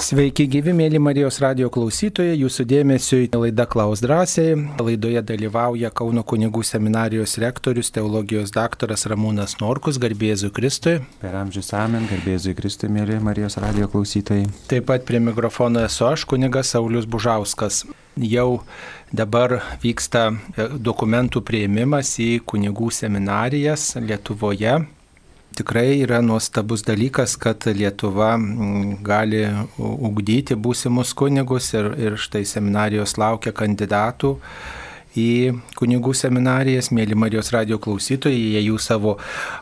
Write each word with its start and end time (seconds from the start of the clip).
Sveiki 0.00 0.46
gyvi, 0.48 0.72
mėly 0.72 0.96
Marijos 0.96 1.36
radio 1.42 1.66
klausytojai, 1.68 2.38
jūsų 2.40 2.64
dėmesio 2.70 3.18
į 3.20 3.26
laidą 3.34 3.66
Klaus 3.68 4.00
drąsiai. 4.00 4.54
Laidoje 4.80 5.20
dalyvauja 5.28 5.90
Kauno 5.92 6.22
kunigų 6.24 6.62
seminarijos 6.64 7.36
rektorius, 7.42 7.90
teologijos 7.92 8.54
daktaras 8.54 9.04
Ramūnas 9.12 9.58
Norkus, 9.60 9.98
garbėzui 10.00 10.48
Kristui. 10.56 10.94
Per 11.20 11.36
amžius 11.36 11.68
amen, 11.76 12.06
garbėzui 12.08 12.54
Kristui, 12.56 12.88
mėly 12.88 13.18
Marijos 13.20 13.58
radio 13.60 13.90
klausytojai. 13.92 14.46
Taip 14.72 14.86
pat 14.88 15.04
prie 15.04 15.20
mikrofono 15.20 15.82
esu 15.84 16.08
aš, 16.08 16.24
kunigas 16.32 16.72
Saulis 16.72 17.04
Bužauskas. 17.04 17.82
Jau 18.16 18.62
dabar 19.12 19.58
vyksta 19.84 20.30
dokumentų 20.80 21.44
prieimimas 21.44 22.14
į 22.24 22.38
kunigų 22.48 22.88
seminarijas 23.02 23.92
Lietuvoje 24.00 24.78
tikrai 25.56 26.00
yra 26.04 26.20
nuostabus 26.22 26.84
dalykas, 26.86 27.36
kad 27.40 27.66
Lietuva 27.66 28.34
mm, 28.36 29.00
gali 29.06 29.44
ugdyti 29.78 30.56
būsimus 30.56 31.14
kunigus 31.16 31.72
ir, 31.74 31.92
ir 31.98 32.20
štai 32.20 32.44
seminarijos 32.48 33.16
laukia 33.20 33.52
kandidatų 33.56 34.36
į 35.18 35.30
kunigų 35.78 36.12
seminarijas, 36.14 36.90
mėly 36.94 37.16
Marijos 37.18 37.50
radio 37.54 37.80
klausytojai, 37.82 38.54
jei 38.54 38.66
jūs 38.68 38.86
savo 38.92 39.16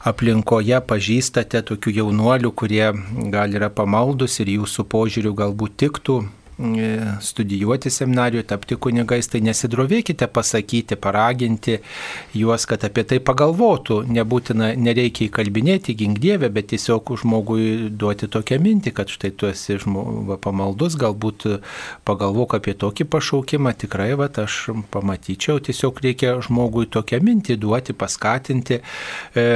aplinkoje 0.09 0.81
pažįstate 0.85 1.63
tokių 1.71 1.95
jaunuolių, 2.03 2.53
kurie 2.53 2.91
gal 3.33 3.57
yra 3.57 3.71
pamaldus 3.73 4.39
ir 4.43 4.53
jūsų 4.59 4.85
požiūrių 4.93 5.33
galbūt 5.39 5.79
tiktų 5.85 6.19
studijuoti 7.21 7.91
seminarijoje, 7.91 8.43
tapti 8.51 8.77
kunigais, 8.77 9.29
tai 9.31 9.41
nesidrovėkite 9.47 10.27
pasakyti, 10.35 10.97
paraginti 10.99 11.79
juos, 12.35 12.67
kad 12.67 12.83
apie 12.89 13.05
tai 13.07 13.21
pagalvotų. 13.23 14.01
Nebūtina, 14.11 14.73
nereikia 14.75 15.29
įkalbinėti 15.29 15.95
gingdievę, 15.99 16.51
bet 16.51 16.73
tiesiog 16.73 17.13
žmogui 17.23 17.89
duoti 17.95 18.27
tokią 18.27 18.59
mintį, 18.65 18.95
kad 18.97 19.13
štai 19.13 19.31
tu 19.39 19.47
esi 19.47 19.79
žmogu, 19.79 20.39
pamaldus, 20.43 20.99
galbūt 20.99 21.47
pagalvok 22.09 22.59
apie 22.59 22.75
tokį 22.79 23.07
pašaukimą, 23.13 23.75
tikrai, 23.79 24.11
va, 24.19 24.27
aš 24.43 24.59
pamatyčiau, 24.91 25.63
tiesiog 25.63 26.03
reikia 26.03 26.35
žmogui 26.43 26.89
tokią 26.91 27.23
mintį 27.23 27.59
duoti, 27.63 27.95
paskatinti. 27.95 28.81
E, 29.39 29.47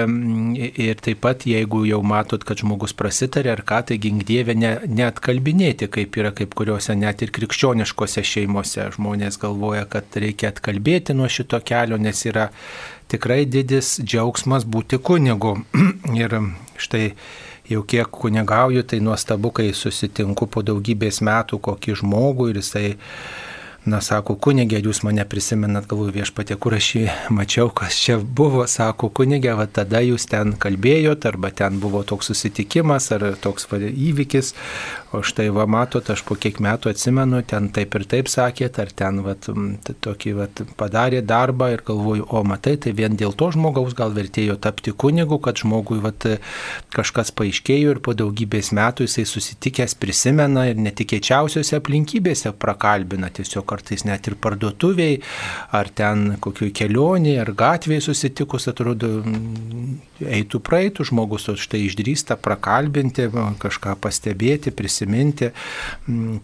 ir 0.87 1.03
taip 1.03 1.23
pat, 1.27 1.49
jeigu 1.51 1.83
jau 1.89 2.01
matot, 2.07 2.47
kad 2.47 2.63
žmogus 2.63 2.95
prasitarė 2.95 3.57
ar 3.57 3.67
ką, 3.67 3.83
tai 3.91 3.99
gingdievę 4.03 4.55
ne, 4.55 4.73
neatkalbinėti, 4.87 5.91
kaip 5.91 6.23
yra 6.23 6.31
kaip 6.37 6.55
kuriuose 6.55 6.92
šeimose, 6.93 7.01
net 7.01 7.23
ir 7.23 7.31
krikščioniškose 7.33 8.23
šeimose. 8.23 8.91
Žmonės 8.97 9.39
galvoja, 9.41 9.87
kad 9.87 10.05
reikia 10.15 10.51
atkalbėti 10.51 11.15
nuo 11.15 11.29
šito 11.29 11.61
kelio, 11.65 11.99
nes 11.99 12.25
yra 12.27 12.51
tikrai 13.09 13.47
didis 13.47 14.01
džiaugsmas 14.03 14.65
būti 14.65 14.99
kunigu. 14.99 15.65
ir 16.15 16.39
štai 16.79 17.15
jau 17.69 17.83
kiek 17.83 18.09
kunigauju, 18.11 18.83
tai 18.83 19.01
nuostabu, 19.01 19.51
kai 19.51 19.73
susitinku 19.73 20.47
po 20.47 20.63
daugybės 20.63 21.23
metų 21.23 21.61
kokį 21.61 21.97
žmogų 22.03 22.51
ir 22.51 22.61
jisai 22.61 22.97
Na, 23.83 23.99
sako, 23.99 24.37
kunigė, 24.39 24.79
jūs 24.79 25.01
mane 25.03 25.25
prisimenat, 25.27 25.89
galvoju 25.91 26.13
viešpatė, 26.15 26.55
kur 26.63 26.77
aš 26.77 26.89
jį 26.95 27.01
mačiau, 27.35 27.67
kas 27.75 27.97
čia 27.99 28.15
buvo, 28.23 28.63
sako, 28.71 29.09
kunigė, 29.11 29.57
va 29.59 29.65
tada 29.67 29.99
jūs 30.07 30.29
ten 30.31 30.53
kalbėjot, 30.55 31.25
arba 31.27 31.51
ten 31.51 31.81
buvo 31.83 32.05
toks 32.07 32.31
susitikimas, 32.31 33.09
ar 33.17 33.25
toks 33.43 33.67
va, 33.67 33.81
įvykis, 33.83 34.53
o 35.11 35.25
štai 35.27 35.49
va 35.57 35.67
matot, 35.67 36.13
aš 36.15 36.23
po 36.29 36.37
kiek 36.39 36.61
metų 36.63 36.93
atsimenu, 36.93 37.41
ten 37.43 37.73
taip 37.75 37.97
ir 37.99 38.05
taip 38.13 38.31
sakėt, 38.31 38.79
ar 38.79 38.93
ten 38.95 39.19
va, 39.27 39.35
tokį 39.35 40.37
va, 40.39 40.47
padarė 40.79 41.25
darbą 41.27 41.73
ir 41.75 41.83
galvoju, 41.83 42.29
o 42.31 42.45
matai, 42.47 42.77
tai 42.79 42.95
vien 42.95 43.19
dėl 43.19 43.35
to 43.35 43.51
žmogaus 43.59 43.99
gal 43.99 44.15
vertėjo 44.15 44.61
tapti 44.63 44.95
kunigu, 44.95 45.41
kad 45.43 45.59
žmogui 45.59 45.99
va, 46.07 46.15
kažkas 46.95 47.35
paaiškėjo 47.35 47.97
ir 47.97 48.03
po 48.07 48.15
daugybės 48.15 48.71
metų 48.79 49.11
jisai 49.11 49.27
susitikęs 49.27 49.99
prisimena 49.99 50.69
ir 50.71 50.79
netikėčiausiose 50.87 51.83
aplinkybėse 51.83 52.55
prakalbina 52.63 53.35
tiesiog 53.35 53.72
kartais 53.73 54.05
net 54.09 54.29
ir 54.29 54.37
parduotuviai, 54.43 55.19
ar 55.73 55.89
ten 55.89 56.37
kokioj 56.43 56.71
kelioniai, 56.77 57.39
ar 57.43 57.53
gatvėje 57.57 58.07
susitikus, 58.09 58.69
atrodo, 58.71 59.11
eitų 60.23 60.61
praeitų 60.65 61.07
žmogus, 61.09 61.49
o 61.51 61.57
štai 61.59 61.83
išdrįsta 61.89 62.37
prakalbinti, 62.43 63.29
kažką 63.63 63.97
pastebėti, 64.03 64.73
prisiminti, 64.77 65.51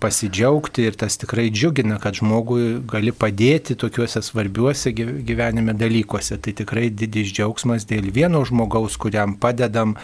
pasidžiaugti 0.02 0.88
ir 0.88 0.98
tas 0.98 1.18
tikrai 1.20 1.48
džiugina, 1.52 1.98
kad 2.02 2.18
žmogui 2.18 2.78
gali 2.88 3.12
padėti 3.12 3.76
tokiuose 3.78 4.22
svarbiuose 4.24 4.92
gyvenime 4.96 5.76
dalykuose. 5.78 6.40
Tai 6.42 6.54
tikrai 6.62 6.88
didis 6.90 7.32
džiaugsmas 7.34 7.86
dėl 7.88 8.10
vieno 8.14 8.42
žmogaus, 8.48 8.98
kuriam 9.00 9.36
padedam 9.40 9.96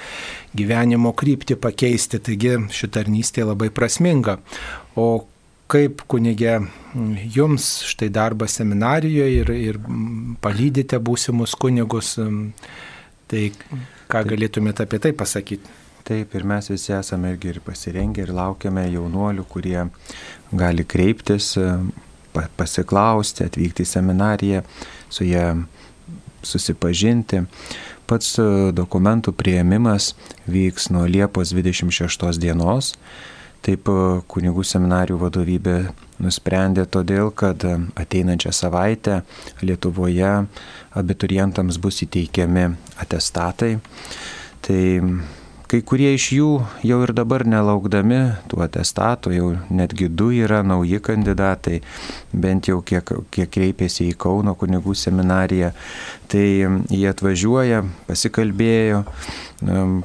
gyvenimo 0.56 1.14
kryptį 1.16 1.58
pakeisti. 1.60 2.22
Taigi 2.24 2.56
šitarnystė 2.74 3.46
labai 3.48 3.70
prasminga. 3.74 4.38
O 4.94 5.24
kaip 5.74 6.04
kunigė 6.10 6.58
jums 7.34 7.66
štai 7.90 8.10
darbas 8.14 8.54
seminarijoje 8.60 9.40
ir, 9.42 9.50
ir 9.72 9.78
palydite 10.44 11.00
būsimus 11.02 11.56
kunigus, 11.58 12.14
tai 13.30 13.48
ką 14.10 14.22
galėtumėte 14.30 14.86
apie 14.86 15.00
tai 15.02 15.14
pasakyti? 15.18 15.80
Taip, 16.04 16.34
ir 16.36 16.44
mes 16.44 16.68
visi 16.68 16.92
esame 16.92 17.32
irgi 17.32 17.54
ir 17.54 17.62
pasirengę 17.64 18.26
ir 18.26 18.32
laukiame 18.36 18.84
jaunuolių, 18.92 19.46
kurie 19.48 19.86
gali 20.52 20.84
kreiptis, 20.84 21.54
pasiklausti, 22.58 23.46
atvykti 23.48 23.86
į 23.86 23.88
seminariją, 23.88 24.60
su 25.08 25.24
jie 25.24 25.46
susipažinti. 26.44 27.46
Pats 28.04 28.34
dokumentų 28.76 29.32
prieimimas 29.32 30.12
vyks 30.44 30.90
nuo 30.92 31.06
Liepos 31.08 31.54
26 31.56 32.36
dienos 32.42 32.92
Taip 33.64 33.88
e, 33.88 33.98
kunigų 34.28 34.64
seminarijų 34.68 35.20
vadovybė 35.22 35.76
nusprendė 36.24 36.84
todėl, 36.90 37.30
kad 37.32 37.64
e, 37.64 37.78
ateinančią 38.00 38.52
savaitę 38.52 39.22
Lietuvoje 39.64 40.32
abiturientams 41.00 41.80
bus 41.80 42.02
įteikiami 42.04 42.66
atestatai. 43.00 43.78
Tai 44.64 44.82
kai 45.74 45.82
kurie 45.82 46.12
iš 46.14 46.24
jų 46.36 46.48
jau 46.86 46.96
ir 47.02 47.10
dabar 47.18 47.42
nelaukdami 47.50 48.18
tų 48.46 48.60
atestatų, 48.62 49.32
jau 49.34 49.46
netgi 49.74 50.06
du 50.06 50.28
yra 50.30 50.60
nauji 50.62 51.00
kandidatai, 51.02 51.80
bent 52.30 52.68
jau 52.70 52.78
kiek, 52.86 53.10
kiek 53.34 53.50
kreipėsi 53.50 54.06
į 54.12 54.14
Kauno 54.22 54.54
kunigų 54.54 54.94
seminariją, 54.94 55.72
tai 56.30 56.46
jie 56.94 57.08
atvažiuoja, 57.10 57.82
pasikalbėjo, 58.06 59.02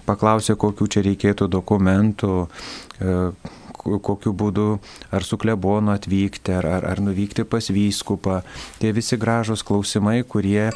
paklausė, 0.10 0.58
kokiu 0.58 0.90
čia 0.90 1.06
reikėtų 1.06 1.52
dokumentų, 1.54 2.34
kokiu 3.80 4.34
būdu, 4.36 4.68
ar 5.16 5.26
su 5.26 5.38
klebonu 5.40 5.94
atvykti, 5.96 6.54
ar, 6.60 6.68
ar, 6.68 6.88
ar 6.92 7.02
nuvykti 7.04 7.46
pas 7.48 7.70
vyskupą. 7.72 8.42
Tie 8.82 8.92
visi 8.96 9.18
gražus 9.20 9.64
klausimai, 9.66 10.22
kurie 10.28 10.70
e, 10.70 10.74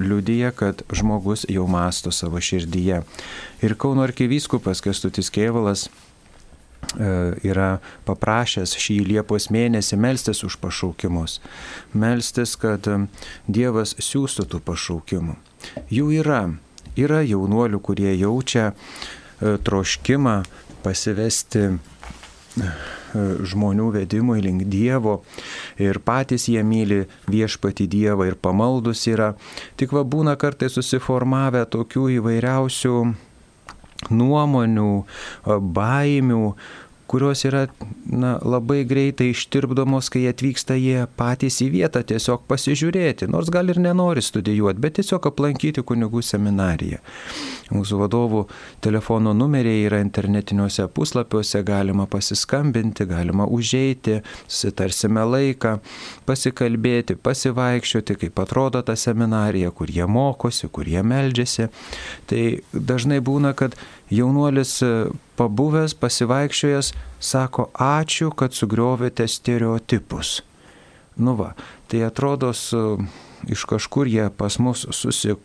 liudyja, 0.00 0.54
kad 0.56 0.84
žmogus 0.94 1.46
jau 1.50 1.66
masto 1.70 2.12
savo 2.14 2.40
širdyje. 2.40 3.02
Ir 3.64 3.76
Kauno 3.80 4.04
arkivyskupas 4.06 4.82
Kestutis 4.84 5.30
Kievalas 5.34 5.88
e, 5.88 5.90
yra 7.46 7.78
paprašęs 8.06 8.76
šį 8.78 9.00
Liepos 9.10 9.50
mėnesį 9.54 9.98
melstis 10.00 10.44
už 10.46 10.58
pašaukimus. 10.62 11.40
Melstis, 11.94 12.54
kad 12.60 12.86
Dievas 13.48 13.96
siūstų 13.98 14.48
tų 14.52 14.62
pašaukimų. 14.68 15.38
Jų 15.90 16.12
yra. 16.20 16.44
Yra 16.94 17.24
jaunuolių, 17.26 17.80
kurie 17.82 18.12
jaučia 18.14 18.68
e, 18.70 19.56
troškimą 19.66 20.36
pasivesti 20.84 21.64
e, 21.64 21.72
žmonių 22.54 23.90
vedimui 23.94 24.42
link 24.42 24.64
Dievo 24.70 25.20
ir 25.80 26.00
patys 26.04 26.48
jie 26.50 26.62
myli 26.66 27.04
viešpati 27.30 27.86
Dievą 27.90 28.28
ir 28.30 28.38
pamaldus 28.38 29.06
yra. 29.10 29.34
Tik 29.78 29.94
va 29.94 30.04
būna 30.06 30.36
kartai 30.40 30.70
susiformavę 30.72 31.64
tokių 31.70 32.08
įvairiausių 32.18 32.96
nuomonių, 34.10 34.92
baimių, 35.46 36.42
kurios 37.14 37.44
yra 37.46 37.68
na, 38.10 38.32
labai 38.42 38.80
greitai 38.90 39.28
ištirpdomos, 39.30 40.08
kai 40.10 40.24
atvyksta 40.32 40.74
jie 40.74 41.04
patys 41.14 41.60
į 41.62 41.68
vietą 41.76 42.02
tiesiog 42.02 42.42
pasižiūrėti, 42.50 43.28
nors 43.30 43.52
gal 43.54 43.70
ir 43.70 43.78
nenori 43.78 44.22
studijuoti, 44.24 44.82
bet 44.82 44.96
tiesiog 44.98 45.28
aplankyti 45.30 45.84
kunigų 45.86 46.24
seminariją. 46.26 46.98
Mūsų 47.70 48.00
vadovų 48.02 48.42
telefono 48.84 49.30
numeriai 49.36 49.86
yra 49.86 50.02
internetiniuose 50.02 50.88
puslapiuose, 50.90 51.62
galima 51.62 52.08
pasiskambinti, 52.10 53.06
galima 53.06 53.46
užeiti, 53.46 54.18
susitarsime 54.48 55.22
laiką, 55.30 55.78
pasikalbėti, 56.26 57.14
pasivaikščioti, 57.14 58.18
kaip 58.26 58.42
atrodo 58.42 58.82
ta 58.82 58.98
seminarija, 58.98 59.70
kur 59.70 59.94
jie 59.94 60.10
mokosi, 60.10 60.66
kur 60.66 60.90
jie 60.90 61.06
meldžiasi. 61.06 61.70
Tai 62.26 62.44
dažnai 62.74 63.22
būna, 63.22 63.54
kad 63.54 63.78
jaunuolis 64.12 64.78
pabuvęs, 65.38 65.94
pasivaikščiojęs, 65.98 66.92
sako, 67.20 67.68
ačiū, 67.74 68.30
kad 68.36 68.54
sugriovėte 68.56 69.26
stereotipus. 69.30 70.42
Nu 71.16 71.36
va, 71.38 71.52
tai 71.88 72.02
atrodo, 72.06 72.52
su, 72.54 72.98
iš 73.50 73.64
kažkur 73.70 74.10
jie 74.10 74.28
pas 74.34 74.58
mus 74.58 74.86
susi, 74.90 75.36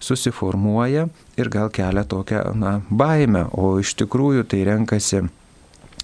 susiformuoja 0.00 1.08
ir 1.36 1.50
gal 1.52 1.70
kelia 1.72 2.04
tokią 2.08 2.52
na, 2.56 2.78
baimę, 2.90 3.46
o 3.52 3.76
iš 3.80 3.94
tikrųjų 4.00 4.46
tai 4.48 4.64
renkasi 4.68 5.26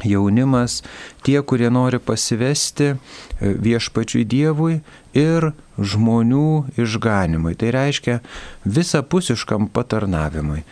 jaunimas, 0.05 0.81
tie, 1.25 1.41
kurie 1.43 1.69
nori 1.73 2.01
pasivesti 2.01 2.93
e, 2.93 2.97
viešpačiui 3.41 4.25
Dievui 4.25 4.81
ir 5.17 5.51
žmonių 5.77 6.77
išganimui. 6.81 7.53
Tai 7.61 7.73
reiškia 7.77 8.21
visapusiškam 8.65 9.69
patarnavimui 9.75 10.65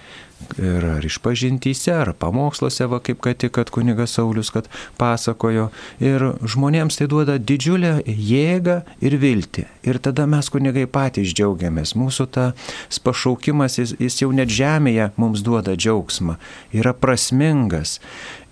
ir 0.58 0.85
ar 0.85 1.05
išpažintyse, 1.05 1.93
ar 1.94 2.12
pamoksluose, 2.19 2.87
va 2.90 3.00
kaip 3.05 3.20
kad 3.25 3.38
tik, 3.40 3.52
kad 3.58 3.70
kunigas 3.75 4.17
Saulis, 4.17 4.50
kad 4.55 4.69
pasakojo. 5.00 5.69
Ir 6.02 6.25
žmonėms 6.43 6.99
tai 7.00 7.08
duoda 7.11 7.38
didžiulę 7.38 7.99
jėgą 8.06 8.81
ir 9.05 9.19
viltį. 9.23 9.67
Ir 9.88 10.00
tada 10.05 10.26
mes 10.31 10.50
kunigai 10.52 10.87
patys 10.90 11.32
džiaugiamės. 11.37 11.94
Mūsų 11.99 12.29
tas 12.35 13.02
pašaukimas, 13.05 13.79
jis, 13.81 13.96
jis 14.00 14.23
jau 14.23 14.31
net 14.35 14.52
žemėje 14.52 15.12
mums 15.20 15.44
duoda 15.46 15.76
džiaugsmą. 15.79 16.38
Yra 16.76 16.94
prasmingas. 16.96 17.99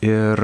Ir 0.04 0.42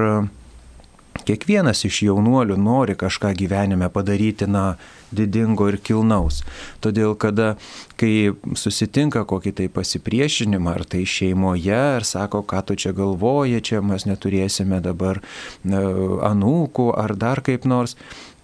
Kiekvienas 1.29 1.85
iš 1.87 2.03
jaunuolių 2.09 2.57
nori 2.59 2.97
kažką 2.99 3.33
gyvenime 3.39 3.89
padaryti, 3.93 4.49
na, 4.51 4.77
didingo 5.13 5.69
ir 5.71 5.79
kilnaus. 5.85 6.41
Todėl, 6.83 7.15
kada, 7.21 7.55
kai 8.01 8.33
susitinka 8.59 9.25
kokį 9.29 9.53
tai 9.61 9.69
pasipriešinimą, 9.73 10.75
ar 10.79 10.87
tai 10.89 11.05
šeimoje, 11.09 11.79
ar 11.99 12.07
sako, 12.09 12.43
ką 12.49 12.65
tu 12.67 12.79
čia 12.81 12.95
galvoji, 12.97 13.63
čia 13.63 13.83
mes 13.85 14.09
neturėsime 14.09 14.81
dabar 14.85 15.23
anūkų, 15.63 16.91
ar 16.99 17.17
dar 17.19 17.45
kaip 17.45 17.69
nors, 17.69 17.97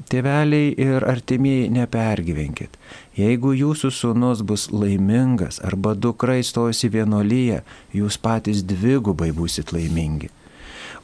tėveliai 0.09 0.73
ir 0.79 1.05
artimieji 1.09 1.69
nepergyvenkit. 1.75 2.79
Jeigu 3.19 3.53
jūsų 3.57 3.91
sūnus 3.91 4.45
bus 4.47 4.69
laimingas 4.71 5.59
arba 5.67 5.97
dukra 5.99 6.39
įstojus 6.39 6.85
į 6.87 6.93
vienolyje, 7.01 7.63
jūs 7.97 8.21
patys 8.23 8.63
dvigubai 8.63 9.33
būsit 9.35 9.75
laimingi. 9.75 10.31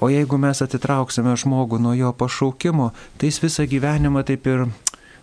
O 0.05 0.11
jeigu 0.13 0.37
mes 0.37 0.59
atitrauksime 0.61 1.33
žmogų 1.41 1.79
nuo 1.81 1.95
jo 1.97 2.11
pašaukimo, 2.13 2.91
tai 3.17 3.31
jis 3.31 3.39
visą 3.41 3.65
gyvenimą 3.65 4.21
taip 4.29 4.45
ir 4.53 4.65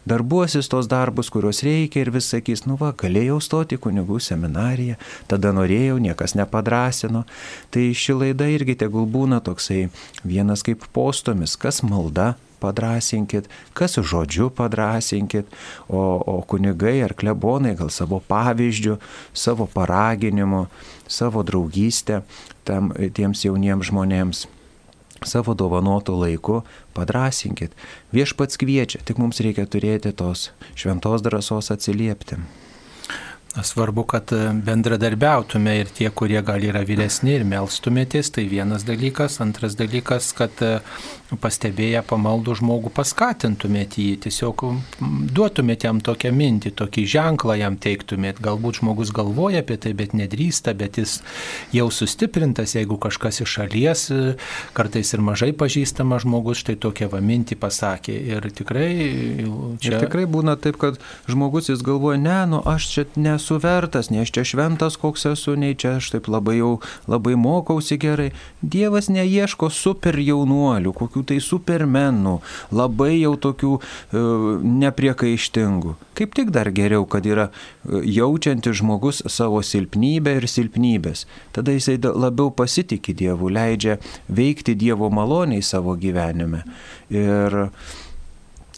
darbuosis 0.10 0.70
tos 0.72 0.88
darbus, 0.90 1.28
kuriuos 1.30 1.60
reikia 1.62 2.02
ir 2.02 2.10
vis 2.16 2.32
sakys, 2.32 2.64
nu 2.66 2.80
va, 2.80 2.90
galėjau 2.98 3.36
stoti 3.46 3.78
kunigų 3.78 4.18
seminariją, 4.26 4.96
tada 5.30 5.52
norėjau, 5.54 6.00
niekas 6.02 6.34
nepadrasino. 6.40 7.28
Tai 7.70 7.84
ši 7.94 8.16
laida 8.18 8.48
irgi 8.50 8.74
tegul 8.82 9.06
būna 9.06 9.38
toksai 9.46 9.84
vienas 10.26 10.66
kaip 10.66 10.88
postomis, 10.98 11.54
kas 11.62 11.84
malda 11.86 12.32
padrasinkit, 12.64 13.52
kas 13.78 14.00
žodžiu 14.02 14.48
padrasinkit, 14.58 15.52
o, 15.90 16.02
o 16.18 16.40
kunigai 16.42 16.96
ar 17.06 17.14
klebonai 17.14 17.76
gal 17.78 17.94
savo 17.94 18.18
pavyzdžių, 18.34 18.98
savo 19.34 19.70
paraginimu, 19.70 20.64
savo 21.06 21.46
draugystę 21.46 22.24
tam, 22.66 22.90
tiems 23.14 23.46
jauniems 23.46 23.92
žmonėms 23.92 24.44
savo 25.28 25.54
dovanotų 25.54 26.16
laiku 26.18 26.62
padrasinkit. 26.98 27.76
Viešpats 28.16 28.58
kviečia, 28.58 29.04
tik 29.06 29.22
mums 29.22 29.42
reikia 29.44 29.68
turėti 29.70 30.14
tos 30.18 30.50
šventos 30.74 31.22
drąsos 31.26 31.70
atsiliepti. 31.74 32.40
Svarbu, 33.52 34.06
kad 34.08 34.32
e, 34.32 34.46
bendradarbiautume 34.66 35.74
ir 35.82 35.90
tie, 35.92 36.08
kurie 36.16 36.40
gal 36.48 36.64
yra 36.64 36.86
vyresni 36.88 37.34
ir 37.36 37.44
melstumėtės, 37.44 38.30
tai 38.38 38.46
vienas 38.48 38.86
dalykas. 38.88 39.42
Antras 39.44 39.76
dalykas, 39.76 40.30
kad 40.38 40.64
e, 40.64 40.78
pastebėję 41.40 42.02
pamaldų 42.08 42.58
žmogų 42.60 42.92
paskatintumėt 42.96 43.96
jį, 44.00 44.10
tiesiog 44.26 44.64
duotumėt 45.32 45.86
jam 45.88 46.02
tokią 46.04 46.32
mintį, 46.36 46.74
tokį 46.82 47.06
ženklą 47.14 47.56
jam 47.62 47.78
teiktumėt. 47.82 48.42
Galbūt 48.44 48.82
žmogus 48.82 49.14
galvoja 49.16 49.62
apie 49.64 49.78
tai, 49.82 49.94
bet 49.98 50.16
nedrįsta, 50.18 50.74
bet 50.78 51.00
jis 51.00 51.20
jau 51.76 51.88
sustiprintas, 51.94 52.76
jeigu 52.76 52.98
kažkas 53.02 53.42
iš 53.46 53.56
šalies, 53.58 54.04
e, 54.12 54.36
kartais 54.78 55.14
ir 55.16 55.24
mažai 55.24 55.52
pažįstamas 55.56 56.26
žmogus, 56.26 56.62
štai 56.66 56.76
tokią 56.82 57.08
va 57.14 57.22
mintį 57.24 57.58
pasakė. 57.62 58.18
Ir 58.36 58.50
tikrai 58.52 58.90
čia... 59.80 59.94
Ir 59.94 59.98
tikrai 60.06 60.28
būna 60.28 60.58
taip, 60.60 60.80
kad 60.82 61.00
žmogus 61.32 61.72
jis 61.72 61.86
galvoja, 61.86 62.20
ne, 62.20 62.40
nu 62.52 62.62
aš 62.68 62.90
čia 62.92 63.08
nesu 63.16 63.60
vertas, 63.62 64.12
nei 64.12 64.26
aš 64.26 64.36
čia 64.36 64.46
šventas 64.54 65.00
koks 65.00 65.30
esu, 65.32 65.56
nei 65.56 65.78
čia 65.80 65.96
aš 66.02 66.12
taip 66.18 66.28
labai 66.32 66.60
jau 66.60 66.74
labai 67.08 67.38
mokausi 67.40 67.98
gerai. 68.02 68.32
Dievas 68.62 69.10
neieško 69.12 69.72
super 69.74 70.20
jaunuolių, 70.20 70.94
kokių 70.98 71.21
tai 71.28 71.40
supermenų, 71.44 72.38
labai 72.76 73.14
jau 73.22 73.34
tokių 73.46 73.72
e, 73.78 74.24
nepriekaištingų. 74.84 75.96
Kaip 76.18 76.36
tik 76.38 76.52
dar 76.56 76.72
geriau, 76.76 77.08
kad 77.10 77.26
yra 77.28 77.50
e, 77.50 78.04
jaučiantis 78.18 78.82
žmogus 78.82 79.24
savo 79.32 79.64
silpnybę 79.66 80.38
ir 80.40 80.50
silpnybės. 80.52 81.26
Tada 81.56 81.76
jisai 81.76 81.98
labiau 82.02 82.52
pasitikė 82.54 83.16
Dievu, 83.18 83.52
leidžia 83.54 83.98
veikti 84.30 84.76
Dievo 84.78 85.12
maloniai 85.14 85.64
savo 85.66 85.98
gyvenime. 86.00 86.66
Ir 87.12 87.70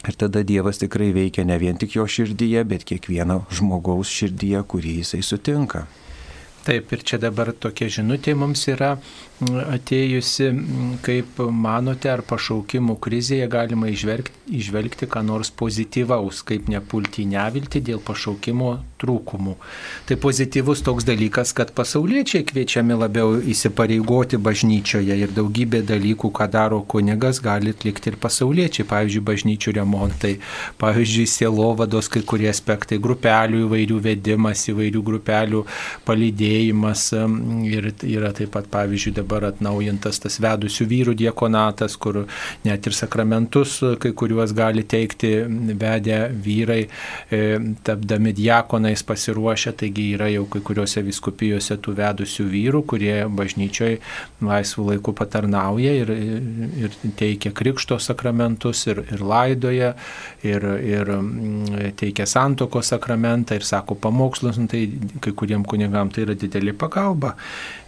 Ir 0.04 0.18
tada 0.20 0.42
Dievas 0.44 0.82
tikrai 0.82 1.14
veikia 1.16 1.46
ne 1.48 1.56
vien 1.56 1.78
tik 1.80 1.94
jo 1.96 2.04
širdyje, 2.04 2.66
bet 2.68 2.84
kiekvieno 2.84 3.46
žmogaus 3.56 4.10
širdyje, 4.12 4.60
kurį 4.68 4.98
jisai 5.00 5.22
sutinka. 5.24 5.86
Taip, 6.64 6.92
ir 6.96 7.04
čia 7.08 7.20
dabar 7.20 7.54
tokia 7.56 7.90
žinutė 7.92 8.36
mums 8.40 8.62
yra 8.72 8.94
atėjusi, 9.42 10.50
kaip 11.04 11.40
manote, 11.52 12.10
ar 12.12 12.24
pašaukimų 12.28 12.98
krizėje 13.04 13.48
galima 13.52 13.90
išvelgti, 13.92 14.36
išvelgti 14.60 15.10
ką 15.12 15.24
nors 15.26 15.52
pozityvaus, 15.52 16.44
kaip 16.48 16.70
nepulti 16.72 17.24
į 17.24 17.32
nevilti 17.34 17.82
dėl 17.84 18.02
pašaukimo 18.04 18.76
trūkumų. 19.04 19.56
Tai 20.08 20.18
pozityvus 20.24 20.84
toks 20.86 21.08
dalykas, 21.08 21.52
kad 21.58 21.74
pasauliečiai 21.76 22.46
kviečiami 22.48 22.96
labiau 22.98 23.36
įsipareigoti 23.40 24.40
bažnyčioje 24.40 25.18
ir 25.26 25.34
daugybė 25.36 25.84
dalykų, 25.88 26.32
ką 26.32 26.48
daro 26.54 26.82
kunigas, 26.88 27.42
gali 27.44 27.74
atlikti 27.76 28.14
ir 28.14 28.20
pasauliečiai, 28.24 28.88
pavyzdžiui, 28.88 29.26
bažnyčių 29.28 29.76
remontai, 29.80 30.38
pavyzdžiui, 30.82 31.28
sielovados 31.30 32.12
kai 32.14 32.24
kurie 32.28 32.50
aspektai, 32.52 33.02
grupelių 33.04 33.66
įvairių 33.68 34.00
vedimas, 34.08 34.64
įvairių 34.72 35.04
grupelių 35.10 35.66
palydėjimas 36.08 37.10
ir 37.68 37.92
yra 38.08 38.32
taip 38.36 38.54
pat, 38.56 38.70
pavyzdžiui, 38.72 39.16
dabar 39.24 39.48
atnaujintas 39.50 40.22
tas 40.24 40.38
vedusių 40.44 40.88
vyrų 40.92 41.16
diekonatas, 41.18 41.96
kur 41.98 42.24
net 42.66 42.88
ir 42.88 42.96
sakramentus 42.96 43.80
kai 44.04 44.14
kuriuos 44.18 44.54
gali 44.56 44.84
teikti 44.84 45.34
vedę 45.80 46.20
vyrai, 46.44 46.82
e, 47.32 47.42
tapdami 47.84 48.34
diakonais 48.36 49.04
pasiruošę, 49.08 49.74
taigi 49.80 50.12
yra 50.18 50.30
jau 50.34 50.46
kai 50.52 50.62
kuriuose 50.66 51.04
viskupijose 51.06 51.78
tų 51.84 51.96
vedusių 52.00 52.48
vyrų, 52.52 52.84
kurie 52.94 53.16
bažnyčioje 53.30 54.00
laisvų 54.44 54.88
laikų 54.92 55.16
patarnauja 55.18 55.94
ir, 56.04 56.12
ir 56.84 56.98
teikia 57.20 57.54
krikšto 57.56 58.00
sakramentus 58.02 58.86
ir, 58.92 59.04
ir 59.14 59.24
laidoja 59.24 59.94
ir, 60.44 60.68
ir 60.84 61.14
teikia 62.00 62.28
santokos 62.30 62.92
sakramentą 62.94 63.58
ir 63.58 63.68
sako 63.68 63.98
pamokslus, 64.04 64.60
nu, 64.60 64.68
tai 64.72 64.86
kai 65.24 65.36
kuriem 65.38 65.66
kunigam 65.68 66.12
tai 66.14 66.28
yra 66.28 66.38
didelė 66.38 66.76
pagalba. 66.78 67.36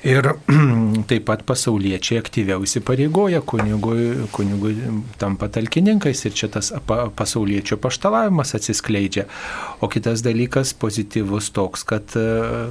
Ir 0.05 0.27
taip 1.09 1.23
pat 1.25 1.41
pasauliečiai 1.49 2.19
aktyviau 2.21 2.61
įsipareigoja 2.67 3.39
kunigui, 3.41 4.27
kunigui 4.35 4.75
tampa 5.17 5.49
talkininkais 5.49 6.21
ir 6.29 6.35
čia 6.37 6.49
tas 6.53 6.69
pasauliečio 7.17 7.79
paštalavimas 7.81 8.53
atsiskleidžia. 8.57 9.25
O 9.81 9.89
kitas 9.89 10.21
dalykas 10.25 10.75
pozityvus 10.77 11.49
toks, 11.55 11.87
kad 11.89 12.13
e, 12.21 12.25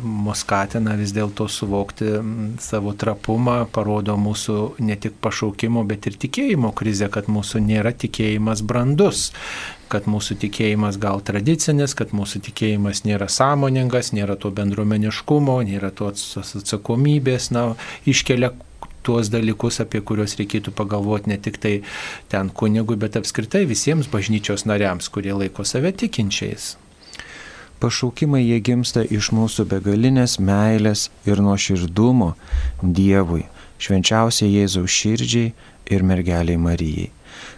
mus 0.07 0.45
skatina 0.45 0.95
vis 1.01 1.15
dėlto 1.17 1.49
suvokti 1.51 2.13
savo 2.63 2.95
trapumą, 2.95 3.65
parodo 3.75 4.15
mūsų 4.15 4.59
ne 4.87 4.95
tik 4.95 5.19
pašaukimo, 5.25 5.83
bet 5.91 6.07
ir 6.07 6.21
tikėjimo 6.23 6.71
krizę, 6.79 7.11
kad 7.11 7.27
mūsų 7.27 7.65
nėra 7.67 7.97
tikėjimas 7.99 8.63
brandus 8.63 9.33
kad 9.95 10.09
mūsų 10.11 10.37
tikėjimas 10.43 10.99
gal 10.99 11.23
tradicinis, 11.23 11.95
kad 11.95 12.11
mūsų 12.17 12.43
tikėjimas 12.49 13.05
nėra 13.07 13.29
sąmoningas, 13.31 14.11
nėra 14.17 14.35
to 14.41 14.51
bendruomeniškumo, 14.55 15.61
nėra 15.69 15.93
to 15.95 16.11
atsakomybės, 16.11 17.53
na, 17.55 17.67
iškelia 18.11 18.51
tuos 19.05 19.31
dalykus, 19.31 19.79
apie 19.85 20.01
kuriuos 20.01 20.35
reikėtų 20.41 20.73
pagalvoti 20.75 21.31
ne 21.31 21.39
tik 21.47 21.61
tai 21.63 21.75
ten 22.33 22.51
kunigui, 22.51 22.97
bet 22.99 23.19
apskritai 23.21 23.63
visiems 23.71 24.09
bažnyčios 24.11 24.67
nariams, 24.67 25.11
kurie 25.13 25.37
laiko 25.37 25.67
save 25.69 25.93
tikinčiais. 26.03 26.75
Pašaukimai 27.83 28.41
jie 28.41 28.63
gimsta 28.65 29.05
iš 29.05 29.29
mūsų 29.37 29.67
begalinės 29.69 30.39
meilės 30.41 31.11
ir 31.29 31.43
nuoširdumo 31.45 32.33
Dievui, 32.81 33.45
švenčiausiai 33.83 34.55
Jėzaus 34.57 34.95
širdžiai 34.95 35.53
ir 35.93 36.07
mergeliai 36.09 36.57
Marijai 36.57 37.11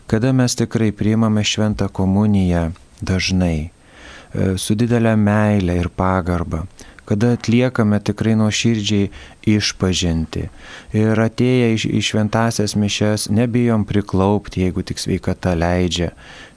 kada 0.07 0.33
mes 0.33 0.55
tikrai 0.55 0.93
priimame 0.93 1.45
šventą 1.45 1.89
komuniją 1.89 2.71
dažnai, 3.03 3.71
e, 3.71 4.55
su 4.59 4.75
didelė 4.75 5.17
meilė 5.19 5.81
ir 5.83 5.89
pagarba, 5.89 6.67
kada 7.07 7.35
atliekame 7.37 7.99
tikrai 8.03 8.35
nuoširdžiai 8.39 9.11
išpažinti. 9.47 10.49
Ir 10.95 11.23
atėję 11.23 11.75
į 11.87 12.03
šventasias 12.03 12.75
mišes 12.79 13.29
nebijom 13.31 13.87
priklaupti, 13.87 14.65
jeigu 14.67 14.83
tik 14.87 15.03
sveikata 15.03 15.55
leidžia. 15.59 16.13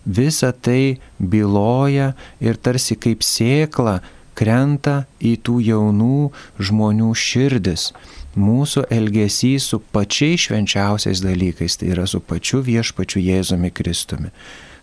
Visa 0.05 0.51
tai 0.51 0.97
byloja 1.19 2.13
ir 2.41 2.57
tarsi 2.57 2.97
kaip 2.97 3.21
sėkla 3.25 3.99
krenta 4.33 5.03
į 5.19 5.35
tų 5.43 5.59
jaunų 5.67 6.31
žmonių 6.57 7.11
širdis. 7.13 7.91
Mūsų 8.37 8.85
elgesys 8.93 9.71
su 9.71 9.79
pačiais 9.93 10.47
švenčiausiais 10.47 11.23
dalykais, 11.25 11.79
tai 11.79 11.93
yra 11.95 12.05
su 12.07 12.21
pačiu 12.21 12.61
viešpačiu 12.65 13.23
Jėzumi 13.23 13.71
Kristumi 13.73 14.33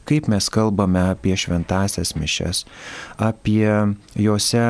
kaip 0.06 0.28
mes 0.30 0.46
kalbame 0.54 1.02
apie 1.10 1.34
šventasias 1.34 2.14
mišes, 2.14 2.64
apie 3.18 3.66
juose 4.14 4.66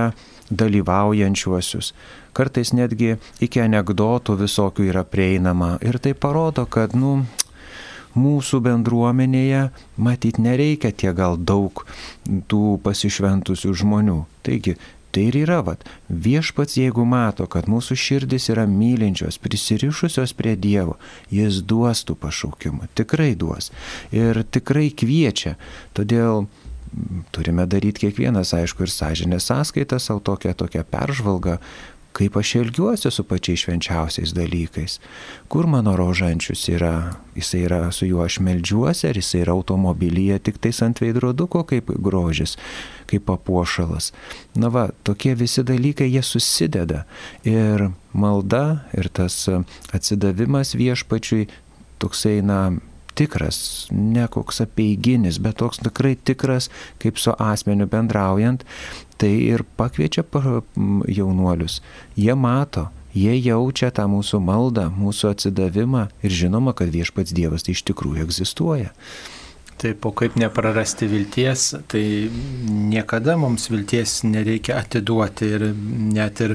dalyvaujančiuosius. 0.50 1.92
Kartais 2.36 2.72
netgi 2.76 3.16
iki 3.44 3.62
anegdotų 3.64 4.36
visokių 4.42 4.90
yra 4.90 5.04
prieinama 5.08 5.76
ir 5.84 5.98
tai 6.00 6.12
parodo, 6.16 6.66
kad, 6.68 6.94
nu, 6.96 7.24
mūsų 8.16 8.60
bendruomenėje 8.64 9.66
matyt 10.00 10.40
nereikia 10.40 10.92
tiek 10.92 11.16
gal 11.16 11.36
daug 11.36 11.84
tų 12.48 12.76
pasišventusių 12.84 13.72
žmonių. 13.82 14.20
Taigi, 14.46 14.76
tai 15.14 15.28
ir 15.30 15.38
yra, 15.44 15.62
vat, 15.66 15.84
viešpats 16.08 16.76
jeigu 16.80 17.06
mato, 17.08 17.46
kad 17.50 17.70
mūsų 17.70 17.96
širdis 17.98 18.50
yra 18.52 18.66
mylinčios, 18.70 19.40
prisirišusios 19.42 20.34
prie 20.36 20.56
Dievo, 20.60 20.98
jis 21.32 21.62
duos 21.64 22.04
tų 22.06 22.18
pašaukimų, 22.20 22.90
tikrai 22.98 23.34
duos 23.38 23.72
ir 24.14 24.42
tikrai 24.44 24.90
kviečia. 24.90 25.56
Todėl 25.96 26.46
turime 27.34 27.66
daryti 27.68 28.06
kiekvienas, 28.06 28.54
aišku, 28.56 28.86
ir 28.86 28.92
sąžinę 28.92 29.40
sąskaitą, 29.42 29.98
savo 30.00 30.20
tokią, 30.20 30.54
tokią 30.54 30.84
peržvalgą, 30.90 31.58
kaip 32.16 32.36
aš 32.36 32.54
elgiuosi 32.62 33.10
su 33.12 33.24
pačiais 33.28 33.60
švenčiausiais 33.66 34.32
dalykais, 34.32 34.98
kur 35.52 35.66
mano 35.68 35.96
rožančius 35.96 36.62
yra, 36.72 37.12
jisai 37.36 37.60
yra 37.68 37.80
su 37.92 38.08
juo 38.08 38.24
aš 38.24 38.38
melžiuosi, 38.40 39.10
ar 39.10 39.20
jisai 39.20 39.42
yra 39.44 39.52
automobilyje 39.52 40.38
tik 40.48 40.60
tais 40.64 40.80
ant 40.86 41.00
veidroduko 41.04 41.66
kaip 41.68 41.92
grožis, 42.08 42.56
kaip 43.10 43.26
papuošalas. 43.28 44.12
Na 44.56 44.72
va, 44.72 44.88
tokie 45.04 45.36
visi 45.36 45.64
dalykai 45.66 46.08
jie 46.08 46.24
susideda 46.24 47.04
ir 47.44 47.90
malda 48.16 48.88
ir 48.96 49.12
tas 49.12 49.42
atsidavimas 49.92 50.72
viešpačiui 50.78 51.48
toksai, 52.00 52.40
na, 52.44 52.60
tikras, 53.16 53.88
ne 53.90 54.26
koks 54.32 54.60
apieiginis, 54.64 55.38
bet 55.42 55.56
toks 55.62 55.80
tikrai 55.84 56.14
tikras, 56.16 56.68
kaip 57.02 57.20
su 57.20 57.32
asmeniu 57.40 57.88
bendraujant, 57.88 58.64
tai 59.20 59.32
ir 59.48 59.64
pakviečia 59.78 60.24
jaunuolius. 61.08 61.80
Jie 62.16 62.34
mato, 62.34 62.88
jie 63.16 63.36
jaučia 63.40 63.90
tą 63.90 64.06
mūsų 64.12 64.40
maldą, 64.44 64.90
mūsų 64.92 65.32
atsidavimą 65.34 66.06
ir 66.22 66.36
žinoma, 66.42 66.76
kad 66.76 66.92
viešpats 66.92 67.34
Dievas 67.36 67.66
tai 67.66 67.76
iš 67.76 67.84
tikrųjų 67.88 68.26
egzistuoja. 68.26 68.92
Taip, 69.76 70.06
o 70.08 70.12
kaip 70.16 70.38
neprarasti 70.40 71.04
vilties, 71.10 71.74
tai 71.92 72.02
niekada 72.64 73.34
mums 73.36 73.68
vilties 73.68 74.22
nereikia 74.24 74.78
atiduoti 74.80 75.50
ir 75.52 75.66
net 76.16 76.40
ir 76.40 76.54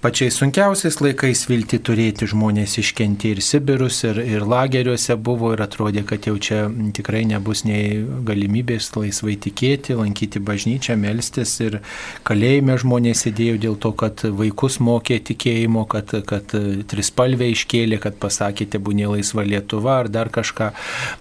pačiais 0.00 0.38
sunkiausiais 0.40 0.96
laikais 1.04 1.42
vilti 1.50 1.76
turėti 1.84 2.24
žmonės 2.30 2.78
iškenti 2.80 3.34
ir 3.34 3.42
Sibirus, 3.44 3.98
ir, 4.08 4.22
ir 4.24 4.46
lageriuose 4.48 5.18
buvo 5.20 5.50
ir 5.52 5.60
atrodė, 5.60 6.06
kad 6.08 6.24
jau 6.24 6.38
čia 6.40 6.62
tikrai 6.96 7.26
nebus 7.28 7.66
nei 7.68 8.00
galimybės 8.24 8.88
laisvai 8.96 9.36
tikėti, 9.44 9.98
lankyti 9.98 10.40
bažnyčią, 10.40 10.96
melstis 11.00 11.52
ir 11.60 11.80
kalėjime 12.24 12.78
žmonės 12.80 13.26
sėdėjo 13.26 13.60
dėl 13.66 13.76
to, 13.84 13.92
kad 13.92 14.24
vaikus 14.40 14.80
mokė 14.80 15.20
tikėjimo, 15.28 15.84
kad, 15.92 16.16
kad 16.32 16.56
trispalvę 16.88 17.50
iškėlė, 17.52 18.00
kad 18.00 18.16
pasakė, 18.24 18.70
tebūnė 18.72 19.12
laisva 19.12 19.44
Lietuva 19.44 20.00
ar 20.06 20.08
dar 20.08 20.32
kažką. 20.32 20.72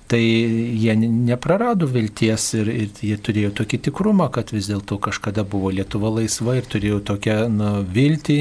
Tai 0.09 0.23
jie 0.23 0.95
neprarado 1.09 1.87
vilties 1.89 2.45
ir, 2.59 2.69
ir 2.69 3.01
jie 3.03 3.17
turėjo 3.17 3.51
tokį 3.59 3.79
tikrumą, 3.89 4.29
kad 4.33 4.53
vis 4.53 4.69
dėlto 4.69 4.99
kažkada 5.09 5.43
buvo 5.47 5.71
Lietuva 5.73 6.11
laisva 6.19 6.57
ir 6.59 6.67
turėjo 6.69 6.99
tokią 7.09 7.37
na, 7.53 7.71
viltį, 7.83 8.39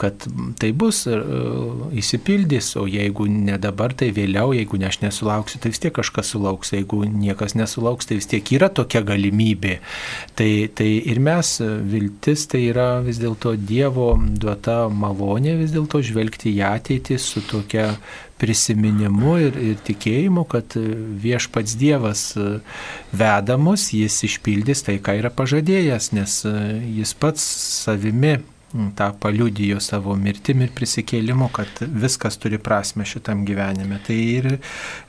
kad 0.00 0.26
tai 0.60 0.72
bus 0.76 1.04
ir 1.10 1.24
įsipildys, 2.02 2.72
o 2.80 2.86
jeigu 2.90 3.28
ne 3.30 3.58
dabar, 3.62 3.94
tai 3.98 4.10
vėliau, 4.14 4.54
jeigu 4.56 4.80
ne 4.80 4.88
aš 4.90 5.00
nesulauksiu, 5.04 5.60
tai 5.62 5.72
vis 5.74 5.82
tiek 5.82 5.94
kažkas 5.96 6.32
sulauks, 6.34 6.72
jeigu 6.76 7.02
niekas 7.08 7.56
nesulauks, 7.58 8.08
tai 8.08 8.20
vis 8.20 8.30
tiek 8.30 8.54
yra 8.56 8.70
tokia 8.72 9.04
galimybė. 9.06 9.78
Tai, 10.38 10.50
tai 10.76 10.90
ir 11.12 11.22
mes, 11.22 11.54
viltis 11.92 12.46
tai 12.50 12.66
yra 12.70 12.90
vis 13.04 13.20
dėlto 13.22 13.54
Dievo 13.62 14.12
duota 14.18 14.86
malonė 14.88 15.56
vis 15.60 15.72
dėlto 15.74 16.02
žvelgti 16.04 16.52
į 16.56 16.64
ateitį 16.72 17.18
su 17.20 17.42
tokia 17.48 17.92
prisiminimu 18.42 19.36
ir, 19.46 19.58
ir 19.72 19.82
tikėjimu, 19.86 20.44
kad 20.50 20.74
viešpats 21.22 21.76
Dievas 21.78 22.24
veda 23.14 23.58
mus, 23.58 23.92
jis 23.94 24.18
išpildys 24.28 24.84
tai, 24.88 24.98
ką 25.02 25.16
yra 25.22 25.30
pažadėjęs, 25.34 26.12
nes 26.18 26.40
jis 26.98 27.14
pats 27.22 27.46
savimi 27.84 28.40
tą 28.96 29.12
paliudijo 29.20 29.80
savo 29.80 30.14
mirtim 30.16 30.62
ir 30.64 30.72
prisikėlimu, 30.74 31.48
kad 31.52 31.82
viskas 32.04 32.38
turi 32.40 32.58
prasme 32.62 33.04
šitam 33.08 33.44
gyvenime. 33.48 33.98
Tai 34.06 34.16
ir 34.16 34.48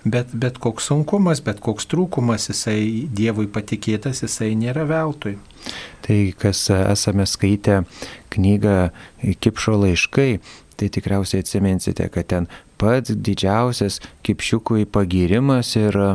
bet, 0.04 0.34
bet 0.34 0.60
koks 0.63 0.90
sunkumas, 0.92 1.42
bet 1.46 1.62
koks 1.63 1.88
trūkumas, 1.92 2.50
jisai 2.52 3.08
Dievui 3.13 3.48
patikėtas, 3.52 4.24
jisai 4.25 4.54
nėra 4.60 4.86
veltui. 4.90 5.38
Tai 6.04 6.20
kas 6.40 6.66
esame 6.75 7.28
skaitę 7.30 7.84
knygą 8.36 8.78
Kipšo 9.40 9.78
laiškai, 9.86 10.30
tai 10.75 10.90
tikriausiai 10.92 11.44
atsimensite, 11.46 12.10
kad 12.12 12.28
ten 12.34 12.52
pats 12.84 13.16
didžiausias 13.16 14.02
kipšiukui 14.28 14.84
pagirimas 14.92 15.72
ir 15.80 15.96
e, 16.04 16.08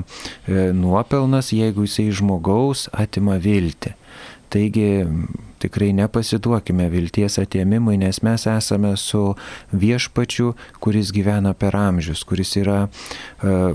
nuopelnas, 0.77 1.55
jeigu 1.57 1.89
jisai 1.89 2.11
žmogaus 2.21 2.89
atima 2.93 3.41
viltį. 3.41 3.95
Taigi 4.53 4.89
tikrai 5.61 5.91
nepasiduokime 5.97 6.89
vilties 6.93 7.39
atėmimui, 7.43 7.99
nes 8.01 8.23
mes 8.25 8.47
esame 8.49 8.95
su 9.01 9.35
viešpačiu, 9.73 10.55
kuris 10.81 11.13
gyvena 11.13 11.53
per 11.53 11.77
amžius, 11.77 12.25
kuris 12.25 12.55
yra 12.61 12.87
uh, 12.87 13.75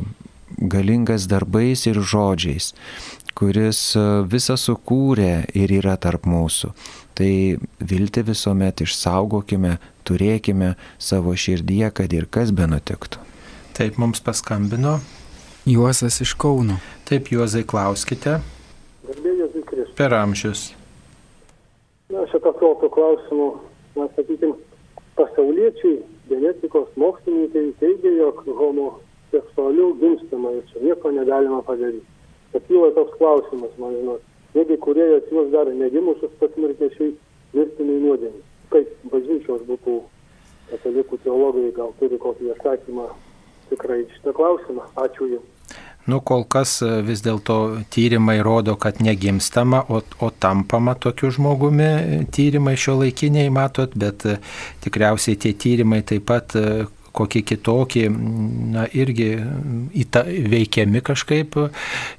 galingas 0.58 1.28
darbais 1.30 1.86
ir 1.90 2.00
žodžiais, 2.02 2.72
kuris 3.38 3.84
uh, 4.00 4.24
visą 4.26 4.58
sukūrė 4.58 5.46
ir 5.54 5.76
yra 5.82 5.98
tarp 6.02 6.26
mūsų. 6.30 6.74
Tai 7.18 7.32
viltį 7.78 8.24
visuomet 8.32 8.82
išsaugokime, 8.86 9.78
turėkime 10.08 10.74
savo 10.98 11.36
širdyje, 11.38 11.92
kad 12.00 12.14
ir 12.14 12.26
kas 12.26 12.54
be 12.56 12.66
nutiktų. 12.70 13.22
Taip 13.78 14.00
mums 14.02 14.22
paskambino. 14.22 14.98
Juozas 15.70 16.20
iš 16.22 16.34
Kauno. 16.38 16.80
Taip, 17.08 17.30
Juozai, 17.32 17.64
klauskite. 17.64 18.40
Per 19.98 20.16
amžius. 20.18 20.72
Na, 22.12 22.26
šitą 22.30 22.52
tokių 22.60 22.90
klausimų, 22.94 23.48
na, 23.96 24.10
sakykime, 24.18 24.58
pasauliečiai, 25.18 26.02
genetikos 26.30 26.90
mokslininkai 27.00 27.70
teigia, 27.80 28.12
jog 28.20 28.44
homoseksualių 28.60 29.88
gimstama 30.02 30.52
ir 30.58 30.68
čia 30.72 30.84
nieko 30.90 31.14
negalima 31.16 31.62
padaryti. 31.66 32.06
Bet 32.54 32.68
kyla 32.68 32.92
toks 32.98 33.16
klausimas, 33.22 33.74
man 33.82 33.96
žinot, 33.98 34.22
negi 34.56 34.78
kurie 34.86 35.06
juos 35.32 35.52
dar 35.54 35.70
negimusius 35.74 36.34
pasmirkėšiai 36.42 37.14
mirtiniai 37.54 38.02
nuodėmė. 38.06 38.42
Kaip 38.74 39.10
bažnyčios 39.12 39.64
būtų 39.70 40.00
katalikų 40.72 41.20
teologai 41.26 41.72
gal 41.76 41.94
turi 42.00 42.20
kokį 42.22 42.54
atsakymą 42.56 43.10
tikrai 43.72 44.04
šitą 44.16 44.34
klausimą. 44.38 44.88
Ačiū 45.06 45.30
Jums. 45.36 45.50
Nu, 46.06 46.20
kol 46.20 46.44
kas 46.52 46.82
e, 46.84 46.90
vis 47.08 47.22
dėlto 47.24 47.58
tyrimai 47.94 48.42
rodo, 48.44 48.76
kad 48.76 49.00
negimstama, 49.00 49.86
o, 49.88 50.02
o 50.20 50.30
tampama 50.36 50.98
tokiu 51.00 51.32
žmogumi, 51.32 52.26
tyrimai 52.36 52.74
šio 52.76 52.98
laikiniai 53.00 53.54
matot, 53.54 53.96
bet 53.96 54.26
e, 54.28 54.36
tikriausiai 54.84 55.40
tie 55.40 55.54
tyrimai 55.56 56.02
taip 56.04 56.28
pat 56.28 56.58
e, 56.60 56.66
kokie 57.14 57.44
kitokie, 57.46 58.08
na, 58.10 58.88
irgi 58.90 59.30
įta, 60.02 60.24
veikiami 60.26 61.02
kažkaip, 61.06 61.56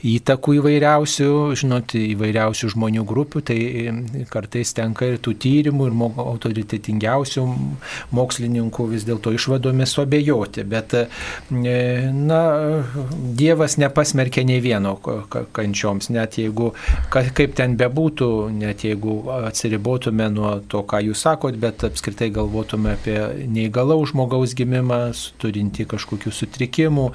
įtakų 0.07 0.55
įvairiausių, 0.61 1.31
žinot, 1.59 1.97
įvairiausių 1.99 2.71
žmonių 2.77 3.03
grupių, 3.09 3.43
tai 3.51 3.59
kartais 4.31 4.71
tenka 4.77 5.09
ir 5.11 5.19
tų 5.25 5.35
tyrimų, 5.43 5.89
ir 5.91 6.21
autoritetingiausių 6.25 7.45
mokslininkų 8.15 8.87
vis 8.93 9.07
dėlto 9.09 9.35
išvadomis 9.35 9.97
suabejoti, 9.99 10.67
bet, 10.71 10.95
na, 11.51 12.41
Dievas 13.35 13.77
nepasmerkia 13.83 14.45
nei 14.47 14.63
vieno 14.63 14.95
kančioms, 15.03 16.11
net 16.15 16.39
jeigu, 16.39 16.71
kaip 17.11 17.59
ten 17.59 17.75
bebūtų, 17.81 18.31
net 18.55 18.87
jeigu 18.87 19.19
atsiribotume 19.41 20.31
nuo 20.31 20.55
to, 20.71 20.85
ką 20.87 21.03
jūs 21.09 21.27
sakot, 21.27 21.59
bet 21.59 21.83
apskritai 21.89 22.31
galvotume 22.35 22.95
apie 22.95 23.19
neįgalaus 23.51 24.13
žmogaus 24.13 24.55
gimimą, 24.55 24.84
prieimimą, 24.85 25.13
turinti 25.39 25.85
kažkokių 25.87 26.33
sutrikimų, 26.33 27.11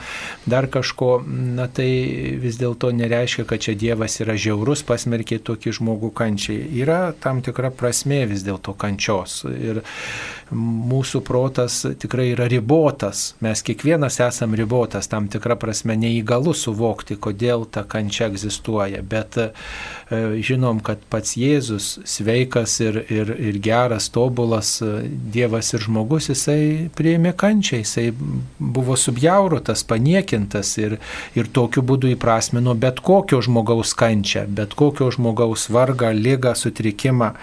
dar 0.49 0.67
kažko, 0.67 1.23
na 1.27 1.67
tai 1.67 2.37
vis 2.41 2.57
dėlto 2.57 2.91
nereiškia, 2.91 3.45
kad 3.45 3.59
čia 3.59 3.75
Dievas 3.75 4.19
yra 4.21 4.35
žiaurus, 4.35 4.83
pasmerkė 4.83 5.39
tokį 5.39 5.73
žmogų 5.79 6.11
kančiai. 6.13 6.67
Yra 6.81 7.13
tam 7.19 7.41
tikra 7.41 7.71
prasme 7.71 8.25
vis 8.27 8.43
dėlto 8.43 8.75
kančios. 8.77 9.45
Ir 9.45 9.81
mūsų 10.51 11.21
protas 11.21 11.85
tikrai 11.99 12.31
yra 12.33 12.47
ribotas, 12.49 13.35
mes 13.41 13.61
kiekvienas 13.61 14.19
esam 14.19 14.55
ribotas, 14.57 15.07
tam 15.07 15.27
tikrą 15.29 15.57
prasme 15.59 15.95
neįgalus 15.95 16.65
suvokti, 16.65 17.19
kodėl 17.19 17.67
ta 17.69 17.83
kančia 17.83 18.29
egzistuoja, 18.29 19.01
bet 19.01 19.37
žinom, 20.09 20.79
kad 20.81 21.01
pats 21.09 21.35
Jėzus 21.37 21.99
sveikas 22.09 22.79
ir, 22.81 22.97
ir, 23.13 23.29
ir 23.37 23.59
geras, 23.61 24.09
tobulas 24.09 24.79
e, 24.81 25.03
Dievas 25.05 25.69
ir 25.75 25.83
žmogus, 25.85 26.31
jisai 26.31 26.89
prieimė 26.97 27.35
kančią, 27.37 27.81
jisai 27.83 28.07
buvo 28.57 28.97
subjaurotas, 28.97 29.83
paniekintas 29.85 30.73
ir, 30.81 30.97
ir 31.37 31.51
tokiu 31.53 31.83
būdu 31.85 32.09
įprasmino 32.15 32.73
bet 32.73 33.03
kokio 33.05 33.41
žmogaus 33.45 33.93
kančią, 33.97 34.47
bet 34.49 34.73
kokio 34.77 35.11
žmogaus 35.13 35.67
vargą, 35.69 36.09
lygą, 36.17 36.55
sutrikimą. 36.57 37.33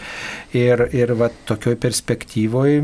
Ir, 0.57 0.87
ir 0.97 1.13
va, 1.19 1.29
tokioj 1.47 1.77
perspektyvoje 1.77 2.81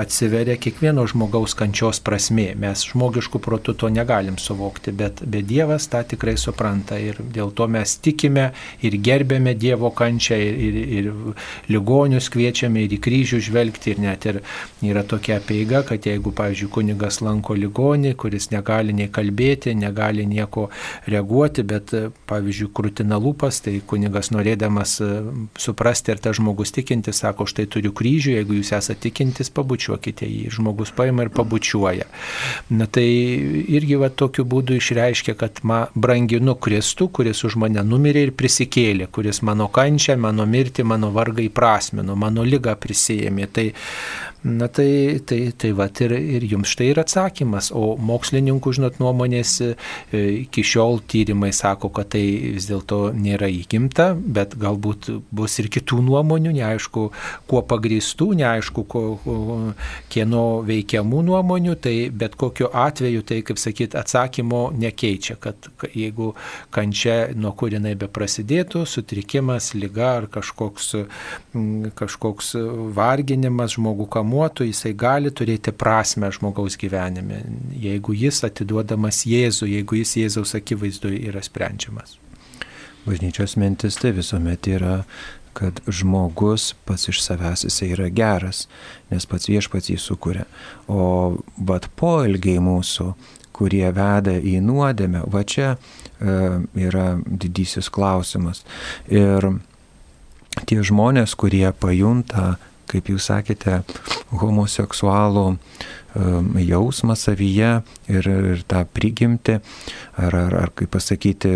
atsiveria 0.00 0.56
kiekvieno 0.58 1.04
žmogaus 1.06 1.54
kančios 1.56 2.00
prasme. 2.02 2.50
Mes 2.58 2.82
žmogiškų 2.90 3.40
protų 3.44 3.76
to 3.78 3.92
negalim 3.94 4.40
suvokti, 4.42 4.92
bet, 4.92 5.22
bet 5.22 5.46
Dievas 5.48 5.86
tą 5.92 6.02
tikrai 6.08 6.34
supranta 6.40 6.98
ir 6.98 7.20
dėl 7.22 7.52
to 7.54 7.68
mes 7.70 7.94
tikime 8.02 8.50
ir 8.82 8.98
gerbėme 9.02 9.54
Dievo 9.58 9.90
kančią 9.94 10.38
ir, 10.38 10.58
ir, 10.68 10.76
ir 10.98 11.10
ligonius 11.72 12.30
kviečiame 12.32 12.84
ir 12.84 12.94
į 12.96 13.00
kryžių 13.04 13.40
žvelgti 13.48 13.94
ir 13.94 14.02
net 14.02 14.26
ir 14.28 14.40
yra 14.84 15.02
tokia 15.06 15.38
apeiga, 15.42 15.82
kad 15.86 16.06
jeigu, 16.06 16.32
pavyzdžiui, 16.36 16.70
kunigas 16.74 17.20
lanko 17.24 17.56
ligonį, 17.58 18.14
kuris 18.18 18.50
negali 18.52 18.94
nei 18.96 19.08
kalbėti, 19.12 19.74
negali 19.78 20.26
nieko 20.28 20.68
reaguoti, 21.08 21.64
bet, 21.66 21.94
pavyzdžiui, 22.30 22.70
krūtina 22.74 23.18
lūpas, 23.22 23.62
tai 23.64 23.78
kunigas 23.86 24.32
norėdamas 24.34 24.98
suprasti, 25.58 26.14
ar 26.14 26.22
ta 26.22 26.34
žmogus 26.36 26.74
tikintis 26.76 27.22
sako, 27.24 27.48
štai 27.48 27.66
turiu 27.70 27.92
kryžių, 27.96 28.36
jeigu 28.38 28.58
jūs 28.58 28.72
esate 28.76 29.08
tikintis, 29.08 29.50
pabučiuokite 29.54 30.26
jį. 30.28 30.48
Žmogus 30.58 30.92
paima 30.96 31.26
ir 31.26 31.32
pabučiuoja. 31.34 32.08
Na 32.70 32.86
tai 32.90 33.06
irgi 33.78 33.98
va 34.00 34.10
tokiu 34.10 34.44
būdu 34.48 34.76
išreiškia, 34.78 35.34
kad 35.38 35.62
ma, 35.66 35.86
branginu 35.94 36.54
Kristų, 36.58 37.10
kuris 37.14 37.44
už 37.46 37.58
mane 37.60 37.82
numirė 37.86 38.28
ir 38.28 38.34
prisikėlė, 38.48 39.10
kuris 39.12 39.42
mano 39.44 39.68
kančią, 39.68 40.16
mano 40.16 40.46
mirtį, 40.48 40.86
mano 40.88 41.12
vargą 41.12 41.44
įprasmino, 41.44 42.16
mano 42.16 42.44
lygą 42.48 42.74
prisėmė. 42.80 43.48
Tai 43.52 43.66
Na 44.42 44.68
tai, 44.68 45.18
tai, 45.26 45.50
tai 45.50 45.72
va 45.74 45.88
ir, 45.90 46.12
ir 46.14 46.44
jums 46.46 46.70
štai 46.70 46.92
ir 46.92 47.00
atsakymas. 47.02 47.72
O 47.74 47.96
mokslininkų, 47.98 48.70
žinot, 48.76 49.00
nuomonės 49.02 49.56
e, 49.64 49.72
iki 50.44 50.62
šiol 50.62 51.00
tyrimai 51.10 51.50
sako, 51.50 51.90
kad 51.90 52.12
tai 52.14 52.22
vis 52.54 52.68
dėlto 52.70 53.10
nėra 53.18 53.48
įgimta, 53.50 54.12
bet 54.14 54.54
galbūt 54.60 55.08
bus 55.34 55.58
ir 55.58 55.66
kitų 55.74 55.98
nuomonių, 56.06 56.52
neaišku, 56.54 57.08
kuo 57.50 57.62
pagrįstų, 57.66 58.28
neaišku, 58.38 58.84
ko, 58.86 59.02
kieno 60.14 60.44
veikiamų 60.68 61.24
nuomonių, 61.32 61.74
tai 61.82 61.96
bet 62.14 62.38
kokiu 62.38 62.70
atveju 62.70 63.26
tai, 63.26 63.40
kaip 63.42 63.58
sakyt, 63.58 63.98
atsakymo 63.98 64.68
nekeičia, 64.78 65.34
kad 65.42 65.66
jeigu 65.90 66.30
kančia, 66.70 67.18
nuo 67.34 67.56
kur 67.58 67.74
jinai 67.74 67.96
be 67.98 68.06
prasidėtų, 68.06 68.86
sutrikimas, 68.86 69.72
lyga 69.74 70.14
ar 70.20 70.30
kažkoks, 70.38 70.94
kažkoks 71.98 72.54
varginimas 72.94 73.74
žmogų 73.74 74.06
kamuoja, 74.14 74.27
kamuotų, 74.28 74.68
jisai 74.68 74.92
gali 74.94 75.30
turėti 75.30 75.72
prasme 75.72 76.28
žmogaus 76.30 76.76
gyvenime, 76.76 77.42
jeigu 77.72 78.12
jis 78.12 78.44
atiduodamas 78.44 79.24
Jėzų, 79.26 79.68
jeigu 79.72 79.96
jis 80.02 80.16
Jėzaus 80.16 80.54
akivaizdu 80.54 81.08
yra 81.08 81.40
sprendžiamas. 81.42 82.18
Bažnyčios 83.06 83.56
mintis 83.56 83.96
tai 83.96 84.12
visuomet 84.12 84.66
yra 84.68 85.04
kad 85.56 85.80
žmogus 85.88 86.74
pats 86.84 87.08
iš 87.08 87.22
savęs 87.24 87.64
jisai 87.64 87.88
yra 87.96 88.08
geras, 88.14 88.68
nes 89.10 89.24
pats 89.26 89.48
viešpats 89.48 89.88
jį 89.90 89.96
sukuria. 89.98 90.44
O 90.86 91.38
bet 91.56 91.88
poelgiai 91.98 92.60
mūsų, 92.62 93.14
kurie 93.56 93.88
veda 93.90 94.36
į 94.38 94.60
nuodėmę, 94.62 95.24
va 95.26 95.42
čia 95.42 95.72
e, 95.72 95.78
yra 96.78 97.16
didysis 97.26 97.88
klausimas. 97.90 98.62
Ir 99.10 99.48
tie 100.68 100.78
žmonės, 100.84 101.34
kurie 101.34 101.66
pajunta 101.72 102.58
kaip 102.88 103.10
jūs 103.12 103.28
sakėte, 103.30 103.82
homoseksualų 104.40 105.44
um, 105.52 106.50
jausmą 106.62 107.16
savyje 107.18 107.72
ir, 108.10 108.30
ir 108.52 108.64
tą 108.68 108.84
prigimti, 108.94 109.58
ar, 110.16 110.34
ar, 110.34 110.56
ar 110.64 110.74
kaip 110.76 110.92
pasakyti, 110.96 111.52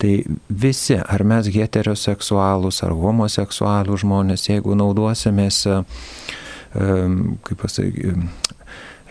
tai 0.00 0.14
visi, 0.48 0.96
ar 0.98 1.24
mes 1.28 1.50
heteroseksualūs, 1.54 2.82
ar 2.86 2.96
homoseksualūs 2.98 4.04
žmonės, 4.04 4.48
jeigu 4.50 4.76
naudosimės, 4.78 5.64
um, 5.70 7.36
kaip 7.46 7.62
pasakyti, 7.64 8.16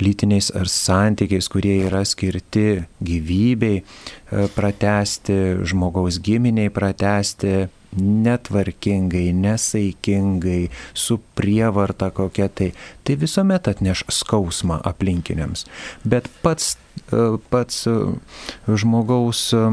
lytiniais 0.02 0.50
ar 0.58 0.70
santykiais, 0.72 1.50
kurie 1.52 1.78
yra 1.86 2.02
skirti 2.08 2.84
gyvybei 3.04 3.84
uh, 3.84 4.50
pratesti, 4.56 5.40
žmogaus 5.70 6.22
giminiai 6.24 6.74
pratesti, 6.74 7.68
netvarkingai, 8.02 9.34
nesaikingai, 9.34 10.70
su 10.94 11.20
prievarta 11.36 12.10
kokia 12.10 12.50
tai, 12.50 12.72
tai 13.04 13.16
visuomet 13.20 13.68
atneš 13.68 14.04
skausmą 14.10 14.80
aplinkiniams. 14.84 15.66
Bet 16.08 16.30
pats, 16.42 16.78
e, 17.12 17.24
pats 17.50 17.86
e, 17.88 17.98
žmogaus 18.68 19.46
e, 19.54 19.66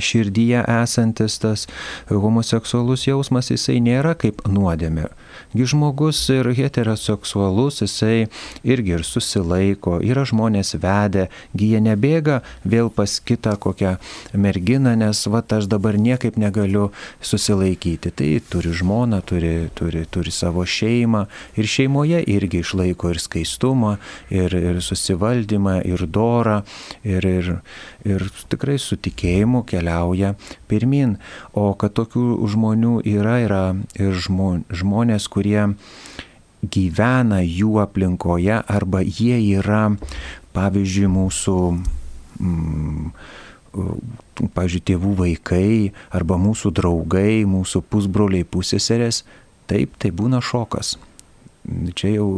širdyje 0.00 0.64
esantis 0.82 1.38
tas 1.42 1.66
homoseksualus 2.08 3.06
jausmas, 3.06 3.52
jisai 3.52 3.80
nėra 3.84 4.16
kaip 4.18 4.44
nuodėmė. 4.48 5.10
Gi 5.52 5.66
žmogus 5.68 6.20
ir 6.32 6.48
heteroseksualus, 6.56 7.82
jisai 7.84 8.28
irgi 8.64 8.94
ir 8.96 9.04
susilaiko, 9.04 9.98
yra 10.00 10.24
žmonės 10.28 10.76
vedę, 10.80 11.26
gi 11.52 11.72
jie 11.74 11.80
nebėga 11.84 12.40
vėl 12.64 12.88
pas 12.92 13.18
kitą 13.20 13.58
kokią 13.60 13.96
merginą, 14.32 14.94
nes 14.96 15.26
va 15.28 15.42
aš 15.52 15.68
dabar 15.68 15.98
niekaip 16.00 16.38
negaliu 16.40 16.88
susilaikyti. 17.20 18.12
Tai 18.16 18.30
turi 18.48 18.72
žmoną, 18.72 19.20
turi, 19.28 19.68
turi, 19.76 20.06
turi 20.08 20.32
savo 20.32 20.64
šeimą 20.64 21.26
ir 21.60 21.68
šeimoje 21.68 22.22
irgi 22.32 22.62
išlaiko 22.64 23.12
ir 23.12 23.20
skaistumą, 23.20 23.96
ir, 24.32 24.56
ir 24.56 24.80
susivaldymą, 24.80 25.82
ir 25.84 26.06
dorą, 26.08 26.62
ir, 27.04 27.26
ir, 27.28 27.52
ir 28.08 28.24
tikrai 28.50 28.78
su 28.82 28.96
tikėjimu 29.00 29.62
keliauja 29.68 30.34
pirmin. 30.70 31.16
O 31.54 31.72
kad 31.78 31.94
tokių 31.98 32.42
žmonių 32.52 33.00
yra, 33.08 33.38
yra 33.44 33.64
ir 33.98 34.16
žmonės, 34.18 35.28
kurie 35.32 35.68
gyvena 36.62 37.42
jų 37.42 37.78
aplinkoje 37.82 38.60
arba 38.70 39.02
jie 39.02 39.38
yra, 39.58 39.84
pavyzdžiui, 40.54 41.08
mūsų, 41.10 41.56
mm, 42.38 43.12
pavyzdžiui, 44.54 44.84
tėvų 44.92 45.14
vaikai 45.22 45.92
arba 46.14 46.38
mūsų 46.38 46.74
draugai, 46.76 47.42
mūsų 47.48 47.82
pusbroliai, 47.90 48.46
pusėserės, 48.46 49.24
taip, 49.66 49.96
tai 49.98 50.12
būna 50.14 50.42
šokas. 50.44 50.96
Čia 51.94 52.16
jau 52.16 52.28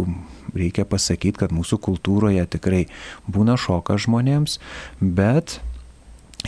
reikia 0.54 0.86
pasakyti, 0.88 1.38
kad 1.44 1.54
mūsų 1.54 1.80
kultūroje 1.84 2.44
tikrai 2.56 2.84
būna 3.30 3.58
šokas 3.60 4.06
žmonėms, 4.06 4.58
bet 5.00 5.58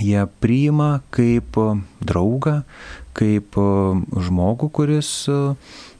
jie 0.01 0.27
priima 0.42 1.01
kaip 1.14 1.59
draugą, 2.05 2.61
kaip 3.16 3.57
žmogų, 4.29 4.71
kuris 4.77 5.12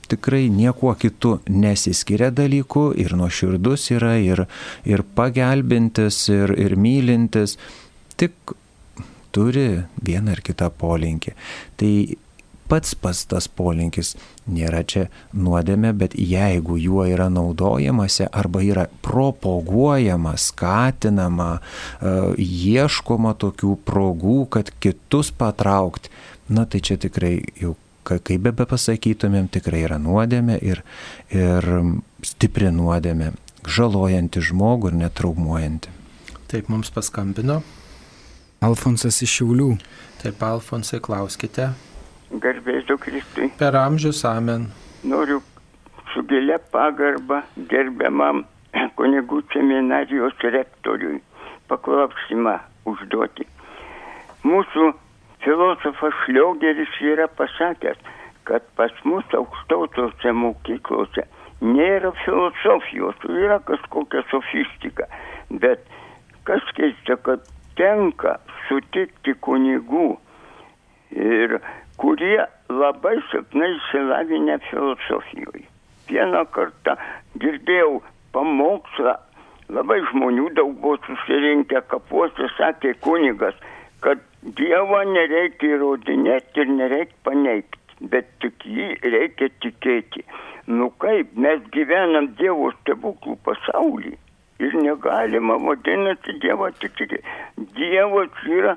tikrai 0.07 0.47
niekuo 0.53 0.93
kitu 0.99 1.39
nesiskiria 1.51 2.31
dalykų 2.35 2.91
ir 3.03 3.17
nuoširdus 3.19 3.89
yra, 3.97 4.15
ir, 4.23 4.45
ir 4.87 5.03
pagelbintis, 5.19 6.21
ir, 6.31 6.55
ir 6.55 6.77
mylintis, 6.79 7.57
tik 8.21 8.55
turi 9.35 9.83
vieną 10.07 10.37
ar 10.37 10.45
kitą 10.45 10.71
polinkį. 10.81 11.35
Tai 11.81 11.93
pats 12.69 12.95
pas 12.99 13.23
tas 13.31 13.49
polinkis 13.49 14.15
nėra 14.51 14.83
čia 14.87 15.07
nuodėmė, 15.35 15.93
bet 15.97 16.17
jeigu 16.19 16.79
juo 16.81 17.07
yra 17.09 17.29
naudojamasi 17.33 18.29
arba 18.31 18.63
yra 18.67 18.87
propaguojama, 19.07 20.37
skatinama, 20.41 21.51
e, 21.57 22.15
ieškoma 22.43 23.35
tokių 23.39 23.77
progų, 23.87 24.39
kad 24.51 24.71
kitus 24.81 25.33
patraukti, 25.35 26.13
na 26.49 26.67
tai 26.67 26.83
čia 26.85 26.99
tikrai 27.01 27.41
jau 27.61 27.77
kaip 28.07 28.45
be 28.45 28.53
pasakytumėm, 28.55 29.49
tikrai 29.51 29.83
yra 29.89 29.99
nuodėmė 29.99 30.61
ir, 30.63 30.83
ir 31.35 31.67
stipri 32.23 32.71
nuodėmė, 32.71 33.33
žalojanti 33.67 34.43
žmogų 34.47 34.93
ir 34.93 35.01
netraumuojanti. 35.03 35.95
Taip 36.47 36.71
mums 36.71 36.93
paskambino. 36.95 37.63
Alfonsas 38.63 39.19
iš 39.27 39.41
Šiaulių. 39.41 39.73
Taip, 40.23 40.41
Alfonsai, 40.47 41.01
klauskite. 41.03 41.73
Garbėsiu 42.31 42.99
Kristui. 42.99 43.51
Per 43.59 43.77
amžius 43.79 44.25
amen. 44.27 44.69
Noriu 45.07 45.41
su 46.13 46.23
gilia 46.27 46.59
pagarba 46.73 47.43
gerbiamam 47.71 48.45
kunigų 48.99 49.43
seminarijos 49.53 50.39
rektoriui 50.43 51.21
paklausimą 51.71 52.59
užduoti. 52.89 53.47
Mūsų 54.47 54.93
filosofas 55.45 56.15
Šliogeris 56.25 56.93
yra 57.03 57.27
pasakęs, 57.39 57.99
kad 58.47 58.67
pas 58.79 58.93
mus 59.05 59.27
aukštausiose 59.35 60.33
mokyklose 60.35 61.27
nėra 61.61 62.13
filosofijos, 62.25 63.19
yra 63.31 63.59
kažkokia 63.67 64.23
sofistika. 64.31 65.09
Bet 65.51 65.87
kas 66.49 66.63
keista, 66.77 67.17
kad 67.17 67.47
tenka 67.79 68.37
sutikti 68.69 69.35
kunigų 69.47 70.17
ir 71.17 71.59
kurie 72.01 72.45
labai 72.69 73.17
silpnai 73.31 73.71
išsilavinę 73.77 74.59
filosofijoje. 74.71 75.65
Vieną 76.11 76.45
kartą 76.55 76.95
girdėjau 77.43 78.01
pamokslą, 78.35 79.17
labai 79.73 79.99
žmonių 80.11 80.51
daug 80.59 80.77
buvo 80.83 80.99
susirinkę 81.07 81.83
kapuose, 81.91 82.51
sakė 82.59 82.95
kunigas, 83.07 83.57
kad 84.05 84.23
Dievo 84.59 85.01
nereikia 85.11 85.73
įrodinėti 85.75 86.63
ir 86.63 86.69
nereikia 86.71 87.17
paneigti, 87.27 87.97
bet 88.13 88.29
tik 88.45 88.63
jį 88.63 88.93
reikia 89.03 89.49
tikėti. 89.65 90.23
Nu 90.71 90.93
kaip, 91.03 91.33
mes 91.35 91.65
gyvenam 91.75 92.29
Dievo 92.39 92.71
stebuklų 92.77 93.35
pasaulį 93.49 94.13
ir 94.63 94.77
negalima 94.85 95.57
vadinati 95.65 96.37
Dievą 96.45 96.71
tikėti. 96.79 97.19
Dievas 97.75 98.47
yra, 98.47 98.77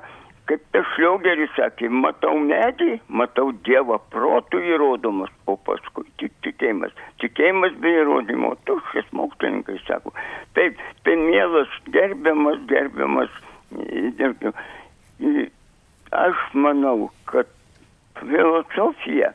kaip 0.50 0.64
tas 0.74 0.88
šliogeris 0.96 1.52
sakė, 1.54 1.88
matau 1.94 2.34
medį, 2.42 2.96
matau 3.06 3.52
Dievą 3.66 4.00
protų 4.10 4.60
įrodomas, 4.72 5.30
o 5.46 5.54
paskui 5.68 6.04
tik 6.18 6.34
tikėjimas. 6.46 6.92
Tikėjimas 7.22 7.76
be 7.82 7.94
įrodymo, 8.02 8.56
tuščias 8.66 9.08
mokslininkai 9.14 9.78
sako. 9.86 10.12
Taip, 10.58 10.82
tai 11.06 11.16
mielas, 11.22 11.80
gerbiamas, 11.94 12.58
gerbiamas. 12.70 13.40
gerbiamas 14.18 14.68
aš 16.10 16.36
manau, 16.54 17.10
kad 17.30 17.46
filosofija 18.18 19.32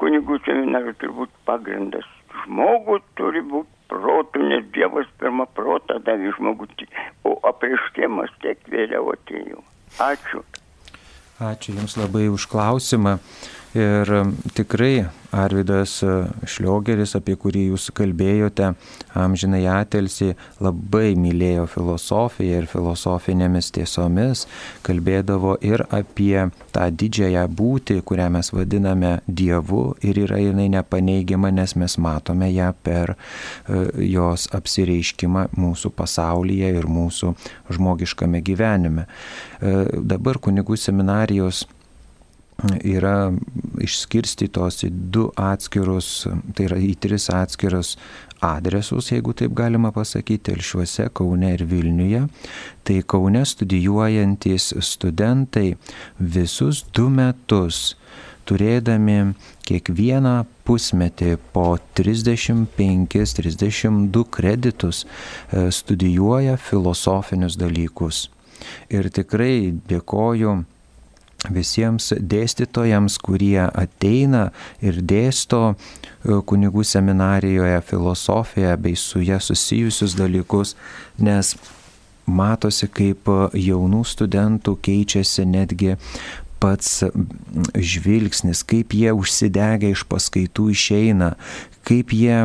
kunigų 0.00 0.38
seminarijų 0.46 0.96
turi 1.00 1.16
būti 1.20 1.40
pagrindas. 1.48 2.08
Žmogus 2.44 3.04
turi 3.18 3.42
būti 3.44 3.70
protų, 3.92 4.42
nes 4.50 4.64
Dievas 4.74 5.08
pirmą 5.20 5.46
protą 5.56 6.00
davė 6.06 6.32
žmogų, 6.38 6.68
o 7.28 7.36
apriškimas 7.50 8.32
tiek 8.42 8.58
vėliau 8.72 9.12
atėjo. 9.14 9.62
Ačiū. 10.00 10.42
Ačiū 11.64 11.78
Jums 11.80 11.94
labai 11.96 12.26
už 12.28 12.44
klausimą. 12.52 13.14
Ir 13.72 14.10
tikrai 14.52 15.06
Arvidas 15.32 15.94
Šliogeris, 16.44 17.14
apie 17.16 17.38
kurį 17.40 17.62
jūs 17.70 17.86
kalbėjote, 17.96 18.74
amžinai 19.18 19.64
atelsi, 19.70 20.32
labai 20.62 21.14
mylėjo 21.18 21.66
filosofiją 21.70 22.62
ir 22.62 22.68
filosofinėmis 22.70 23.70
tiesomis, 23.74 24.44
kalbėdavo 24.86 25.56
ir 25.64 25.84
apie 25.94 26.48
tą 26.74 26.88
didžiąją 26.90 27.44
būtį, 27.58 28.00
kurią 28.06 28.30
mes 28.34 28.50
vadiname 28.54 29.14
Dievu 29.26 29.84
ir 30.04 30.18
yra 30.26 30.40
jinai 30.42 30.68
nepaneigiama, 30.74 31.52
nes 31.54 31.76
mes 31.80 31.98
matome 31.98 32.50
ją 32.52 32.72
per 32.84 33.14
jos 33.98 34.48
apsireiškimą 34.54 35.48
mūsų 35.58 35.92
pasaulyje 35.94 36.72
ir 36.78 36.88
mūsų 36.90 37.34
žmogiškame 37.74 38.42
gyvenime. 38.44 39.06
Dabar 39.60 40.40
kunigų 40.42 40.76
seminarijos 40.80 41.64
yra 42.84 43.32
išskirstytos 43.84 44.84
į 44.86 44.90
du 45.14 45.28
atskirus, 45.40 46.26
tai 46.56 46.68
yra 46.68 46.78
į 46.80 46.94
tris 47.00 47.28
atskirus 47.32 47.94
adresus, 48.44 49.10
jeigu 49.12 49.32
taip 49.36 49.54
galima 49.56 49.90
pasakyti, 49.94 50.50
Telšiuose, 50.50 51.08
Kaune 51.16 51.54
ir 51.54 51.64
Vilniuje. 51.68 52.22
Tai 52.84 52.98
Kaune 53.08 53.44
studijuojantis 53.48 54.72
studentai 54.84 55.74
visus 56.18 56.84
du 56.94 57.08
metus 57.12 57.94
turėdami 58.48 59.34
kiekvieną 59.64 60.44
pusmetį 60.68 61.36
po 61.54 61.78
35-32 61.96 64.24
kreditus 64.36 65.06
studijuoja 65.52 66.56
filosofinius 66.60 67.56
dalykus. 67.60 68.16
Ir 68.92 69.08
tikrai 69.12 69.72
dėkoju 69.88 70.64
visiems 71.52 72.12
dėstytojams, 72.18 73.18
kurie 73.22 73.60
ateina 73.66 74.48
ir 74.84 75.00
dėsto 75.02 75.74
kunigų 76.24 76.84
seminarijoje 76.88 77.80
filosofiją 77.88 78.76
bei 78.80 78.96
su 78.96 79.20
ją 79.24 79.40
susijusius 79.42 80.16
dalykus, 80.16 80.74
nes 81.18 81.54
matosi, 82.24 82.88
kaip 82.88 83.28
jaunų 83.52 84.04
studentų 84.08 84.78
keičiasi 84.84 85.44
netgi 85.48 85.98
pats 86.64 87.02
žvilgsnis, 87.76 88.62
kaip 88.64 88.94
jie 88.96 89.12
užsidegę 89.12 89.90
iš 89.92 90.06
paskaitų 90.08 90.70
išeina, 90.72 91.34
kaip 91.84 92.14
jie 92.16 92.38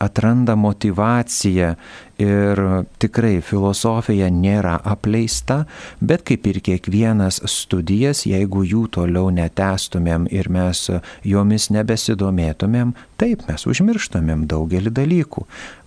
atranda 0.00 0.56
motivaciją 0.56 1.74
ir 2.22 2.60
tikrai 3.02 3.40
filosofija 3.44 4.28
nėra 4.32 4.76
apleista, 4.84 5.64
bet 6.00 6.24
kaip 6.28 6.46
ir 6.50 6.60
kiekvienas 6.64 7.42
studijas, 7.50 8.24
jeigu 8.28 8.64
jų 8.66 8.86
toliau 8.96 9.30
netestumėm 9.34 10.28
ir 10.32 10.50
mes 10.52 10.86
jomis 11.24 11.70
nebesidomėtumėm, 11.74 12.94
taip 13.20 13.44
mes 13.48 13.66
užmirštumėm 13.68 14.46
daugelį 14.50 14.94
dalykų 15.00 15.46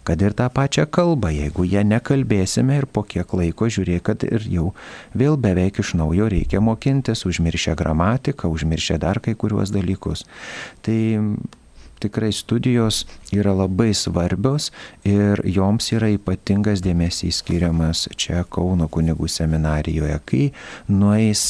kad 0.09 0.21
ir 0.25 0.33
tą 0.33 0.47
pačią 0.49 0.87
kalbą, 0.89 1.29
jeigu 1.29 1.67
ją 1.69 1.83
nekalbėsime 1.85 2.79
ir 2.79 2.87
po 2.89 3.03
kiek 3.05 3.29
laiko 3.29 3.67
žiūrėk, 3.69 4.01
kad 4.07 4.23
ir 4.25 4.41
jau 4.49 4.71
vėl 5.13 5.37
beveik 5.37 5.83
iš 5.83 5.91
naujo 5.99 6.25
reikia 6.33 6.63
mokintis, 6.65 7.27
užmiršę 7.29 7.75
gramatiką, 7.77 8.49
užmiršę 8.49 8.97
dar 9.03 9.19
kai 9.21 9.35
kuriuos 9.37 9.69
dalykus. 9.75 10.25
Tai 10.81 10.97
tikrai 11.99 12.31
studijos 12.35 13.03
yra 13.35 13.53
labai 13.55 13.93
svarbios 13.93 14.69
ir 15.07 15.41
joms 15.45 15.91
yra 15.95 16.09
ypatingas 16.13 16.83
dėmesys 16.85 17.41
skiriamas 17.43 18.07
čia 18.19 18.43
Kauno 18.49 18.87
kunigų 18.91 19.29
seminarijoje. 19.29 20.19
Kai 20.25 20.43
nueis 20.87 21.43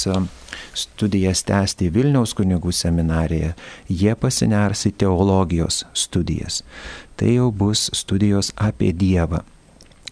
studijas 0.74 1.44
tęsti 1.48 1.92
Vilniaus 1.94 2.34
kunigų 2.38 2.74
seminariją, 2.76 3.54
jie 3.90 4.16
pasiners 4.20 4.86
į 4.90 4.96
teologijos 5.04 5.84
studijas. 5.94 6.64
Tai 7.20 7.32
jau 7.36 7.50
bus 7.52 7.90
studijos 7.96 8.54
apie 8.58 8.92
Dievą. 8.96 9.44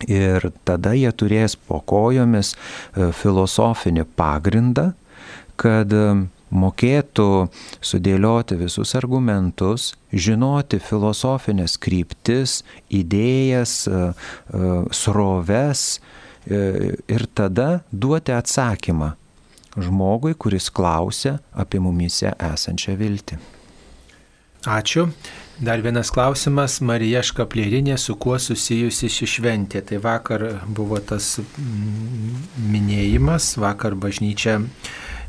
Ir 0.06 0.52
tada 0.68 0.94
jie 0.94 1.10
turės 1.18 1.56
po 1.58 1.80
kojomis 1.82 2.54
filosofinį 2.94 4.06
pagrindą, 4.20 4.92
kad 5.58 5.94
mokėtų 6.52 7.48
sudėlioti 7.84 8.58
visus 8.60 8.94
argumentus, 8.96 9.94
žinoti 10.14 10.80
filosofinės 10.80 11.78
kryptis, 11.82 12.62
idėjas, 12.90 13.84
sroves 14.96 15.86
ir 16.48 17.28
tada 17.36 17.70
duoti 17.92 18.36
atsakymą 18.36 19.14
žmogui, 19.78 20.34
kuris 20.34 20.72
klausia 20.74 21.38
apie 21.54 21.82
mumise 21.84 22.32
esančią 22.34 22.96
viltį. 22.98 23.38
Ačiū. 24.68 25.08
Dar 25.58 25.82
vienas 25.82 26.12
klausimas. 26.14 26.80
Marija 26.86 27.24
Škaplierinė 27.26 27.96
su 27.98 28.14
kuo 28.20 28.36
susijusi 28.42 29.10
ši 29.10 29.28
šventė? 29.32 29.82
Tai 29.86 29.98
vakar 30.04 30.44
buvo 30.68 31.00
tas 31.02 31.38
minėjimas, 32.58 33.56
vakar 33.62 33.96
bažnyčia 33.98 34.60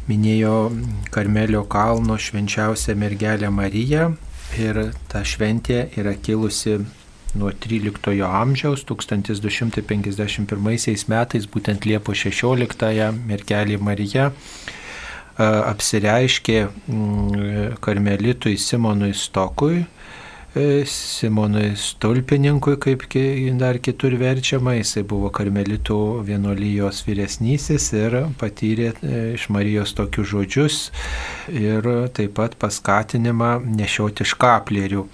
minėjo 0.08 0.70
Karmelio 1.12 1.64
kalno 1.68 2.16
švenčiausią 2.18 2.96
mergelę 2.98 3.50
Mariją 3.52 4.16
ir 4.58 4.92
ta 5.12 5.24
šventė 5.24 5.88
yra 6.00 6.14
kilusi 6.16 6.78
nuo 7.36 7.52
13 7.52 8.24
amžiaus, 8.24 8.84
1251 8.88 11.04
metais, 11.12 11.46
būtent 11.52 11.84
Liepo 11.86 12.12
16-ąją 12.16 13.12
mergelė 13.28 13.78
Marija 13.78 14.32
apsireiškė 15.38 16.68
karmelitui 17.84 18.56
Simonui 18.58 19.14
Stokui, 19.14 19.84
Simonui 20.56 21.76
Stulpininkui, 21.76 22.78
kaip 22.80 23.02
dar 23.60 23.78
kitur 23.78 24.14
verčiama, 24.16 24.78
jisai 24.78 25.02
buvo 25.04 25.28
karmelitų 25.28 26.24
vienolyjos 26.24 27.02
vyresnysis 27.04 27.92
ir 27.92 28.16
patyrė 28.40 28.94
iš 29.34 29.48
Marijos 29.52 29.92
tokius 29.92 30.30
žodžius 30.32 30.78
ir 31.52 31.84
taip 32.16 32.32
pat 32.40 32.56
paskatinimą 32.56 33.60
nešioti 33.76 34.24
škaplerių. 34.24 35.04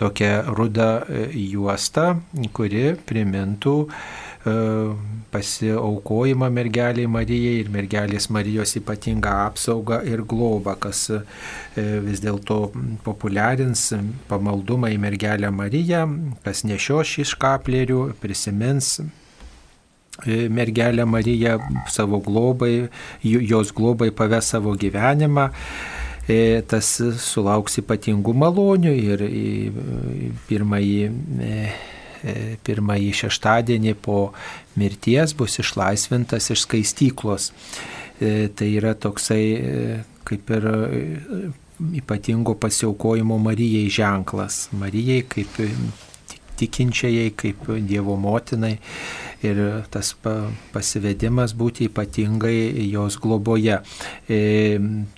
Tokią 0.00 0.32
rudą 0.56 1.04
juostą, 1.36 2.22
kuri 2.56 2.94
primintų 3.04 3.90
pasiaukojimą 4.44 6.48
mergeliai 6.50 7.08
Marijai 7.10 7.60
ir 7.60 7.70
mergelės 7.72 8.30
Marijos 8.32 8.72
ypatingą 8.80 9.32
apsaugą 9.46 10.00
ir 10.08 10.22
globą, 10.24 10.76
kas 10.80 11.10
e, 11.12 11.20
vis 12.06 12.22
dėlto 12.24 12.70
populiarins 13.04 13.90
pamaldumą 14.30 14.90
į 14.94 14.98
mergelę 15.02 15.50
Mariją, 15.52 16.06
kas 16.44 16.64
nešio 16.64 17.02
šį 17.04 17.26
škaplerių, 17.34 18.00
prisimins 18.22 18.94
e, 19.00 20.48
mergelę 20.48 21.04
Mariją 21.04 21.58
savo 21.92 22.22
globai, 22.24 22.88
jos 23.22 23.74
globai 23.76 24.10
paves 24.10 24.54
savo 24.54 24.72
gyvenimą. 24.72 25.50
E, 26.30 26.62
tas 26.70 26.86
sulauks 27.18 27.80
ypatingų 27.82 28.32
malonių 28.38 28.92
ir 29.02 29.22
pirmąjį 30.48 31.08
E, 31.40 31.72
pirmąjį 32.66 33.10
šeštadienį 33.22 33.94
po 34.04 34.18
mirties 34.80 35.34
bus 35.36 35.58
išlaisvintas 35.62 36.50
iš 36.54 36.66
skaistyklos. 36.66 37.50
E, 38.20 38.48
tai 38.54 38.70
yra 38.76 38.94
toksai 38.94 39.42
e, 39.56 39.98
kaip 40.28 40.52
ir 40.56 40.68
ypatingo 41.96 42.54
pasiaukojimo 42.60 43.38
Marijai 43.40 43.88
ženklas. 43.88 44.68
Marijai 44.76 45.24
kaip 45.28 45.60
tikinčiai, 46.60 47.30
kaip 47.36 47.68
Dievo 47.88 48.16
motinai 48.20 48.76
ir 49.46 49.60
tas 49.92 50.12
pasivedimas 50.74 51.54
būti 51.56 51.88
ypatingai 51.88 52.84
jos 52.90 53.16
globoje. 53.20 53.78
E, 54.28 54.40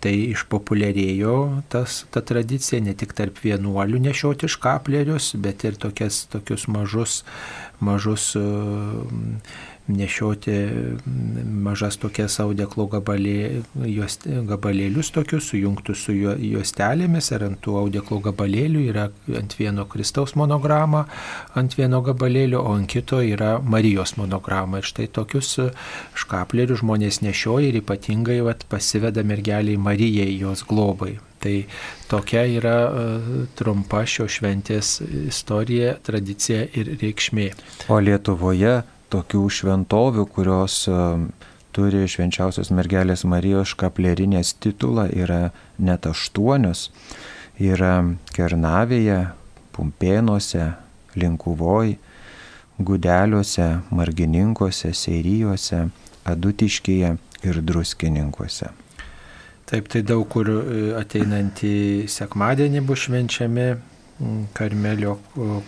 tai 0.02 0.14
išpopuliarėjo 0.30 1.36
tas, 1.72 2.02
ta 2.14 2.22
tradicija 2.22 2.82
ne 2.84 2.94
tik 2.98 3.16
tarp 3.18 3.42
vienuolių 3.42 4.02
nešioti 4.06 4.50
škaplerius, 4.54 5.32
bet 5.42 5.66
ir 5.66 5.78
tokias, 5.80 6.24
tokius 6.32 6.68
mažus, 6.70 7.22
mažus 7.82 8.32
nešioti 9.88 10.52
mažas 11.64 11.96
tokias 11.98 12.38
audeklo 12.42 12.86
gabalė, 12.92 13.62
juos, 13.88 14.18
gabalėlius 14.48 15.10
tokius, 15.14 15.48
sujungtus 15.50 16.04
su 16.06 16.14
juostelėmis 16.14 17.32
ir 17.34 17.46
ant 17.48 17.60
tų 17.64 17.76
audeklo 17.80 18.20
gabalėlių 18.22 18.84
yra 18.92 19.08
ant 19.38 19.56
vieno 19.58 19.86
Kristaus 19.90 20.36
monograma, 20.38 21.06
ant 21.58 21.74
vieno 21.78 22.02
gabalėlio, 22.06 22.62
o 22.62 22.76
ant 22.76 22.90
kito 22.90 23.20
yra 23.24 23.56
Marijos 23.58 24.16
monograma. 24.20 24.78
Ir 24.78 24.88
štai 24.88 25.08
tokius 25.10 25.56
škaplerius 26.18 26.82
žmonės 26.84 27.22
nešioja 27.26 27.72
ir 27.72 27.82
ypatingai 27.82 28.40
vat, 28.46 28.66
pasiveda 28.70 29.26
mergeliai 29.26 29.80
Marijai 29.80 30.30
jos 30.38 30.64
globai. 30.68 31.18
Tai 31.42 31.56
tokia 32.06 32.44
yra 32.46 32.76
uh, 32.86 33.30
trumpa 33.58 34.04
šio 34.06 34.28
šventės 34.30 35.00
istorija, 35.26 35.96
tradicija 36.06 36.68
ir 36.70 36.94
reikšmė. 37.00 37.48
O 37.90 37.98
Lietuvoje 37.98 38.76
tokių 39.12 39.42
šventovių, 39.52 40.24
kurios 40.32 40.82
e, 40.88 40.96
turi 41.76 42.04
švenčiausios 42.08 42.72
mergelės 42.74 43.26
Marijos 43.28 43.74
škaplerinės 43.74 44.54
titulą, 44.62 45.08
yra 45.12 45.50
net 45.78 46.08
aštuonios. 46.08 46.90
Yra 47.62 48.00
Kernavėje, 48.32 49.18
Pumpėnuose, 49.76 50.72
Linkuvoj, 51.16 51.96
Gudeliuose, 52.82 53.68
Margininkose, 53.92 54.92
Seirijose, 54.96 55.86
Adutiškyje 56.24 57.16
ir 57.44 57.60
Druskininkuose. 57.62 58.72
Taip, 59.68 59.88
tai 59.92 60.02
daug 60.04 60.26
kur 60.32 60.48
e, 60.50 60.92
ateinantį 60.98 62.08
sekmadienį 62.10 62.82
bus 62.88 63.06
švenčiami 63.06 63.68
Karmelio 64.56 65.16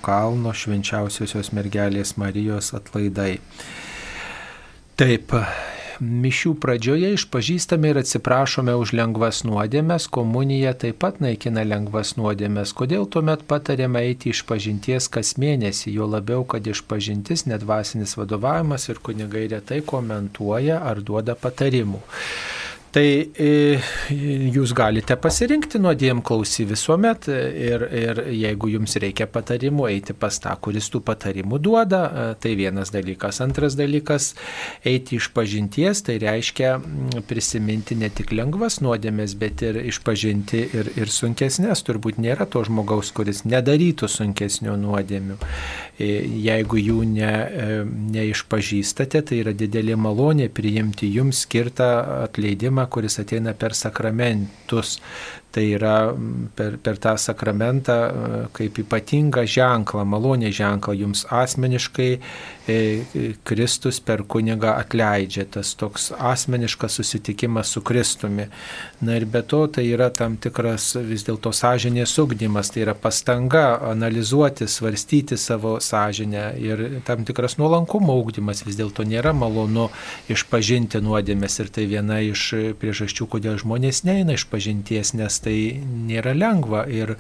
kalno 0.05 0.53
švenčiausiosios 0.55 1.53
mergelės 1.57 2.15
Marijos 2.21 2.75
atlaidai. 2.77 3.39
Taip, 4.95 5.33
mišių 6.01 6.55
pradžioje 6.63 7.13
išpažįstame 7.17 7.91
ir 7.91 8.01
atsiprašome 8.03 8.75
už 8.79 8.93
lengvas 8.99 9.43
nuodėmės, 9.47 10.07
komunija 10.13 10.75
taip 10.79 11.01
pat 11.03 11.21
naikina 11.25 11.65
lengvas 11.67 12.15
nuodėmės. 12.19 12.75
Kodėl 12.79 13.07
tuomet 13.11 13.45
patarėme 13.51 14.03
eiti 14.07 14.31
iš 14.35 14.45
pažinties 14.49 15.09
kas 15.11 15.35
mėnesį, 15.41 15.95
jo 15.99 16.09
labiau, 16.11 16.45
kad 16.47 16.67
išpažintis 16.67 17.47
nedvasinis 17.51 18.17
vadovavimas 18.21 18.89
ir 18.91 19.03
kunigai 19.03 19.49
retai 19.55 19.81
komentuoja 19.87 20.83
ar 20.85 21.03
duoda 21.03 21.35
patarimų. 21.35 22.03
Tai 22.95 23.07
e, 23.35 23.81
jūs 24.55 24.71
galite 24.77 25.17
pasirinkti 25.19 25.81
nuodėm 25.83 26.21
klausy 26.23 26.63
visuomet 26.69 27.27
ir, 27.27 27.83
ir 27.91 28.21
jeigu 28.31 28.69
jums 28.71 28.95
reikia 29.03 29.27
patarimų, 29.27 29.89
eiti 29.91 30.15
pas 30.15 30.37
tą, 30.39 30.53
kuris 30.63 30.87
tų 30.95 31.01
patarimų 31.09 31.59
duoda, 31.59 32.03
e, 32.07 32.27
tai 32.39 32.53
vienas 32.55 32.93
dalykas. 32.95 33.41
Antras 33.43 33.75
dalykas, 33.75 34.29
eiti 34.87 35.19
iš 35.19 35.33
pažinties, 35.35 36.05
tai 36.07 36.21
reiškia 36.23 36.77
prisiminti 37.27 37.99
ne 37.99 38.13
tik 38.15 38.31
lengvas 38.31 38.79
nuodėmės, 38.85 39.35
bet 39.43 39.67
ir 39.67 39.81
išpažinti 39.83 40.63
ir, 40.63 40.93
ir 40.95 41.11
sunkesnės. 41.11 41.83
Turbūt 41.91 42.23
nėra 42.23 42.47
to 42.47 42.63
žmogaus, 42.71 43.11
kuris 43.17 43.43
nedarytų 43.43 44.07
sunkesnių 44.07 44.79
nuodėmių. 44.85 45.41
E, 45.99 46.13
jeigu 46.47 46.79
jų 46.79 47.03
ne, 47.11 47.35
neišpažįstate, 48.15 49.27
tai 49.27 49.43
yra 49.43 49.59
didelė 49.59 49.99
malonė 49.99 50.47
priimti 50.55 51.11
jums 51.11 51.43
skirtą 51.49 51.91
atleidimą 52.29 52.84
kuris 52.87 53.19
ateina 53.23 53.55
per 53.55 53.75
sakramentus. 53.75 54.99
Tai 55.55 55.63
yra 55.77 55.95
per, 56.59 56.81
per 56.83 56.99
tą 56.99 57.15
sakramentą 57.21 57.99
kaip 58.57 58.81
ypatingą 58.83 59.45
ženklą, 59.47 60.03
malonę 60.09 60.51
ženklą 60.55 60.97
jums 60.99 61.23
asmeniškai 61.31 62.11
E, 62.69 63.05
Kristus 63.45 63.99
per 64.01 64.23
kunigą 64.25 64.71
atleidžia, 64.81 65.43
tas 65.53 65.75
toks 65.77 66.07
asmeniškas 66.17 66.95
susitikimas 66.97 67.69
su 67.75 67.83
Kristumi. 67.85 68.47
Na 69.05 69.19
ir 69.19 69.27
be 69.29 69.43
to 69.43 69.67
tai 69.69 69.85
yra 69.93 70.09
tam 70.09 70.39
tikras 70.41 70.95
vis 70.97 71.27
dėlto 71.27 71.53
sąžinės 71.53 72.15
ugdymas, 72.23 72.71
tai 72.73 72.87
yra 72.87 72.95
pastanga 72.97 73.67
analizuoti, 73.91 74.65
svarstyti 74.65 75.37
savo 75.37 75.75
sąžinę 75.77 76.47
ir 76.57 76.85
tam 77.05 77.27
tikras 77.29 77.59
nuolankumo 77.61 78.17
ugdymas 78.23 78.65
vis 78.65 78.81
dėlto 78.81 79.05
nėra 79.05 79.35
malonu 79.37 79.91
išpažinti 80.33 81.05
nuodėmės. 81.05 81.59
Ir 81.61 81.69
tai 81.69 81.85
viena 81.93 82.23
iš 82.25 82.47
priežasčių, 82.81 83.29
kodėl 83.29 83.61
žmonės 83.61 84.07
neina 84.09 84.39
iš 84.41 84.49
pažinties, 84.49 85.13
nes 85.13 85.37
tai 85.45 85.57
nėra 85.81 86.35
lengva 86.37 86.85
ir 86.91 87.15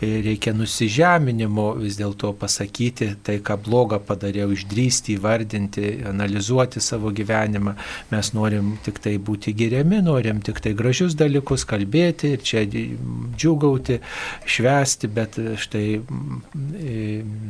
reikia 0.00 0.54
nusižeminimo 0.56 1.72
vis 1.80 1.98
dėlto 2.00 2.34
pasakyti 2.38 3.14
tai, 3.26 3.40
ką 3.44 3.58
blogą 3.64 4.00
padariau, 4.04 4.52
išdrįsti 4.54 4.84
drįsti 4.84 5.14
įvardinti, 5.18 6.04
analizuoti 6.08 6.80
savo 6.80 7.10
gyvenimą. 7.10 7.74
Mes 8.10 8.32
norim 8.34 8.76
tik 8.84 8.98
tai 9.00 9.16
būti 9.18 9.54
geriami, 9.56 10.02
norim 10.02 10.40
tik 10.40 10.60
tai 10.60 10.74
gražius 10.74 11.14
dalykus 11.14 11.64
kalbėti 11.64 12.34
ir 12.34 12.42
čia 12.42 12.64
džiugauti, 12.66 14.00
švesti, 14.46 15.08
bet 15.08 15.38
štai 15.58 16.00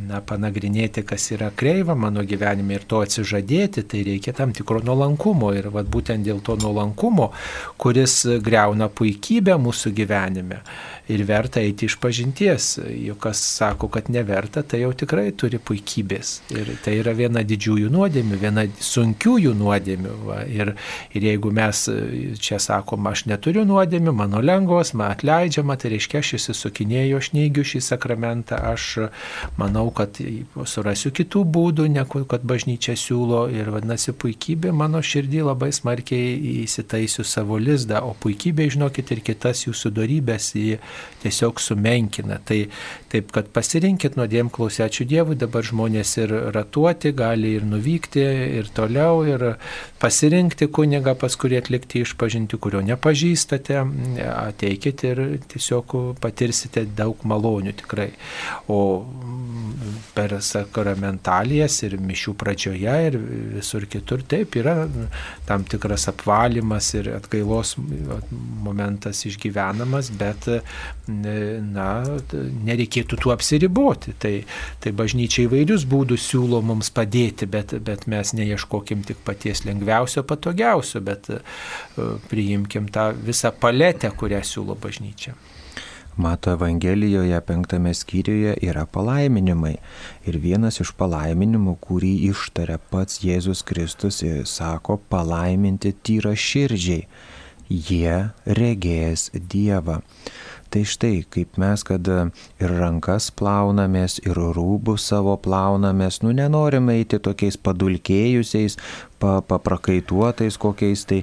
na, 0.09 0.21
panagrinėti, 0.21 1.05
kas 1.05 1.31
yra 1.33 1.51
kreiva 1.51 1.95
mano 1.95 2.25
gyvenime 2.25 2.79
ir 2.79 2.87
to 2.87 3.03
atsižadėti, 3.05 3.85
tai 3.89 4.05
reikia 4.05 4.35
tam 4.35 4.53
tikro 4.53 4.81
nuolankumo. 4.85 5.53
Ir 5.55 5.71
vat, 5.75 5.89
būtent 5.89 6.25
dėl 6.25 6.41
to 6.45 6.57
nuolankumo, 6.61 7.31
kuris 7.79 8.25
greuna 8.45 8.89
puikybę 8.89 9.59
mūsų 9.59 9.95
gyvenime 9.95 10.14
gyvenime 10.15 10.63
ir 11.09 11.25
verta 11.29 11.61
eiti 11.61 11.85
iš 11.89 11.97
pažinties. 12.01 12.79
Juk 13.05 13.19
kas 13.27 13.41
sako, 13.45 13.89
kad 13.93 14.09
neverta, 14.13 14.63
tai 14.63 14.81
jau 14.83 14.93
tikrai 14.97 15.31
turi 15.37 15.59
puikybės. 15.61 16.33
Ir 16.55 16.71
tai 16.85 16.97
yra 17.01 17.13
viena 17.17 17.45
didžiųjų 17.45 17.91
nuodėmių, 17.93 18.39
viena 18.41 18.65
sunkiųjų 18.81 19.53
nuodėmių. 19.59 20.15
Va. 20.25 20.41
Ir, 20.49 20.75
ir 21.13 21.27
jeigu 21.29 21.53
mes 21.55 21.85
čia 22.41 22.61
sakom, 22.63 23.05
aš 23.11 23.27
neturiu 23.29 23.67
nuodėmių, 23.69 24.15
mano 24.17 24.41
lengvos, 24.45 24.95
man 24.97 25.13
atleidžiama, 25.13 25.77
tai 25.81 25.95
reiškia, 25.95 26.23
aš 26.25 26.35
įsisukinėjau, 26.41 27.21
aš 27.21 27.31
neigiu 27.37 27.67
šį 27.69 27.83
sakramentą, 27.85 28.61
aš 28.73 28.89
manau, 29.61 29.91
kad 29.95 30.17
surasiu 30.69 31.13
kitų 31.15 31.45
būdų, 31.45 31.89
negu 31.93 32.25
kad 32.31 32.47
bažnyčia 32.49 32.97
siūlo. 32.99 33.45
Ir 33.53 33.69
vadinasi, 33.75 34.17
puikybė 34.17 34.73
mano 34.73 35.05
širdį 35.05 35.45
labai 35.51 35.71
smarkiai 35.75 36.33
įsitaisiu 36.65 37.27
savo 37.29 37.61
lizdą, 37.61 38.01
o 38.05 38.17
puikybė, 38.21 38.71
žinokit, 38.73 39.13
ir 39.13 39.25
kitas 39.25 39.67
jūsų 39.69 39.93
darybės 40.01 40.53
į 40.57 40.67
tiesiog 41.25 41.61
sumenkina. 41.63 42.39
Tai 42.45 42.61
taip, 43.13 43.31
kad 43.35 43.49
pasirinkit 43.55 44.19
nuodėm 44.19 44.51
klausiačių 44.55 45.07
Dievui, 45.09 45.39
dabar 45.41 45.65
žmonės 45.67 46.17
ir 46.21 46.35
ratuoti, 46.55 47.15
gali 47.17 47.55
ir 47.59 47.67
nuvykti, 47.69 48.25
ir 48.61 48.71
toliau, 48.77 49.23
ir 49.29 49.47
pasirinkti 50.03 50.69
kunigą, 50.75 51.17
pas 51.19 51.37
kurį 51.41 51.61
atlikti 51.63 52.05
išpažinti, 52.05 52.61
kurio 52.61 52.83
nepažįstate, 52.85 53.81
ateikit 54.35 55.07
ir 55.09 55.25
tiesiog 55.53 55.97
patirsite 56.23 56.87
daug 56.97 57.25
malonių 57.29 57.77
tikrai. 57.85 58.11
O 58.69 58.81
per 60.15 60.37
sakramentalijas 60.45 61.81
ir 61.87 61.97
mišių 62.03 62.35
pradžioje 62.39 62.95
ir 63.09 63.17
visur 63.57 63.87
kitur 63.91 64.23
taip 64.29 64.57
yra 64.61 64.77
tam 65.49 65.65
tikras 65.69 66.07
apvalymas 66.13 66.91
ir 66.99 67.11
atgailos 67.15 67.75
momentas 68.65 69.25
išgyvenamas, 69.29 70.13
bet 70.19 70.49
na, 71.07 71.89
nereikėtų 72.69 73.19
tuo 73.23 73.35
apsiriboti. 73.35 74.15
Tai, 74.21 74.35
tai 74.83 74.95
bažnyčia 74.97 75.45
įvairius 75.47 75.87
būdus 75.91 76.29
siūlo 76.31 76.63
mums 76.65 76.93
padėti, 76.95 77.49
bet, 77.51 77.77
bet 77.85 78.07
mes 78.11 78.35
neieškokim 78.37 79.05
tik 79.09 79.25
paties 79.27 79.65
lengviausio, 79.69 80.25
patogiausio, 80.29 81.03
bet 81.05 81.33
priimkim 82.31 82.89
tą 82.93 83.11
visą 83.17 83.55
paletę, 83.61 84.13
kurią 84.15 84.45
siūlo 84.45 84.79
bažnyčia. 84.81 85.37
Mato 86.17 86.51
Evangelijoje 86.51 87.41
penktame 87.41 87.95
skyriuje 87.95 88.55
yra 88.63 88.87
palaiminimai. 88.87 89.75
Ir 90.31 90.39
vienas 90.39 90.79
iš 90.79 90.93
palaiminimų, 90.95 91.75
kurį 91.83 92.13
ištaria 92.31 92.79
pats 92.91 93.19
Jėzus 93.25 93.65
Kristus, 93.67 94.21
sako 94.47 95.01
palaiminti 95.11 95.91
tyra 96.07 96.37
širdžiai. 96.39 97.09
Jie 97.67 98.31
regės 98.47 99.31
Dievą. 99.35 100.03
Tai 100.75 100.81
štai, 100.83 101.21
kaip 101.31 101.55
mes, 101.63 101.85
kad 101.87 102.09
ir 102.11 102.73
rankas 102.75 103.29
plaunamės, 103.39 104.17
ir 104.27 104.35
rūbus 104.57 105.05
savo 105.07 105.37
plaunamės, 105.39 106.19
nu 106.27 106.33
nenorime 106.35 106.97
eiti 106.99 107.21
tokiais 107.23 107.55
padulkėjusiais, 107.63 108.75
paprakaituotais 109.23 110.59
kokiais, 110.59 111.05
tai, 111.07 111.21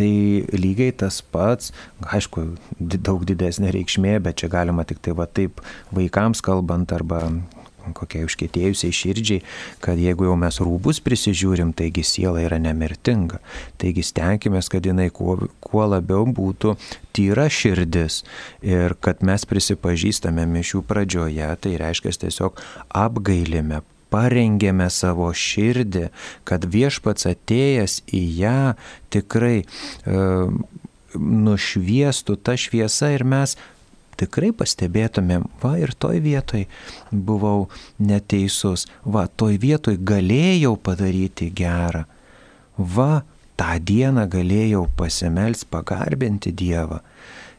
tai 0.00 0.08
lygiai 0.56 0.94
tas 1.04 1.20
pats, 1.20 1.74
aišku, 2.16 2.46
daug 2.80 3.28
didesnė 3.28 3.74
reikšmė, 3.76 4.16
bet 4.24 4.40
čia 4.40 4.48
galima 4.56 4.88
tik 4.88 5.04
tai 5.04 5.12
va 5.20 5.28
taip 5.28 5.60
vaikams 5.92 6.40
kalbant 6.48 6.96
arba 6.96 7.26
kokiai 7.92 8.24
užkėtėjusiai 8.24 8.94
širdžiai, 8.94 9.44
kad 9.84 10.00
jeigu 10.00 10.28
jau 10.28 10.36
mes 10.40 10.60
rūbus 10.62 11.02
prisižiūrim, 11.04 11.74
taigi 11.76 12.04
siela 12.06 12.42
yra 12.44 12.58
nemirtinga. 12.62 13.40
Taigi 13.80 14.04
stenkime, 14.06 14.62
kad 14.70 14.86
jinai 14.86 15.10
kuo, 15.14 15.36
kuo 15.60 15.86
labiau 15.90 16.24
būtų 16.24 16.76
tyra 17.14 17.48
širdis 17.52 18.22
ir 18.64 18.96
kad 19.04 19.22
mes 19.26 19.44
prisipažįstame 19.48 20.46
mišių 20.50 20.84
pradžioje, 20.88 21.50
tai 21.60 21.74
reiškia 21.80 22.14
tiesiog 22.24 22.62
apgailime, 22.88 23.82
parengėme 24.14 24.86
savo 24.94 25.30
širdį, 25.34 26.08
kad 26.46 26.66
viešpats 26.70 27.26
atėjęs 27.32 28.00
į 28.14 28.22
ją 28.38 28.58
tikrai 29.14 29.64
e, 29.64 29.66
nušviestų 31.18 32.36
tą 32.42 32.56
šviesą 32.58 33.14
ir 33.14 33.24
mes 33.26 33.56
tikrai 34.20 34.52
pastebėtumėm, 34.56 35.46
va 35.62 35.74
ir 35.82 35.94
toj 35.98 36.20
vietoj 36.24 36.64
buvau 37.12 37.68
neteisus, 37.98 38.86
va 39.04 39.26
toj 39.28 39.58
vietoj 39.62 39.96
galėjau 40.12 40.74
padaryti 40.76 41.50
gerą, 41.54 42.04
va 42.78 43.24
tą 43.60 43.78
dieną 43.78 44.26
galėjau 44.30 44.86
pasimels 44.98 45.64
pagarbinti 45.70 46.52
Dievą 46.52 47.00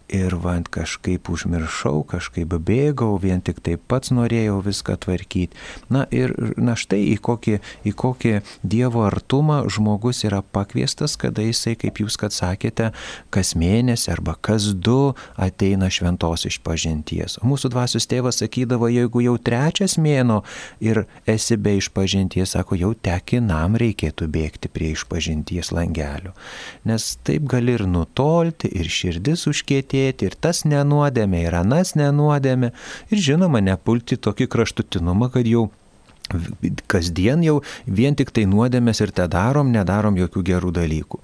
ir 0.09 0.35
vant 0.41 0.67
kažkaip 0.69 1.29
užmiršau, 1.31 2.03
kažkaip 2.09 2.53
bėgau, 2.65 3.15
vien 3.21 3.41
tik 3.41 3.61
taip 3.65 3.81
pats 3.89 4.11
norėjau 4.13 4.59
viską 4.65 4.97
tvarkyti. 5.05 5.57
Na 5.89 6.05
ir 6.13 6.33
na 6.57 6.75
štai 6.77 7.01
į 7.13 7.17
kokį, 7.25 7.57
į 7.87 7.93
kokį 7.97 8.33
Dievo 8.65 9.05
artumą 9.07 9.63
žmogus 9.71 10.23
yra 10.27 10.41
pakviestas, 10.43 11.17
kada 11.19 11.45
jisai, 11.45 11.75
kaip 11.79 12.01
jūs 12.01 12.17
kad 12.21 12.35
sakėte, 12.35 12.91
kas 13.33 13.55
mėnesį 13.57 14.11
arba 14.13 14.35
kas 14.37 14.71
du 14.73 15.15
ateina 15.41 15.89
šventos 15.89 16.45
išpažinties. 16.49 17.39
Mūsų 17.45 17.73
dvasios 17.73 18.07
tėvas 18.09 18.41
sakydavo, 18.43 18.89
jeigu 18.91 19.23
jau 19.25 19.35
trečias 19.41 19.97
mėno 20.01 20.41
ir 20.83 21.05
esi 21.29 21.57
be 21.57 21.77
išpažinties, 21.79 22.55
sako, 22.55 22.77
jau 22.79 22.93
tekinam 22.93 23.77
reikėtų 23.81 24.29
bėgti 24.31 24.71
prie 24.71 24.93
išpažinties 24.93 25.73
langelio. 25.75 26.35
Nes 26.85 27.15
taip 27.25 27.47
gali 27.49 27.75
ir 27.75 27.85
nutolti, 27.89 28.69
ir 28.69 28.89
širdis 28.91 29.47
užkėti 29.49 29.94
kentėti, 29.95 30.29
ir 30.29 30.35
tas 30.39 30.65
nenuodėmė, 30.65 31.45
ir 31.47 31.55
anas 31.55 31.95
nenuodėmė. 31.95 32.71
Ir 33.11 33.17
žinoma, 33.17 33.61
nepulti 33.61 34.17
tokį 34.17 34.47
kraštutinumą, 34.47 35.31
kad 35.31 35.45
jau 35.45 35.69
kasdien 36.87 37.43
jau 37.43 37.61
vien 37.85 38.15
tik 38.15 38.31
tai 38.31 38.45
nuodėmės 38.45 39.01
ir 39.01 39.11
te 39.11 39.27
darom, 39.27 39.71
nedarom 39.71 40.17
jokių 40.17 40.43
gerų 40.43 40.71
dalykų. 40.73 41.19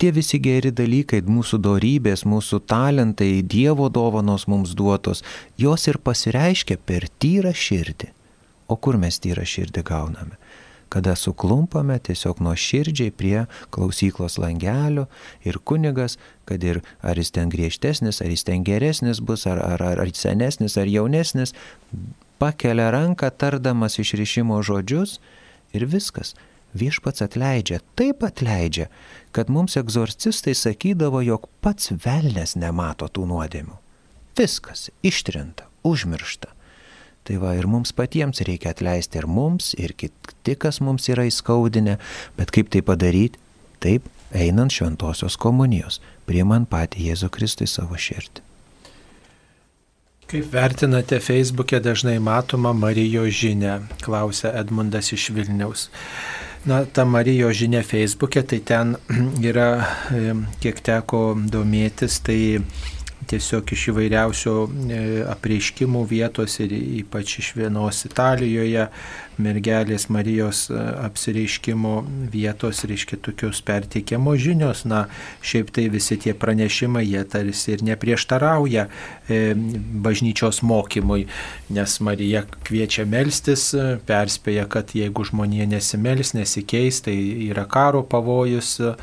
Tie 0.00 0.10
visi 0.16 0.38
geri 0.40 0.70
dalykai, 0.72 1.20
mūsų 1.20 1.58
dorybės, 1.60 2.24
mūsų 2.24 2.62
talentai, 2.64 3.42
Dievo 3.42 3.90
dovanos 3.90 4.46
mums 4.48 4.72
duotos, 4.72 5.22
jos 5.58 5.86
ir 5.88 5.98
pasireiškia 6.00 6.78
per 6.86 7.04
tyrą 7.20 7.52
širdį. 7.52 8.08
O 8.72 8.78
kur 8.80 8.96
mes 8.96 9.20
tyrą 9.20 9.44
širdį 9.44 9.84
gauname? 9.84 10.39
Kada 10.90 11.14
suklumpame 11.16 11.98
tiesiog 12.02 12.40
nuo 12.42 12.56
širdžiai 12.58 13.12
prie 13.14 13.44
klausyklos 13.70 14.38
langelio 14.42 15.06
ir 15.46 15.60
kunigas, 15.64 16.18
kad 16.44 16.64
ir 16.66 16.82
ar 17.00 17.18
jis 17.18 17.30
ten 17.30 17.50
griežtesnis, 17.52 18.18
ar 18.20 18.30
jis 18.34 18.44
ten 18.44 18.66
geresnis 18.66 19.22
bus, 19.22 19.46
ar, 19.46 19.62
ar, 19.62 19.82
ar, 19.82 20.02
ar 20.02 20.10
senesnis, 20.14 20.76
ar 20.76 20.90
jaunesnis, 20.90 21.54
pakelia 22.42 22.90
ranką 22.90 23.30
tardamas 23.30 24.00
išrišimo 24.02 24.58
žodžius 24.66 25.20
ir 25.72 25.86
viskas. 25.86 26.34
Viešpats 26.74 27.22
atleidžia, 27.24 27.80
taip 27.98 28.22
atleidžia, 28.22 28.86
kad 29.34 29.50
mums 29.50 29.74
egzorcistai 29.78 30.54
sakydavo, 30.54 31.18
jog 31.26 31.48
pats 31.62 31.90
velnės 31.90 32.54
nemato 32.54 33.08
tų 33.10 33.26
nuodėmių. 33.26 33.74
Viskas 34.38 34.88
ištrinta, 35.02 35.66
užmiršta. 35.82 36.54
Tai 37.28 37.36
va 37.42 37.54
ir 37.58 37.68
mums 37.70 37.92
patiems 37.96 38.40
reikia 38.46 38.72
atleisti 38.74 39.20
ir 39.20 39.28
mums, 39.28 39.74
ir 39.78 39.92
kiti, 39.92 40.56
kas 40.56 40.80
mums 40.80 41.08
yra 41.12 41.26
įskaudinę, 41.28 41.98
bet 42.38 42.52
kaip 42.54 42.72
tai 42.72 42.82
padaryti? 42.86 43.38
Taip, 43.80 44.06
einant 44.36 44.72
šventosios 44.72 45.38
komunijos, 45.40 46.00
priimant 46.28 46.68
patį 46.70 47.10
Jėzų 47.10 47.30
Kristų 47.32 47.68
į 47.68 47.72
savo 47.72 47.98
širdį. 48.00 48.44
Kaip 50.30 50.52
vertinate 50.52 51.18
Facebook'e 51.18 51.80
dažnai 51.82 52.20
matomą 52.22 52.70
Marijos 52.76 53.34
žinę, 53.34 53.80
klausia 54.04 54.52
Edmundas 54.60 55.10
iš 55.16 55.30
Vilniaus. 55.34 55.88
Na, 56.70 56.84
ta 56.84 57.06
Marijos 57.08 57.56
žinia 57.58 57.80
Facebook'e, 57.82 58.44
tai 58.46 58.60
ten 58.62 58.94
yra, 59.50 59.70
kiek 60.62 60.78
teko 60.86 61.24
domėtis, 61.50 62.20
tai 62.22 62.60
tiesiog 63.30 63.72
iš 63.74 63.88
įvairiausių 63.92 64.54
e, 64.66 65.00
apreiškimų 65.30 66.04
vietos 66.10 66.58
ir 66.64 66.74
ypač 66.76 67.38
iš 67.42 67.52
vienos 67.58 68.04
Italijoje 68.08 68.88
mergelės 69.42 70.08
Marijos 70.12 70.66
e, 70.70 70.78
apsireiškimo 71.06 71.94
vietos, 72.32 72.84
reiškia, 72.88 73.18
tokios 73.24 73.62
perteikiamo 73.66 74.36
žinios, 74.40 74.84
na, 74.88 75.06
šiaip 75.42 75.72
tai 75.74 75.88
visi 75.92 76.18
tie 76.20 76.34
pranešimai, 76.36 77.04
jie 77.06 77.24
tarsi 77.30 77.74
ir 77.74 77.84
neprieštarauja 77.90 78.86
e, 79.28 79.40
bažnyčios 80.04 80.62
mokymui, 80.66 81.26
nes 81.70 81.96
Marija 82.04 82.44
kviečia 82.66 83.06
melstis, 83.08 83.70
e, 83.74 83.96
perspėja, 84.06 84.66
kad 84.70 84.94
jeigu 84.96 85.26
žmonė 85.26 85.68
nesimels, 85.70 86.34
nesikeis, 86.36 87.02
tai 87.06 87.16
yra 87.48 87.66
karo 87.70 88.02
pavojus, 88.06 88.76
e, 88.80 88.94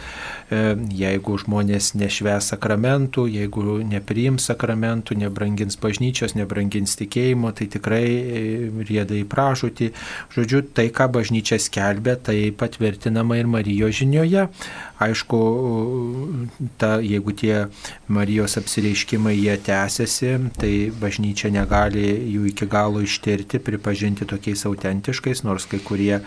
jeigu 0.98 1.38
žmonės 1.42 1.94
nešves 1.98 2.52
sakramentų, 2.54 3.28
jeigu 3.32 3.80
nepriims 3.88 4.48
sakramentų, 4.52 5.18
nebrangins 5.24 5.78
bažnyčios, 5.82 6.36
nebrangins 6.38 6.96
tikėjimo, 7.00 7.52
tai 7.58 7.68
tikrai 7.72 8.06
e, 8.08 8.44
rieda 8.88 9.18
į 9.18 9.26
pražūtį. 9.30 9.92
Žodžiu, 10.34 10.62
tai, 10.76 10.90
ką 10.94 11.08
bažnyčia 11.10 11.58
skelbia, 11.62 12.18
tai 12.20 12.52
patvirtinama 12.52 13.40
ir 13.40 13.48
Marijos 13.50 13.96
žinioje. 13.98 14.48
Aišku, 15.02 15.40
ta, 16.82 16.98
jeigu 17.02 17.34
tie 17.38 17.68
Marijos 18.12 18.58
apsireiškimai 18.60 19.36
jie 19.38 19.56
tęsiasi, 19.62 20.34
tai 20.58 20.72
bažnyčia 20.92 21.52
negali 21.54 22.06
jų 22.34 22.50
iki 22.52 22.68
galo 22.70 23.02
ištirti, 23.06 23.62
pripažinti 23.64 24.28
tokiais 24.30 24.66
autentiškais, 24.70 25.46
nors 25.48 25.70
kai 25.70 25.80
kurie 25.80 26.20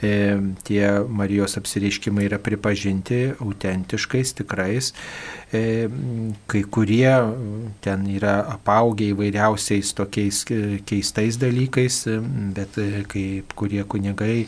tie 0.00 0.84
Marijos 1.08 1.56
apsireiškimai 1.58 2.28
yra 2.28 2.38
pripažinti 2.38 3.34
autentiškais, 3.38 4.34
tikrais. 4.38 4.92
E, 5.52 5.88
kai 6.46 6.62
kurie 6.68 7.12
ten 7.84 8.04
yra 8.12 8.38
apaugę 8.52 9.08
įvairiausiais 9.14 9.94
tokiais 9.96 10.42
keistais 10.88 11.38
dalykais, 11.40 12.02
bet 12.56 12.78
e, 12.78 13.04
kaip 13.08 13.54
kurie 13.58 13.84
kunigai 13.88 14.44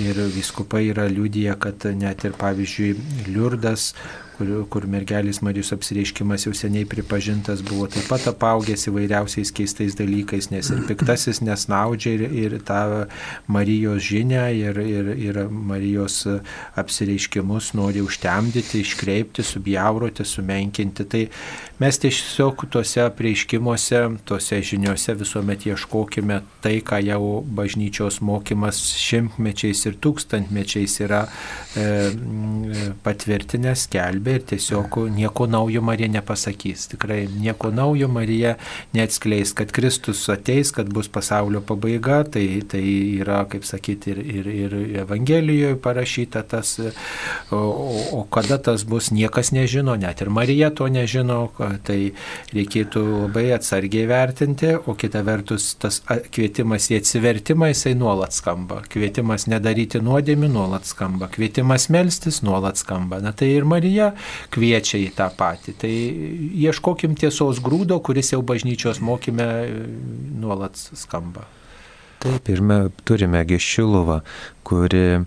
ir 0.00 0.22
viskupai 0.34 0.88
yra 0.92 1.08
liūdėję, 1.12 1.58
kad 1.60 1.90
net 1.98 2.24
ir 2.24 2.34
pavyzdžiui 2.40 2.96
Liurdas, 3.28 3.92
kur, 4.38 4.50
kur 4.70 4.86
mergelės 4.90 5.40
Marijos 5.42 5.72
apsireiškimas 5.74 6.46
jau 6.46 6.54
seniai 6.56 6.86
pripažintas 6.88 7.62
buvo 7.66 7.88
taip 7.90 8.06
pat 8.10 8.28
apaugęs 8.30 8.86
įvairiausiais 8.90 9.50
keistais 9.54 9.96
dalykais, 9.98 10.50
nes 10.52 10.70
ir 10.72 10.84
piktasis 10.88 11.42
nesnaudžia 11.42 12.14
ir, 12.14 12.24
ir 12.44 12.56
tą 12.66 12.80
Marijos 13.50 14.04
žinę 14.06 14.44
ir, 14.56 14.78
ir, 14.78 15.10
ir 15.18 15.40
Marijos 15.50 16.20
apsireiškimus 16.78 17.72
nori 17.78 18.02
užtemdyti, 18.04 18.84
iškreipti, 18.84 19.44
subjauroti, 19.46 20.26
sumenkinti. 20.26 21.08
Tai 21.08 21.24
mes 21.82 22.00
tiesiog 22.04 22.66
tuose 22.70 23.02
apreiškimuose, 23.08 24.04
tuose 24.28 24.60
žiniuose 24.70 25.16
visuomet 25.18 25.66
ieškokime 25.72 26.40
tai, 26.62 26.78
ką 26.86 27.00
jau 27.02 27.40
bažnyčios 27.58 28.20
mokymas 28.24 28.80
šimtmečiais 29.02 29.84
ir 29.88 29.98
tūkstantmečiais 30.02 30.98
yra 31.06 31.24
e, 31.26 31.88
patvirtinęs, 33.02 33.86
skelbė 33.88 34.27
paskelbė 34.28 34.36
ir 34.36 34.44
tiesiog 34.48 35.08
nieko 35.14 35.46
naujo 35.46 35.82
Marija 35.82 36.08
nepasakys. 36.08 36.88
Tikrai 36.92 37.28
nieko 37.28 37.70
naujo 37.70 38.08
Marija 38.08 38.56
neatskleis, 38.92 39.54
kad 39.54 39.72
Kristus 39.72 40.28
ateis, 40.28 40.72
kad 40.72 40.88
bus 40.92 41.08
pasaulio 41.08 41.60
pabaiga, 41.60 42.24
tai, 42.24 42.62
tai 42.68 42.82
yra, 43.20 43.46
kaip 43.48 43.64
sakyti, 43.64 44.10
ir, 44.10 44.18
ir, 44.26 44.46
ir 44.72 44.98
Evangelijoje 45.02 45.78
parašyta 45.80 46.42
tas, 46.42 46.78
o, 47.50 47.56
o 48.12 48.24
kada 48.30 48.58
tas 48.58 48.84
bus, 48.84 49.10
niekas 49.10 49.52
nežino, 49.52 49.96
net 49.96 50.20
ir 50.20 50.30
Marija 50.30 50.70
to 50.70 50.88
nežino, 50.88 51.50
tai 51.84 52.12
reikėtų 52.52 53.04
labai 53.28 53.52
atsargiai 53.56 54.06
vertinti, 54.08 54.74
o 54.74 54.94
kita 54.94 55.22
vertus 55.26 55.74
tas 55.78 56.00
kvietimas 56.32 56.90
į 56.90 57.00
atsivertimą 57.00 57.70
jisai 57.72 57.94
nuolat 57.98 58.36
skamba, 58.36 58.82
kvietimas 58.88 59.48
nedaryti 59.48 60.00
nuodėmį 60.02 60.50
nuolat 60.52 60.88
skamba, 60.88 61.30
kvietimas 61.32 61.88
melstis 61.92 62.42
nuolat 62.42 62.80
skamba. 62.80 63.20
Na 63.22 63.32
tai 63.32 63.52
ir 63.54 63.66
Marija 63.68 64.12
kviečia 64.54 65.00
į 65.02 65.12
tą 65.18 65.28
patį. 65.38 65.76
Tai 65.82 65.92
ieškokim 66.68 67.18
tiesos 67.18 67.62
grūdo, 67.64 68.00
kuris 68.04 68.32
jau 68.34 68.42
bažnyčios 68.46 69.02
mokyme 69.04 69.46
e, 69.46 69.76
nuolat 70.40 70.78
skamba. 70.78 71.46
Taip, 72.18 72.48
ir 72.50 72.64
mes 72.66 72.90
turime 73.06 73.44
Gešiluvą, 73.46 74.22
kuri 74.66 75.20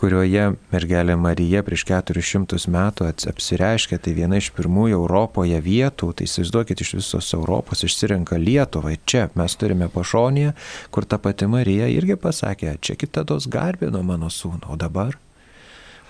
kurioje 0.00 0.46
mergelė 0.72 1.16
Marija 1.20 1.60
prieš 1.66 1.84
400 1.90 2.60
metų 2.72 3.08
apsireiškė, 3.30 3.98
tai 4.00 4.14
viena 4.16 4.40
iš 4.40 4.50
pirmųjų 4.56 4.96
Europoje 5.02 5.60
vietų, 5.64 6.12
tai 6.16 6.28
įsivaizduokit 6.28 6.84
iš 6.84 6.94
visos 7.00 7.32
Europos 7.36 7.84
išsirenka 7.84 8.40
Lietuvą. 8.40 8.94
Čia 9.04 9.28
mes 9.36 9.56
turime 9.60 9.90
pašonėje, 9.92 10.54
kur 10.94 11.08
ta 11.08 11.20
pati 11.20 11.50
Marija 11.50 11.90
irgi 11.92 12.16
pasakė, 12.20 12.78
čia 12.80 12.96
kitados 13.00 13.50
garbino 13.52 14.00
mano 14.06 14.32
sūnų, 14.32 14.70
o 14.72 14.80
dabar 14.80 15.18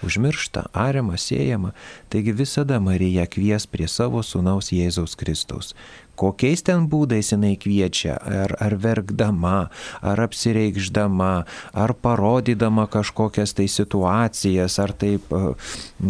užmiršta, 0.02 0.66
ariama, 0.72 1.16
siejama, 1.16 1.72
taigi 2.08 2.32
visada 2.32 2.80
Marija 2.80 3.26
kvies 3.26 3.66
prie 3.66 3.88
savo 3.88 4.22
sunaus 4.22 4.72
Jėzaus 4.72 5.16
Kristaus. 5.16 5.74
Kokiais 6.20 6.60
ten 6.66 6.84
būdais 6.90 7.32
jinai 7.32 7.54
kviečia, 7.60 8.18
ar, 8.20 8.52
ar 8.60 8.76
verkdama, 8.80 9.70
ar 10.04 10.20
apsireikšdama, 10.26 11.32
ar 11.72 11.94
parodydama 12.04 12.84
kažkokias 12.92 13.54
tai 13.56 13.70
situacijas, 13.72 14.76
ar 14.82 14.92
taip 14.92 15.32
e, 15.32 15.54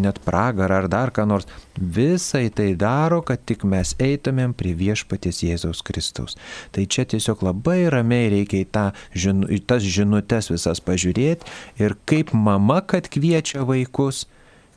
net 0.03 0.19
pragarą, 0.27 0.83
ar 0.83 0.91
dar 0.91 1.15
ką 1.15 1.29
nors. 1.31 1.47
Visai 1.81 2.49
tai 2.53 2.73
daro, 2.77 3.23
kad 3.25 3.45
tik 3.47 3.63
mes 3.65 3.95
eitumėm 4.03 4.53
prie 4.59 4.75
viešpaties 4.77 5.45
Jėzaus 5.47 5.85
Kristaus. 5.87 6.37
Tai 6.75 6.85
čia 6.91 7.07
tiesiog 7.09 7.47
labai 7.47 7.87
ramiai 7.93 8.29
reikia 8.35 8.65
į, 8.65 8.67
tą, 8.75 8.85
žinu, 9.15 9.47
į 9.49 9.63
tas 9.71 9.87
žinutės 9.87 10.51
visas 10.53 10.83
pažiūrėti 10.85 11.47
ir 11.81 11.97
kaip 12.11 12.35
mama, 12.35 12.83
kad 12.83 13.09
kviečia 13.09 13.63
vaikus, 13.69 14.27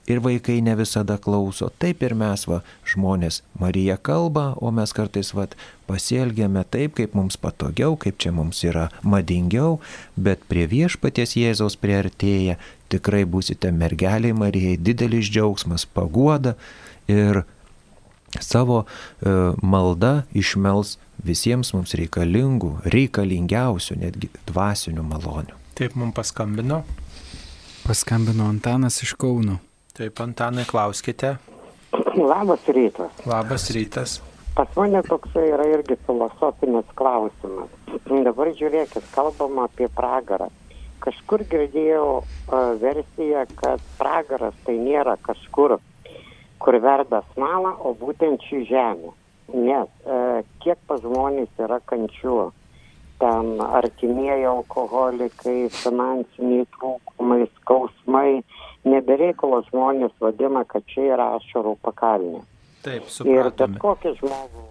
ir 0.07 0.19
vaikai 0.23 0.59
ne 0.61 0.75
visada 0.75 1.17
klauso. 1.17 1.69
Taip 1.79 2.03
ir 2.03 2.15
mes, 2.17 2.45
va, 2.49 2.61
žmonės, 2.89 3.41
Marija 3.59 3.97
kalba, 3.97 4.51
o 4.59 4.71
mes 4.75 4.93
kartais, 4.95 5.31
va, 5.35 5.47
pasielgiame 5.87 6.65
taip, 6.69 6.97
kaip 6.99 7.15
mums 7.17 7.37
patogiau, 7.39 7.97
kaip 7.99 8.19
čia 8.21 8.33
mums 8.35 8.63
yra 8.67 8.89
madingiau, 9.03 9.79
bet 10.15 10.43
prie 10.49 10.67
viešpaties 10.71 11.37
Jėzaus 11.39 11.77
priartėję 11.79 12.57
tikrai 12.93 13.23
būsite 13.29 13.71
mergeliai 13.73 14.35
Marijai 14.37 14.77
didelis 14.77 15.31
džiaugsmas, 15.31 15.85
paguoda 15.85 16.55
ir 17.09 17.43
savo 18.41 18.83
e, 18.83 19.33
malda 19.61 20.23
išmels 20.33 20.97
visiems 21.23 21.73
mums 21.75 21.93
reikalingų, 21.97 22.75
reikalingiausių, 22.93 23.99
netgi 24.01 24.31
dvasinių 24.49 25.05
malonių. 25.05 25.59
Taip 25.77 25.95
mums 25.97 26.15
paskambino. 26.17 26.83
Paskambino 27.83 28.47
Antanas 28.47 29.01
iš 29.03 29.15
Kauno. 29.19 29.59
Taip, 29.93 30.19
Antanai, 30.19 30.63
klauskite. 30.65 31.35
Labas 32.17 32.65
rytas. 32.67 33.11
Labas 33.29 33.69
rytas. 33.69 34.21
Pas 34.55 34.69
mane 34.75 35.03
toksai 35.05 35.43
yra 35.51 35.67
irgi 35.69 35.93
filosofinis 36.07 36.87
klausimas. 36.97 37.69
Dabar 38.09 38.49
žiūrėkit, 38.57 39.05
kalbama 39.13 39.67
apie 39.69 39.85
pragarą. 39.93 40.47
Kažkur 41.05 41.43
girdėjau 41.51 42.07
uh, 42.23 42.73
versiją, 42.81 43.45
kad 43.61 43.85
pragaras 43.99 44.57
tai 44.65 44.79
nėra 44.81 45.13
kažkur, 45.29 45.77
kur 46.57 46.79
verda 46.81 47.21
smalą, 47.35 47.75
o 47.85 47.93
būtent 47.93 48.41
ši 48.49 48.65
žemė. 48.73 49.13
Nes 49.53 49.93
uh, 50.09 50.41
kiek 50.65 50.81
pas 50.89 51.05
žmonės 51.05 51.53
yra 51.67 51.77
kančių, 51.85 52.49
ten 53.21 53.61
artimieji 53.61 54.49
alkoholikai, 54.49 55.59
finansiniai 55.83 56.65
trūkumai, 56.79 57.43
skausmai, 57.59 58.41
nebereikalo 58.87 59.63
žmonės 59.69 60.13
vadina, 60.21 60.63
kad 60.67 60.85
čia 60.91 61.13
yra 61.15 61.33
ašarų 61.39 61.77
pakalnė. 61.85 62.43
Taip, 62.83 63.07
supratome. 63.07 63.39
Ir 63.39 63.51
bet 63.57 63.81
kokį 63.81 64.15
žmogų. 64.19 64.69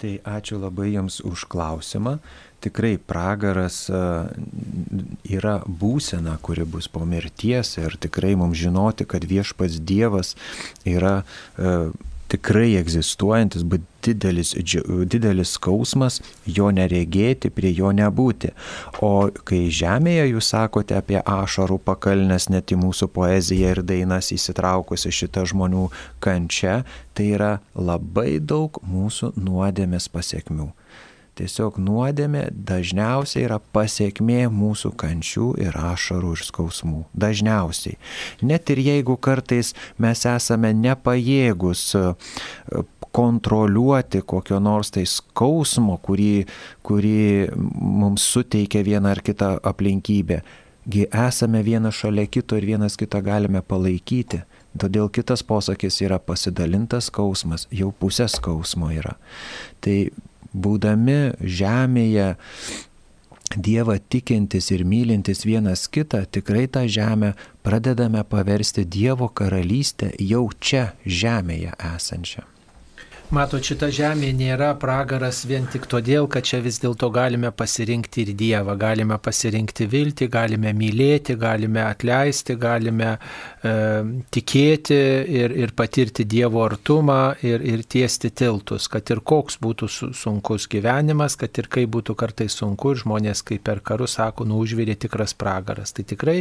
Tai 0.00 0.12
ačiū 0.24 0.56
labai 0.56 0.94
Jums 0.94 1.20
už 1.28 1.44
klausimą. 1.52 2.16
Tikrai 2.64 2.94
pragaras 2.96 3.86
yra 5.28 5.54
būsena, 5.64 6.38
kuri 6.44 6.64
bus 6.68 6.88
po 6.92 7.04
mirties 7.08 7.76
ir 7.80 7.96
tikrai 8.00 8.32
mums 8.36 8.56
žinoti, 8.60 9.06
kad 9.08 9.24
viešpats 9.28 9.80
Dievas 9.84 10.34
yra 10.88 11.20
tikrai 12.30 12.74
egzistuojantis, 12.80 13.64
bet 13.66 13.84
didelis, 14.04 14.54
didelis 15.12 15.54
skausmas, 15.56 16.20
jo 16.46 16.70
neregėti, 16.74 17.50
prie 17.54 17.72
jo 17.76 17.92
nebūti. 17.96 18.52
O 19.04 19.28
kai 19.46 19.62
žemėje 19.74 20.30
jūs 20.30 20.52
sakote 20.54 20.96
apie 20.98 21.20
ašarų 21.20 21.80
pakalnes, 21.84 22.48
net 22.52 22.72
į 22.72 22.80
mūsų 22.80 23.10
poeziją 23.14 23.74
ir 23.76 23.82
dainas 23.86 24.32
įsitraukusi 24.36 25.12
šitą 25.20 25.46
žmonių 25.52 25.88
kančią, 26.24 26.80
tai 27.14 27.32
yra 27.36 27.56
labai 27.74 28.38
daug 28.40 28.80
mūsų 28.86 29.34
nuodėmės 29.36 30.08
pasiekmių. 30.12 30.70
Tiesiog 31.40 31.78
nuodėmė 31.80 32.42
dažniausiai 32.52 33.46
yra 33.46 33.56
pasiekmė 33.72 34.42
mūsų 34.52 34.92
kančių 35.00 35.46
ir 35.64 35.76
ašarų 35.80 36.34
ir 36.36 36.42
skausmų. 36.44 37.04
Dažniausiai. 37.16 37.96
Net 38.44 38.68
ir 38.74 38.82
jeigu 38.84 39.16
kartais 39.16 39.72
mes 39.96 40.24
esame 40.28 40.74
nepajėgus 40.76 41.84
e, 41.96 42.04
kontroliuoti 43.16 44.20
kokio 44.20 44.60
nors 44.60 44.92
tai 44.92 45.06
skausmo, 45.08 45.96
kurį, 46.04 46.44
kurį 46.84 47.16
mums 47.56 48.28
suteikia 48.34 48.84
viena 48.84 49.14
ar 49.16 49.24
kita 49.24 49.54
aplinkybė, 49.72 50.42
gi 50.90 51.06
esame 51.08 51.64
vienas 51.64 51.96
šalia 52.02 52.28
kito 52.28 52.60
ir 52.60 52.68
vienas 52.74 53.00
kitą 53.00 53.22
galime 53.24 53.64
palaikyti. 53.64 54.44
Todėl 54.78 55.08
kitas 55.10 55.42
posakis 55.42 55.98
yra 56.04 56.20
pasidalintas 56.22 57.08
skausmas, 57.10 57.64
jau 57.74 57.90
pusė 57.90 58.28
skausmo 58.30 58.92
yra. 58.94 59.16
Tai 59.82 59.96
būdami 60.54 61.20
žemėje 61.40 62.34
Dievą 63.50 63.96
tikintis 63.98 64.68
ir 64.70 64.84
mylintis 64.86 65.42
vienas 65.42 65.88
kitą, 65.90 66.22
tikrai 66.30 66.68
tą 66.70 66.84
žemę 66.86 67.32
pradedame 67.66 68.22
paversti 68.22 68.84
Dievo 68.86 69.26
karalystę 69.26 70.12
jau 70.22 70.44
čia 70.62 70.92
žemėje 71.02 71.74
esančią. 71.96 72.46
Mato, 73.30 73.60
šita 73.62 73.86
žemė 73.94 74.32
nėra 74.34 74.72
pragaras 74.74 75.44
vien 75.46 75.62
tik 75.70 75.84
todėl, 75.86 76.24
kad 76.26 76.42
čia 76.48 76.58
vis 76.64 76.80
dėlto 76.82 77.12
galime 77.14 77.52
pasirinkti 77.54 78.24
ir 78.24 78.30
Dievą, 78.34 78.74
galime 78.74 79.20
pasirinkti 79.22 79.84
viltį, 79.86 80.26
galime 80.26 80.72
mylėti, 80.74 81.36
galime 81.38 81.84
atleisti, 81.84 82.56
galime 82.58 83.12
e, 83.14 83.74
tikėti 84.34 84.98
ir, 85.30 85.54
ir 85.62 85.74
patirti 85.78 86.26
Dievo 86.26 86.64
artumą 86.64 87.36
ir, 87.46 87.62
ir 87.62 87.84
tiesti 87.86 88.32
tiltus, 88.34 88.88
kad 88.90 89.14
ir 89.14 89.22
koks 89.22 89.60
būtų 89.62 89.86
sunkus 90.18 90.66
gyvenimas, 90.74 91.38
kad 91.38 91.62
ir 91.62 91.70
kaip 91.70 91.94
būtų 91.94 92.18
kartais 92.18 92.58
sunku 92.58 92.96
ir 92.96 93.02
žmonės, 93.04 93.44
kaip 93.46 93.62
per 93.70 93.78
karus 93.78 94.18
sako, 94.18 94.48
nu 94.50 94.58
užvirė 94.64 94.98
tikras 95.06 95.36
pragaras. 95.38 95.94
Tai 95.94 96.02
tikrai 96.16 96.40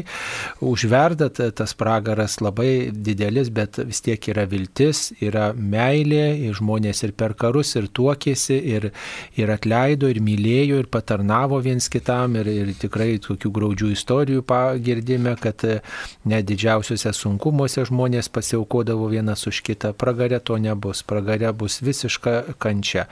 užverda 0.65 1.29
tas 1.29 1.77
pragaras 1.77 2.41
labai 2.41 2.89
didelis, 2.89 3.53
bet 3.53 3.77
vis 3.85 4.01
tiek 4.09 4.31
yra 4.33 4.49
viltis, 4.49 5.11
yra 5.21 5.51
meilė, 5.53 6.25
žmonės 6.49 6.78
žmonės 6.79 7.03
ir 7.03 7.13
per 7.13 7.35
karus, 7.35 7.75
ir 7.75 7.87
tuokėsi, 7.91 8.55
ir, 8.55 8.91
ir 9.35 9.49
atleido, 9.51 10.07
ir 10.09 10.21
mylėjo, 10.21 10.79
ir 10.79 10.87
patarnavo 10.87 11.59
viens 11.61 11.89
kitam, 11.89 12.35
ir, 12.39 12.47
ir 12.47 12.73
tikrai 12.79 13.19
tokių 13.19 13.51
graudžių 13.51 13.91
istorijų 13.93 14.43
pagirdime, 14.43 15.35
kad 15.39 15.63
e, 15.63 15.81
net 16.25 16.45
didžiausiuose 16.47 17.11
sunkumuose 17.13 17.85
žmonės 17.89 18.29
pasiaukodavo 18.29 19.09
vienas 19.09 19.45
už 19.47 19.61
kitą. 19.61 19.93
Pragarė 19.93 20.39
to 20.39 20.57
nebus, 20.57 21.03
pragarė 21.03 21.51
bus 21.53 21.81
visiška 21.81 22.55
kančia. 22.59 23.07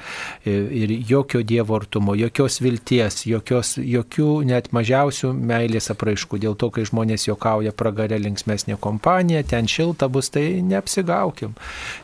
Ir, 0.45 0.71
ir 0.71 0.95
jokio 1.07 1.43
dievo 1.43 1.75
artumo, 1.75 2.15
jokios 2.15 2.61
vilties, 2.61 3.25
jokios, 3.27 3.77
jokių 3.77 4.43
net 4.47 4.71
mažiausių 4.71 5.33
meilės 5.33 5.91
apraiškų. 5.91 6.39
Dėl 6.45 6.55
to, 6.55 6.71
kai 6.71 6.87
žmonės 6.87 7.27
jokauja 7.27 7.73
pragarė 7.75 8.19
linksmesnė 8.21 8.77
kompanija, 8.79 9.43
ten 9.43 9.67
šilta 9.67 10.07
bus, 10.11 10.31
tai 10.31 10.61
neapsigaukim. 10.63 11.55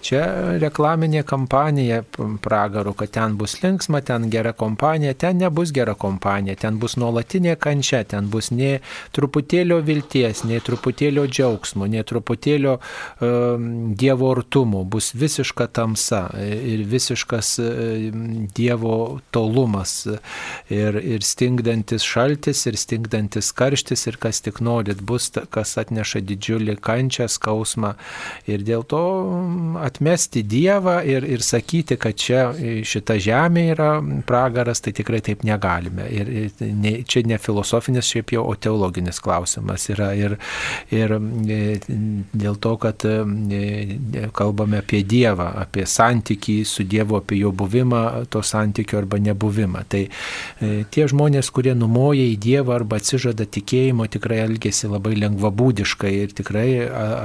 Čia 0.04 0.24
reklaminė 0.62 1.24
kampanija 1.28 1.53
kompanija 1.54 2.04
pragaro, 2.42 2.94
kad 2.94 3.10
ten 3.10 3.38
bus 3.38 3.64
linksma, 3.64 4.02
ten 4.02 4.30
gera 4.30 4.52
kompanija, 4.52 5.14
ten 5.14 5.38
nebus 5.38 5.72
gera 5.72 5.94
kompanija, 5.94 6.56
ten 6.56 6.80
bus 6.82 6.96
nuolatinė 6.98 7.54
kančia, 7.62 8.00
ten 8.10 8.30
bus 8.34 8.50
nei 8.50 8.80
truputėlio 9.14 9.78
vilties, 9.86 10.42
nei 10.50 10.58
truputėlio 10.66 11.28
džiaugsmo, 11.30 11.86
nei 11.86 12.02
truputėlio 12.02 12.80
um, 12.80 13.68
Dievo 13.94 14.32
artumo, 14.34 14.82
bus 14.84 15.12
visiška 15.14 15.68
tamsa 15.78 16.24
ir 16.42 16.82
visiškas 16.90 17.52
um, 17.62 18.48
Dievo 18.58 19.20
tolumas 19.30 20.08
ir, 20.74 20.98
ir 20.98 21.22
stingdantis 21.22 22.02
šaltis 22.02 22.66
ir 22.66 22.80
stingdantis 22.82 23.52
karštis 23.54 24.08
ir 24.10 24.18
kas 24.18 24.42
tik 24.42 24.58
norit 24.66 25.06
bus, 25.06 25.30
kas 25.54 25.78
atneša 25.78 26.24
didžiulį 26.26 26.80
kančią, 26.82 27.30
skausmą 27.30 27.94
ir 28.50 28.66
dėl 28.66 28.90
to 28.90 29.06
atmesti 29.86 30.42
Dievą 30.42 30.98
ir, 31.06 31.30
ir 31.30 31.43
sakyti, 31.44 31.98
kad 32.02 32.18
čia 32.20 32.46
šita 32.88 33.18
žemė 33.22 33.64
yra 33.74 33.90
pragaras, 34.28 34.82
tai 34.84 34.94
tikrai 34.96 35.22
taip 35.26 35.44
negalime. 35.48 36.08
Ir, 36.14 36.30
ir 36.30 36.74
ne, 36.74 36.94
čia 37.08 37.24
ne 37.28 37.38
filosofinis 37.42 38.08
šiaip 38.10 38.34
jau, 38.36 38.46
o 38.50 38.56
teologinis 38.56 39.20
klausimas 39.24 39.88
yra. 39.92 40.12
Ir, 40.18 40.38
ir 40.94 41.16
e, 41.18 41.60
dėl 42.34 42.58
to, 42.64 42.76
kad 42.82 43.06
e, 43.08 44.28
kalbame 44.36 44.82
apie 44.84 45.04
Dievą, 45.08 45.50
apie 45.64 45.86
santykį 45.90 46.58
su 46.68 46.86
Dievu, 46.90 47.20
apie 47.22 47.40
jo 47.42 47.54
buvimą, 47.56 48.04
to 48.34 48.44
santykio 48.46 49.02
arba 49.02 49.20
nebuvimą. 49.24 49.86
Tai 49.90 50.04
e, 50.06 50.72
tie 50.94 51.08
žmonės, 51.12 51.52
kurie 51.54 51.76
numoja 51.78 52.26
į 52.32 52.38
Dievą 52.44 52.78
arba 52.80 53.02
atsižada 53.02 53.48
tikėjimo, 53.48 54.08
tikrai 54.12 54.44
elgesi 54.46 54.92
labai 54.92 55.16
lengvabūdiškai 55.22 56.14
ir 56.22 56.36
tikrai 56.38 56.68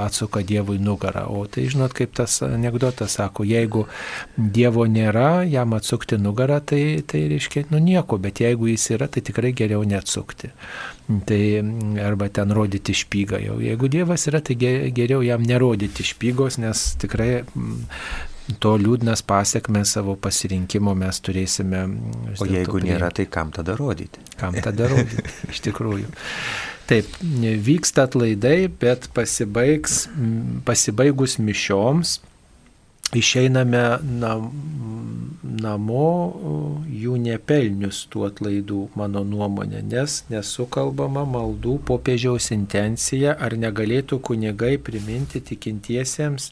atsuka 0.05 0.43
Dievui 0.45 0.79
nugarą. 0.83 1.27
O 1.33 1.45
tai 1.49 1.67
žinot, 1.71 1.93
kaip 1.97 2.15
tas 2.17 2.39
anegdotas 2.45 3.17
sako, 3.19 3.45
jeigu 3.47 3.85
Dievo 4.37 4.85
nėra, 4.89 5.43
jam 5.49 5.75
atsukti 5.77 6.19
nugarą, 6.21 6.59
tai, 6.71 7.01
tai 7.07 7.25
reiškia, 7.31 7.67
nu 7.73 7.81
nieko, 7.83 8.19
bet 8.21 8.41
jeigu 8.43 8.71
jis 8.71 8.89
yra, 8.95 9.09
tai 9.11 9.23
tikrai 9.25 9.53
geriau 9.57 9.83
neatsukti. 9.87 10.51
Tai 11.29 11.41
arba 12.05 12.29
ten 12.33 12.53
rodyti 12.53 12.93
špygą 12.93 13.41
jau. 13.41 13.59
Jeigu 13.63 13.89
Dievas 13.91 14.27
yra, 14.29 14.43
tai 14.45 14.57
geriau 14.59 15.23
jam 15.25 15.45
nerodyti 15.45 16.05
špygos, 16.05 16.59
nes 16.61 16.91
tikrai 17.01 17.31
to 18.57 18.73
liūdnas 18.81 19.21
pasiekmes 19.27 19.93
savo 19.97 20.15
pasirinkimo 20.19 20.95
mes 20.97 21.21
turėsime. 21.21 21.83
O 22.39 22.47
jeigu 22.49 22.81
nėra, 22.81 23.11
tai 23.13 23.27
kam 23.29 23.53
tada 23.55 23.75
rodyti? 23.77 24.23
Kam 24.39 24.57
tada 24.63 24.89
rodyti, 24.89 25.25
iš 25.53 25.61
tikrųjų. 25.67 26.09
Taip, 26.89 27.11
vyksta 27.65 28.07
atlaidai, 28.07 28.65
bet 28.81 29.11
pasibaigs, 29.13 30.07
pasibaigus 30.65 31.37
mišioms, 31.37 32.15
išeiname 33.15 33.83
nam, 34.03 34.49
namo 35.59 36.09
jų 36.89 37.17
nepelnius 37.23 38.03
tų 38.11 38.25
atlaidų, 38.29 38.81
mano 38.99 39.23
nuomonė, 39.27 39.81
nes 39.85 40.23
nesukalbama 40.31 41.25
maldų 41.29 41.79
popiežiaus 41.89 42.51
intencija, 42.55 43.35
ar 43.39 43.55
negalėtų 43.59 44.19
kunigai 44.25 44.77
priminti 44.77 45.41
tikintiesiems, 45.51 46.51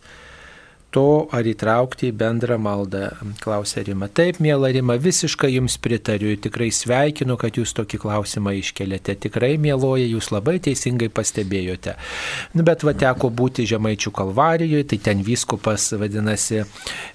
to, 0.95 1.27
ar 1.35 1.47
įtraukti 1.47 2.09
į 2.09 2.15
bendrą 2.17 2.57
maldą, 2.61 3.09
klausė 3.43 3.83
Rima. 3.87 4.07
Taip, 4.07 4.39
mėla 4.43 4.71
Rima, 4.75 4.95
visiškai 5.01 5.49
jums 5.53 5.77
pritariu, 5.83 6.31
tikrai 6.39 6.69
sveikinu, 6.73 7.37
kad 7.39 7.59
jūs 7.59 7.73
tokį 7.77 7.99
klausimą 8.03 8.53
iškelėte. 8.61 9.17
Tikrai, 9.27 9.55
mėloja, 9.61 10.07
jūs 10.07 10.31
labai 10.33 10.57
teisingai 10.63 11.09
pastebėjote. 11.13 11.97
Nu, 12.55 12.65
bet 12.67 12.85
va 12.87 12.95
teko 12.97 13.29
būti 13.33 13.67
Žemaičių 13.67 14.13
kalvarijoje, 14.15 14.87
tai 14.93 15.01
ten 15.09 15.23
vyskupas, 15.27 15.89
vadinasi, 15.99 16.63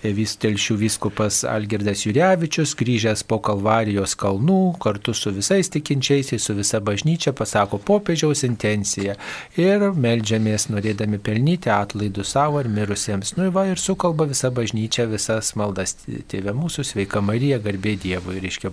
vis 0.05 0.37
telšių 0.43 0.79
vyskupas 0.85 1.43
Algirdas 1.49 2.05
Jurevičius, 2.07 2.77
grįžęs 2.79 3.25
po 3.29 3.41
kalvarijos 3.45 4.17
kalnų, 4.21 4.61
kartu 4.83 5.17
su 5.17 5.33
visais 5.35 5.73
tikinčiaisiais, 5.73 6.43
su 6.43 6.57
visa 6.59 6.83
bažnyčia, 6.85 7.33
pasako 7.37 7.81
popiežiaus 7.81 8.45
intenciją 8.49 9.17
ir 9.61 9.89
melžiamės 9.97 10.69
norėdami 10.73 11.21
pelnyti 11.23 11.73
atlaidų 11.73 12.25
savo 12.27 12.61
ir 12.63 12.71
mirusiems. 12.73 13.35
Nu, 13.39 13.49
va, 13.55 13.62
ir 13.71 13.81
sukalba 13.81 14.27
visa 14.31 14.51
bažnyčia, 14.55 15.07
visas 15.11 15.53
maldas. 15.59 15.95
Tėvė 16.07 16.55
mūsų, 16.57 16.85
sveika 16.87 17.23
Marija, 17.25 17.59
garbė 17.63 17.95
Dievui. 18.03 18.39
Ir, 18.43 18.71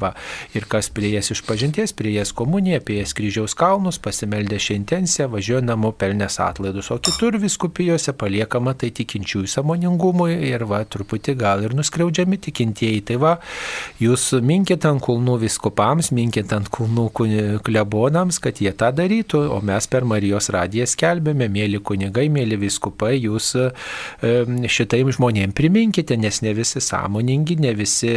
va, 0.00 0.12
ir 0.56 0.66
kas 0.70 0.90
prie 0.94 1.12
jas 1.14 1.30
išpažinties, 1.34 1.94
prie 1.96 2.14
jas 2.16 2.32
komuniją, 2.36 2.80
apie 2.82 2.98
jas 3.00 3.14
kryžiaus 3.16 3.56
kalnus, 3.58 4.00
pasimeldė 4.02 4.58
šią 4.62 4.78
intenciją, 4.80 5.28
važiuoja 5.32 5.64
namo 5.64 5.92
pelnės 5.96 6.40
atlaidus. 6.42 6.90
O 6.94 6.98
kitur 7.02 7.38
viskupijose 7.42 8.14
paliekama 8.18 8.74
tai 8.78 8.90
tikinčiųjų 8.96 9.50
samoningumui 9.54 10.36
ir 10.50 10.66
va, 10.70 10.82
truputį 10.84 11.36
gal 11.40 11.64
ir 11.64 11.76
nuskriaudžiami 11.78 12.40
tikintieji. 12.48 13.04
Tai 13.10 13.20
va, 13.22 13.34
jūs 14.02 14.30
minkit 14.44 14.86
ant 14.88 15.02
kulnų 15.04 15.38
viskupams, 15.44 16.10
minkit 16.16 16.52
ant 16.56 16.70
kulnų 16.72 17.08
klebonams, 17.64 18.40
kad 18.42 18.60
jie 18.62 18.72
tą 18.76 18.90
darytų, 18.94 19.44
o 19.54 19.60
mes 19.64 19.88
per 19.90 20.06
Marijos 20.08 20.50
radiją 20.54 20.86
skelbėme, 20.90 21.48
mėly 21.52 21.80
kunigai, 21.84 22.26
mėly 22.32 22.58
viskupai, 22.64 23.14
jūs 23.18 23.54
šitai 24.24 25.02
žmonėm 25.14 25.52
priminkite, 25.56 26.16
nes 26.20 26.40
ne 26.44 26.54
visi 26.56 26.80
sąmoningi, 26.82 27.56
ne 27.62 27.72
visi, 27.76 28.12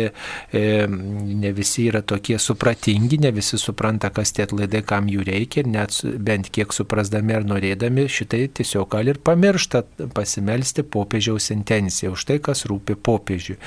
ne 0.53 1.51
visi 1.57 1.87
yra 1.89 2.01
tokie 2.07 2.37
supratingi, 2.41 3.19
ne 3.23 3.31
visi 3.35 3.59
supranta, 3.61 4.11
kas 4.13 4.33
tie 4.35 4.45
atlaidai, 4.47 4.83
kam 4.87 5.09
jų 5.11 5.25
reikia 5.27 5.63
ir 5.63 5.71
net 5.73 5.99
bent 6.23 6.51
kiek 6.53 6.73
suprasdami 6.75 7.37
ar 7.37 7.47
norėdami 7.47 8.07
šitai 8.11 8.45
tiesiog 8.59 8.89
gal 8.95 9.11
ir 9.11 9.21
pamiršta 9.23 9.83
pasimelsti 10.15 10.85
popiežiaus 10.87 11.51
intenciją 11.55 12.15
už 12.15 12.27
tai, 12.29 12.39
kas 12.43 12.65
rūpi 12.69 12.97
popiežiui. 12.97 13.59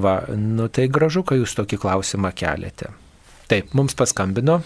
Va, 0.00 0.20
nu 0.36 0.68
tai 0.68 0.88
gražu, 0.92 1.24
kai 1.26 1.40
jūs 1.40 1.56
tokį 1.58 1.80
klausimą 1.82 2.34
keliate. 2.36 2.92
Taip, 3.50 3.74
mums 3.74 3.96
paskambino. 3.98 4.60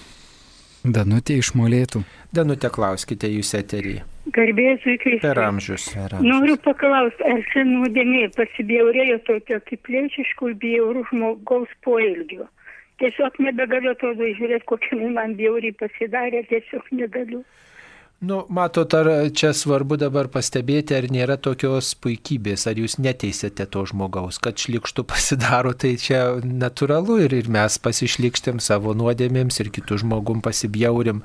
Danutė 0.85 1.39
iš 1.41 1.55
molėtų. 1.57 2.03
Danutė, 2.37 2.69
klauskite 2.69 3.31
jūs 3.33 3.55
eterį. 3.57 4.03
Garbėsiu 4.37 4.99
Kristus. 5.01 5.23
Per 5.23 5.39
amžius. 5.41 5.87
Per 5.95 6.17
amžius. 6.19 6.29
Noriu 6.29 6.57
paklausti, 6.61 7.25
ar 7.25 7.41
čia 7.53 7.63
nuodėmė 7.65 8.27
pasibjaurėjo 8.37 9.17
tokio 9.25 9.61
kaip 9.71 9.89
lėčiškų 9.95 10.51
ir 10.51 10.59
bjaurų 10.61 11.07
žmogaus 11.09 11.73
poelgio. 11.87 12.51
Tiesiog 13.01 13.41
nebegaliu 13.47 13.95
atrodo 13.95 14.29
žiūrėti, 14.37 14.69
kokia 14.69 15.09
man 15.17 15.39
bjauriai 15.41 15.73
pasidarė, 15.81 16.45
tiesiog 16.53 16.93
negaliu. 17.01 17.41
Nu, 18.21 18.47
matot, 18.49 18.93
ar 18.95 19.09
čia 19.37 19.51
svarbu 19.53 19.99
dabar 20.01 20.29
pastebėti, 20.33 20.95
ar 20.97 21.09
nėra 21.13 21.35
tokios 21.37 21.91
puikybės, 22.01 22.63
ar 22.71 22.79
jūs 22.79 22.95
neteisėte 23.03 23.67
to 23.69 23.83
žmogaus, 23.91 24.39
kad 24.41 24.57
šlikštų 24.57 25.05
pasidaro, 25.11 25.75
tai 25.77 25.97
čia 26.01 26.39
natūralu 26.41 27.19
ir, 27.27 27.35
ir 27.37 27.51
mes 27.53 27.77
pasišlikštėm 27.85 28.63
savo 28.65 28.95
nuodėmėms 28.97 29.59
ir 29.61 29.69
kitų 29.75 29.99
žmogum 30.05 30.41
pasibjaurim. 30.47 31.21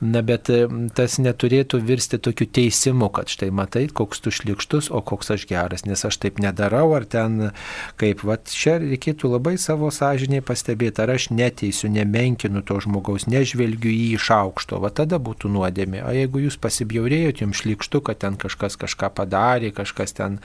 Na, 0.00 0.22
bet 0.24 0.48
tas 0.96 1.18
neturėtų 1.20 1.82
virsti 1.84 2.20
tokiu 2.22 2.46
teisimu, 2.46 3.10
kad 3.12 3.28
štai 3.28 3.50
matai, 3.52 3.84
koks 3.90 4.24
tu 4.24 4.32
šlikštus, 4.32 4.88
o 4.94 5.02
koks 5.04 5.34
aš 5.34 5.44
geras, 5.50 5.84
nes 5.90 6.06
aš 6.06 6.20
taip 6.22 6.40
nedarau, 6.40 6.94
ar 6.96 7.04
ten 7.04 7.50
kaip, 8.00 8.24
va, 8.24 8.38
čia 8.38 8.78
reikėtų 8.80 9.34
labai 9.34 9.58
savo 9.60 9.90
sąžiniai 9.92 10.46
pastebėti, 10.46 11.04
ar 11.04 11.12
aš 11.18 11.28
neteisiu, 11.34 11.92
nemenkinu 11.92 12.64
to 12.64 12.80
žmogaus, 12.86 13.28
nežvelgiu 13.28 13.92
jį 13.92 14.08
iš 14.16 14.32
aukšto, 14.38 14.80
va 14.80 14.94
tada 14.94 15.20
būtų 15.20 15.52
nuodėmė. 15.52 16.06
O 16.08 16.16
jeigu 16.16 16.27
jūs 16.36 16.58
pasibjaurėjot, 16.60 17.42
jums 17.42 17.62
šlikštu, 17.62 18.02
kad 18.04 18.20
ten 18.24 18.36
kažkas 18.40 18.76
kažką 18.80 19.10
padarė, 19.16 19.72
kažkas 19.76 20.14
ten 20.18 20.38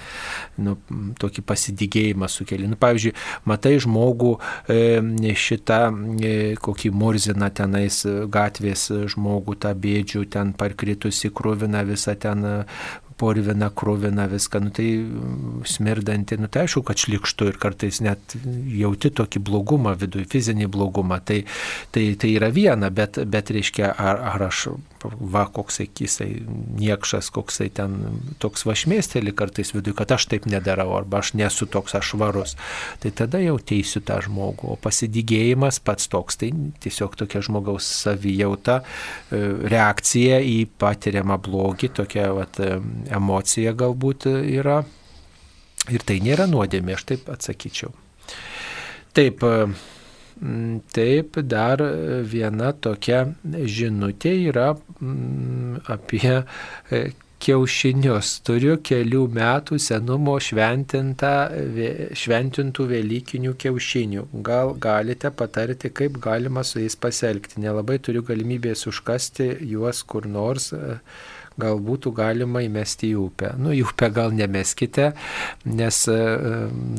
nu, 0.58 0.78
tokį 1.20 1.44
pasidygėjimą 1.50 2.30
sukelia. 2.32 2.70
Nu, 2.72 2.80
pavyzdžiui, 2.80 3.14
matai 3.50 3.76
žmogų 3.84 4.34
e, 4.72 5.36
šitą, 5.36 5.82
e, 6.24 6.34
kokį 6.64 6.94
murziną 6.96 7.52
tenais 7.54 8.04
gatvės 8.08 8.90
žmogų, 9.14 9.60
tą 9.66 9.74
bėdžių, 9.76 10.26
ten 10.34 10.56
parkritusi 10.58 11.34
krūvina 11.34 11.84
visą 11.88 12.16
ten 12.20 12.46
porvina, 13.18 13.70
krūvina 13.70 14.28
viską, 14.32 14.62
nu 14.64 14.72
tai 14.74 14.88
mm, 15.00 15.64
smirdanti, 15.70 16.38
nu 16.42 16.50
tai 16.52 16.66
aišku, 16.66 16.84
kad 16.88 17.00
šlikštu 17.00 17.52
ir 17.52 17.60
kartais 17.62 18.02
net 18.04 18.36
jauti 18.74 19.14
tokį 19.14 19.44
blogumą 19.48 19.96
viduje, 20.00 20.28
fizinį 20.34 20.70
blogumą, 20.74 21.20
tai, 21.26 21.44
tai, 21.94 22.08
tai 22.20 22.34
yra 22.38 22.52
viena, 22.54 22.92
bet, 22.94 23.22
bet 23.30 23.54
reiškia, 23.54 23.94
ar, 23.94 24.22
ar 24.34 24.48
aš, 24.50 24.66
va, 25.04 25.46
koksai 25.54 25.88
kisai, 25.88 26.30
niekšas, 26.80 27.30
koksai 27.34 27.70
ten 27.76 27.98
toks 28.44 28.66
vašmėsteli 28.68 29.34
kartais 29.36 29.74
viduje, 29.76 29.96
kad 30.00 30.14
aš 30.16 30.28
taip 30.32 30.48
nedarau, 30.50 30.90
arba 30.98 31.22
aš 31.24 31.34
nesu 31.40 31.68
toks 31.70 31.98
aš 32.00 32.14
švarus, 32.14 32.56
tai 33.04 33.14
tada 33.16 33.42
jau 33.44 33.58
teisiu 33.60 34.04
tą 34.06 34.20
žmogų, 34.26 34.74
o 34.74 34.80
pasidygėjimas 34.84 35.82
pats 35.84 36.10
toks, 36.12 36.40
tai 36.42 36.52
tiesiog 36.84 37.18
tokia 37.20 37.44
žmogaus 37.46 37.88
savijauta, 38.04 38.82
e, 38.84 39.44
reakcija 39.74 40.42
į 40.44 40.58
patiriamą 40.82 41.40
blogį, 41.44 41.94
tokia, 42.02 42.30
vat, 42.36 42.60
emocija 43.14 43.74
galbūt 43.78 44.30
yra. 44.32 44.84
Ir 45.92 46.04
tai 46.08 46.22
nėra 46.24 46.48
nuodėmė, 46.48 46.96
aš 46.96 47.10
taip 47.10 47.28
atsakyčiau. 47.34 47.92
Taip, 49.14 49.44
taip, 50.94 51.40
dar 51.48 51.82
viena 52.28 52.74
tokia 52.74 53.26
žinutė 53.44 54.34
yra 54.50 54.76
apie 55.96 56.42
kiaušinius. 57.44 58.38
Turiu 58.48 58.78
kelių 58.88 59.24
metų 59.36 59.78
senumo 59.82 60.36
šventintų 60.44 62.86
Velykinių 62.94 63.54
kiaušinių. 63.60 64.24
Gal 64.48 64.74
galite 64.84 65.30
patarti, 65.32 65.92
kaip 65.92 66.18
galima 66.24 66.64
su 66.68 66.80
jais 66.80 66.96
pasielgti? 66.96 67.60
Nelabai 67.64 67.98
turiu 68.04 68.22
galimybės 68.28 68.88
užkasti 68.92 69.46
juos 69.74 70.04
kur 70.08 70.24
nors 70.28 70.74
gal 71.60 71.80
būtų 71.84 72.14
galima 72.18 72.64
įmesti 72.66 73.12
į 73.14 73.20
upę. 73.24 73.54
Nu, 73.62 73.74
į 73.76 73.84
upę 73.90 74.10
gal 74.14 74.34
nemeskite, 74.36 75.12
nes, 75.66 76.00
e, 76.12 76.18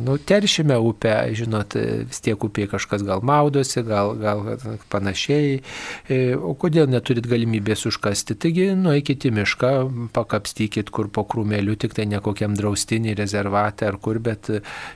nu, 0.04 0.16
teršime 0.18 0.76
upę, 0.78 1.14
žinot, 1.36 1.76
vis 2.08 2.22
tiek 2.24 2.38
upėje 2.38 2.72
kažkas 2.74 3.04
gal 3.06 3.24
maudosi, 3.26 3.82
gal, 3.86 4.14
gal 4.20 4.44
panašiai. 4.92 5.60
E, 6.08 6.20
o 6.36 6.54
kodėl 6.58 6.90
neturit 6.90 7.26
galimybės 7.30 7.86
užkasti? 7.90 8.38
Taigi, 8.40 8.70
nueikit 8.78 9.26
į 9.28 9.34
mišką, 9.40 9.72
pakapstykit 10.14 10.92
kur 10.94 11.10
po 11.12 11.26
krūmeliu, 11.28 11.76
tik 11.80 11.96
tai 11.96 12.06
ne 12.10 12.20
kokiam 12.24 12.56
draustinį, 12.58 13.16
rezervatą 13.18 13.90
ar 13.90 13.98
kur, 14.02 14.20
bet 14.22 14.50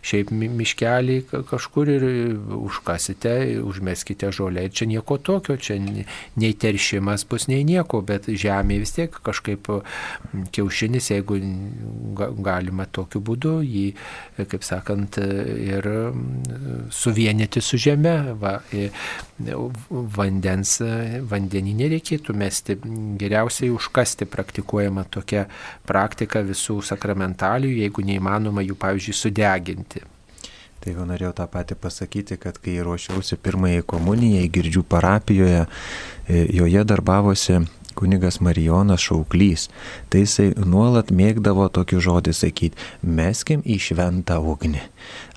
šiaip 0.07 0.31
miškelį 0.33 1.19
kažkur 1.49 1.91
ir 1.93 2.07
užkasite, 2.59 3.35
užmeskite 3.65 4.31
žolę. 4.35 4.69
Čia 4.71 4.89
nieko 4.91 5.19
tokio, 5.19 5.57
čia 5.57 5.79
nei 5.79 6.53
teršimas 6.55 7.25
bus, 7.29 7.49
nei 7.51 7.65
nieko, 7.67 8.03
bet 8.07 8.29
žemė 8.29 8.81
vis 8.83 8.95
tiek 8.97 9.15
kažkaip 9.25 9.48
kaip 9.49 9.71
kiaušinis, 10.55 11.11
jeigu 11.15 11.39
galima 12.45 12.87
tokiu 12.93 13.23
būdu 13.25 13.59
jį, 13.65 13.87
kaip 14.39 14.67
sakant, 14.67 15.19
ir 15.19 15.89
suvienyti 16.95 17.63
su 17.65 17.81
žeme. 17.81 18.15
Va, 18.39 18.59
vandens, 20.19 20.77
vandenį 21.31 21.75
nereikėtų 21.83 22.37
mesti, 22.37 22.79
geriausiai 23.21 23.73
užkasti 23.75 24.29
praktikuojama 24.31 25.07
tokia 25.11 25.47
praktika 25.89 26.43
visų 26.47 26.81
sakramentalijų, 26.93 27.83
jeigu 27.85 28.07
neįmanoma 28.07 28.65
jų, 28.67 28.79
pavyzdžiui, 28.79 29.19
sudeginti. 29.23 30.07
Tai 30.79 30.95
jau 30.95 31.05
norėjau 31.09 31.33
tą 31.41 31.47
patį 31.51 31.77
pasakyti, 31.83 32.37
kad 32.39 32.59
kai 32.63 32.77
ruošiausi 32.87 33.39
pirmąjį 33.43 33.83
komuniją 33.91 34.45
į 34.47 34.51
Girdžių 34.55 34.85
parapijoje, 34.87 35.65
e, 35.67 36.45
joje 36.55 36.85
darbavosi 36.87 37.59
kunigas 37.99 38.41
Marijonas 38.45 39.03
Šauklys, 39.05 39.69
tai 40.11 40.25
jisai 40.25 40.53
nuolat 40.63 41.11
mėgdavo 41.15 41.67
tokį 41.75 42.03
žodį 42.07 42.35
sakyti, 42.37 42.89
meskim 43.03 43.65
į 43.67 43.81
šventą 43.89 44.39
ugnį. 44.55 44.85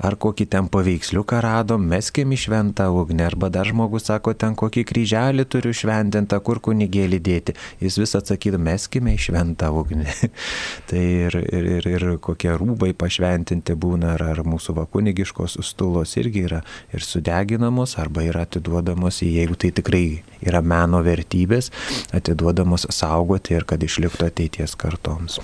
Ar 0.01 0.16
kokį 0.20 0.47
ten 0.51 0.68
paveiksliuką 0.72 1.41
radom, 1.43 1.84
meskim 1.91 2.34
į 2.34 2.39
šventą 2.45 2.88
ugnį. 2.95 3.26
Arba 3.28 3.51
dar 3.53 3.70
žmogus 3.70 4.07
sako, 4.09 4.34
ten 4.34 4.55
kokį 4.59 4.84
kryželį 4.89 5.45
turiu 5.51 5.74
šventintą, 5.76 6.39
kur 6.45 6.62
kunigėlį 6.64 7.20
dėti. 7.22 7.55
Jis 7.84 7.99
vis 8.01 8.16
atsakytų, 8.20 8.59
meskime 8.62 9.16
į 9.16 9.22
šventą 9.28 9.72
ugnį. 9.82 10.07
tai 10.89 11.05
ir, 11.28 11.38
ir, 11.41 11.70
ir, 11.78 11.89
ir 11.93 12.07
kokie 12.24 12.53
rūbai 12.57 12.91
pašventinti 12.97 13.78
būna, 13.78 14.16
ar, 14.18 14.26
ar 14.34 14.43
mūsų 14.47 14.78
vakunigiškos 14.82 15.59
stulos 15.66 16.18
irgi 16.22 16.45
yra 16.49 16.62
ir 16.95 17.05
sudeginamos, 17.05 17.97
arba 18.01 18.26
yra 18.28 18.45
atiduodamos, 18.47 19.22
jeigu 19.26 19.57
tai 19.59 19.74
tikrai 19.78 20.05
yra 20.41 20.64
meno 20.66 21.01
vertybės, 21.05 21.72
atiduodamos 22.16 22.89
saugoti 22.89 23.57
ir 23.57 23.68
kad 23.70 23.84
išliktų 23.86 24.32
ateities 24.32 24.78
kartoms. 24.80 25.41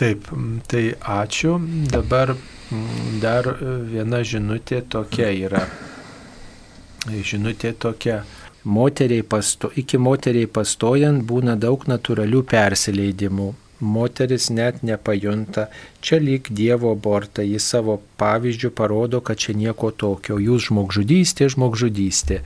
Taip, 0.00 0.30
tai 0.66 0.82
ačiū. 0.96 1.58
Dabar 1.92 2.34
mm, 2.34 3.20
dar 3.22 3.50
viena 3.92 4.22
žinutė 4.24 4.82
tokia 4.88 5.30
yra. 5.46 5.62
Žinutė 7.08 7.74
tokia. 7.78 8.22
Moteriai 8.68 9.22
pasto, 9.22 9.70
iki 9.80 10.00
moteriai 10.02 10.48
pastojant 10.50 11.22
būna 11.24 11.54
daug 11.56 11.84
natūralių 11.88 12.42
persileidimų 12.50 13.52
moteris 13.80 14.48
net 14.50 14.82
nepajunta, 14.82 15.68
čia 16.04 16.18
lyg 16.22 16.50
Dievo 16.50 16.92
abortą, 16.96 17.44
jis 17.46 17.66
savo 17.66 17.98
pavyzdžių 18.20 18.70
parodo, 18.74 19.20
kad 19.24 19.38
čia 19.38 19.54
nieko 19.58 19.90
tokio, 19.90 20.40
jūs 20.42 20.68
žmogžudystė, 20.70 21.50
žmogžudystė. 21.54 22.42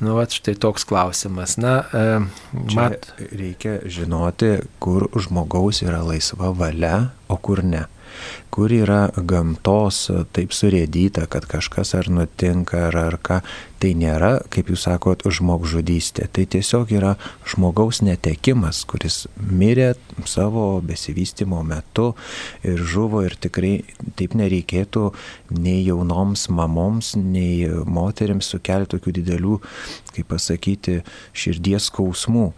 Nu, 0.00 0.16
va, 0.18 0.26
štai 0.30 0.56
toks 0.60 0.86
klausimas. 0.88 1.56
Na, 1.58 1.80
e, 1.90 2.06
mat... 2.76 3.10
Čia 3.16 3.28
reikia 3.32 3.76
žinoti, 3.84 4.56
kur 4.82 5.08
žmogaus 5.16 5.82
yra 5.86 6.04
laisva 6.06 6.52
valia, 6.54 7.10
o 7.28 7.38
kur 7.40 7.64
ne 7.64 7.86
kur 8.50 8.72
yra 8.72 9.10
gamtos 9.16 10.06
taip 10.36 10.54
surėdyta, 10.56 11.26
kad 11.30 11.44
kažkas 11.48 11.94
ar 11.98 12.08
nutinka, 12.12 12.86
ar, 12.88 12.96
ar 12.96 13.18
ką, 13.20 13.40
tai 13.82 13.92
nėra, 13.98 14.38
kaip 14.52 14.70
jūs 14.72 14.86
sakot, 14.86 15.26
žmogžudystė. 15.28 16.28
Tai 16.32 16.46
tiesiog 16.54 16.92
yra 16.96 17.14
žmogaus 17.48 18.00
netekimas, 18.06 18.84
kuris 18.88 19.26
mirė 19.36 19.92
savo 20.28 20.80
besivystimo 20.84 21.60
metu 21.66 22.12
ir 22.64 22.80
žuvo 22.80 23.22
ir 23.26 23.36
tikrai 23.36 23.74
taip 24.16 24.36
nereikėtų 24.38 25.10
nei 25.58 25.82
jaunoms 25.84 26.48
mamoms, 26.48 27.14
nei 27.20 27.68
moteriams 27.68 28.52
sukelti 28.54 28.96
tokių 28.96 29.16
didelių, 29.20 29.60
kaip 30.16 30.30
pasakyti, 30.32 31.00
širdies 31.36 31.90
skausmų. 31.90 32.50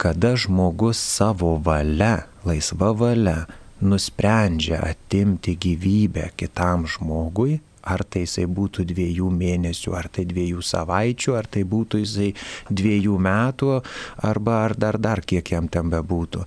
Kada 0.00 0.34
žmogus 0.34 0.98
savo 0.98 1.54
valia, 1.62 2.26
laisva 2.44 2.90
valia, 2.98 3.44
nusprendžia 3.84 4.80
atimti 4.88 5.54
gyvybę 5.60 6.30
kitam 6.40 6.88
žmogui, 6.90 7.60
ar 7.84 8.04
tai 8.08 8.24
jisai 8.24 8.46
būtų 8.48 8.86
dviejų 8.88 9.28
mėnesių, 9.30 9.94
ar 9.96 10.08
tai 10.08 10.24
dviejų 10.28 10.64
savaičių, 10.64 11.36
ar 11.36 11.48
tai 11.52 11.64
būtų 11.68 12.00
jisai 12.02 12.32
dviejų 12.72 13.18
metų, 13.28 13.78
arba 14.24 14.60
ar 14.64 14.76
dar 14.76 14.98
dar 14.98 15.20
kiek 15.20 15.52
jam 15.52 15.68
ten 15.68 15.92
bebūtų 15.92 16.46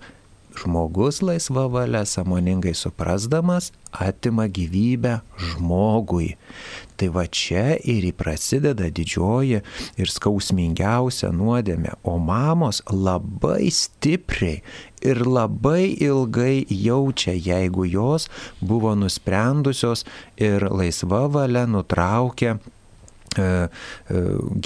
žmogus 0.58 1.22
laisva 1.22 1.68
valia, 1.68 2.04
samoningai 2.06 2.74
suprasdamas, 2.76 3.72
atima 3.92 4.48
gyvybę 4.48 5.20
žmogui. 5.38 6.36
Tai 6.98 7.10
va 7.14 7.28
čia 7.30 7.78
ir 7.78 8.08
prasideda 8.18 8.90
didžioji 8.90 9.62
ir 10.02 10.14
skausmingiausia 10.14 11.30
nuodėmė, 11.36 11.94
o 12.04 12.18
mamos 12.18 12.82
labai 12.90 13.70
stipriai 13.74 14.64
ir 15.02 15.22
labai 15.28 15.94
ilgai 16.02 16.66
jaučia, 16.70 17.34
jeigu 17.34 17.86
jos 17.86 18.28
buvo 18.62 18.96
nusprendusios 18.96 20.06
ir 20.38 20.68
laisva 20.72 21.28
valia 21.32 21.66
nutraukė 21.70 22.52
e, 22.54 22.58
e, 23.42 23.48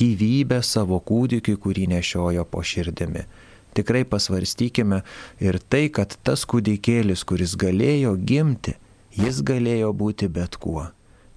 gyvybę 0.01 0.61
savo 0.63 1.01
kūdikiui, 1.03 1.59
kurį 1.59 1.87
nešiojo 1.95 2.47
po 2.47 2.63
širdimi 2.63 3.27
tikrai 3.73 4.03
pasvarstykime 4.03 5.01
ir 5.39 5.59
tai, 5.71 5.85
kad 5.95 6.17
tas 6.27 6.43
kūdikėlis, 6.43 7.23
kuris 7.27 7.55
galėjo 7.59 8.17
gimti, 8.19 8.75
jis 9.15 9.39
galėjo 9.47 9.93
būti 9.95 10.27
bet 10.27 10.57
kuo. 10.59 10.89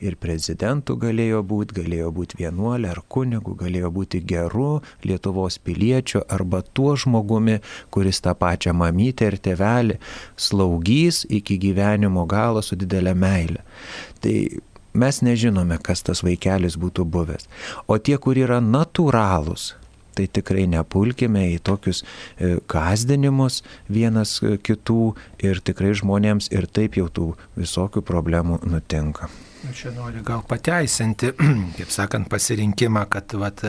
Ir 0.05 0.19
prezidentų 0.21 0.99
galėjo 1.01 1.41
būti, 1.49 1.79
galėjo 1.79 2.11
būti 2.13 2.39
vienuolė 2.43 2.91
ar 2.93 3.01
kunigu, 3.09 3.55
galėjo 3.57 3.89
būti 3.95 4.21
geru 4.21 4.83
Lietuvos 5.07 5.57
piliečiu 5.65 6.21
arba 6.29 6.61
tuo 6.61 6.93
žmogumi, 7.01 7.61
kuris 7.95 8.21
tą 8.25 8.35
pačią 8.37 8.75
mamytę 8.77 9.31
ir 9.31 9.39
tėvelį 9.47 9.97
slaugys 10.37 11.23
iki 11.29 11.57
gyvenimo 11.63 12.27
galo 12.29 12.63
su 12.63 12.77
didelė 12.77 13.15
meilė. 13.17 13.63
Tai 14.21 14.35
mes 14.95 15.23
nežinome, 15.25 15.79
kas 15.83 16.05
tas 16.07 16.21
vaikelis 16.27 16.77
būtų 16.81 17.07
buvęs. 17.09 17.49
O 17.89 17.97
tie, 17.99 18.19
kur 18.21 18.39
yra 18.39 18.61
natūralūs, 18.61 19.73
tai 20.15 20.29
tikrai 20.31 20.67
nepulkime 20.71 21.49
į 21.55 21.59
tokius 21.67 22.05
gazdinimus 22.71 23.63
e, 23.63 23.65
vienas 23.97 24.37
e, 24.43 24.57
kitų 24.63 25.15
ir 25.43 25.65
tikrai 25.65 25.95
žmonėms 25.99 26.53
ir 26.55 26.69
taip 26.71 27.01
jau 27.01 27.09
tų 27.09 27.33
visokių 27.59 28.05
problemų 28.07 28.63
nutinka. 28.69 29.33
Nu, 29.65 29.73
čia 29.73 29.91
nori 29.97 30.21
gal 30.21 30.43
pateisinti, 30.49 31.31
kaip 31.79 31.93
sakant, 31.93 32.29
pasirinkimą, 32.29 33.05
kad 33.13 33.33
vat, 33.41 33.63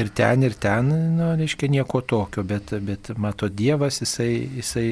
ir 0.00 0.08
ten, 0.16 0.46
ir 0.48 0.54
ten, 0.60 0.88
nu, 1.18 1.32
reiškia 1.36 1.68
nieko 1.74 2.00
tokio, 2.08 2.44
bet, 2.46 2.72
bet 2.86 3.10
mato 3.20 3.48
Dievas, 3.52 4.00
jisai, 4.00 4.30
jisai 4.60 4.86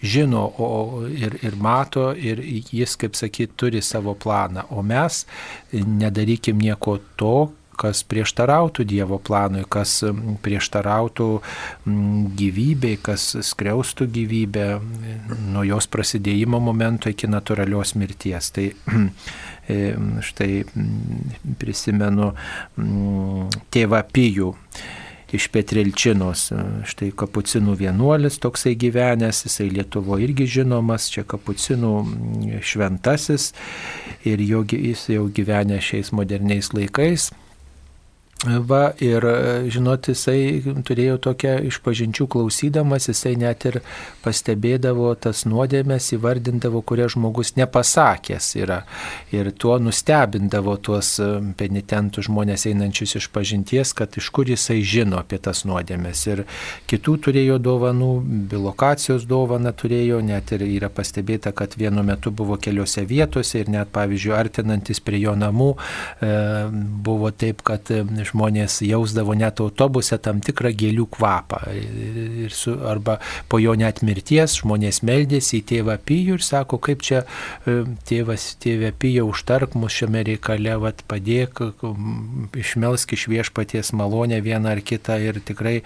žino 0.00 0.46
o, 0.58 0.70
ir, 1.12 1.36
ir 1.44 1.58
mato, 1.60 2.06
ir 2.16 2.40
jis, 2.44 2.96
kaip 3.00 3.18
sakyt, 3.20 3.52
turi 3.60 3.84
savo 3.84 4.16
planą, 4.16 4.64
o 4.72 4.82
mes 4.86 5.26
nedarykim 5.72 6.64
nieko 6.64 6.96
tokio 7.16 7.63
kas 7.78 8.02
prieštarautų 8.08 8.86
Dievo 8.88 9.18
planui, 9.22 9.64
kas 9.68 10.00
prieštarautų 10.44 11.28
gyvybei, 12.40 12.96
kas 13.02 13.30
skriaustų 13.50 14.08
gyvybę 14.14 14.68
nuo 15.52 15.64
jos 15.66 15.88
prasidėjimo 15.90 16.60
momento 16.62 17.12
iki 17.12 17.30
natūralios 17.30 17.94
mirties. 18.00 18.50
Tai 18.54 18.68
e, 19.74 19.80
štai 20.30 20.50
prisimenu 21.60 22.32
tėvą 23.74 24.04
Pijų 24.14 24.52
iš 25.34 25.48
Petrilčinos, 25.50 26.48
štai 26.86 27.10
kapucinų 27.18 27.74
vienuolis 27.78 28.38
toksai 28.42 28.74
gyvenęs, 28.78 29.44
jisai 29.48 29.68
Lietuvo 29.72 30.18
irgi 30.22 30.46
žinomas, 30.60 31.08
čia 31.10 31.24
kapucinų 31.26 31.94
šventasis 32.62 33.50
ir 34.28 34.42
jo, 34.44 34.62
jis 34.70 35.08
jau 35.16 35.26
gyvenę 35.34 35.80
šiais 35.82 36.12
moderniais 36.14 36.70
laikais 36.76 37.32
Va, 38.44 38.90
ir 39.00 39.24
žinot, 39.72 40.10
jisai 40.12 40.60
turėjo 40.84 41.16
tokią 41.24 41.54
išpažinčių 41.70 42.26
klausydamas, 42.28 43.06
jisai 43.08 43.38
net 43.40 43.64
ir 43.70 43.78
pastebėdavo 44.20 45.14
tas 45.16 45.46
nuodėmės, 45.48 46.10
įvardindavo, 46.18 46.82
kurie 46.84 47.06
žmogus 47.08 47.54
nepasakęs 47.56 48.50
yra. 48.60 48.82
Ir 49.32 49.48
tuo 49.56 49.78
nustebindavo 49.80 50.76
tuos 50.76 51.14
penitentų 51.56 52.26
žmonės 52.28 52.66
einančius 52.68 53.16
iš 53.22 53.30
pažinties, 53.32 53.94
kad 53.96 54.12
iš 54.20 54.28
kur 54.34 54.52
jisai 54.52 54.82
žino 54.84 55.22
apie 55.22 55.40
tas 55.40 55.64
nuodėmės. 55.64 56.26
Ir 56.28 56.44
kitų 56.90 57.16
turėjo 57.24 57.56
dovanų, 57.64 58.10
bilokacijos 58.52 59.24
dovaną 59.30 59.72
turėjo, 59.72 60.20
net 60.20 60.52
ir 60.52 60.66
yra 60.68 60.92
pastebėta, 60.92 61.54
kad 61.56 61.78
vienu 61.80 62.04
metu 62.04 62.28
buvo 62.28 62.60
keliose 62.60 63.06
vietose 63.08 63.64
ir 63.64 63.72
net, 63.72 63.88
pavyzdžiui, 63.96 64.36
artinantis 64.36 65.00
prie 65.00 65.24
jo 65.24 65.32
namų, 65.38 65.72
e, 66.20 66.36
buvo 67.08 67.32
taip, 67.32 67.64
kad 67.64 67.88
iš 67.88 68.33
žmonės 68.34 68.80
jausdavo 68.84 69.34
net 69.38 69.62
autobuse 69.62 70.18
tam 70.18 70.42
tikrą 70.44 70.74
gėlių 70.74 71.06
kvapą. 71.14 71.62
Ir 72.44 72.52
su, 72.52 72.74
arba 72.84 73.20
po 73.48 73.60
jo 73.62 73.74
net 73.78 74.02
mirties 74.02 74.58
žmonės 74.60 75.02
meldėsi 75.06 75.60
į 75.60 75.66
tėvą 75.70 75.98
Pijų 76.04 76.38
ir 76.38 76.44
sako, 76.44 76.80
kaip 76.82 77.04
čia 77.06 77.22
e, 77.22 77.84
tėvas, 78.08 78.54
tėvė 78.62 78.90
Pijų 78.98 79.28
užtark 79.30 79.76
mus 79.78 79.94
šiame 79.94 80.24
reikale, 80.26 80.74
vat, 80.82 81.04
padėk, 81.08 81.62
išmelsk 82.58 83.14
iš 83.16 83.28
viešpaties 83.30 83.92
malonę 83.96 84.40
vieną 84.44 84.74
ar 84.74 84.82
kitą 84.84 85.16
ir 85.22 85.38
tikrai 85.44 85.76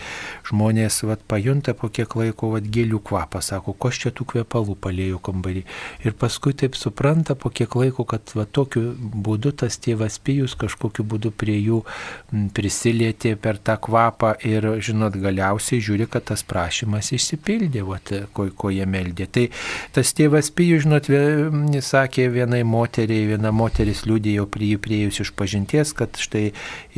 žmonės 0.49 1.03
vat, 1.07 1.23
pajunta 1.29 1.77
po 1.79 1.93
kiek 1.93 2.17
laiko 2.19 2.55
vat, 2.55 2.67
gėlių 2.67 3.03
kvapą, 3.05 3.43
sako, 3.45 3.77
ko 3.77 3.93
čia 3.93 4.13
tų 4.15 4.27
kvepalų 4.33 4.79
palėjo 4.81 5.21
kambarį. 5.29 5.65
Ir 6.07 6.17
paskui 6.19 6.55
taip 6.57 6.79
supranta 6.79 7.37
po 7.39 7.53
kiek 7.53 7.77
laiko, 7.79 8.07
kad 8.09 8.33
vat, 8.39 8.53
tokiu 8.55 8.95
būdu 8.97 9.53
tas 9.63 9.79
tėvas 9.83 10.19
Pijus 10.25 10.57
kažkokiu 10.59 11.05
būdu 11.09 11.33
prie 11.35 11.59
jų 11.59 11.83
prisilietė 12.29 13.33
per 13.41 13.57
tą 13.65 13.79
kvapą 13.81 14.35
ir, 14.45 14.67
žinot, 14.85 15.17
galiausiai 15.17 15.81
žiūri, 15.85 16.09
kad 16.13 16.27
tas 16.29 16.43
prašymas 16.45 17.09
išsipildė, 17.17 17.85
vat, 17.89 18.13
ko, 18.37 18.49
ko 18.53 18.73
jie 18.75 18.85
meldė. 18.89 19.29
Tai 19.33 19.47
tas 19.97 20.13
tėvas 20.17 20.51
Pijus, 20.53 20.85
žinot, 20.85 21.09
jis 21.09 21.93
sakė 21.95 22.29
vienai 22.35 22.61
moteriai, 22.69 23.31
viena 23.33 23.53
moteris 23.55 24.05
liūdėjo 24.09 24.45
prie 24.53 24.75
jų 24.75 24.83
priejus 24.85 25.23
iš 25.25 25.33
pažinties, 25.39 25.95
kad 25.97 26.21
štai 26.21 26.51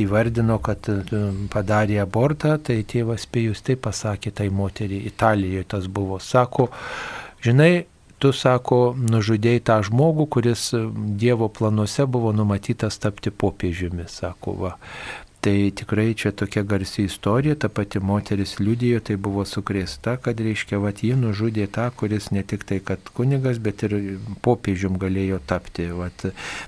įvardino, 0.03 0.59
kad 0.63 0.91
e, 0.91 1.21
padarė 1.53 2.01
abortą, 2.03 2.57
tai 2.59 2.81
tėvas 2.83 3.27
Pijus 3.31 3.63
taip 3.63 3.85
pasakė 3.87 4.35
tai 4.35 4.49
moteriai, 4.51 5.07
Italijoje 5.07 5.69
tas 5.75 5.87
buvo, 5.87 6.19
sako, 6.19 6.67
žinai, 7.45 7.85
tu, 8.21 8.31
sako, 8.35 8.93
nužudėjai 8.97 9.63
tą 9.65 9.77
žmogų, 9.87 10.27
kuris 10.35 10.69
Dievo 11.21 11.49
planuose 11.53 12.05
buvo 12.09 12.33
numatytas 12.35 12.99
tapti 13.01 13.33
popiežiumi, 13.33 14.05
sako, 14.11 14.55
va. 14.61 14.75
Tai 15.41 15.71
tikrai 15.73 16.13
čia 16.13 16.29
tokia 16.31 16.61
garsi 16.63 17.03
istorija, 17.03 17.55
ta 17.55 17.69
pati 17.69 17.99
moteris 17.99 18.59
liudijo, 18.59 18.99
tai 19.01 19.15
buvo 19.17 19.41
sukrėsta, 19.41 20.19
kad 20.21 20.37
reiškia, 20.37 20.77
va, 20.77 20.91
ji 20.93 21.15
nužudė 21.17 21.65
tą, 21.73 21.87
kuris 21.97 22.27
ne 22.29 22.43
tik 22.45 22.61
tai, 22.69 22.77
kad 22.85 23.09
kunigas, 23.17 23.57
bet 23.57 23.81
ir 23.87 23.95
popiežium 24.45 24.99
galėjo 25.01 25.39
tapti 25.49 25.87
va, 25.97 26.11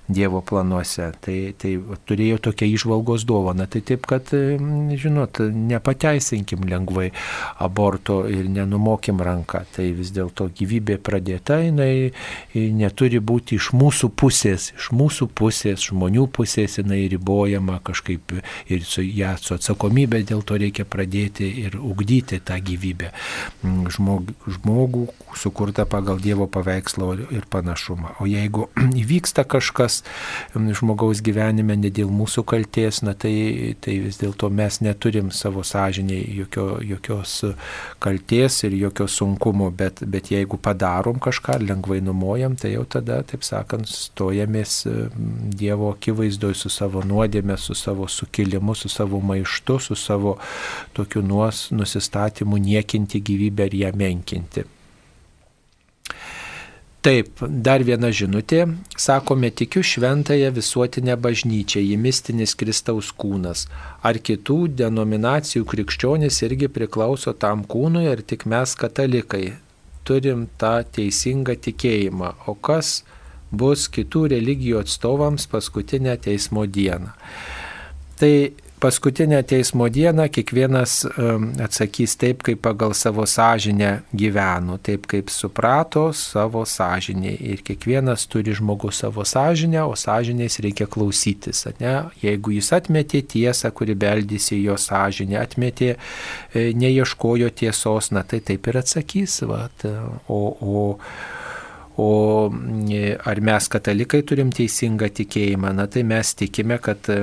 Dievo 0.09 0.41
planuose. 0.41 1.11
Tai, 1.21 1.35
tai 1.61 1.75
va, 1.77 1.99
turėjo 2.09 2.39
tokią 2.47 2.71
išvalgos 2.71 3.27
dovaną. 3.29 3.67
Tai 3.69 3.83
taip, 3.85 4.07
kad, 4.09 4.33
žinot, 4.33 5.43
nepateisinkim 5.53 6.65
lengvai 6.65 7.11
aborto 7.61 8.23
ir 8.25 8.49
nenumokim 8.49 9.21
ranką. 9.21 9.67
Tai 9.77 9.87
vis 9.99 10.09
dėlto 10.17 10.49
gyvybė 10.49 10.97
pradėta, 10.97 11.59
jinai 11.61 12.09
neturi 12.81 13.21
būti 13.21 13.61
iš 13.61 13.69
mūsų 13.77 14.09
pusės, 14.17 14.71
iš 14.73 14.89
mūsų 14.97 15.29
pusės, 15.29 15.85
žmonių 15.91 16.25
pusės 16.33 16.81
jinai 16.81 17.03
ribojama 17.13 17.77
kažkaip 17.85 18.33
ir 18.71 18.85
su 18.87 19.03
ją 19.03 19.33
su 19.41 19.55
atsakomybė 19.57 20.23
dėl 20.27 20.43
to 20.47 20.57
reikia 20.61 20.85
pradėti 20.87 21.47
ir 21.63 21.77
ugdyti 21.79 22.39
tą 22.45 22.57
gyvybę. 22.63 23.11
Mm, 23.63 23.89
žmog, 23.93 24.31
žmogų 24.57 25.07
sukurta 25.37 25.85
pagal 25.89 26.21
Dievo 26.23 26.47
paveikslo 26.47 27.13
ir 27.33 27.47
panašumą. 27.49 28.15
O 28.23 28.27
jeigu 28.29 28.69
įvyksta 29.01 29.45
kažkas 29.49 30.01
mm, 30.53 30.73
žmogaus 30.79 31.23
gyvenime 31.25 31.77
ne 31.79 31.91
dėl 31.93 32.11
mūsų 32.13 32.45
kalties, 32.47 33.01
na 33.05 33.15
tai, 33.17 33.75
tai 33.83 33.97
vis 34.05 34.19
dėlto 34.21 34.49
mes 34.53 34.79
neturim 34.85 35.31
savo 35.35 35.63
sąžiniai 35.67 36.23
jokio, 36.39 36.67
jokios 36.83 37.39
kalties 38.03 38.61
ir 38.67 38.77
jokio 38.79 39.07
sunkumo, 39.11 39.69
bet, 39.71 40.03
bet 40.07 40.31
jeigu 40.33 40.59
padarom 40.61 41.19
kažką, 41.23 41.59
lengvai 41.63 41.99
numojam, 42.03 42.55
tai 42.59 42.75
jau 42.75 42.85
tada, 42.87 43.21
taip 43.27 43.45
sakant, 43.45 43.89
stojamės 43.89 44.83
mm, 44.87 45.51
Dievo 45.53 45.91
akivaizdoje 45.93 46.57
su 46.57 46.71
savo 46.73 47.03
nuodėmė, 47.05 47.57
su 47.59 47.75
savo 47.77 48.07
sukilimu 48.09 48.52
pakilimu, 48.53 48.75
su 48.75 48.89
savo 48.89 49.19
maištu, 49.19 49.79
su 49.79 49.95
savo 49.95 50.37
tokiu 50.93 51.21
nuos, 51.21 51.71
nusistatymu 51.71 52.57
niekinti 52.57 53.21
gyvybę 53.21 53.65
ir 53.65 53.75
ją 53.75 53.91
menkinti. 53.95 54.63
Taip, 57.03 57.41
dar 57.49 57.83
viena 57.83 58.11
žinutė. 58.11 58.77
Sakome, 58.95 59.49
tikiu 59.51 59.83
šventąją 59.83 60.53
visuotinę 60.55 61.17
bažnyčią, 61.17 61.81
ji 61.81 61.97
mistinis 61.97 62.55
Kristaus 62.55 63.11
kūnas. 63.11 63.67
Ar 64.01 64.15
kitų 64.15 64.69
denominacijų 64.71 65.65
krikščionys 65.65 66.41
irgi 66.47 66.69
priklauso 66.71 67.33
tam 67.33 67.65
kūnui, 67.65 68.07
ar 68.07 68.21
tik 68.21 68.45
mes 68.45 68.75
katalikai 68.75 69.57
turim 70.07 70.47
tą 70.57 70.83
teisingą 70.95 71.57
tikėjimą. 71.59 72.35
O 72.47 72.55
kas 72.55 73.03
bus 73.51 73.89
kitų 73.91 74.29
religijų 74.37 74.79
atstovams 74.79 75.47
paskutinę 75.51 76.15
teismo 76.23 76.63
dieną? 76.65 77.11
Tai 78.19 78.33
paskutinę 78.83 79.43
teismo 79.43 79.89
dieną 79.89 80.27
kiekvienas 80.29 81.05
atsakys 81.65 82.17
taip, 82.19 82.43
kaip 82.43 82.59
pagal 82.61 82.93
savo 82.93 83.23
sąžinę 83.25 84.01
gyveno, 84.13 84.77
taip 84.77 85.07
kaip 85.07 85.31
suprato 85.31 86.13
savo 86.13 86.65
sąžinę. 86.65 87.31
Ir 87.51 87.63
kiekvienas 87.63 88.27
turi 88.27 88.51
žmogus 88.55 88.99
savo 88.99 89.23
sąžinę, 89.25 89.85
o 89.85 89.95
sąžinės 89.95 90.59
reikia 90.59 90.87
klausytis. 90.87 91.63
Ne? 91.79 91.93
Jeigu 92.23 92.57
jis 92.57 92.73
atmetė 92.75 93.23
tiesą, 93.23 93.71
kuri 93.71 93.95
beldėsi 93.95 94.59
jo 94.59 94.75
sąžinę, 94.75 95.39
atmetė, 95.39 95.95
e, 95.95 96.73
neieškojo 96.75 97.49
tiesos, 97.55 98.11
na 98.11 98.23
tai 98.27 98.41
taip 98.43 98.67
ir 98.67 98.81
atsakys. 98.83 99.41
Vat, 99.47 99.87
o, 100.27 100.41
o, 100.59 100.83
O 101.97 102.49
e, 102.89 103.17
ar 103.21 103.39
mes 103.45 103.67
katalikai 103.69 104.23
turim 104.25 104.49
teisingą 104.49 105.11
tikėjimą? 105.13 105.75
Na 105.77 105.85
tai 105.85 106.01
mes 106.09 106.33
tikime, 106.39 106.79
kad 106.81 107.05
e, 107.13 107.19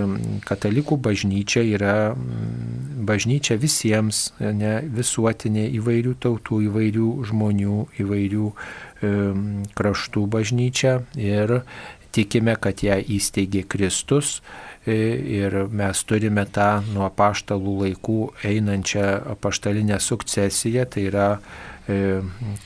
katalikų 0.47 0.99
bažnyčia 1.03 1.65
yra 1.67 1.95
bažnyčia 3.11 3.57
visiems, 3.59 4.29
ne, 4.39 4.77
visuotinė 4.95 5.67
įvairių 5.81 6.15
tautų, 6.23 6.61
įvairių 6.69 7.09
žmonių, 7.31 7.79
įvairių 8.05 8.51
e, 8.51 9.15
kraštų 9.75 10.27
bažnyčia. 10.31 11.01
Ir 11.19 11.61
tikime, 12.15 12.55
kad 12.55 12.85
ją 12.87 13.01
įsteigė 13.03 13.65
Kristus. 13.71 14.39
E, 14.87 14.95
ir 15.43 15.57
mes 15.67 16.05
turime 16.09 16.47
tą 16.49 16.81
nuo 16.95 17.11
paštalų 17.11 17.75
laikų 17.85 18.21
einančią 18.49 19.37
paštalinę 19.43 19.99
sukcesiją, 20.01 20.87
tai 20.89 21.09
yra 21.11 21.29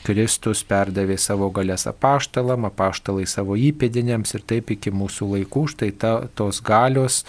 Kristus 0.04 0.62
perdavė 0.68 1.16
savo 1.20 1.50
galės 1.54 1.86
apaštalam, 1.90 2.66
apaštalai 2.68 3.26
savo 3.30 3.56
įpėdiniams 3.56 4.36
ir 4.36 4.44
taip 4.46 4.74
iki 4.74 4.92
mūsų 4.94 5.30
laikų, 5.36 5.64
štai 5.74 5.90
ta, 6.00 6.12
tos 6.36 6.60
galios 6.64 7.22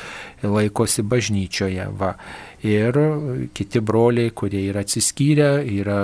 laikosi 0.44 1.06
bažnyčioje. 1.06 1.88
Va. 2.00 2.16
Ir 2.66 2.98
kiti 3.54 3.82
broliai, 3.86 4.32
kurie 4.34 4.64
yra 4.72 4.82
atsiskyrę, 4.82 5.50
yra 5.70 6.00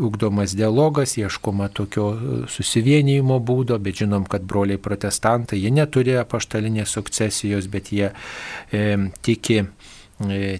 ugdomas 0.00 0.54
dialogas, 0.56 1.18
ieškoma 1.20 1.68
tokio 1.74 2.06
susivienijimo 2.48 3.36
būdo, 3.44 3.76
bet 3.82 4.00
žinom, 4.00 4.24
kad 4.30 4.46
broliai 4.48 4.80
protestantai, 4.80 5.60
jie 5.60 5.74
neturi 5.74 6.16
apaštalinės 6.22 6.96
sukcesijos, 6.96 7.68
bet 7.72 7.92
jie 7.92 8.08
e, 8.08 8.86
tiki 9.20 9.60
E, 9.62 9.81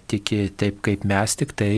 tiki 0.07 0.47
taip 0.57 0.81
kaip 0.85 1.03
mes, 1.07 1.35
tik 1.39 1.53
tai 1.59 1.73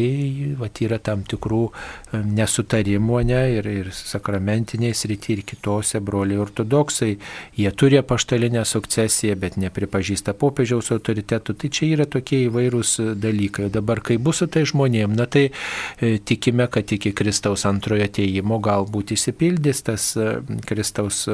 vat, 0.59 0.81
yra 0.83 0.99
tam 1.03 1.23
tikrų 1.27 1.61
e, 1.67 2.21
nesutarimų 2.25 3.21
ne, 3.29 3.41
ir, 3.57 3.69
ir 3.69 3.91
sakramentiniai 3.95 4.95
srity 4.95 5.36
ir 5.36 5.43
kitose 5.47 6.01
broliai 6.03 6.39
ortodoksai. 6.43 7.15
Jie 7.59 7.71
turi 7.77 8.01
paštalinę 8.05 8.65
sukcesiją, 8.67 9.38
bet 9.39 9.59
nepripažįsta 9.61 10.36
popiežiaus 10.39 10.91
autoritetų. 10.95 11.55
Tai 11.61 11.71
čia 11.73 11.91
yra 11.93 12.07
tokie 12.09 12.45
įvairūs 12.47 12.97
dalykai. 13.21 13.69
Dabar, 13.73 14.01
kai 14.05 14.17
bus 14.21 14.43
su 14.43 14.49
tai 14.51 14.65
žmonėm, 14.67 15.15
na 15.15 15.27
tai 15.31 15.47
e, 15.49 16.17
tikime, 16.19 16.67
kad 16.71 16.91
iki 16.91 17.13
Kristaus 17.15 17.65
antrojo 17.69 18.05
ateimo 18.05 18.59
galbūt 18.63 19.15
įsipildys 19.15 19.86
tas 19.88 20.11
e, 20.19 20.39
Kristaus 20.67 21.25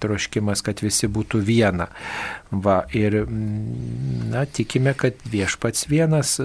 troškimas, 0.00 0.62
kad 0.66 0.80
visi 0.84 1.10
būtų 1.12 1.42
viena. 1.44 1.88
Va, 2.50 2.82
ir 2.94 3.18
na, 3.26 4.44
tikime, 4.46 4.94
kad 4.98 5.18
viešpats 5.56 5.88
vienas 5.88 6.40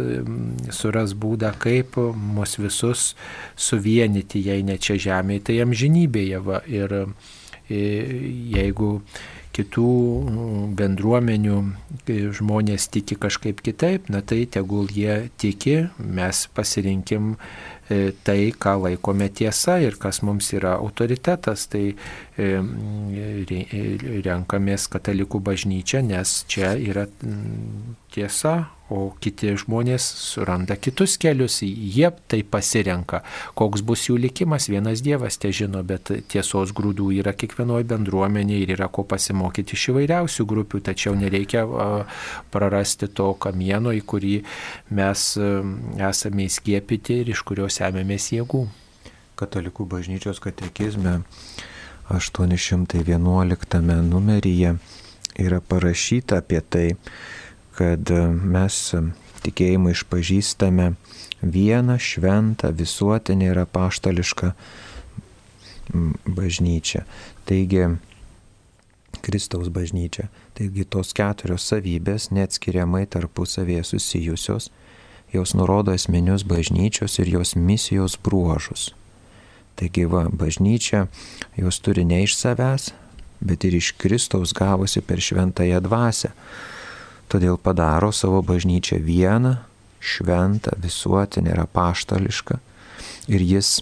suras 0.71 1.13
būdą, 1.13 1.53
kaip 1.59 1.97
mus 2.15 2.57
visus 2.57 3.15
suvienyti, 3.55 4.39
jei 4.39 4.63
ne 4.63 4.77
čia 4.77 4.97
žemėje, 4.97 5.43
tai 5.43 5.61
amžinybėje. 5.65 6.39
Va, 6.39 6.61
ir 6.65 7.13
jeigu 7.69 9.01
kitų 9.51 9.91
bendruomenių 10.79 11.57
žmonės 12.07 12.87
tiki 12.91 13.17
kažkaip 13.19 13.61
kitaip, 13.61 14.09
na 14.09 14.21
tai 14.21 14.45
tegul 14.45 14.87
jie 14.87 15.29
tiki, 15.37 15.89
mes 15.99 16.47
pasirinkim 16.55 17.35
e, 17.89 18.13
tai, 18.23 18.53
ką 18.55 18.77
laikome 18.85 19.27
tiesa 19.29 19.79
ir 19.83 19.97
kas 19.99 20.21
mums 20.23 20.53
yra 20.55 20.77
autoritetas. 20.79 21.67
Tai 21.71 21.83
e, 21.91 22.49
renkamės 24.23 24.87
katalikų 24.91 25.43
bažnyčią, 25.43 26.03
nes 26.07 26.45
čia 26.47 26.73
yra 26.79 27.07
tiesa, 28.11 28.53
o 28.91 29.13
kiti 29.23 29.53
žmonės 29.55 30.03
suranda 30.03 30.75
kitus 30.75 31.15
kelius, 31.21 31.61
jie 31.63 32.09
tai 32.27 32.41
pasirenka. 32.43 33.21
Koks 33.55 33.83
bus 33.87 34.03
jų 34.09 34.17
likimas, 34.19 34.67
vienas 34.71 35.03
Dievas 35.05 35.39
te 35.39 35.51
žino, 35.55 35.79
bet 35.87 36.11
tiesos 36.31 36.73
grūdų 36.75 37.07
yra 37.21 37.31
kiekvienoje 37.31 37.87
bendruomenėje 37.87 38.65
ir 38.65 38.73
yra 38.75 38.89
ko 38.91 39.05
pasimokyti 39.07 39.77
iš 39.77 39.87
įvairiausių 39.93 40.47
grupių, 40.51 40.83
tačiau 40.91 41.15
nereikia 41.15 41.63
prarasti 42.51 43.07
to 43.15 43.31
kamieno, 43.39 43.95
į 43.95 44.03
kurį 44.03 44.35
mes 44.99 45.27
esame 46.11 46.49
įskiepyti 46.49 47.21
ir 47.23 47.31
iš 47.31 47.45
kurio 47.47 47.71
semėmės 47.71 48.33
jėgų. 48.35 48.65
Katalikų 49.39 49.87
bažnyčios 49.89 50.43
katekizme 50.43 51.21
811 52.11 53.79
numeryje 54.03 54.75
yra 55.39 55.61
parašyta 55.63 56.41
apie 56.43 56.59
tai, 56.61 56.89
kad 57.81 58.11
e, 58.13 58.21
mes 58.29 58.75
e, 58.93 59.01
tikėjimą 59.41 59.95
išpažįstame 59.95 60.91
vieną 61.41 61.95
šventą 61.97 62.69
visuotinį 62.77 63.47
ir 63.49 63.59
apaštališką 63.63 64.51
bažnyčią. 66.37 67.01
Taigi, 67.49 67.87
Kristaus 69.25 69.71
bažnyčia. 69.73 70.27
Taigi 70.53 70.85
tos 70.85 71.15
keturios 71.17 71.65
savybės 71.71 72.29
neatskiriamai 72.29 73.07
tarpusavėje 73.09 73.87
susijusios, 73.89 74.69
jos 75.33 75.55
nurodo 75.57 75.95
esminius 75.97 76.45
bažnyčios 76.45 77.17
ir 77.17 77.33
jos 77.33 77.55
misijos 77.57 78.19
bruožus. 78.21 78.91
Taigi 79.79 80.05
va, 80.05 80.27
bažnyčia 80.29 81.07
jos 81.57 81.81
turi 81.81 82.05
ne 82.05 82.21
iš 82.27 82.37
savęs, 82.37 82.91
bet 83.41 83.65
ir 83.65 83.79
iš 83.81 83.95
Kristaus 83.97 84.53
gavosi 84.53 85.01
per 85.01 85.17
šventąją 85.17 85.81
dvasę 85.81 86.35
todėl 87.31 87.57
padaro 87.57 88.11
savo 88.11 88.41
bažnyčią 88.43 88.99
vieną, 89.05 89.55
šventą, 90.01 90.75
visuotinę 90.81 91.53
ir 91.53 91.63
apaštališką. 91.63 92.57
Ir 93.31 93.41
jis 93.45 93.79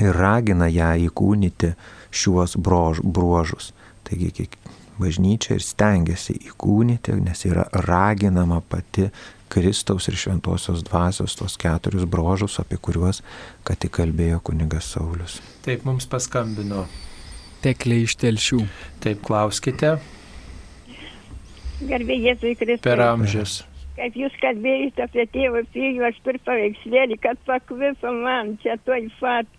ir 0.00 0.16
ragina 0.16 0.68
ją 0.72 0.94
įkūnyti 1.08 1.74
šiuos 2.12 2.56
brož, 2.56 3.02
bruožus. 3.04 3.72
Taigi 4.08 4.48
bažnyčia 5.00 5.56
ir 5.56 5.64
stengiasi 5.64 6.36
įkūnyti, 6.50 7.14
nes 7.20 7.44
yra 7.48 7.66
raginama 7.86 8.60
pati 8.60 9.10
Kristaus 9.52 10.08
ir 10.08 10.16
Šventojios 10.16 10.84
dvasios 10.88 11.36
tos 11.36 11.58
keturis 11.60 12.06
brožus, 12.08 12.56
apie 12.62 12.78
kuriuos 12.80 13.20
ką 13.66 13.76
tik 13.76 13.92
kalbėjo 13.98 14.40
kunigas 14.48 14.88
Saulis. 14.94 15.40
Taip 15.64 15.84
mums 15.88 16.08
paskambino. 16.08 16.86
Teklė 17.62 18.02
iš 18.06 18.16
telšių. 18.18 18.64
Taip 19.04 19.20
klauskite. 19.26 19.98
Garbė 21.90 22.16
Jėzui 22.22 22.56
Kristui. 22.58 22.84
Per 22.86 23.02
amžius. 23.04 23.60
Kaip 23.92 24.14
jūs 24.16 24.32
kalbėjote 24.40 25.04
apie 25.04 25.26
tėvą 25.34 25.60
pijų, 25.74 26.04
aš 26.08 26.20
turiu 26.24 26.40
paveikslėlį, 26.46 27.18
kad 27.20 27.40
pakvipo 27.44 28.12
man 28.22 28.54
čia 28.62 28.78
toj 28.86 29.04
fat, 29.18 29.50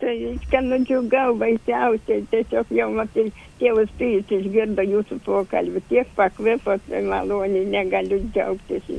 kad 0.49 0.65
nudžiugau 0.65 1.35
baisiausiai, 1.37 2.23
tiesiog 2.31 2.71
jau 2.73 2.87
matai, 2.95 3.27
tėvas 3.59 3.93
pijus 3.99 4.33
išgirdo 4.33 4.87
jūsų 4.89 5.19
pokalbį, 5.27 5.83
tiek 5.91 6.09
pakvipo, 6.17 6.79
tai 6.87 7.03
maloniai 7.05 7.67
negaliu 7.75 8.23
džiaugtis. 8.33 8.89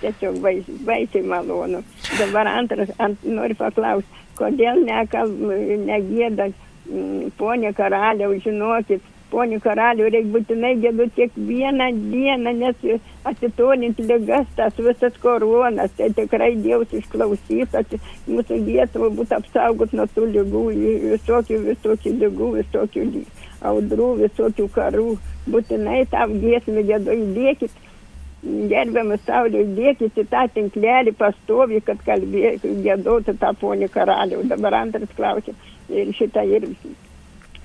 Tiesiog 0.00 0.40
baisiai, 0.40 0.80
baisiai 0.88 1.28
malonu. 1.28 1.84
Dabar 2.16 2.48
antras, 2.48 2.94
ant, 3.04 3.20
noriu 3.28 3.58
paklausti, 3.60 4.24
kodėl 4.40 4.80
negėda, 4.88 6.48
ponė 7.36 7.74
karaliau, 7.76 8.32
žinokit, 8.40 9.04
ponių 9.32 9.60
karalių 9.64 10.08
reikia 10.12 10.32
būtinai 10.34 10.72
gėdų 10.82 11.06
kiekvieną 11.16 11.88
dieną, 12.12 12.54
nes 12.58 13.02
atitolinti 13.30 14.06
lygas, 14.08 14.46
tas 14.56 14.76
visas 14.78 15.16
koronas, 15.22 15.92
tai 15.98 16.10
tikrai 16.16 16.54
Dievas 16.60 16.92
išklausys, 16.96 17.74
at, 17.80 17.92
mūsų 18.28 18.60
Lietuva 18.66 19.10
būtų 19.18 19.38
apsaugot 19.40 19.92
nuo 19.96 20.08
tų 20.14 20.30
lygų, 20.36 20.64
visokių, 21.16 21.60
visokių 21.68 22.16
lygų, 22.22 22.50
visokių 22.60 23.06
audrų, 23.70 24.08
visokių 24.24 24.68
karų. 24.74 25.06
Būtinai 25.50 26.04
tą 26.10 26.26
giesmę 26.40 26.84
gėdų 26.88 27.16
įdėkit. 27.26 27.86
Gerbiamas 28.40 29.20
Saulė, 29.26 29.66
įdėkit 29.66 30.16
į 30.16 30.24
tą 30.30 30.46
tinklelį 30.54 31.12
pastovi, 31.18 31.82
kad 31.84 32.00
kalbėtų, 32.06 32.72
gėdotų 32.86 33.36
tą 33.42 33.52
ponį 33.60 33.90
karalių. 33.92 34.46
Dabar 34.48 34.80
antras 34.80 35.12
klausimas. 35.16 35.76
Ir 35.92 36.14
šitą 36.16 36.46
ir 36.48 36.70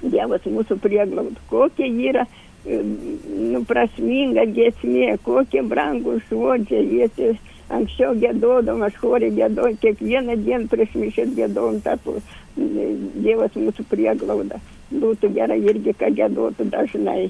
Dievas 0.02 0.44
mūsų 0.46 0.78
prieglaud, 0.84 1.38
kokia 1.50 1.88
yra 1.88 2.26
nu, 2.66 3.62
prasminga 3.70 4.46
giesmė, 4.50 5.16
kokie 5.26 5.64
brangūs 5.66 6.26
žodžiai, 6.32 6.86
jie 6.90 7.34
anksčiau 7.74 8.16
gėdodom, 8.22 8.84
aš 8.86 8.98
chorį 9.02 9.32
gėdojau, 9.40 9.78
kiekvieną 9.82 10.38
dieną 10.46 10.70
prieš 10.72 10.98
mišęs 11.02 11.34
gėdojom, 11.38 11.82
tapo 11.86 12.20
Dievas 12.56 13.56
mūsų 13.58 13.84
prieglauda. 13.92 14.62
Būtų 14.94 15.34
gerai 15.36 15.58
irgi, 15.60 15.92
kad 15.98 16.16
gėdotų 16.16 16.70
dažnai. 16.72 17.26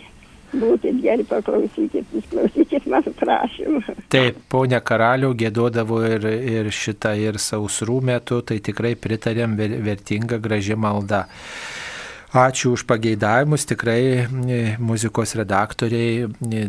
Būkit 0.56 1.00
geri, 1.02 1.24
paklausykit, 1.28 2.12
išklausykit 2.20 2.86
mano 2.88 3.12
prašymą. 3.18 3.96
Taip, 4.14 4.38
ponia 4.52 4.80
karalių 4.86 5.32
gėdodavo 5.40 5.98
ir, 6.06 6.28
ir 6.30 6.70
šitą, 6.72 7.16
ir 7.18 7.40
sausrų 7.42 7.98
metu, 8.06 8.38
tai 8.46 8.60
tikrai 8.64 8.94
pritarėm 8.96 9.58
vertinga, 9.58 10.38
graži 10.40 10.78
malda. 10.78 11.26
Ačiū 12.36 12.74
už 12.76 12.84
pageidavimus, 12.84 13.64
tikrai 13.64 14.28
e, 14.28 14.76
muzikos 14.76 15.38
redaktoriai 15.40 16.26
e, 16.28 16.66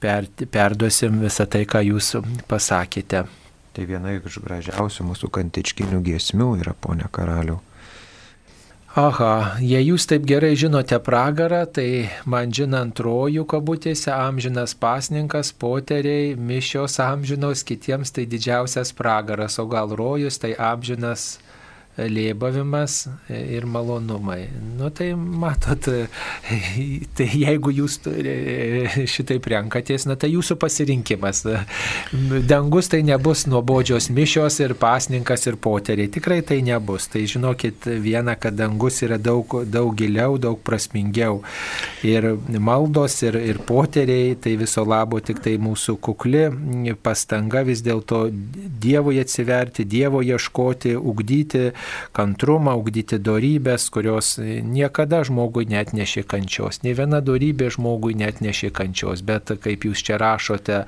per, 0.00 0.30
perduosim 0.48 1.18
visą 1.20 1.44
tai, 1.44 1.66
ką 1.68 1.82
jūs 1.84 2.14
pasakėte. 2.48 3.26
Tai 3.76 3.84
viena 3.84 4.14
iš 4.16 4.38
gražiausių 4.40 5.04
mūsų 5.10 5.28
kantičkinių 5.34 6.00
giesmių 6.08 6.48
yra 6.62 6.72
ponia 6.72 7.10
karalių. 7.12 7.58
Aha, 8.94 9.58
jei 9.58 9.82
jūs 9.82 10.04
taip 10.06 10.22
gerai 10.22 10.52
žinote 10.54 10.96
pragarą, 11.02 11.64
tai 11.66 12.06
man 12.30 12.52
žinant 12.54 13.00
rojų 13.02 13.42
kabutėse 13.50 14.12
amžinas 14.14 14.72
pasninkas, 14.78 15.50
poteriai, 15.50 16.36
mišios 16.38 17.00
amžinos, 17.02 17.66
kitiems 17.66 18.14
tai 18.14 18.24
didžiausias 18.30 18.94
pragaras, 18.96 19.58
o 19.58 19.66
gal 19.66 19.90
rojus 19.98 20.38
tai 20.38 20.54
amžinas 20.54 21.42
lėbavimas 21.96 23.04
ir 23.30 23.66
malonumai. 23.70 24.48
Nu 24.78 24.90
tai 24.90 25.12
matot, 25.14 25.86
tai 27.16 27.26
jeigu 27.30 27.74
jūs 27.74 28.00
šitaip 29.10 29.46
renkatės, 29.52 30.06
na 30.10 30.16
tai 30.18 30.32
jūsų 30.32 30.56
pasirinkimas. 30.60 31.44
Dangus 32.48 32.90
tai 32.90 33.04
nebus 33.06 33.44
nuobodžios 33.50 34.10
mišios 34.14 34.58
ir 34.64 34.74
pasninkas 34.78 35.46
ir 35.46 35.58
poteriai. 35.62 36.10
Tikrai 36.10 36.40
tai 36.46 36.60
nebus. 36.66 37.06
Tai 37.12 37.22
žinokit 37.30 37.86
vieną, 37.86 38.34
kad 38.42 38.58
dangus 38.58 39.02
yra 39.06 39.20
daug, 39.22 39.60
daug 39.70 39.94
giliau, 39.98 40.38
daug 40.42 40.58
prasmingiau. 40.66 41.42
Ir 42.06 42.32
maldos, 42.58 43.20
ir, 43.22 43.38
ir 43.38 43.62
poteriai, 43.66 44.34
tai 44.34 44.56
viso 44.60 44.82
labo 44.88 45.22
tik 45.22 45.42
tai 45.44 45.56
mūsų 45.62 45.96
kukli 46.02 46.44
pastanga 47.04 47.62
vis 47.66 47.82
dėlto 47.84 48.26
Dievui 48.84 49.20
atsiverti, 49.22 49.86
Dievo 49.88 50.20
ieškoti, 50.24 50.94
ugdyti 50.98 51.70
kantrumą, 52.16 52.76
ugdyti 52.80 53.18
darybės, 53.18 53.88
kurios 53.94 54.36
niekada 54.40 55.22
žmogui 55.26 55.66
net 55.70 55.92
nešė 55.96 56.24
kančios. 56.28 56.82
Ne 56.84 56.94
viena 56.96 57.20
darybė 57.24 57.70
žmogui 57.74 58.14
net 58.18 58.40
nešė 58.44 58.70
kančios, 58.74 59.22
bet 59.26 59.52
kaip 59.64 59.86
jūs 59.88 60.02
čia 60.04 60.18
rašote, 60.20 60.84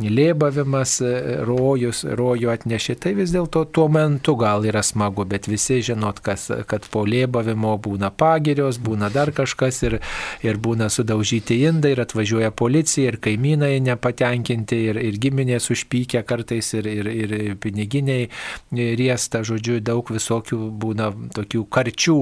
lėbavimas, 0.00 0.98
rojus, 1.46 2.04
rojų 2.04 2.52
atnešė, 2.54 2.96
tai 3.00 3.14
vis 3.18 3.34
dėlto 3.34 3.64
tuo 3.72 3.88
metu 3.92 4.36
gal 4.40 4.66
yra 4.68 4.82
smagu, 4.86 5.24
bet 5.28 5.48
visi 5.50 5.80
žinot, 5.84 6.20
kas, 6.24 6.48
kad 6.70 6.86
po 6.92 7.04
lėbavimo 7.08 7.76
būna 7.82 8.10
pagirios, 8.10 8.80
būna 8.82 9.10
dar 9.12 9.32
kažkas 9.36 9.82
ir, 9.88 9.98
ir 10.46 10.60
būna 10.60 10.90
sudaužyti 10.92 11.60
indai 11.68 11.94
ir 11.94 12.04
atvažiuoja 12.04 12.50
policija 12.56 13.12
ir 13.12 13.20
kaimynai 13.22 13.76
nepatenkinti 13.84 14.80
ir, 14.90 15.00
ir 15.00 15.18
giminės 15.20 15.70
užpykę 15.72 16.24
kartais 16.26 16.72
ir, 16.78 16.88
ir, 16.90 17.10
ir 17.10 17.56
piniginiai 17.60 18.28
riesta, 18.70 19.42
žodžiu, 19.46 19.80
daug 19.84 20.10
visokių 20.10 20.39
visokių 20.40 20.58
būna 20.80 21.10
tokių 21.34 21.64
karčių 21.70 22.16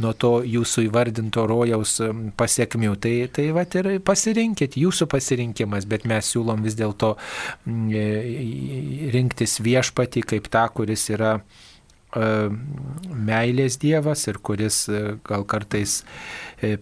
nuo 0.00 0.12
to 0.12 0.42
jūsų 0.44 0.86
įvardinto 0.88 1.46
rojaus 1.46 2.00
pasiekmių. 2.36 2.96
Tai, 2.96 3.28
tai 3.32 3.50
va 3.52 3.64
ir 3.64 4.00
pasirinkit, 4.00 4.76
jūsų 4.76 5.06
pasirinkimas, 5.10 5.86
bet 5.86 6.04
mes 6.04 6.24
siūlom 6.32 6.62
vis 6.62 6.74
dėlto 6.74 7.16
e, 7.66 9.10
rinktis 9.12 9.60
viešpatį 9.60 10.22
kaip 10.22 10.48
tą, 10.48 10.68
kuris 10.74 11.08
yra 11.10 11.40
meilės 12.14 13.78
Dievas 13.82 14.26
ir 14.30 14.38
kuris 14.44 14.84
gal 15.26 15.44
kartais 15.50 16.02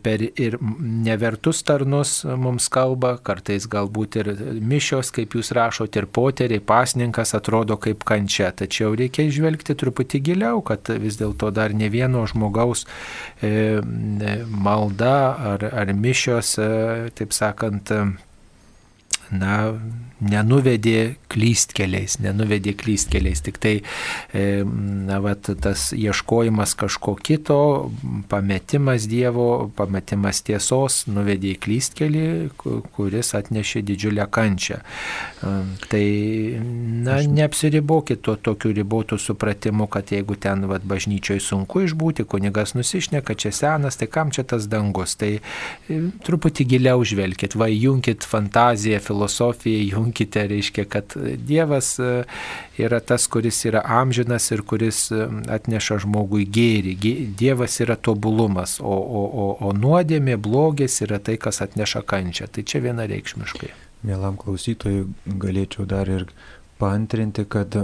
per 0.04 0.22
ir 0.22 0.58
nevertus 0.60 1.62
tarnus 1.66 2.22
mums 2.24 2.68
kalba, 2.72 3.16
kartais 3.24 3.66
galbūt 3.70 4.18
ir 4.20 4.30
mišios, 4.60 5.10
kaip 5.14 5.34
jūs 5.36 5.52
rašote, 5.56 6.02
ir 6.02 6.06
poteriai, 6.12 6.62
pasninkas 6.62 7.34
atrodo 7.38 7.78
kaip 7.82 8.04
kančia. 8.06 8.52
Tačiau 8.54 8.92
reikia 8.98 9.26
žvelgti 9.32 9.76
truputį 9.78 10.22
giliau, 10.28 10.62
kad 10.66 10.92
vis 11.02 11.18
dėlto 11.20 11.50
dar 11.54 11.74
ne 11.74 11.88
vieno 11.92 12.26
žmogaus 12.30 12.86
malda 14.52 15.16
ar, 15.54 15.66
ar 15.72 15.94
mišios, 15.96 16.54
taip 17.18 17.34
sakant, 17.34 17.90
na, 19.32 19.56
nenuvedė 20.22 21.16
klystkeliais, 21.32 22.18
nenuvedė 22.22 22.74
klystkeliais, 22.78 23.42
tik 23.44 23.58
tai, 23.62 23.74
e, 24.32 24.44
na, 25.08 25.18
vat, 25.24 25.48
tas 25.64 25.90
ieškojimas 25.96 26.74
kažko 26.78 27.16
kito, 27.16 27.58
pametimas 28.30 29.08
Dievo, 29.10 29.70
pametimas 29.76 30.42
tiesos 30.46 31.02
nuvedė 31.10 31.54
į 31.54 31.60
klystkelį, 31.64 32.24
kuris 32.94 33.32
atnešė 33.38 33.82
didžiulę 33.88 34.26
kančią. 34.32 34.80
E, 34.82 35.54
tai, 35.92 36.06
na, 37.06 37.18
neapsiribokit 37.26 38.22
to 38.26 38.36
tokiu 38.36 38.74
ribotų 38.76 39.18
supratimu, 39.20 39.88
kad 39.92 40.14
jeigu 40.14 40.38
ten, 40.40 40.66
vat, 40.70 40.86
bažnyčioje 40.88 41.42
sunku 41.42 41.84
išbūti, 41.88 42.28
kunigas 42.28 42.76
nusišneka, 42.78 43.36
čia 43.38 43.54
senas, 43.56 43.98
tai 44.00 44.10
kam 44.12 44.32
čia 44.34 44.46
tas 44.48 44.68
dangus, 44.70 45.16
tai 45.18 45.34
e, 45.38 46.00
truputį 46.26 46.68
giliau 46.76 47.02
žvelkit, 47.06 47.56
va, 47.58 47.70
junkit 47.72 48.26
fantaziją, 48.28 49.00
filosofiją, 49.02 49.82
junkit 49.96 50.11
prisipažinkite, 50.12 50.48
reiškia, 50.48 50.84
kad 50.84 51.04
Dievas 51.36 51.98
e, 51.98 52.24
yra 52.78 53.00
tas, 53.00 53.26
kuris 53.26 53.64
yra 53.64 53.82
amžinas 53.84 54.50
ir 54.50 54.62
kuris 54.62 55.10
e, 55.10 55.28
atneša 55.48 55.98
žmogui 56.04 56.46
gėrį. 56.46 56.96
Dievas 57.38 57.80
yra 57.80 57.96
tobulumas, 57.96 58.80
o, 58.80 58.84
o, 58.84 59.24
o, 59.24 59.56
o 59.68 59.72
nuodėmė, 59.72 60.36
blogis 60.36 61.02
yra 61.02 61.18
tai, 61.18 61.36
kas 61.36 61.62
atneša 61.62 62.02
kančią. 62.02 62.48
Tai 62.52 62.62
čia 62.62 62.80
vienareikšmiškai. 62.80 63.72
Mielam 64.02 64.36
klausytojui 64.36 65.06
galėčiau 65.26 65.86
dar 65.86 66.08
ir 66.08 66.26
paantrinti, 66.78 67.44
kad 67.46 67.76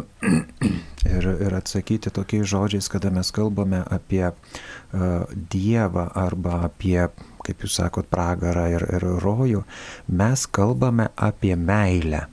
ir, 1.16 1.24
ir 1.29 1.55
atsakyti 1.55 2.11
tokiais 2.11 2.49
žodžiais, 2.51 2.89
kada 2.91 3.11
mes 3.11 3.31
kalbame 3.31 3.85
apie 3.87 4.26
uh, 4.26 5.24
Dievą 5.31 6.09
arba 6.14 6.64
apie 6.66 7.07
kaip 7.49 7.65
jūs 7.65 7.79
sakot, 7.81 8.09
pragarą 8.13 8.67
ir, 8.77 8.85
ir 8.99 9.07
rojų, 9.25 9.65
mes 10.09 10.45
kalbame 10.53 11.09
apie 11.17 11.55
meilę. 11.57 12.27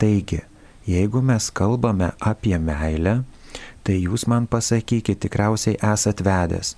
Taigi, 0.00 0.40
jeigu 0.88 1.20
mes 1.20 1.50
kalbame 1.52 2.14
apie 2.24 2.56
meilę, 2.58 3.20
tai 3.84 3.98
jūs 4.00 4.26
man 4.30 4.46
pasakykite, 4.48 5.18
tikriausiai 5.26 5.76
esat 5.92 6.22
vedęs, 6.24 6.74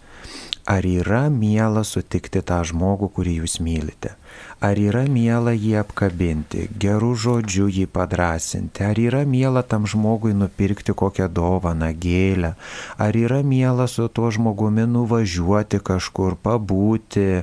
ar 0.67 0.87
yra 0.87 1.29
miela 1.31 1.85
sutikti 1.87 2.43
tą 2.43 2.63
žmogų, 2.67 3.11
kurį 3.15 3.39
jūs 3.43 3.59
mylite. 3.63 4.17
Ar 4.63 4.79
yra 4.79 5.03
miela 5.11 5.51
jį 5.59 5.73
apkabinti, 5.81 6.69
gerų 6.79 7.13
žodžių 7.19 7.65
jį 7.77 7.87
padrasinti, 7.91 8.85
ar 8.87 8.99
yra 9.03 9.23
miela 9.27 9.65
tam 9.67 9.89
žmogui 9.91 10.37
nupirkti 10.39 10.95
kokią 10.95 11.27
dovaną, 11.35 11.89
gėlę, 12.05 12.53
ar 12.95 13.19
yra 13.19 13.41
miela 13.43 13.89
su 13.91 14.07
tuo 14.07 14.31
žmogumi 14.31 14.87
nuvažiuoti 14.87 15.83
kažkur, 15.83 16.39
pabūti, 16.39 17.27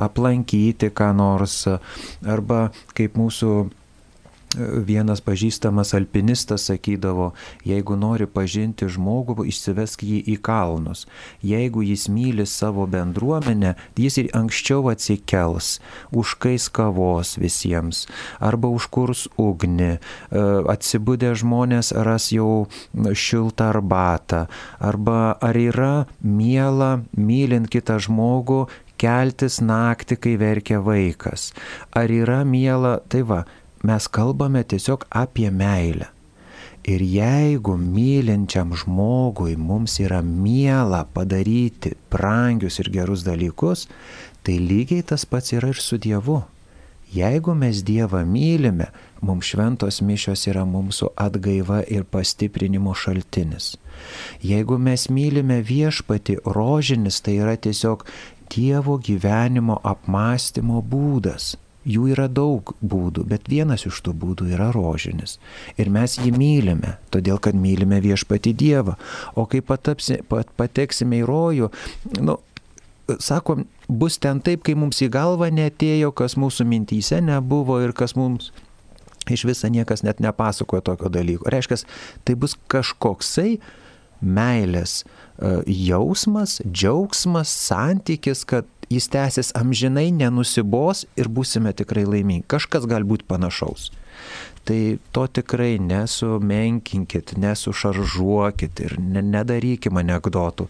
aplankyti 0.00 0.88
ką 0.88 1.10
nors, 1.20 1.66
arba 2.24 2.70
kaip 2.96 3.20
mūsų 3.20 3.52
vienas 4.56 5.20
pažįstamas 5.20 5.92
alpinistas 5.94 6.68
sakydavo, 6.68 7.32
jeigu 7.68 7.96
nori 7.96 8.26
pažinti 8.26 8.88
žmogų, 8.88 9.44
išsivesk 9.48 10.02
jį 10.02 10.22
į 10.34 10.36
kalnus. 10.44 11.06
Jeigu 11.44 11.82
jis 11.84 12.08
myli 12.08 12.46
savo 12.48 12.86
bendruomenę, 12.88 13.74
jis 13.98 14.18
ir 14.22 14.30
anksčiau 14.36 14.88
atsikels, 14.92 15.78
užkais 16.12 16.68
kavos 16.72 17.36
visiems, 17.40 18.06
arba 18.40 18.72
užkurs 18.72 19.26
ugnį, 19.38 19.92
e, 19.98 20.44
atsibudę 20.72 21.34
žmonės 21.36 21.92
ras 21.92 22.30
jau 22.32 22.68
šiltą 22.94 23.72
arbatą, 23.74 24.46
arba 24.80 25.36
ar 25.40 25.56
yra 25.56 26.06
miela, 26.22 27.02
mylint 27.12 27.68
kitą 27.68 27.98
žmogų, 28.00 28.66
keltis 28.98 29.60
naktį, 29.62 30.18
kai 30.18 30.34
verkia 30.40 30.82
vaikas. 30.82 31.52
Ar 31.94 32.10
yra 32.10 32.42
miela, 32.44 32.98
tai 33.08 33.22
va, 33.22 33.44
mes 33.82 34.08
kalbame 34.08 34.64
tiesiog 34.64 35.06
apie 35.10 35.50
meilę. 35.50 36.08
Ir 36.88 37.02
jeigu 37.04 37.74
mylinčiam 37.76 38.72
žmogui 38.72 39.56
mums 39.60 39.98
yra 40.00 40.22
miela 40.22 41.02
padaryti 41.14 41.92
brangius 42.10 42.78
ir 42.80 42.88
gerus 42.94 43.26
dalykus, 43.26 43.88
tai 44.42 44.56
lygiai 44.56 45.04
tas 45.04 45.26
pats 45.28 45.52
yra 45.52 45.68
ir 45.74 45.82
su 45.82 45.98
Dievu. 45.98 46.40
Jeigu 47.12 47.54
mes 47.54 47.82
Dievą 47.84 48.22
mylime, 48.24 48.88
mums 49.20 49.48
šventos 49.48 50.00
mišios 50.04 50.46
yra 50.50 50.64
mūsų 50.68 51.12
atgaiva 51.16 51.80
ir 51.88 52.04
pastiprinimo 52.04 52.92
šaltinis. 52.92 53.76
Jeigu 54.44 54.76
mes 54.78 55.08
mylime 55.08 55.62
viešpati, 55.64 56.36
rožinis 56.44 57.20
tai 57.24 57.38
yra 57.40 57.56
tiesiog 57.56 58.04
Dievo 58.52 58.98
gyvenimo 59.00 59.80
apmąstymo 59.84 60.82
būdas. 60.84 61.56
Jų 61.88 62.10
yra 62.12 62.26
daug 62.28 62.74
būdų, 62.84 63.24
bet 63.30 63.48
vienas 63.48 63.86
iš 63.88 64.02
tų 64.04 64.12
būdų 64.20 64.50
yra 64.52 64.68
rožinis. 64.74 65.38
Ir 65.80 65.88
mes 65.92 66.18
jį 66.20 66.34
mylime, 66.36 66.96
todėl 67.14 67.40
kad 67.40 67.56
mylime 67.56 68.02
viešpati 68.04 68.52
Dievą. 68.52 68.98
O 69.38 69.46
kai 69.48 69.62
patapsi, 69.64 70.20
pat, 70.28 70.52
pateksime 70.60 71.22
į 71.22 71.26
rojų, 71.28 71.70
nu, 72.20 72.36
sakom, 73.16 73.64
bus 73.88 74.18
ten 74.20 74.42
taip, 74.44 74.66
kai 74.66 74.76
mums 74.76 75.00
į 75.04 75.10
galvą 75.14 75.48
netėjo, 75.54 76.12
kas 76.16 76.36
mūsų 76.40 76.68
mintyse 76.68 77.22
nebuvo 77.24 77.80
ir 77.84 77.96
kas 77.96 78.16
mums 78.18 78.52
iš 79.28 79.44
viso 79.48 79.68
niekas 79.68 80.02
net 80.04 80.20
nepasakojo 80.24 80.80
tokio 80.84 81.10
dalyko. 81.12 81.48
Reiškia, 81.52 81.82
tai 82.24 82.36
bus 82.40 82.56
kažkoksai 82.72 83.58
meilės 84.24 85.02
e, 85.04 85.60
jausmas, 85.88 86.58
džiaugsmas, 86.64 87.52
santykis, 87.68 88.44
kad 88.48 88.68
jis 88.92 89.08
tęsis 89.12 89.52
amžinai, 89.58 90.10
nenusibos 90.14 91.06
ir 91.16 91.28
būsime 91.28 91.74
tikrai 91.76 92.06
laimingi. 92.08 92.46
Kažkas 92.48 92.88
galbūt 92.88 93.26
panašaus. 93.28 93.90
Tai 94.68 94.98
to 95.14 95.24
tikrai 95.38 95.78
nesumenkinkit, 95.80 97.36
nesušaržuokit 97.40 98.82
ir 98.84 98.98
nedarykime 99.00 100.02
anegdotų, 100.02 100.66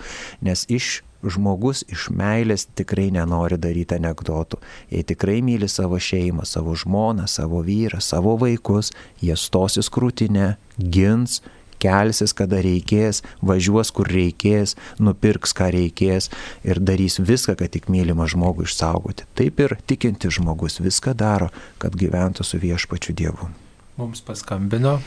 nes 0.47 0.67
iš 0.71 1.01
žmogus 1.27 1.83
iš 1.91 2.09
meilės 2.15 2.69
tikrai 2.79 3.09
nenori 3.15 3.59
daryti 3.59 3.97
anegdotų. 3.97 4.61
Jei 4.93 5.03
tikrai 5.07 5.41
myli 5.43 5.67
savo 5.71 5.99
šeimą, 5.99 6.47
savo 6.47 6.77
žmoną, 6.79 7.27
savo 7.27 7.65
vyrą, 7.67 7.99
savo 8.05 8.37
vaikus, 8.39 8.93
jie 9.23 9.35
stosis 9.37 9.91
krūtinę, 9.91 10.53
gins 10.79 11.41
kelsis, 11.83 12.35
kada 12.37 12.61
reikės, 12.65 13.23
važiuos, 13.43 13.93
kur 13.95 14.11
reikės, 14.11 14.77
nupirks, 15.03 15.55
ką 15.57 15.71
reikės 15.75 16.31
ir 16.67 16.83
darys 16.83 17.19
viską, 17.23 17.57
kad 17.59 17.73
tik 17.75 17.89
mylimą 17.93 18.29
žmogų 18.31 18.69
išsaugoti. 18.69 19.29
Taip 19.39 19.63
ir 19.65 19.79
tikinti 19.89 20.31
žmogus 20.35 20.81
viską 20.83 21.17
daro, 21.19 21.53
kad 21.83 21.97
gyventų 21.99 22.47
su 22.47 22.61
viešpačiu 22.63 23.17
Dievu. 23.17 23.51
Mums 23.99 24.23
paskambino. 24.23 24.99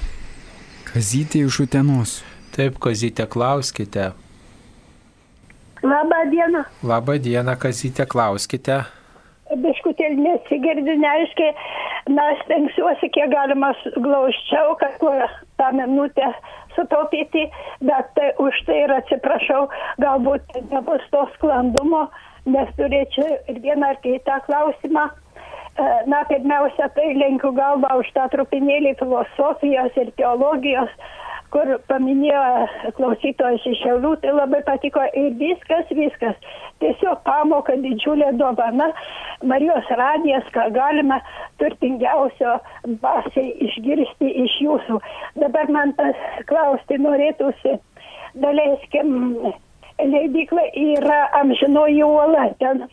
Kazytė 0.91 1.45
iš 1.47 1.61
Utenos. 1.63 2.17
Taip, 2.51 2.76
Kazytė, 2.84 3.24
klauskite. 3.32 4.09
Labą 5.84 6.17
dieną. 6.34 6.65
Labą 6.84 7.15
dieną, 7.24 7.55
Kazytė, 7.61 8.03
klauskite. 8.11 8.82
Biškutėlį 9.51 10.19
nesigirdi, 10.26 10.97
neaiškiai, 10.99 11.53
na, 12.15 12.28
stengsiuosi 12.43 13.09
kiek 13.15 13.32
galima 13.32 13.72
glaučiau, 13.95 14.76
kad 14.80 14.99
tą 15.59 15.72
minutę 15.76 16.28
sutaupyti, 16.76 17.47
bet 17.88 18.11
tai, 18.17 18.32
už 18.41 18.59
tai 18.67 18.84
ir 18.86 18.93
atsiprašau, 18.97 19.67
galbūt 20.03 20.59
nebus 20.72 21.03
to 21.13 21.26
sklandumo, 21.36 22.07
nes 22.45 22.69
turėčiau 22.78 23.38
ir 23.51 23.61
vieną 23.63 23.93
ar 23.93 23.99
kitą 24.05 24.39
klausimą. 24.47 25.09
E, 25.11 25.84
na, 26.11 26.24
pirmiausia, 26.28 26.89
tai 26.95 27.13
lenkiu 27.15 27.53
galvą 27.55 28.01
už 28.01 28.11
tą 28.15 28.28
trupinėlį 28.34 28.97
filosofijos 28.99 29.97
ir 30.03 30.11
teologijos 30.19 30.91
kur 31.52 31.72
paminėjo 31.91 32.41
klausytojas 32.97 33.64
iš 33.68 33.82
Šiaulių, 33.84 34.14
tai 34.24 34.34
labai 34.36 34.62
patiko 34.68 35.04
ir 35.20 35.34
viskas, 35.39 35.89
viskas. 35.95 36.38
Tiesiog 36.82 37.22
pamoka 37.28 37.76
didžiulė 37.84 38.32
dovana, 38.39 38.89
Marijos 39.45 39.89
radijas, 39.97 40.47
ką 40.56 40.68
galima 40.76 41.20
turtingiausio 41.62 42.56
dvasiai 42.86 43.52
išgirsti 43.68 44.32
iš 44.45 44.58
jūsų. 44.66 45.02
Dabar 45.43 45.72
man 45.74 45.93
klausti 46.49 46.99
norėtųsi, 47.02 47.76
daleiskim, 48.41 49.12
leidikla 49.99 50.66
yra 50.78 51.26
amžinoji 51.41 52.04
uola, 52.06 52.47
ten, 52.64 52.86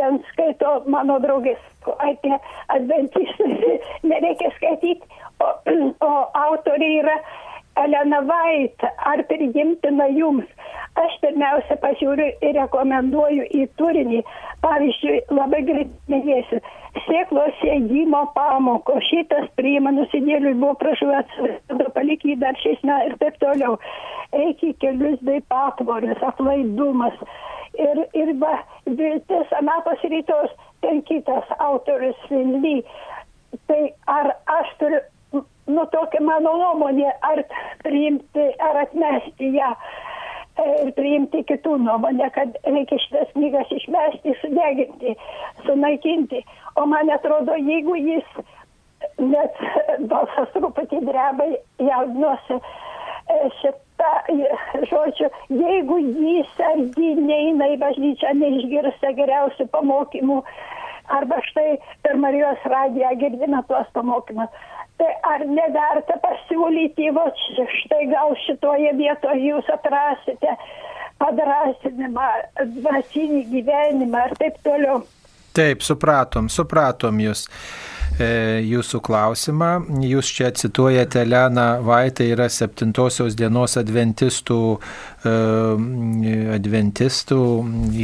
ten 0.00 0.18
skaito 0.30 0.80
mano 0.90 1.18
draugės 1.22 1.60
apie 1.98 2.34
adventistus, 2.72 3.82
nereikia 4.10 4.50
skaityti, 4.56 5.22
o, 5.42 5.52
o 6.08 6.12
autoriai 6.46 7.00
yra 7.02 7.16
Elena 7.80 8.20
Vait, 8.28 8.84
ar 9.12 9.22
priimtina 9.28 10.08
jums? 10.12 10.48
Aš 11.00 11.14
pirmiausia 11.22 11.78
pasiūliu 11.80 12.26
ir 12.44 12.56
rekomenduoju 12.58 13.46
į 13.56 13.62
turinį. 13.80 14.20
Pavyzdžiui, 14.62 15.22
labai 15.32 15.62
greit 15.64 15.92
minėsiu, 16.12 16.58
sėklos 17.06 17.54
sėdimo 17.62 18.20
pamoko, 18.36 18.98
šitas 19.08 19.48
priima 19.56 19.90
nusidėliui 19.96 20.52
buvo 20.60 20.74
prašuotas, 20.82 21.62
palik 21.96 22.26
jį 22.28 22.36
dar 22.42 22.58
šiais 22.60 22.84
metais 22.84 23.08
ir 23.08 23.16
taip 23.22 23.40
toliau. 23.40 23.78
Eik 24.36 24.60
į 24.68 24.74
kelius 24.84 25.24
bei 25.24 25.40
patvorės, 25.52 26.20
atlaidumas. 26.28 27.16
Ir, 27.80 28.04
ir 28.12 28.34
va, 28.36 28.58
viltis 28.84 29.56
anapos 29.56 30.04
rytos, 30.12 30.52
ten 30.84 31.00
kitas 31.08 31.48
autorius 31.56 32.20
Ly. 32.28 32.82
Tai 33.68 33.80
ar 34.12 34.34
aš 34.60 34.76
turiu 34.80 35.00
nu 35.66 35.84
tokia 35.92 36.22
mano 36.24 36.54
nuomonė, 36.58 37.10
ar 37.22 37.42
priimti, 37.84 38.46
ar 38.62 38.80
atmesti 38.82 39.52
ją 39.56 39.70
e, 39.74 40.66
ir 40.84 40.90
priimti 40.96 41.44
kitų 41.50 41.76
nuomonę, 41.84 42.30
kad 42.34 42.56
reikia 42.66 42.98
šitas 43.04 43.30
knygas 43.36 43.70
išmesti, 43.78 44.34
sudeginti, 44.40 45.14
sunaikinti. 45.66 46.42
O 46.76 46.86
man 46.90 47.12
atrodo, 47.14 47.56
jeigu 47.60 47.96
jis, 48.00 48.34
net 49.22 49.62
balsas 50.10 50.50
truputį 50.56 51.04
dreba, 51.06 51.48
jaudinuosi 51.78 52.58
e, 52.58 53.40
šitą 53.60 54.12
žodžiu, 54.90 55.30
jeigu 55.62 55.98
jis 56.02 56.60
ar 56.66 56.84
ji 56.98 57.14
neina 57.20 57.70
į 57.74 57.78
bažnyčią, 57.82 58.34
neišgirsta 58.40 59.14
geriausių 59.18 59.68
pamokymų, 59.70 60.42
arba 61.12 61.38
štai 61.50 61.76
per 62.02 62.18
Marijos 62.18 62.62
radiją 62.66 63.14
girdime 63.20 63.62
tuos 63.68 63.88
pamokymus 63.94 64.50
tai 65.02 65.12
ar 65.34 65.42
neverta 65.50 66.16
pasiūlyti, 66.22 67.10
va 67.16 67.26
štai 67.80 68.04
gal 68.12 68.36
šitoje 68.46 68.92
vietoje 69.00 69.48
jūs 69.48 69.70
atrasite 69.74 70.54
padrasinimą, 71.22 72.28
dvasinį 72.76 73.42
gyvenimą 73.50 74.28
ir 74.28 74.36
taip 74.38 74.60
toliau. 74.66 75.02
Taip, 75.56 75.82
supratom, 75.84 76.48
supratom 76.48 77.18
jūs. 77.20 77.48
E, 78.20 78.60
jūsų 78.68 79.00
klausimą. 79.06 79.70
Jūs 80.04 80.28
čia 80.36 80.50
cituojate 80.52 81.22
Leną 81.24 81.80
Vaitą, 81.86 82.26
yra 82.28 82.48
septintosios 82.52 83.32
dienos 83.38 83.78
adventistų, 83.80 84.58
e, 85.24 85.32
adventistų 86.52 87.38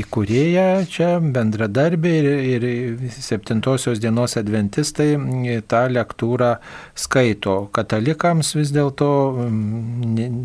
įkūrėja, 0.00 0.64
čia 0.88 1.10
bendradarbė 1.20 2.12
ir, 2.22 2.64
ir 2.64 3.10
septintosios 3.12 4.00
dienos 4.00 4.38
adventistai 4.40 5.10
tą 5.68 5.82
lektūrą 5.92 6.54
skaito. 6.96 7.58
Katalikams 7.76 8.54
vis 8.56 8.72
dėlto, 8.72 9.10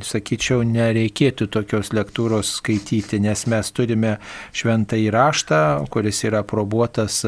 sakyčiau, 0.04 0.68
nereikėtų 0.68 1.48
tokios 1.56 1.94
lektūros 1.96 2.58
skaityti, 2.60 3.22
nes 3.24 3.48
mes 3.48 3.72
turime 3.72 4.18
šventą 4.52 5.00
įraštą, 5.08 5.64
kuris 5.94 6.24
yra 6.28 6.44
probuotas 6.44 7.24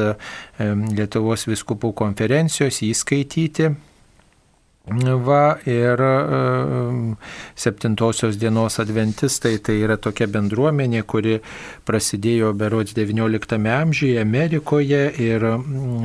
Lietuvos 0.56 1.44
viskupų 1.48 1.90
konferencijos 1.96 2.25
įskaityti. 2.92 3.74
Va 4.86 5.58
ir 5.66 5.98
septintosios 7.58 8.36
dienos 8.38 8.78
adventistai 8.78 9.56
tai 9.58 9.80
yra 9.82 9.96
tokia 9.98 10.28
bendruomenė, 10.30 11.02
kuri 11.02 11.40
prasidėjo 11.82 12.52
berods 12.54 12.94
XIX 12.94 13.66
amžiuje 13.80 14.20
Amerikoje 14.22 15.02
ir 15.26 15.42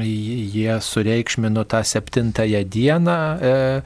jie 0.01 0.80
sureikšmino 0.82 1.63
tą 1.69 1.84
septintąją 1.86 2.63
dieną, 2.65 3.19
e, 3.38 3.82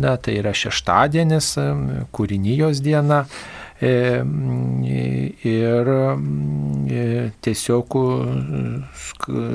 na 0.00 0.16
tai 0.16 0.38
yra 0.40 0.56
šeštadienis, 0.56 1.58
kūrinijos 2.16 2.80
diena. 2.80 3.26
E, 3.82 4.22
ir 5.42 5.88
e, 5.90 7.30
tiesiog 7.42 7.96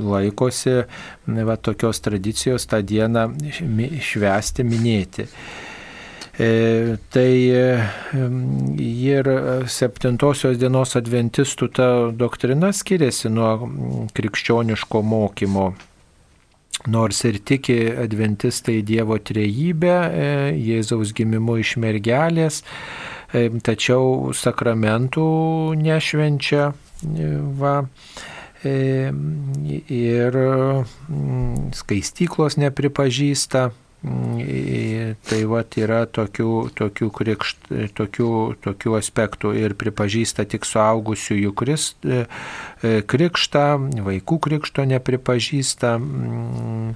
laikosi 0.03 0.73
va, 1.47 1.55
tokios 1.55 2.03
tradicijos 2.03 2.67
tą 2.67 2.82
dieną 2.84 3.23
švęsti, 4.03 4.67
minėti. 4.67 5.30
E, 6.38 6.49
tai 7.07 7.32
ir 8.84 9.32
septintosios 9.71 10.59
dienos 10.59 10.99
adventistų 10.99 11.71
ta 11.80 11.89
doktrina 12.11 12.73
skiriasi 12.75 13.32
nuo 13.32 13.53
krikščioniško 14.17 15.07
mokymo. 15.07 15.69
Nors 16.91 17.23
ir 17.25 17.39
tiki 17.47 17.80
adventistai 17.95 18.82
Dievo 18.86 19.17
trejybę, 19.17 19.95
Jėzaus 20.59 21.15
gimimu 21.15 21.57
iš 21.63 21.73
mergelės, 21.82 22.61
tačiau 23.34 24.34
sakramentų 24.34 25.28
nešvenčia. 25.80 26.71
Va, 27.57 27.75
ir 28.65 30.38
mm, 30.38 31.73
skaistyklos 31.78 32.57
nepripažįsta. 32.57 33.69
Tai 35.28 35.39
va 35.49 35.63
yra 35.82 36.03
tokių, 36.05 36.51
tokių, 36.78 37.07
krikšt, 37.17 37.71
tokių, 37.97 38.30
tokių 38.63 38.93
aspektų 38.99 39.53
ir 39.57 39.73
pripažįsta 39.75 40.45
tik 40.47 40.67
suaugusiųjų 40.69 41.51
krist, 41.57 42.05
e, 42.05 42.28
krikštą, 43.03 43.65
vaikų 44.05 44.38
krikšto 44.47 44.86
nepripažįsta. 44.93 45.97
Mm, 45.97 46.93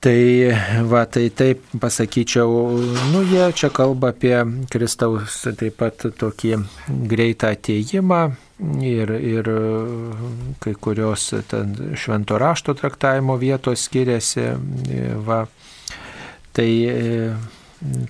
Tai 0.00 0.52
va, 0.88 1.04
tai 1.04 1.26
taip 1.36 1.60
pasakyčiau, 1.76 2.48
nu 3.12 3.20
jie 3.28 3.50
čia 3.52 3.68
kalba 3.68 4.14
apie 4.14 4.38
Kristaus 4.72 5.42
taip 5.44 5.76
pat 5.76 6.06
tokį 6.16 6.54
greitą 7.10 7.50
ateimą 7.52 8.20
ir, 8.80 9.12
ir 9.12 9.50
kai 10.64 10.72
kurios 10.72 11.26
švento 12.00 12.38
rašto 12.40 12.72
traktavimo 12.80 13.36
vietos 13.36 13.84
skiriasi. 13.90 14.46
Va. 15.26 15.42
Tai 16.56 16.70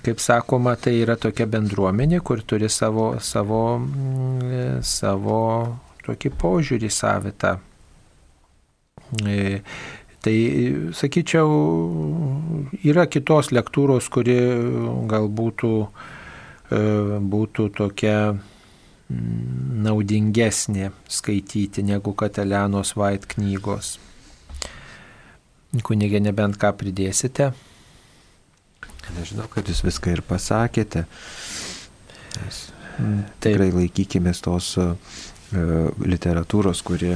kaip 0.03 0.23
sakoma, 0.23 0.77
tai 0.79 0.95
yra 1.01 1.17
tokia 1.19 1.47
bendruomenė, 1.51 2.21
kur 2.23 2.39
turi 2.47 2.71
savo, 2.71 3.17
savo, 3.19 3.63
savo 4.79 5.41
tokį 6.07 6.33
požiūrį 6.39 6.91
savitą. 6.91 7.57
Tai, 10.21 10.33
sakyčiau, 10.93 11.49
yra 12.85 13.07
kitos 13.09 13.49
lektūros, 13.55 14.05
kuri 14.13 14.35
galbūt 15.09 15.63
būtų, 15.63 15.71
e, 16.77 16.81
būtų 17.33 17.65
tokia 17.73 18.17
mm, 18.29 19.81
naudingesnė 19.87 20.91
skaityti 21.09 21.81
negu 21.87 22.13
Katalianos 22.13 22.93
Vait 22.95 23.25
knygos. 23.33 23.95
Kunigė, 25.81 26.21
nebent 26.21 26.59
ką 26.61 26.75
pridėsite? 26.77 27.53
Nežinau, 29.17 29.49
kad 29.49 29.65
jūs 29.65 29.81
viską 29.81 30.13
ir 30.13 30.21
pasakėte. 30.21 31.07
Mes 32.37 32.63
mm, 32.99 33.21
tikrai 33.41 33.71
laikykime 33.73 34.37
tos 34.37 34.75
uh, 34.77 34.93
literatūros, 35.51 36.85
kuri 36.85 37.15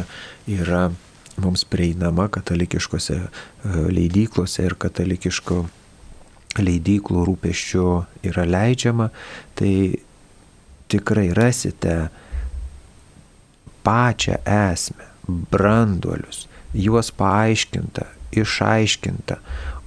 yra 0.52 0.88
mums 1.42 1.66
prieinama 1.68 2.28
katalikiškose 2.32 3.16
e, 3.16 3.30
leidyklose 3.92 4.66
ir 4.66 4.78
katalikiško 4.80 5.66
leidyklų 6.56 7.26
rūpeščių 7.28 7.88
yra 8.30 8.46
leidžiama, 8.48 9.10
tai 9.60 10.00
tikrai 10.92 11.30
rasite 11.36 11.96
pačią 13.86 14.40
esmę, 14.50 15.10
branduolius, 15.28 16.46
juos 16.74 17.12
paaiškinta, 17.12 18.08
išaiškinta. 18.36 19.40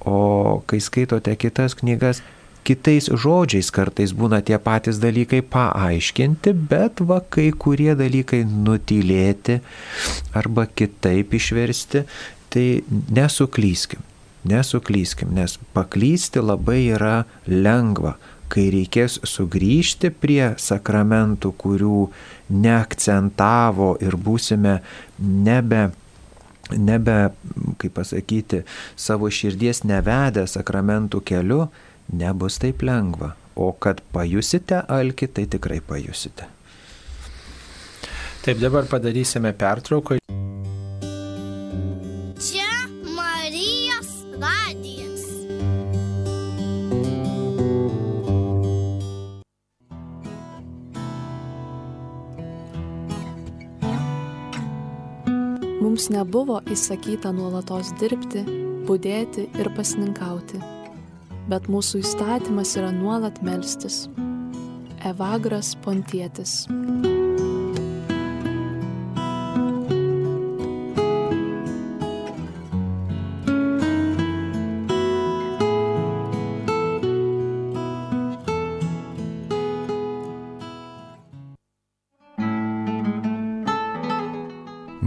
O 0.08 0.60
kai 0.68 0.80
skaitote 0.80 1.34
kitas 1.40 1.76
knygas, 1.78 2.22
kitais 2.68 3.08
žodžiais 3.08 3.70
kartais 3.72 4.12
būna 4.16 4.42
tie 4.44 4.58
patys 4.60 5.00
dalykai 5.00 5.40
paaiškinti, 5.54 6.52
bet 6.70 7.00
va 7.08 7.20
kai 7.24 7.48
kurie 7.64 7.94
dalykai 7.96 8.42
nutylėti 8.48 9.60
arba 10.36 10.66
kitaip 10.68 11.32
išversti, 11.38 12.04
tai 12.52 12.66
nesuklyskim, 12.88 14.02
nesuklyskim, 14.48 15.32
nes 15.36 15.56
paklysti 15.76 16.44
labai 16.44 16.80
yra 16.96 17.22
lengva, 17.48 18.16
kai 18.52 18.68
reikės 18.72 19.18
sugrįžti 19.28 20.12
prie 20.20 20.54
sakramentų, 20.60 21.52
kurių 21.60 22.02
neakcentavo 22.48 23.94
ir 24.04 24.16
būsime 24.16 24.78
nebe 25.18 25.88
nebe, 26.68 27.30
kaip 27.80 27.94
pasakyti, 27.96 28.62
savo 28.96 29.30
širdies 29.32 29.86
nevedę 29.88 30.44
sakramentų 30.44 31.22
keliu, 31.24 31.62
nebus 32.12 32.58
taip 32.58 32.82
lengva, 32.82 33.34
o 33.56 33.72
kad 33.72 34.00
pajusite 34.12 34.82
alkį, 34.88 35.28
tai 35.34 35.46
tikrai 35.50 35.80
pajusite. 35.84 36.48
Taip 38.44 38.60
dabar 38.62 38.86
padarysime 38.88 39.52
pertrauką. 39.52 40.18
Čia 42.38 42.70
Marijos 43.16 44.12
radijas. 44.38 45.26
Mums 55.82 56.08
nebuvo 56.14 56.62
įsakyta 56.70 57.34
nuolatos 57.34 57.92
dirbti, 58.00 58.46
būdėti 58.88 59.48
ir 59.58 59.74
pasninkauti 59.76 60.77
bet 61.48 61.68
mūsų 61.72 62.02
įstatymas 62.04 62.76
yra 62.80 62.92
nuolat 62.94 63.42
melstis. 63.42 64.06
Evagras 65.06 65.74
Pontietis. 65.84 66.66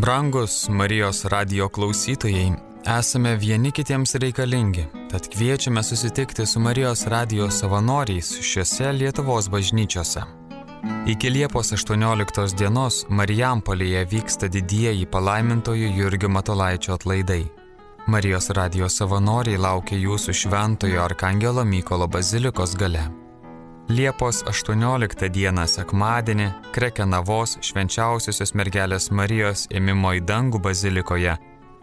Brangus 0.02 0.70
Marijos 0.70 1.26
radio 1.26 1.70
klausytojai, 1.70 2.48
esame 3.00 3.36
vieni 3.38 3.70
kitiems 3.72 4.16
reikalingi, 4.20 4.88
tad 5.12 5.28
kviečiame 5.28 5.84
susitikti 5.84 6.46
su 6.46 6.60
Marijos 6.60 7.08
radio 7.08 7.52
savanoriais 7.52 8.42
šiuose 8.42 8.92
Lietuvos 8.92 9.50
bažnyčiose. 9.50 10.22
Iki 11.08 11.30
Liepos 11.30 11.72
18 11.74 12.56
dienos 12.58 13.06
Marijampolėje 13.10 14.06
vyksta 14.12 14.48
didieji 14.48 15.06
palaimintojų 15.06 15.90
Jurgio 15.98 16.30
Matolaičio 16.30 16.94
atlaidai. 16.94 17.44
Marijos 18.08 18.50
radio 18.50 18.90
savanoriai 18.90 19.58
laukia 19.58 19.98
jūsų 20.00 20.34
šventojo 20.34 21.04
Arkangelo 21.04 21.66
Mykolo 21.66 22.08
bazilikos 22.08 22.78
gale. 22.80 23.04
Liepos 23.90 24.44
18 24.48 25.30
dieną 25.30 25.68
sekmadienį 25.68 26.48
Krekenavos 26.72 27.58
švenčiausiosios 27.62 28.56
mergelės 28.56 29.12
Marijos 29.12 29.68
ėmimo 29.76 30.16
į 30.16 30.24
dangų 30.24 30.64
bazilikoje, 30.64 31.36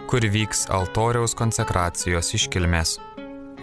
kur 0.09 0.25
vyks 0.25 0.65
altoriaus 0.73 1.37
konsekracijos 1.37 2.35
iškilmės. 2.41 2.97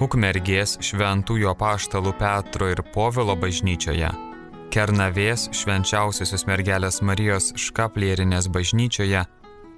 Ukmergės 0.04 0.76
šventųjų 0.84 1.50
apaštalų 1.54 2.16
Petro 2.20 2.68
ir 2.74 2.82
Povilo 2.94 3.36
bažnyčioje, 3.40 4.12
Kernavės 4.76 5.48
švenčiausiosios 5.56 6.44
mergelės 6.50 7.00
Marijos 7.06 7.54
škaplierinės 7.56 8.50
bažnyčioje, 8.52 9.24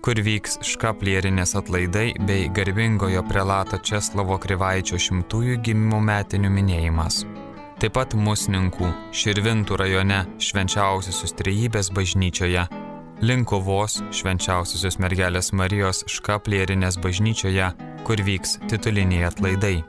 kur 0.02 0.22
vyks 0.26 0.58
škaplierinės 0.66 1.54
atlaidai 1.60 2.12
bei 2.26 2.48
garbingojo 2.50 3.26
prelato 3.30 3.78
Česlavo 3.78 4.40
Krivaičio 4.42 4.98
šimtųjų 4.98 5.60
gimimo 5.66 6.02
metinių 6.02 6.54
minėjimas 6.54 7.26
taip 7.78 7.94
pat 7.94 8.16
Musninkų, 8.18 8.90
Širvintų 9.14 9.78
rajone 9.78 10.24
švenčiausiosios 10.42 11.36
trejybės 11.38 11.92
bažnyčioje, 11.94 12.66
Linkuvos 13.22 14.00
švenčiausiosios 14.14 15.00
mergelės 15.02 15.50
Marijos 15.54 16.04
škaplierinės 16.10 17.00
bažnyčioje, 17.02 17.72
kur 18.06 18.22
vyks 18.26 18.60
tituliniai 18.70 19.26
atlaidai. 19.30 19.80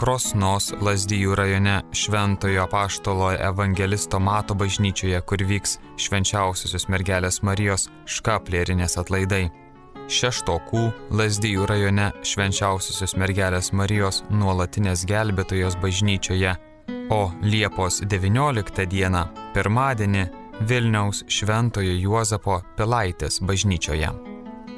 Krosnos 0.00 0.72
Lazdijų 0.82 1.36
rajone 1.38 1.78
Šventojo 1.94 2.66
paštolo 2.70 3.30
evangelisto 3.38 4.18
Mato 4.20 4.56
bažnyčioje, 4.58 5.20
kur 5.22 5.44
vyks 5.46 5.78
švenčiausiosios 6.00 6.88
mergelės 6.92 7.42
Marijos 7.46 7.88
škaplierinės 8.06 8.98
atlaidai. 9.00 9.48
Šeštokų 10.10 10.84
Lazdijų 11.16 11.66
rajone 11.70 12.10
švenčiausiosios 12.26 13.16
mergelės 13.16 13.72
Marijos 13.72 14.22
nuolatinės 14.30 15.06
gelbėtojos 15.08 15.78
bažnyčioje 15.80 16.56
o 17.10 17.30
Liepos 17.42 18.00
19 18.00 18.86
dieną, 18.86 19.24
pirmadienį, 19.54 20.24
Vilniaus 20.68 21.24
Šventojo 21.28 21.96
Juozapo 21.98 22.60
Pilaitės 22.78 23.40
bažnyčioje. 23.42 24.12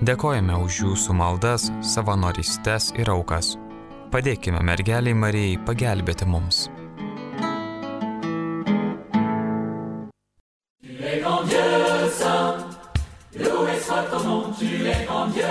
Dėkojame 0.07 0.57
už 0.65 0.81
jūsų 0.85 1.17
maldas, 1.17 1.71
savanorystes 1.85 2.93
ir 2.97 3.13
aukas. 3.13 3.57
Padėkime 4.17 4.63
mergeliai 4.65 5.13
Marijai 5.13 5.59
pagelbėti 5.69 6.25
mums. 6.25 6.71
Tu 10.81 10.95
es 11.05 11.21
grand 11.21 11.45
Dieu 11.51 11.67
loué 13.45 13.75
soit 13.85 14.09
ton 14.09 14.25
nom, 14.25 14.55
tu 14.57 14.65
es 14.65 15.05
grand 15.05 15.29
Dieu 15.37 15.45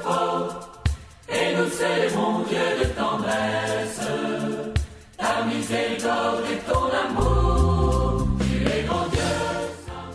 fort, 0.00 0.80
et 1.28 1.56
nous 1.58 1.68
célébrons 1.68 2.40
Dieu 2.48 2.66
de 2.80 2.88
tendresse. 2.96 4.08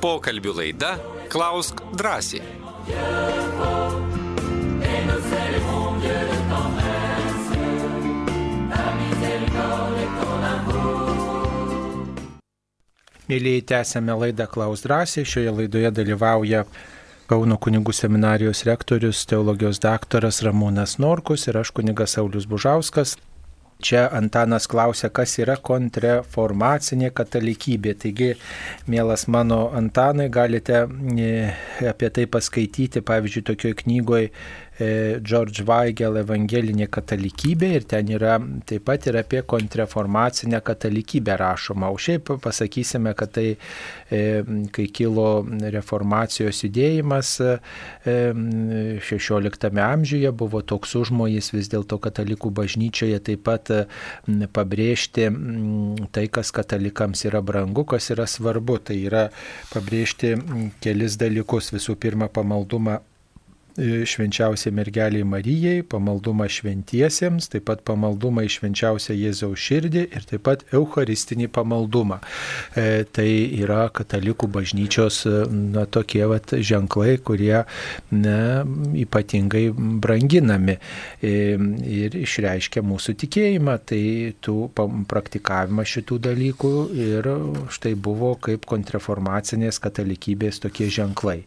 Pokalbių 0.02 0.56
laida 0.58 0.96
Klausk 1.30 1.86
drąsiai. 1.94 2.42
Mėlyjei, 13.32 13.62
tęsėme 13.64 14.16
laidą 14.26 14.48
Klaus 14.52 14.82
drąsiai. 14.84 15.24
Šioje 15.28 15.54
laidoje 15.62 15.92
dalyvauja 15.96 16.66
Kauno 17.32 17.56
kunigų 17.64 17.94
seminarijos 17.96 18.66
rektorius, 18.68 19.22
teologijos 19.24 19.80
daktaras 19.80 20.42
Ramūnas 20.44 20.98
Norkus 21.00 21.48
ir 21.48 21.62
aš 21.62 21.70
kunigas 21.78 22.18
Saulis 22.18 22.44
Bužauskas. 22.44 23.14
Čia 23.82 24.02
Antanas 24.14 24.68
klausia, 24.68 25.08
kas 25.10 25.38
yra 25.40 25.56
kontreformacinė 25.56 27.14
katalikybė. 27.16 27.94
Taigi, 28.04 28.28
mielas 28.92 29.24
mano 29.32 29.62
Antanai, 29.74 30.28
galite 30.30 30.84
e, 30.84 31.32
apie 31.90 32.12
tai 32.14 32.28
paskaityti, 32.36 33.00
pavyzdžiui, 33.08 33.46
tokioje 33.48 33.80
knygoje 33.86 34.28
George 35.22 35.64
Weigel 35.68 36.18
evangelinė 36.22 36.88
katalikybė 36.92 37.70
ir 37.78 37.86
ten 37.90 38.10
yra 38.16 38.38
taip 38.68 38.86
pat 38.88 39.08
ir 39.10 39.18
apie 39.20 39.42
kontrreformacinę 39.48 40.62
katalikybę 40.66 41.36
rašoma. 41.40 41.92
O 41.92 42.00
šiaip 42.02 42.32
pasakysime, 42.44 43.14
kad 43.18 43.34
tai, 43.36 43.58
e, 44.10 44.22
kai 44.74 44.88
kilo 44.94 45.44
reformacijos 45.76 46.64
judėjimas 46.66 47.34
16 48.06 49.70
e, 49.70 49.84
amžiuje, 49.86 50.32
buvo 50.32 50.62
toks 50.62 50.96
užmojis 51.02 51.52
vis 51.56 51.70
dėlto 51.72 52.00
katalikų 52.02 52.54
bažnyčioje 52.62 53.22
taip 53.30 53.46
pat 53.48 53.72
pabrėžti 54.54 55.30
tai, 56.12 56.26
kas 56.28 56.52
katalikams 56.56 57.26
yra 57.30 57.42
brangu, 57.46 57.86
kas 57.86 58.12
yra 58.14 58.28
svarbu. 58.30 58.80
Tai 58.82 58.98
yra 58.98 59.28
pabrėžti 59.72 60.36
kelis 60.82 61.18
dalykus. 61.22 61.72
Visų 61.72 61.96
pirma, 62.02 62.28
pamaldumą 62.32 63.00
E, 63.00 63.11
švenčiausiai 63.82 64.74
mergeliai 64.76 65.26
Marijai, 65.28 65.82
pamaldumą 65.88 66.48
šventiesiems, 66.52 67.50
taip 67.52 67.66
pat 67.70 67.82
pamaldumą 67.88 68.44
į 68.46 68.52
švenčiausią 68.56 69.16
Jėzaus 69.18 69.62
širdį 69.62 70.04
ir 70.10 70.28
taip 70.30 70.46
pat 70.46 70.64
eucharistinį 70.76 71.50
pamaldumą. 71.54 72.20
E, 72.78 73.04
tai 73.10 73.28
yra 73.62 73.88
katalikų 73.94 74.50
bažnyčios 74.54 75.22
e, 75.30 75.34
na, 75.50 75.86
tokie 75.90 76.24
vat, 76.30 76.54
ženklai, 76.54 77.18
kurie 77.26 77.64
na, 78.14 78.38
ypatingai 79.04 79.66
branginami 79.74 80.78
e, 80.78 81.34
ir 81.98 82.18
išreiškia 82.22 82.86
mūsų 82.86 83.18
tikėjimą. 83.26 83.78
Tai 83.92 84.02
tų 84.46 84.58
praktikavimas 85.10 85.92
šitų 85.96 86.22
dalykų 86.30 86.74
ir 87.02 87.30
štai 87.74 87.96
buvo 87.98 88.36
kaip 88.42 88.68
kontrreformacinės 88.70 89.82
katalikybės 89.84 90.62
tokie 90.64 90.92
ženklai. 90.94 91.42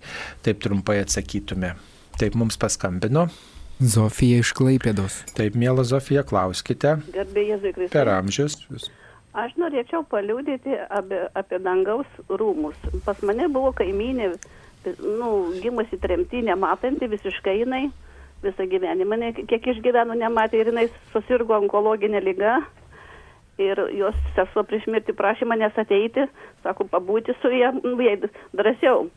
Taip 0.45 0.63
trumpai 0.65 1.01
atsakytume. 1.05 1.75
Taip 2.19 2.37
mums 2.39 2.59
paskambino. 2.61 3.27
Zofija 3.83 4.39
iš 4.39 4.53
Klaipėdos. 4.55 5.17
Taip, 5.35 5.57
mėla 5.59 5.83
Zofija, 5.83 6.23
klauskite. 6.27 6.99
Garbė 7.15 7.43
Jėzui 7.49 7.73
Kristui. 7.75 7.91
Per 7.97 8.11
amžius. 8.13 8.61
Aš 9.35 9.57
norėčiau 9.59 10.05
paliūdėti 10.07 10.77
apie, 10.95 11.25
apie 11.35 11.59
dangaus 11.59 12.07
rūmus. 12.31 12.79
Pas 13.03 13.19
mane 13.27 13.49
buvo 13.51 13.73
kaimynė, 13.75 14.31
nu, 15.03 15.31
gimusi 15.65 15.99
tremti, 15.99 16.45
nematanti 16.47 17.11
visiškai 17.11 17.57
jinai, 17.65 17.89
visą 18.47 18.69
gyvenimą, 18.71 19.19
kiek 19.51 19.67
išgyveno 19.75 20.15
nematė 20.23 20.63
ir 20.63 20.71
jinai 20.71 20.87
susirgo 21.11 21.59
onkologinė 21.59 22.23
lyga. 22.23 22.61
Ir 23.59 23.79
jos 23.95 24.15
sesuo 24.39 24.63
prieš 24.67 24.87
mirtį 24.91 25.15
prašė 25.19 25.51
manęs 25.51 25.77
ateiti, 25.79 26.29
sako, 26.63 26.87
pabūti 26.91 27.35
su 27.43 27.51
ja, 27.55 27.75
nu, 27.75 27.99
jai 28.03 28.17
drąsiau. 28.55 29.09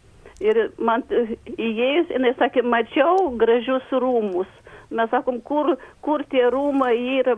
Ir 0.43 0.57
man 0.77 1.01
įėjus, 1.09 2.11
jinai 2.14 2.34
sakė, 2.38 2.61
mačiau 2.61 3.31
gražius 3.41 3.85
rūmus. 3.89 4.49
Mes 4.93 5.09
sakom, 5.11 5.41
kur, 5.43 5.73
kur 6.05 6.23
tie 6.31 6.45
rūmai 6.53 6.93
yra, 7.18 7.34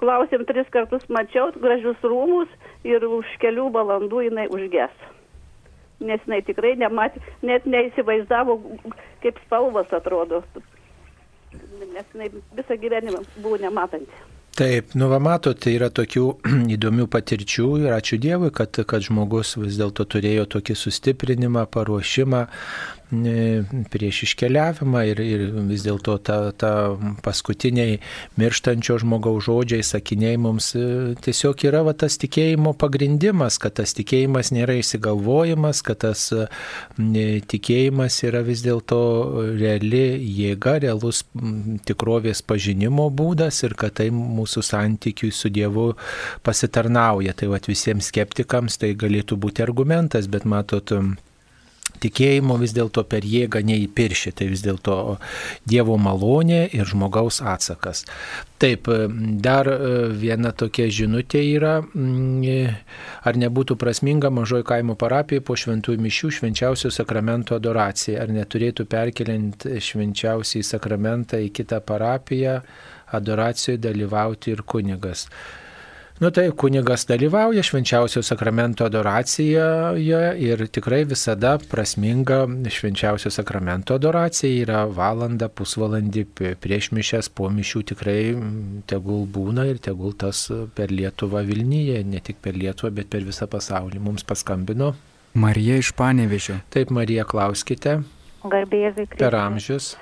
klausėm 0.00 0.46
tris 0.48 0.66
kartus, 0.74 1.04
mačiau 1.12 1.52
gražius 1.54 2.00
rūmus 2.02 2.50
ir 2.88 3.04
už 3.06 3.36
kelių 3.42 3.68
valandų 3.76 4.24
jinai 4.26 4.48
užges. 4.50 4.96
Nes 6.00 6.24
jinai 6.26 6.40
tikrai 6.46 6.72
nematė, 6.78 7.22
net 7.42 7.66
neįsivaizdavo, 7.66 8.58
kaip 9.22 9.38
spalvas 9.44 9.92
atrodo. 9.94 10.42
Nes 11.52 12.16
jinai 12.16 12.32
visą 12.56 12.80
gyvenimą 12.80 13.22
buvo 13.44 13.60
nematanti. 13.62 14.37
Taip, 14.58 14.92
nu 14.98 15.06
va 15.06 15.20
mato, 15.22 15.52
tai 15.54 15.76
yra 15.76 15.86
tokių 15.94 16.24
įdomių 16.74 17.04
patirčių 17.12 17.66
ir 17.84 17.92
ačiū 17.94 18.16
Dievui, 18.18 18.48
kad, 18.50 18.80
kad 18.90 19.04
žmogus 19.06 19.52
vis 19.54 19.76
dėlto 19.78 20.02
turėjo 20.10 20.48
tokį 20.56 20.74
sustiprinimą, 20.80 21.62
paruošimą 21.70 22.40
prieš 23.08 24.22
iškeliavimą 24.26 25.02
ir, 25.08 25.20
ir 25.24 25.44
vis 25.68 25.84
dėlto 25.86 26.18
ta, 26.20 26.38
ta 26.52 26.72
paskutiniai 27.24 27.98
mirštančio 28.40 28.98
žmogaus 29.00 29.46
žodžiai, 29.48 29.84
sakiniai 29.86 30.36
mums 30.40 30.74
e, 30.76 31.14
tiesiog 31.24 31.64
yra 31.68 31.82
va, 31.86 31.94
tas 31.96 32.18
tikėjimo 32.20 32.74
pagrindimas, 32.78 33.56
kad 33.62 33.78
tas 33.80 33.94
tikėjimas 33.96 34.52
nėra 34.52 34.76
įsigalvojimas, 34.82 35.80
kad 35.86 36.02
tas 36.04 36.26
tikėjimas 36.98 38.18
yra 38.28 38.42
vis 38.46 38.62
dėlto 38.66 39.00
reali 39.56 40.04
jėga, 40.20 40.78
realus 40.84 41.24
tikrovės 41.88 42.42
pažinimo 42.44 43.08
būdas 43.08 43.62
ir 43.64 43.76
kad 43.78 43.96
tai 44.02 44.10
mūsų 44.14 44.64
santykiui 44.68 45.32
su 45.34 45.50
Dievu 45.52 45.92
pasitarnauja. 46.46 47.34
Tai 47.38 47.52
va 47.54 47.62
visiems 47.64 48.12
skeptikams 48.12 48.78
tai 48.80 48.92
galėtų 48.98 49.38
būti 49.40 49.64
argumentas, 49.64 50.28
bet 50.30 50.44
matot, 50.48 50.92
tikėjimo 52.02 52.56
vis 52.60 52.74
dėlto 52.76 53.04
per 53.08 53.26
jėgą 53.26 53.62
neįpirši, 53.66 54.32
tai 54.38 54.48
vis 54.52 54.62
dėlto 54.64 55.18
Dievo 55.68 55.98
malonė 56.00 56.64
ir 56.74 56.88
žmogaus 56.88 57.40
atsakas. 57.42 58.04
Taip, 58.58 58.88
dar 59.44 59.68
e, 59.70 59.76
viena 60.18 60.50
tokia 60.50 60.88
žinutė 60.90 61.44
yra, 61.52 61.76
mm, 61.82 62.74
ar 63.28 63.38
nebūtų 63.38 63.76
prasminga 63.78 64.32
mažoji 64.34 64.66
kaimo 64.66 64.96
parapija 64.98 65.44
po 65.44 65.54
šventųjų 65.58 66.02
mišių 66.02 66.32
švenčiausio 66.40 66.90
sakramento 66.94 67.58
adoracija, 67.58 68.22
ar 68.24 68.34
neturėtų 68.34 68.88
perkeliant 68.90 69.68
švenčiausiai 69.78 70.66
sakramentą 70.66 71.38
į 71.44 71.52
kitą 71.60 71.80
parapiją 71.86 72.60
adoracijoje 73.14 73.80
dalyvauti 73.86 74.52
ir 74.52 74.66
kunigas. 74.66 75.28
Nu 76.18 76.30
tai 76.34 76.50
kunigas 76.50 77.06
dalyvauja 77.06 77.62
švenčiausio 77.62 78.22
sakramento 78.26 78.84
adoracijoje 78.84 80.22
ir 80.42 80.64
tikrai 80.66 81.04
visada 81.04 81.58
prasminga 81.70 82.40
švenčiausio 82.66 83.30
sakramento 83.30 83.94
adoracija 83.94 84.64
yra 84.64 84.80
valanda, 84.90 85.46
pusvalandį 85.46 86.24
prieš 86.58 86.90
mišęs, 86.98 87.30
po 87.30 87.46
mišių 87.54 87.82
tikrai 87.92 88.18
tegul 88.90 89.28
būna 89.30 89.68
ir 89.70 89.78
tegul 89.78 90.16
tas 90.18 90.48
per 90.74 90.90
Lietuvą 90.90 91.44
Vilnyje, 91.46 92.02
ne 92.02 92.18
tik 92.18 92.42
per 92.42 92.58
Lietuvą, 92.58 92.90
bet 92.98 93.14
per 93.14 93.22
visą 93.22 93.46
pasaulį. 93.46 94.02
Mums 94.02 94.26
paskambino. 94.26 94.96
Marija 95.38 95.78
iš 95.78 95.92
Panevežio. 95.94 96.58
Taip, 96.74 96.90
Marija, 96.90 97.22
klauskite. 97.30 98.00
Garbėzai 98.42 99.06
Kristus. 99.06 99.22
Per 99.22 99.38
amžius. 99.38 99.94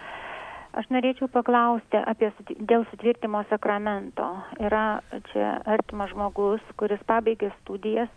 Aš 0.77 0.91
norėčiau 0.93 1.31
paklausti 1.33 1.97
apie 1.97 2.29
dėl 2.69 2.85
sutvirtimo 2.91 3.41
sakramento. 3.49 4.27
Yra 4.61 5.01
čia 5.31 5.55
artimas 5.65 6.11
žmogus, 6.13 6.61
kuris 6.77 7.01
pabaigė 7.09 7.49
studijas, 7.63 8.13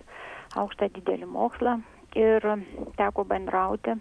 aukštą 0.59 0.89
didelį 0.97 1.29
mokslą 1.31 1.77
ir 2.19 2.43
teko 2.99 3.23
bendrauti. 3.29 3.95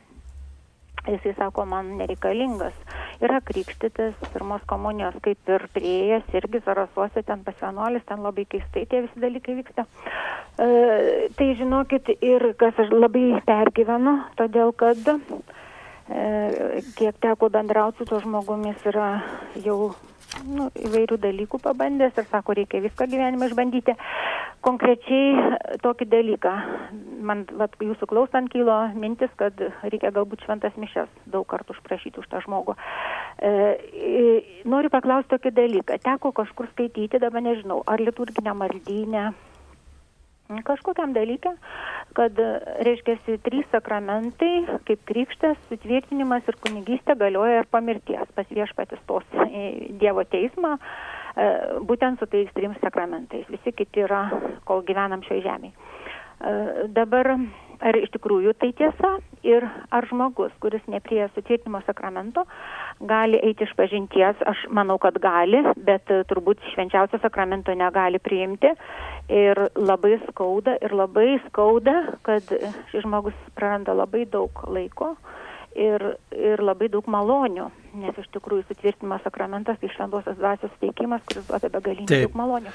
Jisai 1.06 1.36
sako, 1.38 1.64
man 1.70 1.92
nereikalingas. 2.00 2.74
Yra 3.22 3.38
krikštytas, 3.46 4.18
pirmos 4.34 4.64
komunijos 4.70 5.16
kaip 5.22 5.52
ir 5.54 5.64
prieėjęs, 5.74 6.26
irgi 6.40 6.60
zarasuose 6.66 7.22
ten 7.26 7.46
pas 7.46 7.56
vienuolis, 7.62 8.04
ten 8.10 8.26
labai 8.26 8.44
keistai 8.50 8.84
tie 8.90 9.04
visi 9.06 9.22
dalykai 9.22 9.56
vyksta. 9.60 9.86
E, 10.58 10.68
tai 11.38 11.48
žinokit, 11.62 12.10
ir 12.22 12.50
kas 12.58 12.78
aš 12.82 12.90
labai 12.94 13.40
pergyvenu, 13.46 14.18
todėl 14.38 14.74
kad 14.82 15.00
kiek 16.08 17.18
teko 17.20 17.50
bendrauti 17.52 18.00
su 18.00 18.08
tuo 18.08 18.20
žmogumis 18.24 18.84
yra 18.88 19.08
jau 19.64 19.92
nu, 20.46 20.68
įvairių 20.76 21.18
dalykų 21.20 21.60
pabandęs 21.62 22.16
ir 22.18 22.26
sako, 22.30 22.56
reikia 22.58 22.82
viską 22.84 23.08
gyvenime 23.10 23.48
išbandyti. 23.48 23.94
Konkrečiai 24.64 25.78
tokį 25.84 26.08
dalyką, 26.10 26.52
man 27.24 27.44
vat, 27.60 27.76
jūsų 27.82 28.08
klausant 28.10 28.50
kilo 28.50 28.74
mintis, 28.98 29.30
kad 29.38 29.54
reikia 29.84 30.10
galbūt 30.14 30.42
šventas 30.44 30.74
mišes 30.80 31.10
daug 31.30 31.46
kartų 31.48 31.76
užprašyti 31.76 32.18
už 32.18 32.26
tą 32.32 32.42
žmogų. 32.44 32.74
E, 33.38 33.52
noriu 34.66 34.90
paklausti 34.90 35.36
tokį 35.36 35.54
dalyką. 35.60 36.00
Teko 36.02 36.34
kažkur 36.40 36.70
skaityti, 36.72 37.22
dabar 37.22 37.44
nežinau, 37.44 37.84
ar 37.86 38.02
liturginę 38.02 38.56
maldynę, 38.58 39.28
kažkokiam 40.64 41.12
dalykė, 41.16 41.52
kad, 42.16 42.40
reiškia, 42.86 43.18
trys 43.44 43.68
sakramentai, 43.72 44.80
kaip 44.88 45.04
krikštas, 45.10 45.58
sutvirtinimas 45.68 46.48
ir 46.48 46.58
kunigystė 46.64 47.18
galioja 47.20 47.62
ir 47.62 47.70
pamirties. 47.70 48.28
Pas 48.34 48.48
viešpatis 48.50 49.02
tos 49.10 49.26
Dievo 50.00 50.24
teismą, 50.24 50.76
e, 50.78 51.48
būtent 51.88 52.20
su 52.20 52.26
tais 52.26 52.50
trim 52.56 52.76
sakramentais. 52.82 53.48
Visi 53.52 53.72
kiti 53.72 54.06
yra, 54.06 54.26
kol 54.64 54.84
gyvenam 54.88 55.24
šioje 55.26 55.44
žemėje. 55.48 55.76
Dabar 56.94 57.32
ar 57.82 57.96
iš 57.98 58.10
tikrųjų 58.14 58.54
tai 58.58 58.70
tiesa 58.78 59.16
ir 59.46 59.64
ar 59.94 60.06
žmogus, 60.10 60.52
kuris 60.62 60.82
neprie 60.90 61.24
sutvirtinimo 61.34 61.80
sakramento, 61.86 62.44
gali 63.00 63.40
eiti 63.42 63.64
iš 63.64 63.74
pažinties, 63.78 64.40
aš 64.46 64.64
manau, 64.74 64.98
kad 64.98 65.18
gali, 65.22 65.62
bet 65.76 66.10
e, 66.10 66.22
turbūt 66.30 66.62
švenčiausio 66.72 67.20
sakramento 67.22 67.74
negali 67.74 68.18
priimti. 68.18 68.72
Ir 69.28 69.60
labai 69.76 70.16
skauda, 70.28 70.78
ir 70.82 70.94
labai 70.96 71.36
skauda, 71.48 71.94
kad 72.26 72.48
šis 72.90 73.04
žmogus 73.04 73.36
praranda 73.58 73.92
labai 73.96 74.24
daug 74.30 74.64
laiko 74.72 75.14
ir, 75.76 76.04
ir 76.32 76.62
labai 76.64 76.88
daug 76.92 77.06
malonių, 77.10 77.68
nes 78.00 78.18
iš 78.18 78.28
tikrųjų 78.36 78.66
sutvirtinimas 78.68 79.24
sakramentas 79.26 79.78
tai 79.80 79.90
šventosios 79.94 80.38
dvasios 80.40 80.74
teikimas, 80.82 81.24
kuris 81.28 81.46
duoda 81.48 81.70
begalinį 81.78 82.08
daug 82.08 82.38
malonių. 82.40 82.72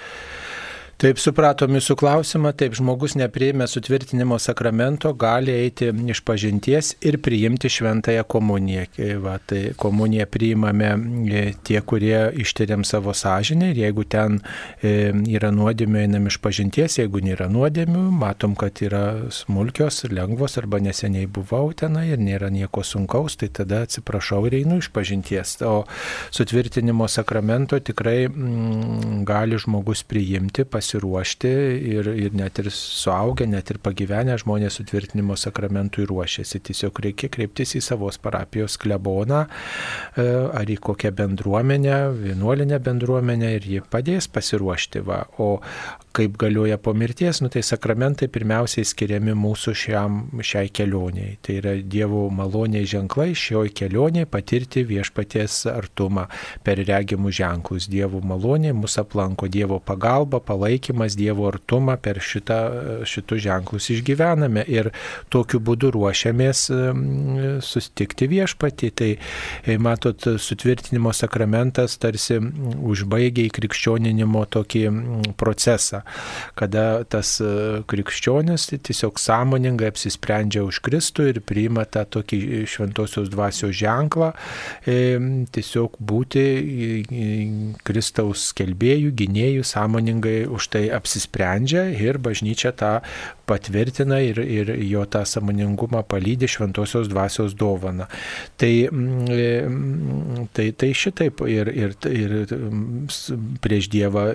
Taip 1.03 1.17
supratom 1.19 1.73
jūsų 1.75 1.97
klausimą, 1.99 2.53
taip 2.55 2.77
žmogus 2.79 3.17
nepriėmė 3.19 3.65
sutvirtinimo 3.67 4.37
sakramento, 4.39 5.09
gali 5.19 5.51
eiti 5.51 5.89
iš 5.91 6.21
pažinties 6.23 6.93
ir 7.03 7.17
priimti 7.19 7.67
šventąją 7.67 8.21
komuniją. 8.31 8.85
Va, 9.19 9.33
tai 9.43 9.73
komuniją 9.75 10.23
priimame 10.31 10.93
e, 11.27 11.41
tie, 11.67 11.81
kurie 11.83 12.29
ištyrėm 12.39 12.85
savo 12.87 13.11
sąžinę 13.11 13.73
ir 13.73 13.81
jeigu 13.81 14.05
ten 14.07 14.37
e, 14.79 15.11
yra 15.33 15.49
nuodėmė, 15.51 16.05
einam 16.05 16.29
iš 16.31 16.37
pažinties, 16.39 16.95
jeigu 17.01 17.19
nėra 17.25 17.49
nuodėmių, 17.51 18.05
matom, 18.21 18.55
kad 18.55 18.79
yra 18.87 19.27
smulkios 19.27 20.05
ir 20.07 20.15
lengvos 20.15 20.55
arba 20.63 20.79
neseniai 20.87 21.27
buvau 21.27 21.73
tenai 21.75 22.05
ir 22.13 22.23
nėra 22.23 22.47
nieko 22.47 22.85
sunkaus, 22.87 23.35
tai 23.43 23.51
tada 23.51 23.81
atsiprašau 23.89 24.45
ir 24.47 24.61
einu 24.61 24.79
iš 24.79 24.87
pažinties. 24.95 25.57
O 25.67 25.83
sutvirtinimo 26.31 27.11
sakramento 27.11 27.83
tikrai 27.91 28.29
mm, 28.31 29.27
gali 29.27 29.59
žmogus 29.59 30.07
priimti, 30.07 30.63
pasiekti 30.63 30.92
pasiruošti 30.93 31.49
ir, 31.93 32.07
ir 32.07 32.33
net 32.33 32.59
ir 32.59 32.69
suaugę, 32.71 33.47
net 33.49 33.71
ir 33.71 33.79
pagyvenę 33.81 34.37
žmonės 34.37 34.77
sutvirtinimo 34.77 35.35
sakramentui 35.35 36.05
ruošiasi. 36.05 36.61
Tiesiog 36.69 36.99
reikia 37.01 37.29
kreiptis 37.33 37.75
į 37.75 37.81
savos 37.81 38.19
parapijos 38.21 38.77
kleboną 38.77 39.45
e, 39.47 40.27
ar 40.53 40.69
į 40.69 40.77
kokią 40.77 41.13
bendruomenę, 41.17 41.97
vienuolinę 42.13 42.79
bendruomenę 42.79 43.55
ir 43.57 43.67
ji 43.67 43.81
padės 43.89 44.29
pasiruošti. 44.29 45.03
Va. 45.07 45.23
O 45.41 45.57
kaip 46.13 46.37
galioja 46.37 46.77
po 46.77 46.93
mirties, 46.93 47.41
nu, 47.41 47.49
tai 47.49 47.63
sakramentai 47.65 48.27
pirmiausiai 48.29 48.85
skiriami 48.85 49.33
mūsų 49.33 49.73
šiam, 49.73 50.19
šiai 50.45 50.69
kelioniai. 50.69 51.39
Tai 51.41 51.55
yra 51.57 51.73
Dievo 51.81 52.27
maloniai 52.29 52.85
ženklai 52.85 53.31
šioj 53.37 53.71
kelioniai 53.73 54.29
patirti 54.29 54.83
viešpaties 54.85 55.63
artumą 55.73 56.27
per 56.63 56.83
regimus 56.85 57.39
ženklus. 57.39 57.89
Dievo 57.89 58.21
malonė 58.21 58.75
mus 58.77 58.99
aplanko, 59.01 59.49
Dievo 59.49 59.79
pagalba, 59.81 60.37
palaikymas, 60.37 60.72
Dievo 61.19 61.47
artumą 61.49 61.97
per 62.01 62.19
šitą, 62.23 62.59
šitus 63.07 63.43
ženklus 63.43 63.89
išgyvename 63.93 64.63
ir 64.71 64.89
tokiu 65.33 65.59
būdu 65.63 65.91
ruošiamės 65.93 66.65
sustikti 67.63 68.27
viešpatį. 68.31 68.91
Tai 68.93 69.09
e, 69.13 69.77
matot, 69.77 70.27
sutvirtinimo 70.41 71.13
sakramentas 71.15 71.97
tarsi 72.01 72.39
užbaigia 72.39 73.47
į 73.47 73.53
krikščioninimo 73.59 74.45
tokį 74.53 74.83
procesą 75.39 76.03
kada 76.55 77.03
tas 77.09 77.37
e, 77.41 77.83
krikščionis 77.89 78.67
tiesiog 78.73 79.19
sąmoningai 79.21 79.89
apsisprendžia 79.91 80.63
už 80.65 80.79
Kristų 80.85 81.27
ir 81.31 81.39
priima 81.45 81.85
tą 81.89 82.05
tokį 82.17 82.63
šventosios 82.69 83.29
dvasios 83.33 83.75
ženklą, 83.77 84.31
e, 84.85 84.97
tiesiog 85.53 85.97
būti 85.99 86.45
Kristaus 87.87 88.49
skelbėjų, 88.53 89.13
gynėjų, 89.23 89.65
sąmoningai 89.67 90.37
už 90.47 90.62
tai 90.71 90.87
apsisprendžia 90.93 91.89
ir 91.95 92.19
bažnyčia 92.21 92.71
tą 92.75 92.99
patvirtina 93.49 94.19
ir, 94.23 94.39
ir 94.39 94.71
jo 94.87 95.03
tą 95.09 95.23
samoningumą 95.27 96.03
palydė 96.07 96.47
šventosios 96.51 97.09
dvasios 97.11 97.55
dovana. 97.59 98.07
Tai, 98.59 98.71
mm, 98.87 100.47
tai, 100.55 100.69
tai 100.79 100.91
šitaip 100.95 101.43
ir, 101.51 101.71
ir, 101.73 101.95
ir 102.07 102.35
prieš 103.63 103.89
Dievą 103.93 104.25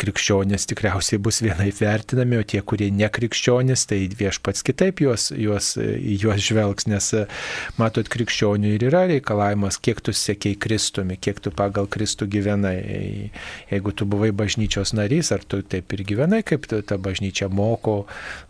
krikščionės 0.00 0.66
tikriausiai 0.70 1.20
bus 1.22 1.40
vienai 1.44 1.68
vertinami, 1.76 2.40
o 2.40 2.46
tie, 2.46 2.62
kurie 2.64 2.90
nekrikščionės, 2.94 3.84
tai 3.90 4.00
viešpats 4.08 4.64
kitaip 4.66 5.02
juos, 5.04 5.28
juos, 5.36 5.74
juos 5.76 6.40
žvelgs, 6.46 6.88
nes 6.90 7.10
matot, 7.80 8.08
krikščionių 8.10 8.74
ir 8.76 8.86
yra 8.88 9.04
reikalavimas, 9.10 9.78
kiek 9.82 10.00
tu 10.04 10.14
sėkiai 10.16 10.56
Kristumi, 10.60 11.18
kiek 11.20 11.40
tu 11.44 11.52
pagal 11.54 11.88
Kristų 11.90 12.28
gyvenai. 12.30 12.78
Jeigu 13.70 13.92
tu 13.96 14.06
buvai 14.08 14.30
bažnyčios 14.36 14.94
narys, 14.96 15.30
ar 15.34 15.44
tu 15.44 15.60
taip 15.62 15.92
ir 15.94 16.04
gyvenai, 16.08 16.42
kaip 16.46 16.66
ta 16.70 16.96
bažnyčia 17.00 17.50
moko, 17.52 18.04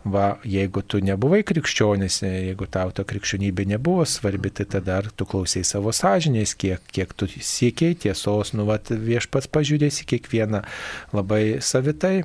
va, 0.05 0.37
jeigu 0.47 0.83
tu 0.83 1.01
nebuvai 1.03 1.41
krikščionis, 1.47 2.21
jeigu 2.25 2.67
tau 2.71 2.91
ta 2.95 3.05
krikščionybė 3.07 3.67
nebuvo 3.75 4.05
svarbi, 4.09 4.51
tai 4.53 4.67
tada 4.77 5.01
tu 5.15 5.27
klausai 5.29 5.63
savo 5.67 5.93
sąžinės, 5.95 6.55
kiek, 6.59 6.83
kiek 6.91 7.13
tu 7.13 7.29
siekiai 7.31 7.95
tiesos, 7.95 8.53
nu, 8.57 8.67
va, 8.69 8.79
viešpats 8.81 9.51
pažiūrės 9.51 10.03
į 10.03 10.11
kiekvieną 10.15 10.63
labai 11.15 11.43
savitai 11.63 12.21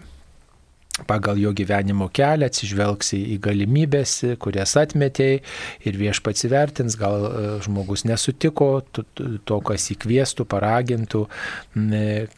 pagal 1.04 1.36
jo 1.36 1.52
gyvenimo 1.52 2.08
kelią 2.08 2.48
atsižvelgsi 2.48 3.18
į 3.34 3.36
galimybės, 3.44 4.12
kurias 4.40 4.72
atmetėjai 4.80 5.42
ir 5.88 5.98
viešpats 6.00 6.46
įvertins, 6.48 6.96
gal 6.96 7.26
e, 7.26 7.42
žmogus 7.66 8.06
nesutiko 8.08 8.68
to, 8.88 9.58
kas 9.66 9.90
įkviestų, 9.92 10.46
paragintų, 10.48 11.22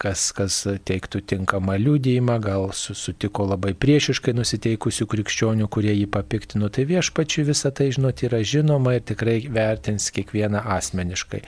kas, 0.02 0.24
kas 0.34 0.58
teiktų 0.88 1.22
tinkamą 1.30 1.78
liūdėjimą, 1.84 2.38
gal 2.42 2.68
sutiko 2.74 3.46
labai 3.46 3.76
priešiškai 3.78 4.34
nusiteikusių 4.34 5.06
krikščionių, 5.12 5.70
kurie 5.70 5.94
jį 5.94 6.08
papiktino, 6.18 6.72
tai 6.72 6.88
viešpačiui 6.90 7.46
visą 7.52 7.70
tai, 7.70 7.92
žinot, 7.94 8.24
yra 8.26 8.42
žinoma 8.42 8.96
ir 8.98 9.06
tikrai 9.06 9.38
vertins 9.46 10.10
kiekvieną 10.14 10.64
asmeniškai. 10.78 11.44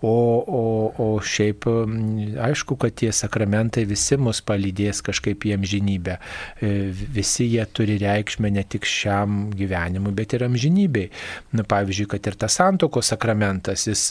O, 0.00 0.14
o, 0.46 0.64
o 0.94 1.06
šiaip 1.18 1.66
aišku, 2.38 2.78
kad 2.78 2.94
tie 2.96 3.10
sakramentai 3.12 3.82
visi 3.88 4.16
mus 4.16 4.40
palydės 4.46 5.02
kažkaip 5.04 5.42
į 5.48 5.56
amžinybę. 5.58 6.18
E, 6.62 6.70
visi 7.14 7.48
jie 7.52 7.66
turi 7.72 7.98
reikšmę 8.00 8.50
ne 8.54 8.64
tik 8.64 8.86
šiam 8.88 9.50
gyvenimui, 9.58 10.14
bet 10.16 10.36
ir 10.36 10.46
amžinybei. 10.46 11.08
Na, 11.58 11.64
pavyzdžiui, 11.68 12.08
kad 12.14 12.30
ir 12.30 12.38
tas 12.40 12.56
santoko 12.60 13.02
sakramentas, 13.04 13.86
jis 13.90 14.04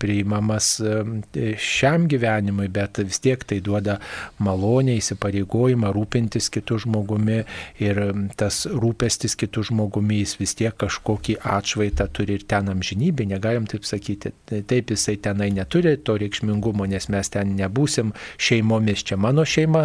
priimamas 0.00 0.70
e, 0.84 1.54
šiam 1.58 2.06
gyvenimui, 2.10 2.68
bet 2.72 3.02
vis 3.02 3.22
tiek 3.24 3.42
tai 3.44 3.60
duoda 3.64 3.98
malonę, 4.38 4.98
įsipareigojimą 5.00 5.90
rūpintis 5.96 6.50
kitų 6.54 6.82
žmogumi 6.86 7.42
ir 7.82 8.02
tas 8.40 8.62
rūpestis 8.70 9.36
kitų 9.40 9.66
žmogumi 9.72 10.20
jis 10.22 10.36
vis 10.40 10.54
tiek 10.58 10.76
kažkokį 10.80 11.40
atšvaitą 11.58 12.06
turi 12.14 12.38
ir 12.38 12.46
ten 12.50 12.70
amžinybė, 12.72 13.26
negalim 13.30 13.66
taip 13.70 13.88
sakyti. 13.88 14.34
Taip 14.70 14.92
jisai 14.92 15.16
ten 15.20 15.30
tenai 15.30 15.50
neturi 15.54 15.96
to 15.96 16.16
reikšmingumo, 16.18 16.86
nes 16.90 17.08
mes 17.12 17.30
ten 17.32 17.54
nebūsim 17.58 18.12
šeimomis, 18.40 19.04
čia 19.06 19.16
mano 19.20 19.44
šeima 19.46 19.82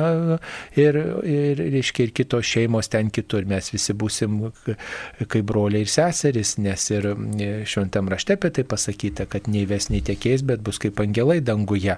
ir, 0.79 0.97
ir, 1.23 1.61
reiškia, 1.85 2.07
ir 2.07 2.13
kitos 2.15 2.45
šeimos 2.49 2.89
ten 2.89 3.09
kitur, 3.13 3.45
mes 3.45 3.69
visi 3.73 3.93
būsim 3.93 4.51
kaip 5.27 5.45
broliai 5.45 5.85
ir 5.85 5.91
seserys, 5.91 6.57
nes 6.57 6.89
ir 6.91 7.11
šventam 7.69 8.09
rašte 8.09 8.35
apie 8.35 8.49
tai 8.49 8.65
pasakyta, 8.65 9.25
kad 9.29 9.47
nei 9.47 9.65
ves, 9.69 9.89
nei 9.89 10.01
tekės, 10.01 10.43
bet 10.45 10.63
bus 10.65 10.79
kaip 10.81 10.99
angelai 10.99 11.41
danguje. 11.41 11.97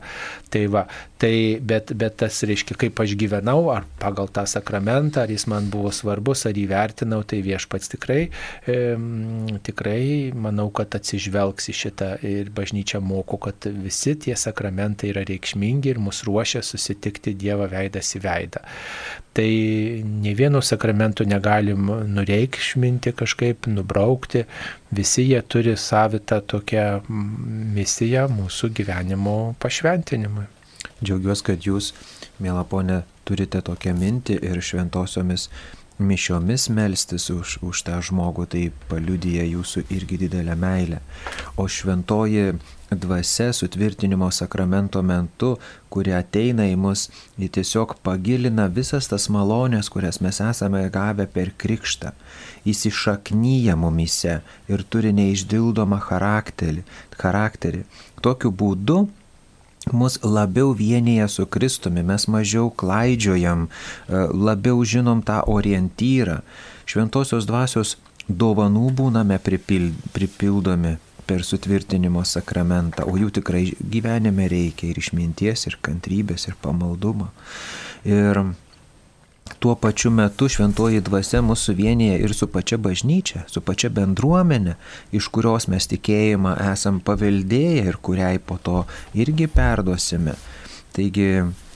Tai 0.51 0.63
va, 0.73 0.85
tai, 1.21 1.59
bet, 1.61 1.93
bet 1.97 2.17
tas 2.21 2.41
reiškia, 2.43 2.77
kaip 2.77 2.99
aš 2.99 3.15
gyvenau, 3.19 3.69
ar 3.73 3.87
pagal 4.01 4.29
tą 4.33 4.45
sakramentą, 4.49 5.23
ar 5.23 5.31
jis 5.31 5.47
man 5.47 5.69
buvo 5.71 5.91
svarbus, 5.95 6.45
ar 6.47 6.57
įvertinau, 6.57 7.23
tai 7.27 7.41
viešpats 7.45 7.93
tikrai, 7.95 8.27
e, 8.67 8.77
tikrai 9.67 10.33
manau, 10.35 10.69
kad 10.75 10.97
atsižvelgs 10.97 11.71
į 11.71 11.77
šitą 11.83 12.11
ir 12.27 12.51
bažnyčia 12.55 13.01
moko 13.03 13.39
kad 13.41 13.69
visi 13.83 14.15
tie 14.19 14.35
sakramentai 14.37 15.11
yra 15.13 15.23
reikšmingi 15.27 15.93
ir 15.93 16.01
mus 16.01 16.23
ruošia 16.27 16.63
susitikti 16.65 17.35
Dievą 17.37 17.69
veidas 17.71 18.15
į 18.17 18.23
veidą. 18.23 18.63
Tai 19.37 19.49
ne 20.03 20.31
vieno 20.33 20.63
sakramento 20.65 21.25
negalim 21.29 21.91
nureikšminti 22.09 23.11
kažkaip, 23.13 23.67
nubraukti, 23.69 24.47
visi 24.89 25.27
jie 25.29 25.43
turi 25.45 25.75
savitą 25.77 26.39
tokią 26.41 26.85
misiją 27.77 28.25
mūsų 28.33 28.71
gyvenimo 28.79 29.35
pašventinimui. 29.61 30.47
Džiaugiuosi, 31.03 31.45
kad 31.51 31.67
jūs, 31.69 31.91
mėla 32.41 32.63
ponė, 32.65 33.03
turite 33.29 33.61
tokią 33.61 33.93
mintį 33.99 34.39
ir 34.41 34.57
šventosiomis 34.65 35.51
mišiomis 35.99 36.67
melstis 36.73 37.29
už, 37.33 37.59
už 37.65 37.83
tą 37.85 37.99
žmogų, 38.05 38.45
tai 38.49 38.63
paliudyja 38.89 39.45
jūsų 39.45 39.85
irgi 39.93 40.19
didelę 40.25 40.57
meilę. 40.57 40.99
O 41.57 41.67
šventoji 41.69 42.57
dvasia 42.91 43.53
sutvirtinimo 43.53 44.31
sakramento 44.31 45.01
metu, 45.01 45.57
kurie 45.89 46.13
ateina 46.15 46.67
į 46.71 46.75
mus, 46.79 47.07
ji 47.37 47.49
tiesiog 47.57 47.97
pagilina 48.03 48.67
visas 48.71 49.09
tas 49.11 49.27
malonės, 49.33 49.89
kurias 49.91 50.21
mes 50.23 50.39
esame 50.43 50.85
gavę 50.93 51.27
per 51.27 51.51
krikštą. 51.57 52.13
Įsišaknyja 52.67 53.75
mumise 53.79 54.41
ir 54.71 54.83
turi 54.83 55.13
neišdildomą 55.15 55.99
charakterį. 55.99 56.83
charakterį. 57.17 57.83
Tokiu 58.21 58.51
būdu 58.51 59.07
mus 59.91 60.19
labiau 60.23 60.71
vienyje 60.71 61.27
su 61.27 61.45
Kristumi, 61.45 62.03
mes 62.03 62.27
mažiau 62.27 62.69
klaidžiojam, 62.69 63.67
e, 63.67 64.13
labiau 64.33 64.83
žinom 64.83 65.23
tą 65.23 65.43
orientyrą. 65.47 66.41
Šventosios 66.85 67.45
dvasios 67.45 67.97
dovanų 68.29 68.91
būname 68.91 69.39
pripildomi 70.13 70.97
per 71.27 71.43
sutvirtinimo 71.45 72.23
sakramentą, 72.25 73.05
o 73.07 73.17
jų 73.19 73.33
tikrai 73.39 73.65
gyvenime 73.79 74.47
reikia 74.51 74.91
ir 74.91 75.01
išminties, 75.01 75.67
ir 75.69 75.77
kantrybės, 75.83 76.47
ir 76.47 76.55
pamaldumo. 76.63 77.29
Ir 78.07 78.41
tuo 79.59 79.75
pačiu 79.75 80.11
metu 80.13 80.47
šventoji 80.51 81.01
dvasia 81.05 81.41
mūsų 81.45 81.75
vienyje 81.77 82.17
ir 82.23 82.33
su 82.37 82.47
pačia 82.51 82.77
bažnyčia, 82.81 83.43
su 83.51 83.61
pačia 83.65 83.89
bendruomenė, 83.93 84.77
iš 85.15 85.29
kurios 85.33 85.67
mes 85.71 85.89
tikėjimą 85.91 86.57
esam 86.71 86.99
paveldėję 87.03 87.87
ir 87.87 87.99
kuriai 88.01 88.39
po 88.39 88.59
to 88.61 88.83
irgi 89.17 89.49
perduosime. 89.51 90.35
Taigi 90.95 91.29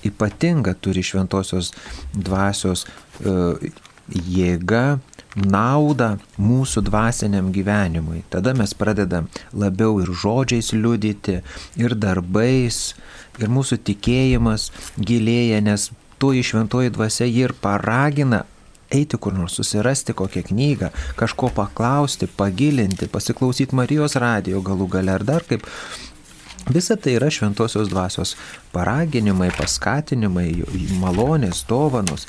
ypatinga 0.07 0.73
turi 0.81 1.03
šventosios 1.05 1.71
dvasios 2.13 2.85
e, 2.87 3.71
jėga, 4.11 4.99
naudą 5.35 6.17
mūsų 6.41 6.83
dvasiniam 6.87 7.51
gyvenimui. 7.55 8.23
Tada 8.29 8.53
mes 8.57 8.73
pradedam 8.77 9.29
labiau 9.53 10.01
ir 10.03 10.11
žodžiais 10.11 10.73
liudyti, 10.75 11.41
ir 11.79 11.95
darbais, 11.95 12.93
ir 13.39 13.51
mūsų 13.51 13.79
tikėjimas 13.87 14.69
gilėja, 14.99 15.61
nes 15.63 15.91
toji 16.21 16.43
šventoji 16.45 16.93
dvasia 16.93 17.29
jį 17.29 17.45
ir 17.49 17.55
paragina 17.61 18.45
eiti 18.91 19.17
kur 19.17 19.33
nors, 19.33 19.55
susirasti 19.55 20.13
kokią 20.13 20.43
knygą, 20.49 20.91
kažko 21.15 21.49
paklausti, 21.55 22.27
pagilinti, 22.27 23.07
pasiklausyti 23.07 23.75
Marijos 23.77 24.17
radijo 24.19 24.61
galų 24.65 24.89
gale 24.97 25.15
ar 25.15 25.23
dar 25.23 25.47
kaip. 25.47 25.63
Visa 26.69 26.95
tai 26.99 27.15
yra 27.17 27.31
šventosios 27.33 27.89
dvasios 27.89 28.35
paraginimai, 28.75 29.49
paskatinimai, 29.55 30.49
malonės, 31.01 31.63
dovanos. 31.69 32.27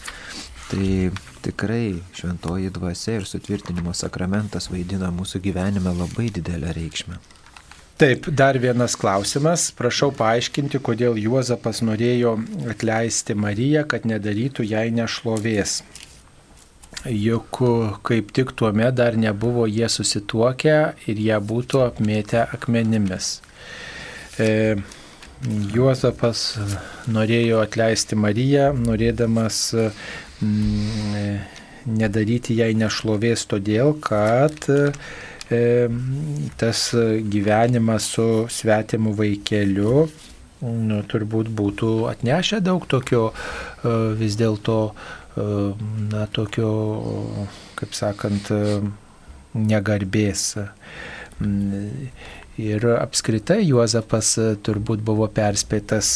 Tai 0.72 1.10
tikrai 1.44 2.00
šventoji 2.16 2.70
dvasia 2.72 3.18
ir 3.18 3.26
sutvirtinimo 3.28 3.92
sakramentas 3.92 4.70
vaidina 4.72 5.10
mūsų 5.12 5.42
gyvenime 5.44 5.92
labai 5.92 6.30
didelę 6.32 6.72
reikšmę. 6.72 7.18
Taip, 8.00 8.30
dar 8.32 8.56
vienas 8.58 8.96
klausimas. 8.96 9.66
Prašau 9.76 10.08
paaiškinti, 10.16 10.80
kodėl 10.80 11.18
Juozapas 11.20 11.82
norėjo 11.84 12.38
atleisti 12.72 13.36
Mariją, 13.36 13.84
kad 13.84 14.08
nedarytų 14.08 14.64
jai 14.64 14.86
nešlovės. 14.96 15.82
Juk 17.04 17.60
kaip 18.08 18.32
tik 18.32 18.54
tuo 18.56 18.72
metu 18.72 18.96
dar 19.02 19.18
nebuvo 19.20 19.68
jie 19.68 19.92
susituokę 19.92 20.78
ir 21.04 21.20
jie 21.26 21.38
būtų 21.52 21.84
apmėtę 21.90 22.46
akmenimis. 22.56 23.42
E, 24.40 24.80
Juozapas 25.76 26.46
norėjo 27.12 27.60
atleisti 27.60 28.16
Mariją, 28.16 28.72
norėdamas 28.72 29.68
nedaryti 30.42 32.58
jai 32.58 32.72
nešlovės 32.78 33.46
todėl, 33.50 33.94
kad 34.02 34.66
E, 35.52 35.88
tas 36.56 36.94
gyvenimas 37.28 38.06
su 38.14 38.26
svetimu 38.48 39.12
vaikeliu 39.18 40.06
nu, 40.62 41.00
turbūt 41.10 41.50
būtų 41.58 41.90
atnešę 42.08 42.60
daug 42.64 42.86
tokio 42.88 43.24
e, 43.32 43.34
vis 44.20 44.38
dėlto, 44.40 44.76
e, 44.92 45.46
na, 46.12 46.24
tokio, 46.32 46.70
kaip 47.76 47.98
sakant, 47.98 48.48
negarbės. 49.52 50.44
Ir 52.62 52.86
apskritai 52.94 53.58
Juozapas 53.66 54.30
turbūt 54.64 55.02
buvo 55.04 55.26
perspėtas 55.28 56.14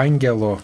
angelo 0.00 0.56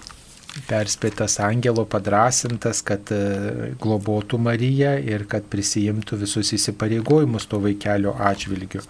perspėtas 0.68 1.38
angelo, 1.40 1.84
padrasintas, 1.88 2.82
kad 2.84 3.08
e, 3.14 3.72
globotų 3.80 4.40
Mariją 4.42 4.94
ir 5.00 5.24
kad 5.30 5.46
prisijimtų 5.52 6.20
visus 6.24 6.52
įsipareigojimus 6.56 7.48
to 7.48 7.60
vaikelio 7.62 8.12
atžvilgiu. 8.20 8.82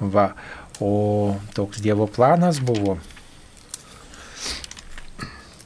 Va, 0.00 0.30
o 0.80 1.36
toks 1.56 1.82
Dievo 1.82 2.06
planas 2.06 2.60
buvo. 2.62 2.98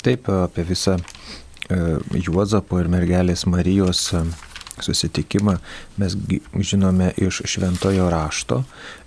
Taip, 0.01 0.31
apie 0.33 0.65
visą 0.65 0.97
e, 0.97 1.99
Juozapo 2.17 2.81
ir 2.81 2.89
mergelės 2.89 3.45
Marijos 3.51 4.07
e, 4.17 4.25
susitikimą 4.81 5.59
mes 6.01 6.17
žinome 6.57 7.11
iš 7.21 7.43
šventojo 7.53 8.09
rašto 8.09 8.63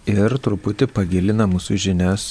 ir 0.06 0.38
truputį 0.38 0.85
pagilina 0.94 1.48
mūsų 1.49 1.80
žinias 1.88 2.27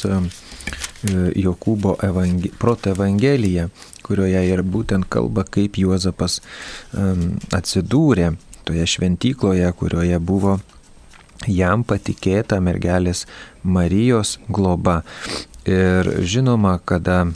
Jokūbo 1.02 1.96
evangel... 2.06 2.52
proto 2.58 2.92
evangelija, 2.92 3.68
kurioje 4.06 4.42
ir 4.48 4.62
būtent 4.62 5.08
kalba, 5.10 5.44
kaip 5.44 5.78
Juozapas 5.80 6.40
atsidūrė 6.94 8.32
toje 8.64 8.86
šventykloje, 8.86 9.72
kurioje 9.78 10.18
buvo 10.22 10.58
jam 11.50 11.82
patikėta 11.84 12.60
mergelės 12.62 13.26
Marijos 13.62 14.38
globa. 14.48 15.02
Ir 15.66 16.08
žinoma, 16.26 16.78
kada 16.84 17.26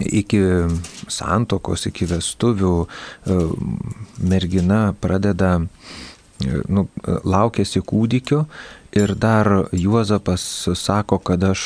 iki 0.00 0.40
santokos, 1.10 1.86
iki 1.88 2.06
vestuvių 2.08 2.74
e, 2.84 3.38
mergina 4.20 4.94
pradeda, 5.00 5.58
e, 5.60 6.60
nu, 6.68 6.86
laukėsi 7.04 7.82
kūdikio 7.84 8.44
ir 8.96 9.14
dar 9.14 9.68
Juozapas 9.72 10.68
sako, 10.78 11.18
kad 11.18 11.44
aš 11.44 11.64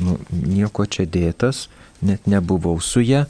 nu, 0.00 0.18
nieko 0.30 0.86
čia 0.86 1.06
dėtas, 1.06 1.68
net 2.04 2.28
nebuvau 2.28 2.76
su 2.82 3.02
ją, 3.04 3.24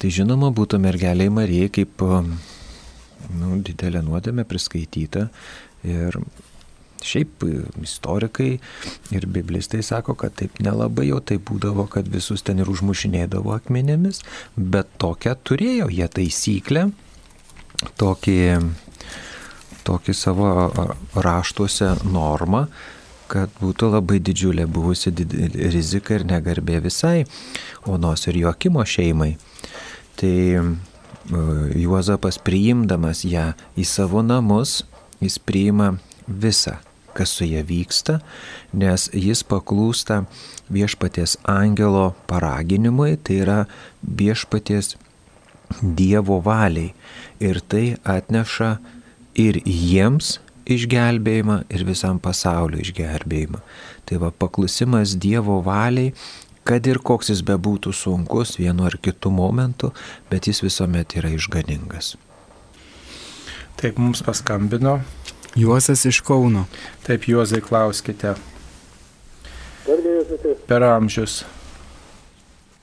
tai 0.00 0.10
žinoma 0.12 0.52
būtų 0.54 0.80
mergeliai 0.80 1.32
Marijai 1.32 1.70
kaip 1.72 2.04
nu, 2.04 3.58
didelė 3.64 4.04
nuodėmė 4.04 4.46
priskaityta. 4.48 5.28
Ir 5.84 6.20
Šiaip 7.04 7.44
istorikai 7.84 8.54
ir 9.12 9.26
biblistai 9.28 9.82
sako, 9.84 10.14
kad 10.16 10.32
taip 10.40 10.56
nelabai 10.64 11.10
jau 11.10 11.20
tai 11.20 11.36
būdavo, 11.36 11.84
kad 11.92 12.08
visus 12.08 12.44
ten 12.46 12.62
ir 12.62 12.70
užmušinėdavo 12.72 13.52
akmenėmis, 13.58 14.22
bet 14.56 14.88
tokią 15.02 15.34
turėjo 15.44 15.90
jie 15.92 16.08
taisyklę, 16.18 16.86
tokį, 18.00 18.38
tokį 19.84 20.14
savo 20.16 20.48
raštuose 21.14 21.90
normą, 22.08 22.66
kad 23.28 23.52
būtų 23.60 23.90
labai 23.94 24.20
didžiulė 24.22 24.66
buvusi 24.70 25.12
rizika 25.74 26.18
ir 26.18 26.26
negarbė 26.28 26.80
visai 26.84 27.24
Onos 27.88 28.26
ir 28.28 28.38
Joakimo 28.42 28.84
šeimai. 28.84 29.34
Tai 30.20 30.34
Juozapas 31.74 32.38
priimdamas 32.44 33.24
ją 33.24 33.52
į 33.80 33.86
savo 33.88 34.20
namus, 34.22 34.82
jis 35.24 35.38
priima 35.40 35.94
visą 36.28 36.78
kas 37.14 37.30
su 37.30 37.46
ja 37.46 37.62
vyksta, 37.62 38.18
nes 38.74 39.06
jis 39.14 39.44
paklūsta 39.46 40.24
viešpaties 40.74 41.38
angelo 41.46 42.12
paraginimui, 42.30 43.16
tai 43.22 43.40
yra 43.46 43.58
viešpaties 44.02 44.96
Dievo 45.80 46.36
valiai. 46.44 46.92
Ir 47.42 47.58
tai 47.66 47.96
atneša 48.04 48.68
ir 49.34 49.60
jiems 49.64 50.38
išgelbėjimą, 50.64 51.64
ir 51.68 51.84
visam 51.84 52.20
pasauliu 52.22 52.80
išgelbėjimą. 52.80 53.60
Tai 54.08 54.20
va 54.22 54.30
paklusimas 54.32 55.16
Dievo 55.20 55.60
valiai, 55.64 56.14
kad 56.64 56.86
ir 56.88 57.00
koks 57.04 57.30
jis 57.32 57.42
bebūtų 57.44 57.92
sunkus 57.92 58.56
vienu 58.60 58.86
ar 58.88 58.96
kitu 58.96 59.32
momentu, 59.32 59.92
bet 60.30 60.48
jis 60.48 60.62
visuomet 60.64 61.18
yra 61.20 61.34
išganingas. 61.34 62.14
Taip 63.80 63.98
mums 64.00 64.22
paskambino 64.24 65.00
Juozas 65.54 66.04
iš 66.04 66.20
Kauno. 66.26 66.64
Taip, 67.06 67.28
Juozai, 67.28 67.60
klauskite. 67.60 68.34
Per 70.66 70.82
amžius. 70.82 71.44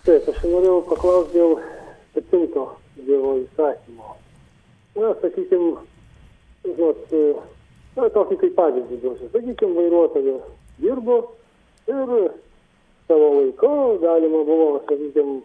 Taip, 0.05 0.29
aš 0.31 0.37
norėjau 0.45 0.77
paklausti 0.87 1.35
dėl 1.35 1.57
septinto 2.13 2.63
Dievo 2.95 3.33
įsakymo. 3.41 4.15
Na, 5.01 5.11
sakykime, 5.19 5.83
žinot, 6.65 7.13
na, 7.97 8.07
tokį 8.15 8.37
kaip 8.43 8.55
pavyzdį 8.57 8.99
duosiu. 9.03 9.29
Sakykime, 9.33 9.75
vairuotojas 9.77 10.47
dirbo 10.81 11.17
ir 11.89 12.13
savo 13.07 13.29
laiku 13.39 13.71
galima 14.01 14.43
buvo, 14.47 14.67
sakykime, 14.87 15.41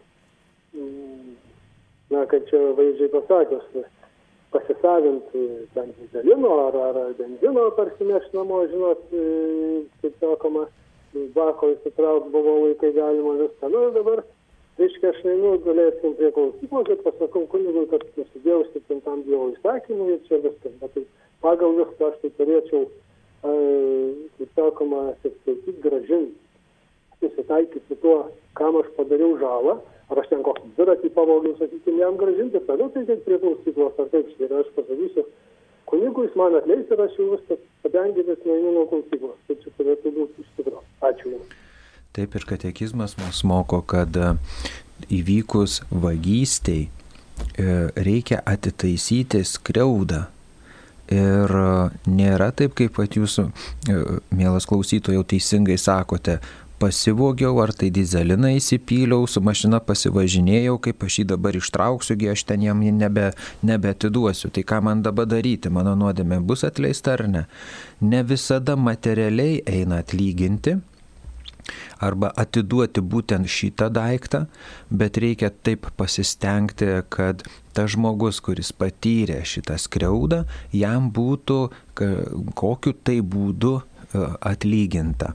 na, 2.13 2.25
kaip 2.31 2.49
čia 2.51 2.63
vaizdžiai 2.79 3.13
pasakius, 3.15 3.87
pasisavinti 4.55 5.45
ten 5.75 5.93
dyzelino 5.99 6.53
ar, 6.69 6.77
ar 6.89 7.15
benzino 7.19 7.69
parsinešti 7.77 8.37
namo, 8.37 8.63
žinot, 8.71 9.03
kaip 10.03 10.21
sakoma, 10.23 10.67
bako 11.35 11.73
įsitraukt 11.75 12.31
buvo 12.33 12.59
laikai 12.67 12.93
galima 12.97 13.37
viską. 13.41 13.73
Na, 13.73 13.89
dabar, 13.97 14.23
reiškia, 14.81 15.13
aš 15.13 15.25
neinu, 15.25 15.57
galėsim 15.65 16.15
prie 16.19 16.31
klausyklos 16.37 16.93
ir 16.93 17.03
pasakau 17.05 17.47
kunigui, 17.53 17.87
kad 17.93 18.07
nusidėjausi 18.19 18.85
tam 18.91 19.25
Dievo 19.27 19.51
įsakymui 19.55 20.15
ir 20.15 20.23
čia 20.29 20.41
viskas. 20.45 20.79
Bet 20.83 20.95
tai 20.95 21.05
pagal 21.45 21.77
viską 21.81 22.11
aš 22.11 22.23
tai 22.23 22.33
turėčiau, 22.39 22.87
kaip 23.43 24.57
sakoma, 24.59 25.03
atsiskaityti, 25.15 25.81
gražinti, 25.85 26.39
susitaikyti 27.21 27.85
su 27.89 28.01
tuo, 28.03 28.17
kam 28.59 28.81
aš 28.81 28.91
padariau 28.97 29.37
žalą 29.43 29.79
ar 30.11 30.21
aš 30.23 30.31
ten 30.31 30.43
kokį 30.47 30.73
dviratį 30.77 31.11
pavogiau, 31.17 31.57
sakykime, 31.59 31.99
jam 32.05 32.19
gražinti, 32.21 32.63
toliau 32.69 32.91
tai 32.95 33.05
kaip 33.09 33.25
prie 33.27 33.39
klausyklos, 33.43 34.01
ar 34.03 34.11
taip, 34.13 34.33
ir 34.39 34.57
aš 34.61 34.69
pasakysiu, 34.79 35.27
kunigui 35.91 36.29
jis 36.29 36.37
man 36.39 36.59
atleis 36.61 36.93
ir 36.93 37.03
aš 37.03 37.19
jau 37.19 37.31
viskas 37.35 37.63
patenkinęs 37.83 38.45
neinu 38.47 38.75
nuo 38.77 38.87
klausyklos. 38.93 39.39
Tai 39.49 39.59
čia 39.63 39.73
turėtų 39.79 40.15
būti 40.19 40.45
iš 40.45 40.53
tikrųjų. 40.59 40.85
Ačiū 41.11 41.33
Jums. 41.35 41.66
Taip 42.17 42.33
ir 42.33 42.47
katekizmas 42.49 43.13
mus 43.21 43.43
moko, 43.45 43.83
kad 43.85 44.15
e, 44.17 44.31
įvykus 45.13 45.83
vagystiai 45.93 46.87
e, 46.87 47.67
reikia 47.93 48.39
atitaisyti 48.41 49.43
skriaudą. 49.45 50.23
Ir 51.13 51.53
e, 51.61 51.67
nėra 52.09 52.49
taip, 52.57 52.73
kaip 52.81 52.97
pat 52.97 53.19
jūsų, 53.21 53.51
mielas 54.33 54.65
klausytojau, 54.65 55.27
teisingai 55.29 55.77
sakote, 55.77 56.39
pasivogiau, 56.81 57.61
ar 57.61 57.75
tai 57.77 57.93
dizeliną 57.93 58.55
įsipyliau, 58.57 59.29
su 59.29 59.45
mašina 59.45 59.83
pasivažinėjau, 59.85 60.81
kaip 60.89 61.05
aš 61.05 61.21
jį 61.21 61.29
dabar 61.37 61.61
ištrauksiu, 61.61 62.17
aš 62.33 62.49
ten 62.49 62.65
jam 62.65 62.81
nebe, 62.97 63.29
nebeatiduosiu. 63.61 64.55
Tai 64.57 64.65
ką 64.73 64.83
man 64.89 65.05
dabar 65.05 65.29
daryti, 65.29 65.69
mano 65.69 65.93
nuodėmė 66.01 66.41
bus 66.41 66.65
atleista 66.65 67.19
ar 67.21 67.29
ne? 67.29 67.47
Ne 68.01 68.25
visada 68.25 68.81
materialiai 68.81 69.61
eina 69.69 70.01
atlyginti 70.01 70.79
arba 72.03 72.33
atiduoti 72.37 73.03
būtent 73.03 73.49
šitą 73.51 73.89
daiktą, 73.95 74.45
bet 74.91 75.19
reikia 75.23 75.51
taip 75.51 75.89
pasistengti, 75.97 76.89
kad 77.13 77.45
tas 77.77 77.93
žmogus, 77.95 78.41
kuris 78.45 78.73
patyrė 78.73 79.43
šitą 79.45 79.77
skriaudą, 79.81 80.45
jam 80.73 81.11
būtų 81.13 81.61
kokiu 82.57 82.97
tai 83.05 83.21
būdu 83.21 83.79
atlyginta. 84.41 85.33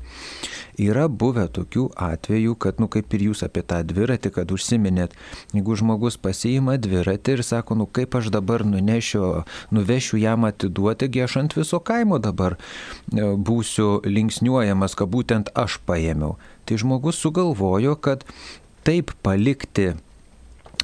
Yra 0.82 1.08
buvę 1.08 1.45
tokių 1.53 1.88
atvejų, 1.99 2.56
kad, 2.62 2.80
nu 2.82 2.88
kaip 2.91 3.14
ir 3.14 3.28
jūs 3.28 3.44
apie 3.45 3.64
tą 3.68 3.82
dviratį, 3.86 4.32
kad 4.34 4.52
užsiminėt, 4.53 5.16
jeigu 5.53 5.76
žmogus 5.78 6.18
pasiima 6.22 6.78
dviratį 6.82 7.38
ir 7.38 7.44
sako, 7.45 7.78
nu 7.82 7.88
kaip 7.88 8.16
aš 8.18 8.32
dabar 8.34 8.66
nunešiu, 8.66 9.44
nuvešiu 9.76 10.22
jam 10.22 10.48
atiduoti, 10.49 11.12
gi 11.12 11.26
aš 11.28 11.38
ant 11.44 11.58
viso 11.58 11.82
kaimo 11.84 12.22
dabar 12.24 12.58
e, 12.58 13.26
būsiu 13.36 13.99
linksniuojamas, 14.08 14.98
kad 14.98 15.12
būtent 15.12 15.52
aš 15.56 15.82
paėmiau. 15.86 16.38
Tai 16.66 16.80
žmogus 16.82 17.20
sugalvojo, 17.22 17.98
kad 17.99 18.26
taip 18.88 19.14
palikti 19.22 19.91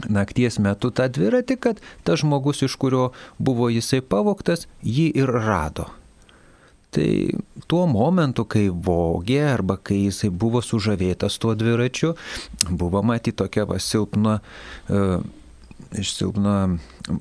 nakties 0.06 0.60
metu 0.62 0.92
tą 0.94 1.08
dviratį, 1.10 1.58
kad 1.62 1.82
tas 2.06 2.22
žmogus, 2.22 2.62
iš 2.66 2.78
kurio 2.78 3.12
buvo 3.40 3.70
jisai 3.74 4.02
pavoktas, 4.02 4.68
jį 4.84 5.10
ir 5.24 5.32
rado. 5.32 5.88
Tai 6.92 7.08
tuo 7.68 7.84
momentu, 7.92 8.46
kai 8.48 8.70
vogė 8.72 9.42
arba 9.52 9.76
kai 9.78 10.06
jisai 10.06 10.30
buvo 10.32 10.62
sužavėtas 10.64 11.36
tuo 11.42 11.52
dviračiu, 11.58 12.14
buvo 12.70 13.04
matyti 13.04 13.36
tokia 13.42 13.66
va 13.68 13.80
silpna, 13.84 14.38
uh, 14.88 15.20
silpna, 16.00 16.78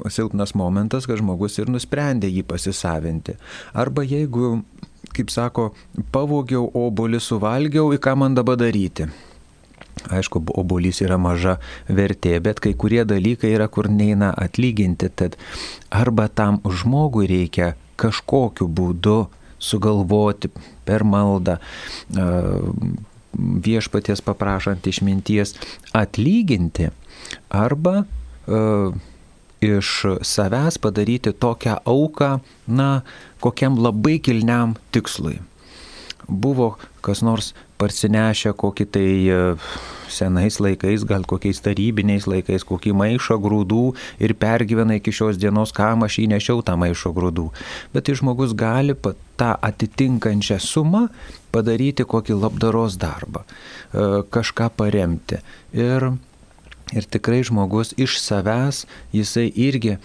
silpnas 0.08 0.54
momentas, 0.54 1.06
kad 1.10 1.18
žmogus 1.18 1.58
ir 1.58 1.70
nusprendė 1.72 2.30
jį 2.30 2.46
pasisavinti. 2.46 3.36
Arba 3.74 4.06
jeigu, 4.06 4.60
kaip 5.16 5.32
sako, 5.34 5.72
pavogiau 6.14 6.68
obolį, 6.86 7.20
suvalgiau, 7.22 7.90
į 7.94 8.02
ką 8.02 8.14
man 8.22 8.38
dabar 8.38 8.58
daryti. 8.60 9.08
Aišku, 10.12 10.42
obolys 10.60 11.00
yra 11.02 11.16
maža 11.18 11.56
vertė, 11.88 12.36
bet 12.44 12.60
kai 12.62 12.74
kurie 12.78 13.02
dalykai 13.08 13.50
yra, 13.56 13.66
kur 13.72 13.88
neina 13.90 14.28
atlyginti, 14.36 15.08
tad 15.10 15.34
arba 15.90 16.28
tam 16.28 16.60
žmogui 16.62 17.26
reikia 17.30 17.72
kažkokiu 17.96 18.68
būdu 18.68 19.16
sugalvoti 19.58 20.50
per 20.86 21.04
maldą, 21.04 21.58
viešpaties 23.36 24.22
paprašant 24.24 24.86
išminties 24.88 25.54
atlyginti 25.96 26.90
arba 27.52 28.04
iš 29.60 29.90
savęs 30.22 30.78
padaryti 30.78 31.32
tokią 31.32 31.78
auką, 31.84 32.38
na, 32.68 33.02
kokiam 33.40 33.78
labai 33.80 34.18
kilniam 34.20 34.76
tikslui. 34.92 35.40
Buvo 36.28 36.76
kas 37.00 37.22
nors 37.22 37.52
parsinešę 37.80 38.52
kokį 38.56 38.86
tai 38.92 39.08
senais 40.12 40.58
laikais, 40.62 41.04
gal 41.04 41.24
kokiais 41.28 41.60
tarybiniais 41.64 42.26
laikais, 42.30 42.64
kokį 42.66 42.94
maišą 42.96 43.38
grūdų 43.42 43.82
ir 44.22 44.36
pergyvena 44.38 44.98
iki 45.00 45.14
šios 45.14 45.40
dienos, 45.40 45.74
kam 45.76 46.06
aš 46.06 46.20
įnešiau 46.24 46.62
tą 46.66 46.76
maišą 46.80 47.12
grūdų. 47.16 47.48
Bet 47.94 48.08
tai 48.08 48.16
žmogus 48.18 48.54
gali 48.56 48.96
tą 49.36 49.50
atitinkančią 49.68 50.60
sumą 50.62 51.06
padaryti 51.54 52.06
kokį 52.08 52.38
labdaros 52.38 52.96
darbą, 53.00 53.44
e, 53.44 54.22
kažką 54.30 54.70
paremti. 54.76 55.42
Ir 55.76 56.12
Ir 56.94 57.02
tikrai 57.02 57.40
žmogus 57.42 57.88
iš 57.98 58.20
savęs, 58.22 58.84
jisai 59.10 59.48
irgi, 59.58 59.96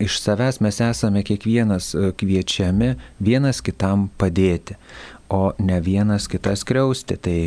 iš 0.00 0.14
savęs 0.22 0.56
mes 0.64 0.78
esame 0.80 1.20
kiekvienas 1.20 1.90
e, 1.92 2.12
kviečiami 2.16 2.94
vienas 3.20 3.60
kitam 3.60 4.06
padėti, 4.16 4.78
o 5.28 5.52
ne 5.58 5.80
vienas 5.84 6.28
kitas 6.28 6.64
kriausti. 6.64 7.16
Tai 7.16 7.38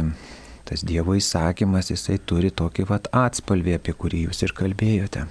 tas 0.67 0.83
Dievo 0.87 1.15
įsakymas, 1.17 1.91
jisai 1.93 2.19
turi 2.27 2.51
tokį 2.51 2.87
vat 2.89 3.11
atspalvį, 3.15 3.77
apie 3.79 3.95
kurį 3.95 4.27
jūs 4.27 4.43
ir 4.43 4.55
kalbėjote. 4.57 5.27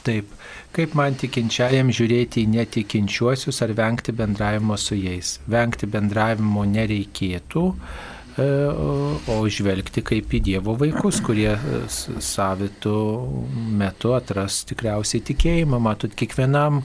Taip, 0.00 0.30
kaip 0.72 0.94
man 0.96 1.16
tikinčiajam 1.20 1.90
žiūrėti 1.92 2.46
į 2.46 2.50
netikinčiuosius 2.54 3.60
ar 3.66 3.74
vengti 3.76 4.14
bendravimo 4.16 4.78
su 4.80 4.96
jais. 4.96 5.34
Vengti 5.50 5.88
bendravimo 5.90 6.64
nereikėtų, 6.64 7.64
e, 8.40 8.46
o 9.28 9.36
žvelgti 9.44 10.04
kaip 10.06 10.32
į 10.32 10.40
Dievo 10.48 10.78
vaikus, 10.80 11.20
kurie 11.26 11.52
e, 11.52 11.82
savitų 12.24 12.96
metu 13.82 14.14
atras 14.16 14.62
tikriausiai 14.72 15.20
tikėjimą. 15.28 15.82
Matot, 15.84 16.16
kiekvienam 16.16 16.80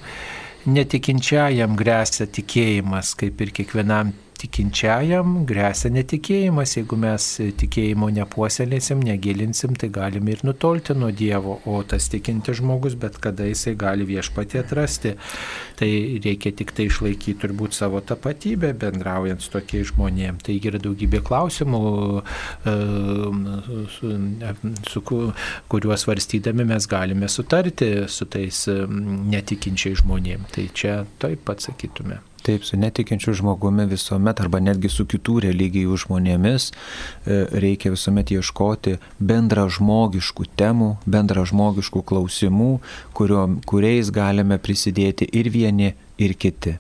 netikinčiajam 0.67 1.79
grėsia 1.79 2.27
tikėjimas, 2.27 3.15
kaip 3.15 3.41
ir 3.47 3.55
kiekvienam 3.61 4.11
tikinčiajam 4.45 5.41
grėsia 5.49 5.89
netikėjimas, 5.93 6.75
jeigu 6.77 6.97
mes 6.99 7.25
tikėjimo 7.59 8.09
nepuoselėsim, 8.13 9.01
negilinsim, 9.05 9.75
tai 9.79 9.89
galime 9.93 10.35
ir 10.35 10.43
nutolti 10.45 10.95
nuo 10.97 11.09
Dievo, 11.15 11.57
o 11.65 11.81
tas 11.87 12.09
tikinti 12.13 12.53
žmogus 12.59 12.97
bet 12.99 13.17
kada 13.23 13.47
jisai 13.49 13.75
gali 13.79 14.05
viešpatį 14.07 14.61
atrasti. 14.61 15.15
Tai 15.79 15.89
reikia 16.23 16.53
tik 16.55 16.71
tai 16.75 16.87
išlaikyti 16.89 17.39
turbūt 17.41 17.75
savo 17.75 17.99
tapatybę, 18.05 18.73
bendraujant 18.79 19.41
su 19.43 19.51
tokiais 19.55 19.89
žmonėmis. 19.91 20.45
Tai 20.45 20.55
yra 20.69 20.79
daugybė 20.83 21.19
klausimų, 21.25 21.81
e, 22.71 22.75
su 24.91 25.03
kuriuos 25.09 26.07
varstydami 26.07 26.67
mes 26.69 26.87
galime 26.91 27.31
sutarti 27.31 27.91
su 28.07 28.29
tais 28.29 28.65
netikinčiais 28.69 30.03
žmonėmis. 30.03 30.53
Tai 30.55 30.69
čia 30.77 31.01
taip 31.19 31.43
pat 31.49 31.65
sakytume. 31.65 32.21
Taip, 32.45 32.61
su 32.63 32.77
netikinčiu 32.77 33.33
žmogumi 33.33 33.87
visuomet 33.89 34.39
arba 34.43 34.59
netgi 34.61 34.91
su 34.93 35.07
kitų 35.09 35.39
religijų 35.47 35.97
žmonėmis 36.03 36.67
e, 36.69 37.39
reikia 37.65 37.89
visuomet 37.95 38.35
ieškoti 38.35 38.99
bendra 39.17 39.65
žmogiškų 39.65 40.45
temų, 40.59 40.91
bendra 41.09 41.47
žmogiškų 41.49 42.03
klausimų, 42.05 42.71
kurio, 43.17 43.47
kuriais 43.65 44.13
galime 44.13 44.59
prisidėti 44.61 45.25
ir 45.33 45.49
vieni, 45.49 45.95
ir 46.21 46.37
kiti. 46.37 46.77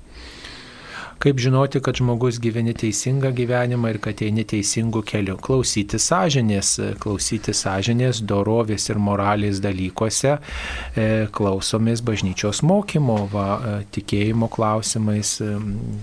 Kaip 1.19 1.39
žinoti, 1.39 1.79
kad 1.79 1.95
žmogus 1.95 2.37
gyveni 2.43 2.73
teisingą 2.75 3.31
gyvenimą 3.35 3.93
ir 3.93 3.99
kad 4.03 4.19
eini 4.21 4.43
teisingų 4.45 4.99
kelių? 5.07 5.37
Klausyti 5.41 5.95
sąžinės, 6.01 6.73
klausyti 6.99 7.53
sąžinės, 7.55 8.19
dorovės 8.27 8.89
ir 8.91 8.99
moralės 8.99 9.61
dalykuose, 9.63 10.35
e, 10.35 11.05
klausomės 11.31 12.03
bažnyčios 12.05 12.59
mokymo, 12.67 13.15
va, 13.31 13.45
e, 13.55 13.77
tikėjimo 13.95 14.49
klausimais. 14.51 15.39
E, 15.39 15.55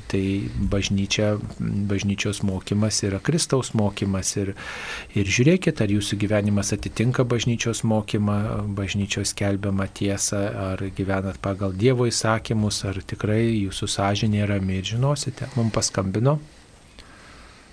tai 0.08 0.22
bažnyčia, 0.72 1.36
bažnyčios 1.60 2.40
mokymas 2.42 3.02
yra 3.04 3.20
Kristaus 3.20 3.74
mokymas 3.76 4.32
ir, 4.40 4.54
ir 5.14 5.28
žiūrėkit, 5.28 5.84
ar 5.84 5.92
jūsų 5.92 6.18
gyvenimas 6.24 6.72
atitinka 6.72 7.28
bažnyčios 7.28 7.84
mokymą, 7.84 8.38
bažnyčios 8.74 9.36
kelbiamą 9.36 9.90
tiesą, 9.92 10.42
ar 10.72 10.86
gyvenat 10.96 11.36
pagal 11.44 11.76
Dievo 11.76 12.08
įsakymus, 12.08 12.82
ar 12.88 13.02
tikrai 13.04 13.44
jūsų 13.68 13.92
sąžinė 13.98 14.48
rami 14.48 14.80
ir 14.80 14.92
žinot 15.02 15.18
žinosite. 15.18 15.46
Mums 15.56 15.72
paskambino. 15.72 16.38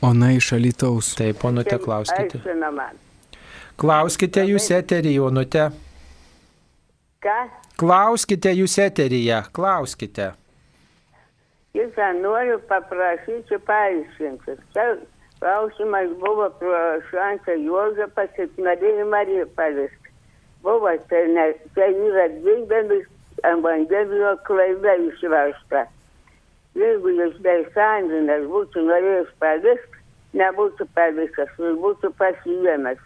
Ona 0.01 0.31
iš 0.31 0.53
Alitaus. 0.53 1.15
Taip, 1.15 1.43
onute, 1.45 1.77
klauskite. 1.77 2.39
Klauskite 3.77 4.43
jūs 4.43 4.71
eterį, 4.71 5.19
onute. 5.19 5.69
Ką? 7.21 7.49
Klauskite 7.77 8.51
jūs 8.51 8.77
eteryje, 8.79 9.43
klauskite. 9.53 10.33
Jūs 11.73 11.95
noriu 12.21 12.59
paprašyti 12.67 13.59
paaiškinti. 13.67 14.57
Klausimas 15.39 16.09
buvo 16.19 16.49
pro 16.59 16.79
Šventą 17.09 17.53
Juozapą, 17.55 18.25
kaip 18.35 18.57
norėjo 18.57 19.05
Mariją 19.07 19.45
palisti. 19.55 20.11
Buvo, 20.63 20.91
tai, 21.07 21.27
ne, 21.31 21.53
tai 21.75 21.93
yra 21.93 22.27
dvigbelis 22.33 23.07
Evangelijos 23.47 24.41
klaida 24.43 24.97
išrašta. 25.05 25.85
Jeigu 26.77 27.09
jis 27.17 27.37
Bersandrinas 27.41 28.43
būtų 28.51 28.83
norėjęs 28.85 29.29
palikti, 29.41 30.03
nebūtų 30.37 30.85
paliktas, 30.93 31.49
jis 31.57 31.79
būtų 31.81 32.11
pasiėmęs. 32.19 33.01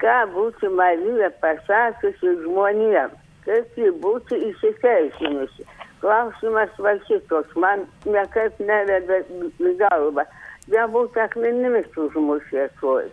Ką 0.00 0.16
būtų 0.32 0.70
Marija 0.76 1.30
pasakiusi 1.42 2.32
žmonėms, 2.44 3.16
kaip 3.44 3.76
ji 3.80 3.92
būtų 4.04 4.40
įsiteisinusi. 4.50 5.68
Klausimas 6.00 6.72
va 6.78 6.96
šitos, 7.08 7.52
man 7.56 7.86
niekaip 8.04 8.58
neveda 8.60 9.22
į 9.32 9.76
galvą. 9.80 10.26
Jie 10.72 10.84
būtų 10.92 11.22
akmenimis 11.24 11.88
užmušę 11.96 12.68
tuoj. 12.80 13.08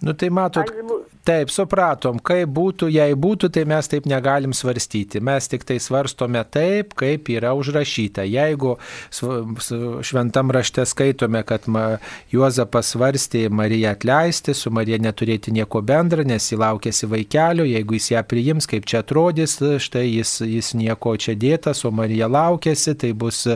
Nu 0.00 0.12
tai 0.12 0.28
matot, 0.28 0.68
taip, 1.24 1.48
supratom, 1.48 2.18
kaip 2.20 2.50
būtų, 2.52 2.90
jei 2.92 3.14
būtų, 3.16 3.48
tai 3.54 3.62
mes 3.68 3.88
taip 3.88 4.04
negalim 4.06 4.52
svarstyti. 4.54 5.22
Mes 5.24 5.48
tik 5.48 5.64
tai 5.66 5.78
svarstome 5.80 6.42
taip, 6.52 6.92
kaip 7.00 7.30
yra 7.32 7.54
užrašyta. 7.56 8.26
Jeigu 8.28 8.74
šventam 10.04 10.52
rašte 10.52 10.84
skaitome, 10.86 11.40
kad 11.48 11.64
Juozapas 12.32 12.92
svarstė 12.92 13.46
Mariją 13.48 13.94
atleisti, 13.96 14.52
su 14.54 14.70
Marija 14.70 15.00
neturėti 15.00 15.54
nieko 15.56 15.80
bendra, 15.80 16.26
nes 16.28 16.50
jis 16.50 16.60
laukėsi 16.60 17.08
vaikelio, 17.10 17.64
jeigu 17.64 17.96
jis 17.96 18.10
ją 18.12 18.22
priims, 18.28 18.68
kaip 18.68 18.84
čia 18.84 19.00
atrodys, 19.00 19.56
štai 19.80 20.04
jis, 20.10 20.36
jis 20.44 20.74
nieko 20.76 21.16
čia 21.16 21.32
dėtas, 21.40 21.86
o 21.88 21.94
Marija 21.94 22.28
laukėsi, 22.28 22.98
tai 23.00 23.14
bus, 23.16 23.46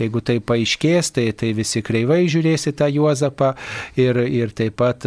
jeigu 0.00 0.24
tai 0.24 0.40
paaiškės, 0.40 1.12
tai, 1.20 1.28
tai 1.36 1.52
visi 1.60 1.84
kreivai 1.84 2.24
žiūrės 2.24 2.70
į 2.72 2.76
tą 2.80 2.90
Juozapą 2.96 3.52
ir, 4.00 4.24
ir 4.24 4.56
taip 4.56 4.80
pat 4.80 5.04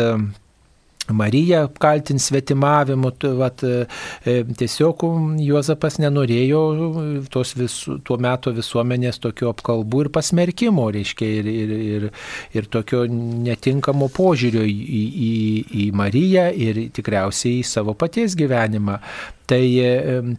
Marija 1.11 1.63
apkaltins 1.67 2.25
svetimavimu, 2.29 3.11
vat, 3.37 3.63
e, 3.63 3.85
e, 4.25 4.35
tiesiog 4.59 5.03
Juozapas 5.43 5.99
nenorėjo 5.99 6.61
tos 7.33 7.51
vis, 7.59 7.75
tuo 8.07 8.17
metu 8.23 8.53
visuomenės 8.55 9.19
tokio 9.23 9.51
apkalbų 9.51 10.05
ir 10.05 10.11
pasmerkimo, 10.15 10.87
reiškia, 10.95 11.27
ir, 11.41 11.51
ir, 11.51 11.75
ir, 11.75 12.09
ir 12.55 12.71
tokio 12.71 13.03
netinkamo 13.09 14.07
požiūrio 14.15 14.63
į, 14.63 15.03
į, 15.27 15.35
į 15.83 15.91
Mariją 15.99 16.47
ir 16.55 16.85
tikriausiai 16.95 17.59
į 17.59 17.67
savo 17.67 17.97
paties 17.99 18.37
gyvenimą. 18.39 19.01
Tai, 19.43 19.59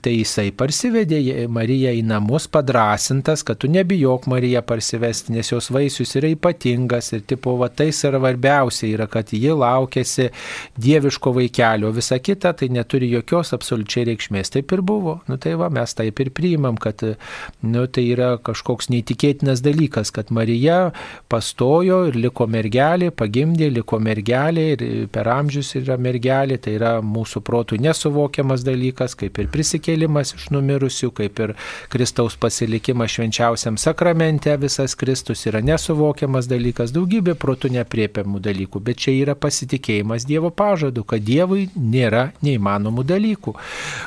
tai 0.01 0.13
jisai 0.15 0.47
parsivedė 0.57 1.45
Mariją 1.53 1.91
į 1.93 2.01
namus 2.09 2.47
padrasintas, 2.49 3.43
kad 3.45 3.59
tu 3.61 3.69
nebijok 3.69 4.25
Mariją 4.33 4.63
parsivesti, 4.65 5.35
nes 5.37 5.53
jos 5.53 5.69
vaisius 5.77 6.17
yra 6.17 6.31
ypatingas 6.33 7.13
ir 7.13 7.27
tipo, 7.29 7.53
va 7.61 7.69
tai 7.69 7.91
svarbiausia 7.93 8.89
yra, 8.95 9.07
kad 9.13 9.29
ji 9.37 9.53
laukėsi 9.53 10.31
dieviško 10.77 11.35
vaikelio, 11.39 11.91
visa 11.95 12.19
kita 12.19 12.53
tai 12.59 12.69
neturi 12.73 13.11
jokios 13.13 13.55
absoliučiai 13.57 14.09
reikšmės. 14.11 14.53
Taip 14.55 14.73
ir 14.77 14.83
buvo. 14.85 15.19
Nu 15.29 15.39
tai 15.41 15.55
va, 15.61 15.71
mes 15.73 15.95
taip 15.97 16.21
ir 16.21 16.31
priimam, 16.35 16.79
kad 16.81 17.03
nu, 17.05 17.87
tai 17.87 18.07
yra 18.13 18.35
kažkoks 18.45 18.91
neįtikėtinas 18.93 19.63
dalykas, 19.65 20.13
kad 20.15 20.33
Marija 20.35 20.93
pastojo 21.33 22.05
ir 22.09 22.19
liko 22.19 22.47
mergelė, 22.51 23.11
pagimdė, 23.15 23.71
liko 23.75 23.99
mergelė 24.03 24.67
ir 24.75 24.85
per 25.13 25.29
amžius 25.33 25.75
yra 25.81 25.97
mergelė, 26.01 26.59
tai 26.63 26.77
yra 26.79 26.95
mūsų 27.05 27.43
protų 27.47 27.79
nesuvokiamas 27.83 28.65
dalykas 28.67 29.17
kaip 29.19 29.39
ir 29.41 29.51
prisikėlimas 29.53 30.35
iš 30.37 30.49
numirusių, 30.55 31.11
kaip 31.15 31.41
ir 31.45 31.55
Kristaus 31.93 32.37
pasilikimas 32.41 33.15
švenčiausiam 33.15 33.79
sakramente, 33.81 34.55
visas 34.61 34.97
Kristus 34.99 35.47
yra 35.49 35.63
nesuvokiamas 35.65 36.49
dalykas, 36.51 36.93
daugybė 36.95 37.37
protų 37.41 37.73
nepriepiamų 37.79 38.43
dalykų, 38.45 38.83
bet 38.85 39.03
čia 39.05 39.17
yra 39.23 39.37
pasitikėjimas 39.39 40.27
Dievo 40.29 40.44
pažadu, 40.51 41.05
kad 41.09 41.23
Dievui 41.25 41.69
nėra 41.77 42.27
neįmanomų 42.45 43.05
dalykų, 43.09 43.55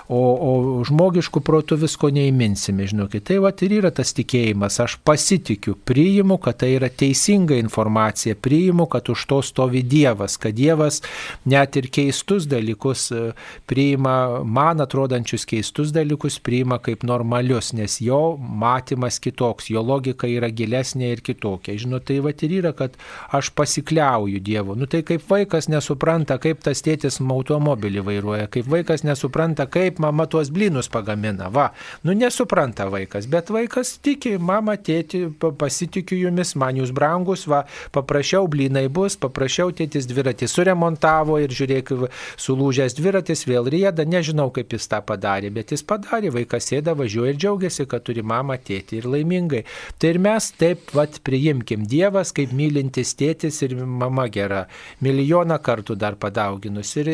o, 0.09 0.19
o 0.19 0.51
žmogiškų 0.87 1.41
protų 1.45 1.79
visko 1.81 2.11
neįminsime, 2.13 2.87
žinokit, 2.89 3.25
tai 3.29 3.39
va 3.43 3.53
ir 3.65 3.77
yra 3.79 3.91
tas 3.95 4.13
tikėjimas, 4.17 4.79
aš 4.83 4.97
pasitikiu, 5.07 5.77
priimu, 5.87 6.37
kad 6.43 6.59
tai 6.61 6.73
yra 6.75 6.89
teisinga 6.89 7.57
informacija, 7.57 8.35
priimu, 8.35 8.87
kad 8.91 9.09
už 9.09 9.25
to 9.29 9.41
stovi 9.45 9.83
Dievas, 9.83 10.37
kad 10.41 10.55
Dievas 10.57 11.01
net 11.45 11.77
ir 11.79 11.89
keistus 11.93 12.47
dalykus 12.49 13.09
e, 13.11 13.23
priima 13.69 14.43
man 14.43 14.81
atrodančius 14.83 15.45
keistus 15.47 15.93
dalykus 15.95 16.39
priima 16.43 16.79
kaip 16.83 17.03
normalius, 17.07 17.71
nes 17.77 17.99
jo 18.01 18.37
matymas 18.37 19.19
kitoks, 19.23 19.69
jo 19.71 19.83
logika 19.85 20.27
yra 20.27 20.49
gilesnė 20.51 21.13
ir 21.15 21.23
kitokia. 21.25 21.77
Žinot, 21.79 22.07
tai 22.07 22.19
va 22.23 22.33
ir 22.33 22.55
yra, 22.59 22.73
kad 22.77 22.97
aš 23.33 23.51
pasikliauju 23.57 24.41
Dievu. 24.43 24.75
Nu 24.77 24.87
tai 24.89 25.03
kaip 25.07 25.23
vaikas 25.29 25.69
nesupranta 25.71 26.26
nesupranta, 26.27 26.37
kaip 26.41 26.63
tas 26.63 26.81
tėtis 26.83 27.19
automobilį 27.21 28.03
vairuoja, 28.03 28.47
kaip 28.47 28.67
vaikas 28.67 29.03
nesupranta, 29.03 29.67
kaip 29.67 29.99
mama 29.99 30.27
tuos 30.27 30.49
blynus 30.49 30.89
pagamina. 30.89 31.49
Va, 31.49 31.73
nu 32.03 32.13
nesupranta 32.13 32.89
vaikas, 32.89 33.27
bet 33.27 33.49
vaikas 33.49 33.99
tiki, 34.01 34.37
mama, 34.37 34.75
tėti, 34.77 35.29
pasitikiu 35.39 36.17
jumis, 36.27 36.55
man 36.55 36.77
jūs 36.77 36.91
brangus, 36.91 37.47
va, 37.47 37.65
paprašiau 37.91 38.47
blynai 38.47 38.87
bus, 38.89 39.17
paprašiau 39.17 39.71
tėtis 39.71 40.07
dviratį 40.07 40.47
suremontavo 40.47 41.39
ir 41.39 41.49
žiūrėk, 41.51 41.93
sulūžęs 42.37 42.95
dviratis 42.97 43.45
vėl 43.47 43.67
rėda, 43.67 44.05
nežinau 44.05 44.51
kaip 44.51 44.73
jis 44.73 44.87
tą 44.87 45.01
padarė, 45.01 45.51
bet 45.51 45.71
jis 45.71 45.83
padarė, 45.83 46.31
vaikas 46.33 46.67
sėda, 46.71 46.95
važiuoja 46.97 47.33
ir 47.33 47.39
džiaugiasi, 47.39 47.87
kad 47.87 48.03
turi 48.03 48.23
mamą, 48.23 48.57
tėtį 48.57 49.01
ir 49.01 49.09
laimingai. 49.13 49.63
Tai 49.97 50.13
ir 50.13 50.21
mes 50.23 50.51
taip, 50.57 50.91
va, 50.95 51.07
priimkim 51.23 51.85
Dievas 51.87 52.33
kaip 52.35 52.51
mylintis 52.55 53.13
tėtis 53.17 53.61
ir 53.65 53.77
mama 53.77 54.27
gera, 54.31 54.65
milijoną 55.03 55.59
kartų 55.63 55.95
dar 55.99 56.16
padauginus. 56.19 56.93
Ir 56.99 57.11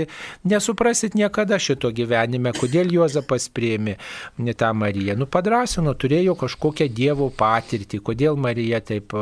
nesuprasit 0.50 1.18
niekada 1.20 1.60
šito 1.62 1.92
gyvenime, 1.96 2.54
kodėl 2.58 2.92
Juozapas 2.94 3.50
priemi 3.54 3.98
tą 4.58 4.72
Mariją. 4.78 5.18
Nu, 5.20 5.28
padrasino, 5.30 5.94
turėjo 6.00 6.38
kažkokią 6.40 6.90
Dievo 6.94 7.30
patirtį, 7.38 8.02
kodėl 8.04 8.40
Marija 8.40 8.82
taip 8.84 9.16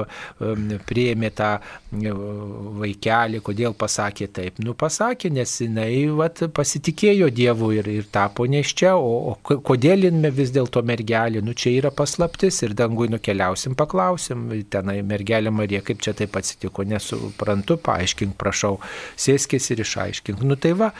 priemi 0.89 1.31
tą 1.35 1.57
vaikelį, 1.91 3.41
kodėl 3.43 3.73
pasakė 3.75 4.27
taip. 4.31 4.59
Nu, 4.63 4.73
pasakė, 4.73 5.29
nes 5.33 5.51
jinai 5.59 6.07
vat, 6.15 6.39
pasitikėjo 6.55 7.27
Dievu 7.35 7.71
ir, 7.75 7.87
ir 7.91 8.05
tapo 8.11 8.45
neščia, 8.47 8.93
o, 8.95 9.33
o 9.33 9.59
kodėl 9.59 10.07
jinme 10.07 10.31
vis 10.31 10.53
dėlto 10.55 10.83
mergelė, 10.87 11.41
nu 11.43 11.53
čia 11.53 11.73
yra 11.75 11.91
paslaptis 11.91 12.61
ir 12.63 12.75
dangui 12.79 13.09
nukeliausim, 13.11 13.75
paklausim, 13.75 14.47
tenai 14.71 15.01
mergelė 15.03 15.51
Marija, 15.51 15.81
kaip 15.83 15.99
čia 16.03 16.13
taip 16.15 16.37
atsitiko, 16.39 16.85
nesuprantu, 16.87 17.75
paaiškink, 17.83 18.37
prašau, 18.39 18.77
sėskis 19.19 19.67
ir 19.73 19.83
išaiškink. 19.83 20.45
Nu 20.47 20.55
tai 20.55 20.71
va, 20.79 20.93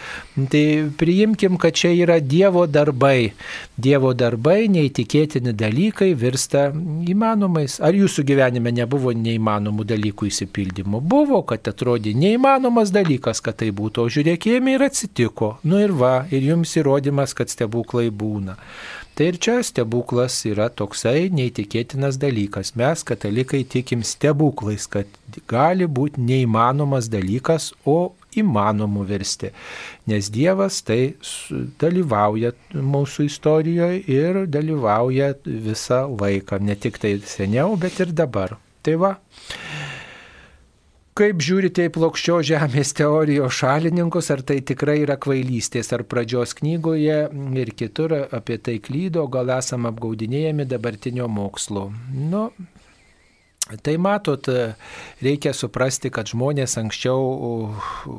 tai 0.52 0.66
priimkim, 1.00 1.56
kad 1.62 1.78
čia 1.78 1.94
yra 1.96 2.20
Dievo 2.20 2.66
darbai. 2.68 3.32
Dievo 3.82 4.12
darbai, 4.14 4.68
neįtikėtini 4.72 5.56
dalykai 5.56 6.12
virsta 6.20 6.68
įmanomais. 7.08 7.80
Ar 7.80 7.96
jūsų 7.96 8.28
gyvenime 8.28 8.76
nebuvo 8.76 9.16
neįmanomų 9.16 9.88
dalykų 9.88 10.28
įsipildymo? 10.82 11.02
Buvo, 11.02 11.42
kad 11.44 11.68
atrodė 11.68 12.14
neįmanomas 12.14 12.92
dalykas, 12.92 13.42
kad 13.42 13.58
tai 13.58 13.72
būtų, 13.72 14.06
o 14.06 14.10
žiūrėkime 14.10 14.76
ir 14.76 14.82
atsitiko. 14.82 15.60
Nu 15.64 15.80
ir 15.80 15.92
va, 15.92 16.28
ir 16.32 16.42
jums 16.42 16.76
įrodymas, 16.78 17.34
kad 17.34 17.50
stebuklai 17.50 18.10
būna. 18.10 18.58
Tai 19.14 19.28
ir 19.28 19.38
čia 19.38 19.62
stebuklas 19.62 20.46
yra 20.46 20.70
toksai 20.70 21.30
neįtikėtinas 21.30 22.18
dalykas. 22.18 22.76
Mes, 22.76 23.04
katalikai, 23.04 23.66
tikim 23.66 24.04
stebuklais, 24.04 24.88
kad 24.88 25.06
gali 25.48 25.86
būti 25.86 26.22
neįmanomas 26.22 27.10
dalykas, 27.12 27.74
o 27.86 28.14
įmanomu 28.32 29.04
versti. 29.04 29.52
Nes 30.08 30.32
Dievas 30.32 30.80
tai 30.88 31.18
dalyvauja 31.82 32.54
mūsų 32.72 33.28
istorijoje 33.28 34.00
ir 34.08 34.46
dalyvauja 34.48 35.34
visą 35.44 36.06
laiką, 36.08 36.62
ne 36.64 36.80
tik 36.80 36.98
tai 37.04 37.18
seniau, 37.20 37.76
bet 37.76 38.00
ir 38.00 38.16
dabar. 38.16 38.56
Tai 38.82 38.96
va. 38.98 39.16
Kaip 41.20 41.42
žiūrite 41.44 41.90
į 41.90 41.92
plokščio 41.92 42.38
žemės 42.48 42.94
teorijos 42.96 43.58
šalininkus, 43.58 44.30
ar 44.32 44.46
tai 44.48 44.62
tikrai 44.64 45.02
yra 45.02 45.18
kvailystės, 45.20 45.92
ar 45.92 46.06
pradžios 46.08 46.56
knygoje 46.56 47.18
ir 47.64 47.72
kitur 47.76 48.16
apie 48.24 48.56
tai 48.64 48.78
klydo, 48.80 49.26
gal 49.34 49.52
esame 49.58 49.92
apgaudinėjami 49.92 50.66
dabartinio 50.72 51.28
mokslo. 51.28 51.90
Nu, 52.16 52.46
Tai 53.80 53.98
matot, 53.98 54.48
reikia 55.24 55.54
suprasti, 55.56 56.10
kad 56.12 56.28
žmonės 56.28 56.74
anksčiau 56.82 57.72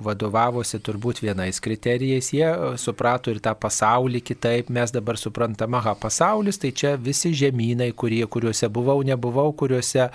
vadovavosi 0.04 0.78
turbūt 0.80 1.20
vienais 1.20 1.60
kriterijais, 1.60 2.30
jie 2.32 2.48
suprato 2.80 3.28
ir 3.32 3.40
tą 3.44 3.52
pasaulį 3.60 4.22
kitaip, 4.24 4.70
mes 4.72 4.94
dabar 4.94 5.18
suprantame, 5.20 5.76
aha, 5.76 5.92
pasaulis 6.00 6.56
tai 6.62 6.70
čia 6.72 6.94
visi 6.96 7.34
žemynai, 7.36 7.90
kurie, 7.92 8.22
kuriuose 8.24 8.70
buvau, 8.72 9.02
nebuvau, 9.04 9.52
kuriuose, 9.52 10.08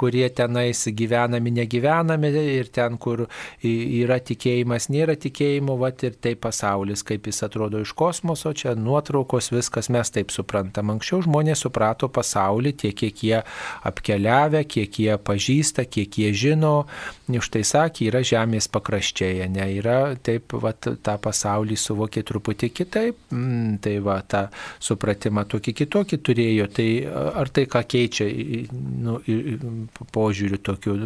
kurie 0.00 0.26
tenais 0.34 0.82
gyvenami, 0.96 1.54
negyvenami 1.60 2.32
ir 2.56 2.72
ten, 2.74 2.98
kur 2.98 3.26
yra 3.62 4.18
tikėjimas, 4.18 4.88
nėra 4.90 5.14
tikėjimo, 5.20 5.78
va 5.78 5.92
ir 6.02 6.18
tai 6.18 6.34
pasaulis, 6.34 7.04
kaip 7.06 7.30
jis 7.30 7.44
atrodo 7.46 7.84
iš 7.84 7.94
kosmoso, 7.94 8.54
čia 8.56 8.74
nuotraukos, 8.74 9.52
viskas 9.54 9.90
mes 9.92 10.10
taip 10.10 10.34
suprantam. 10.34 10.90
Anksčiau 10.96 11.22
žmonės 11.28 11.62
suprato 11.66 12.10
pasaulį 12.10 12.74
tiek, 12.82 12.96
kiek 12.96 13.24
jie 13.26 13.38
apkeliavę, 13.86 14.64
kiek 14.64 14.79
kiek 14.80 14.98
jie 14.98 15.16
pažįsta, 15.18 15.84
kiek 15.84 16.18
jie 16.18 16.32
žino. 16.32 16.86
Už 17.30 17.48
tai 17.52 17.62
sakė, 17.64 18.08
yra 18.10 18.22
žemės 18.26 18.66
pakraščiai, 18.72 19.46
ne, 19.52 19.66
yra 19.78 20.16
taip, 20.18 20.52
va, 20.58 20.72
tą 20.74 21.14
pasaulį 21.22 21.76
suvokė 21.78 22.24
truputį 22.26 22.70
kitaip, 22.74 23.18
mm, 23.30 23.78
tai 23.84 23.98
va, 24.02 24.18
tą 24.26 24.48
supratimą 24.82 25.44
tokį 25.50 25.74
kitokį 25.82 26.18
turėjo. 26.26 26.66
Tai 26.74 26.88
ar 27.40 27.52
tai 27.54 27.66
ką 27.70 27.82
keičia 27.86 28.26
nu, 28.72 29.18
požiūrių 30.14 30.60
tokių. 30.66 30.96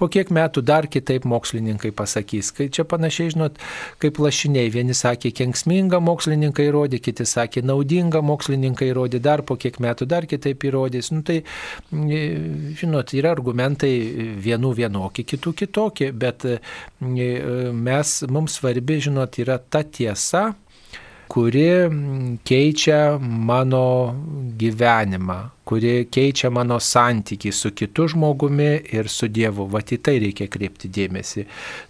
Po 0.00 0.10
kiek 0.12 0.32
metų 0.34 0.64
dar 0.66 0.88
kitaip 0.90 1.26
mokslininkai 1.28 1.92
pasakys. 1.96 2.50
Kai 2.56 2.68
čia 2.72 2.84
panašiai, 2.88 3.34
žinot, 3.36 3.60
kaip 4.02 4.18
lašiniai. 4.22 4.72
Vieni 4.74 4.96
sakė 4.96 5.32
kenksminga, 5.36 6.00
mokslininkai 6.04 6.68
įrodė, 6.70 7.00
kiti 7.02 7.26
sakė 7.28 7.62
naudinga, 7.66 8.22
mokslininkai 8.26 8.90
įrodė, 8.90 9.22
dar 9.22 9.44
po 9.46 9.56
kiek 9.60 9.78
metų 9.82 10.08
dar 10.10 10.26
kitaip 10.30 10.66
įrodys. 10.66 11.12
Nu, 11.14 11.22
tai, 11.26 11.42
žinot, 11.90 13.09
žinot, 13.10 13.18
yra 13.18 13.32
argumentai 13.34 14.36
vienų 14.40 14.74
vienokie, 14.76 15.24
kitų 15.24 15.52
kitokie, 15.54 16.12
bet 16.12 16.44
e, 16.44 16.58
mes, 17.72 18.22
mums 18.28 18.58
svarbi, 18.58 19.00
žinot, 19.00 19.38
yra 19.38 19.58
ta 19.58 19.82
tiesa, 19.82 20.54
kuri 21.30 21.88
keičia 22.44 23.18
mano 23.20 24.14
gyvenimą, 24.58 25.50
kuri 25.70 26.08
keičia 26.10 26.50
mano 26.50 26.80
santyki 26.80 27.52
su 27.52 27.70
kitu 27.70 28.08
žmogumi 28.08 28.80
ir 28.92 29.08
su 29.08 29.28
Dievu. 29.30 29.68
Vat 29.70 29.92
į 29.94 30.00
tai 30.02 30.16
reikia 30.18 30.48
kreipti 30.50 30.88
dėmesį. 30.90 31.44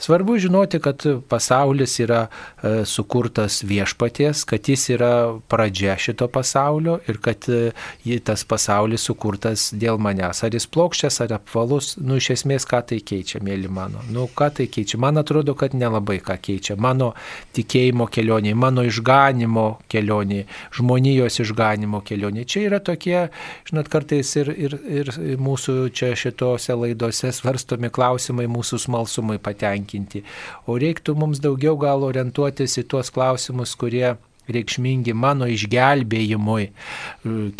Svarbu 0.04 0.36
žinoti, 0.44 0.76
kad 0.84 1.06
pasaulis 1.32 1.94
yra 2.04 2.26
e, 2.26 2.82
sukurtas 2.84 3.62
viešpaties, 3.64 4.42
kad 4.44 4.68
jis 4.68 4.84
yra 4.92 5.12
pradžia 5.48 5.94
šito 5.96 6.28
pasaulio 6.28 6.98
ir 7.08 7.22
kad 7.24 7.48
e, 7.48 8.18
tas 8.20 8.44
pasaulis 8.44 9.06
sukurtas 9.08 9.70
dėl 9.72 9.96
manęs. 9.96 10.42
Ar 10.44 10.52
jis 10.52 10.68
plokščias, 10.68 11.22
ar 11.24 11.32
apvalus, 11.38 11.94
nu 12.04 12.20
iš 12.20 12.34
esmės 12.36 12.68
ką 12.68 12.82
tai 12.92 13.00
keičia, 13.00 13.40
mėly 13.40 13.72
mano. 13.72 14.04
Nu 14.12 14.28
ką 14.28 14.50
tai 14.60 14.68
keičia? 14.68 15.00
Man 15.00 15.22
atrodo, 15.24 15.56
kad 15.56 15.72
nelabai 15.72 16.18
ką 16.20 16.36
keičia. 16.36 16.76
Mano 16.76 17.14
tikėjimo 17.56 18.10
kelionė, 18.12 18.52
mano 18.52 18.84
išganimo 18.84 19.66
kelionė, 19.88 20.44
žmonijos 20.76 21.40
išganimo 21.46 22.04
kelionė. 22.04 22.44
Čia 22.44 22.68
yra 22.68 22.84
tokie, 22.84 23.30
žinot, 23.70 23.90
kartais 23.92 24.30
ir, 24.40 24.50
ir, 24.54 24.76
ir 24.90 25.10
mūsų 25.40 25.90
čia 25.96 26.12
šitose 26.18 26.74
laidose 26.76 27.30
svarstomi 27.34 27.90
klausimai 27.94 28.48
mūsų 28.50 28.80
smalsumai 28.86 29.38
patenkinti. 29.42 30.24
O 30.66 30.78
reiktų 30.80 31.16
mums 31.18 31.42
daugiau 31.42 31.78
gal 31.80 32.04
orientuotis 32.06 32.78
į 32.82 32.88
tuos 32.90 33.12
klausimus, 33.14 33.76
kurie 33.78 34.16
reikšmingi 34.54 35.14
mano 35.16 35.48
išgelbėjimui, 35.50 36.70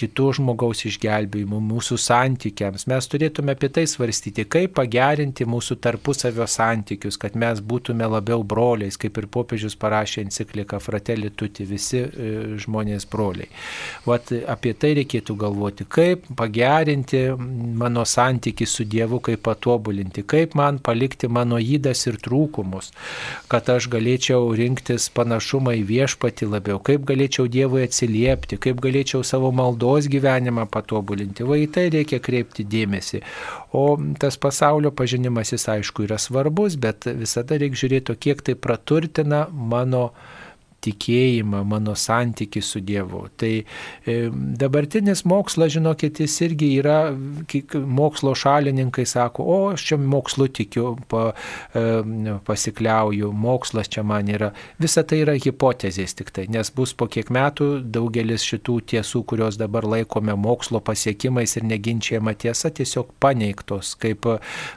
kitų 0.00 0.28
žmogaus 0.40 0.84
išgelbėjimui, 0.88 1.60
mūsų 1.70 1.98
santykiams. 2.00 2.86
Mes 2.90 3.10
turėtume 3.10 3.54
apie 3.56 3.70
tai 3.72 3.86
svarstyti, 3.90 4.46
kaip 4.50 4.74
pagerinti 4.78 5.46
mūsų 5.48 5.78
tarpusavio 5.84 6.46
santykius, 6.50 7.18
kad 7.20 7.36
mes 7.38 7.62
būtume 7.62 8.08
labiau 8.10 8.44
broliais, 8.46 8.98
kaip 9.00 9.18
ir 9.20 9.28
popiežius 9.32 9.76
parašė 9.80 10.24
encikliką 10.26 10.80
Fratelli 10.82 11.30
Tuti, 11.30 11.66
visi 11.68 12.02
e, 12.02 12.30
žmonės 12.60 13.06
broliai. 13.10 13.50
Vat 14.08 14.32
apie 14.50 14.74
tai 14.78 14.94
reikėtų 15.00 15.36
galvoti, 15.40 15.86
kaip 15.88 16.26
pagerinti 16.36 17.22
mano 17.36 18.04
santyki 18.08 18.66
su 18.66 18.84
Dievu, 18.88 19.20
kaip 19.24 19.44
patobulinti, 19.46 20.24
kaip 20.26 20.56
man 20.58 20.80
palikti 20.82 21.28
mano 21.28 21.60
įdas 21.60 22.06
ir 22.10 22.18
trūkumus, 22.22 22.90
kad 23.50 23.68
aš 23.72 23.88
galėčiau 23.92 24.50
rinktis 24.56 25.08
panašumą 25.14 25.76
į 25.80 25.84
viešpati 25.90 26.48
labiau 26.50 26.79
kaip 26.86 27.04
galėčiau 27.08 27.48
Dievui 27.50 27.84
atsiliepti, 27.86 28.58
kaip 28.62 28.80
galėčiau 28.82 29.24
savo 29.26 29.50
maldos 29.54 30.08
gyvenimą 30.10 30.66
patobulinti. 30.72 31.46
Va 31.46 31.58
į 31.60 31.68
tai 31.74 31.88
reikia 31.92 32.20
kreipti 32.24 32.66
dėmesį. 32.68 33.22
O 33.76 33.84
tas 34.20 34.38
pasaulio 34.40 34.92
pažinimas 34.96 35.52
jis 35.54 35.68
aišku 35.76 36.08
yra 36.08 36.18
svarbus, 36.20 36.78
bet 36.80 37.08
visada 37.20 37.60
reikia 37.60 37.84
žiūrėti, 37.84 38.18
kiek 38.26 38.44
tai 38.46 38.56
praturtina 38.58 39.46
mano 39.52 40.10
tikėjimą, 40.84 41.62
mano 41.68 41.94
santyki 41.98 42.62
su 42.64 42.80
Dievu. 42.84 43.26
Tai 43.36 43.52
e, 43.60 44.16
dabartinis 44.60 45.24
mokslas, 45.28 45.72
žinokit, 45.74 46.20
jis 46.24 46.36
irgi 46.46 46.70
yra, 46.80 46.98
mokslo 47.74 48.34
šalininkai 48.38 49.06
sako, 49.08 49.44
o 49.44 49.58
aš 49.74 49.86
čia 49.90 49.98
mokslu 50.00 50.48
tikiu, 50.56 50.94
pa, 51.10 51.30
e, 51.76 51.84
pasikliauju, 52.46 53.32
mokslas 53.36 53.90
čia 53.92 54.04
man 54.06 54.30
yra. 54.32 54.52
Visa 54.80 55.04
tai 55.04 55.22
yra 55.24 55.36
hipotezės 55.40 56.16
tik 56.18 56.32
tai, 56.36 56.46
nes 56.52 56.72
bus 56.74 56.94
po 56.96 57.08
kiek 57.10 57.30
metų 57.32 57.70
daugelis 57.84 58.44
šitų 58.46 58.78
tiesų, 58.94 59.24
kurios 59.28 59.60
dabar 59.60 59.86
laikome 59.88 60.34
mokslo 60.38 60.80
pasiekimais 60.84 61.56
ir 61.58 61.68
neginčiama 61.68 62.34
tiesa, 62.38 62.72
tiesiog 62.74 63.12
paneigtos 63.22 63.94
kaip, 64.00 64.26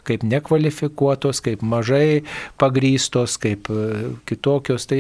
kaip 0.08 0.26
nekvalifikuotos, 0.28 1.42
kaip 1.46 1.64
mažai 1.64 2.24
pagrystos, 2.62 3.38
kaip 3.42 3.70
kitokios. 4.30 4.88
Tai 4.90 5.00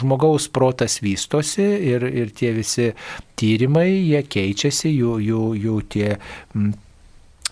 žmogaus 0.00 0.48
protas 0.48 1.00
vystosi 1.04 1.66
ir, 1.92 2.06
ir 2.08 2.32
tie 2.36 2.52
visi 2.56 2.90
tyrimai, 3.38 3.88
jie 4.08 4.22
keičiasi, 4.30 4.92
jų, 4.94 5.18
jų, 5.28 5.44
jų 5.60 5.76
tie 5.94 6.10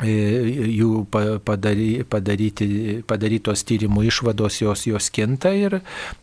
jų 0.03 1.05
padary, 1.47 2.03
padaryti, 2.09 3.03
padarytos 3.07 3.63
tyrimų 3.69 4.07
išvados 4.09 4.61
jos, 4.63 4.87
jos 4.89 5.09
kinta 5.15 5.53
ir, 5.55 5.79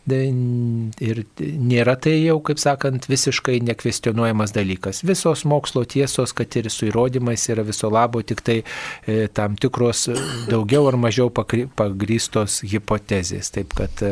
ir 0.09 1.21
nėra 1.39 1.95
tai 2.01 2.17
jau, 2.25 2.39
kaip 2.43 2.59
sakant, 2.61 3.07
visiškai 3.09 3.59
nekvestionuojamas 3.69 4.53
dalykas. 4.55 5.03
Visos 5.07 5.45
mokslo 5.47 5.85
tiesos, 5.89 6.33
kad 6.35 6.59
ir 6.59 6.69
su 6.73 6.89
įrodymais 6.89 7.47
yra 7.51 7.63
viso 7.67 7.91
labo 7.91 8.21
tik 8.21 8.43
tai 8.45 8.57
e, 8.59 9.27
tam 9.33 9.55
tikros 9.59 10.07
daugiau 10.49 10.89
ar 10.89 10.99
mažiau 10.99 11.31
pagrystos 11.31 12.59
hipotezės. 12.67 13.53
Taip 13.55 13.75
kad 13.77 14.03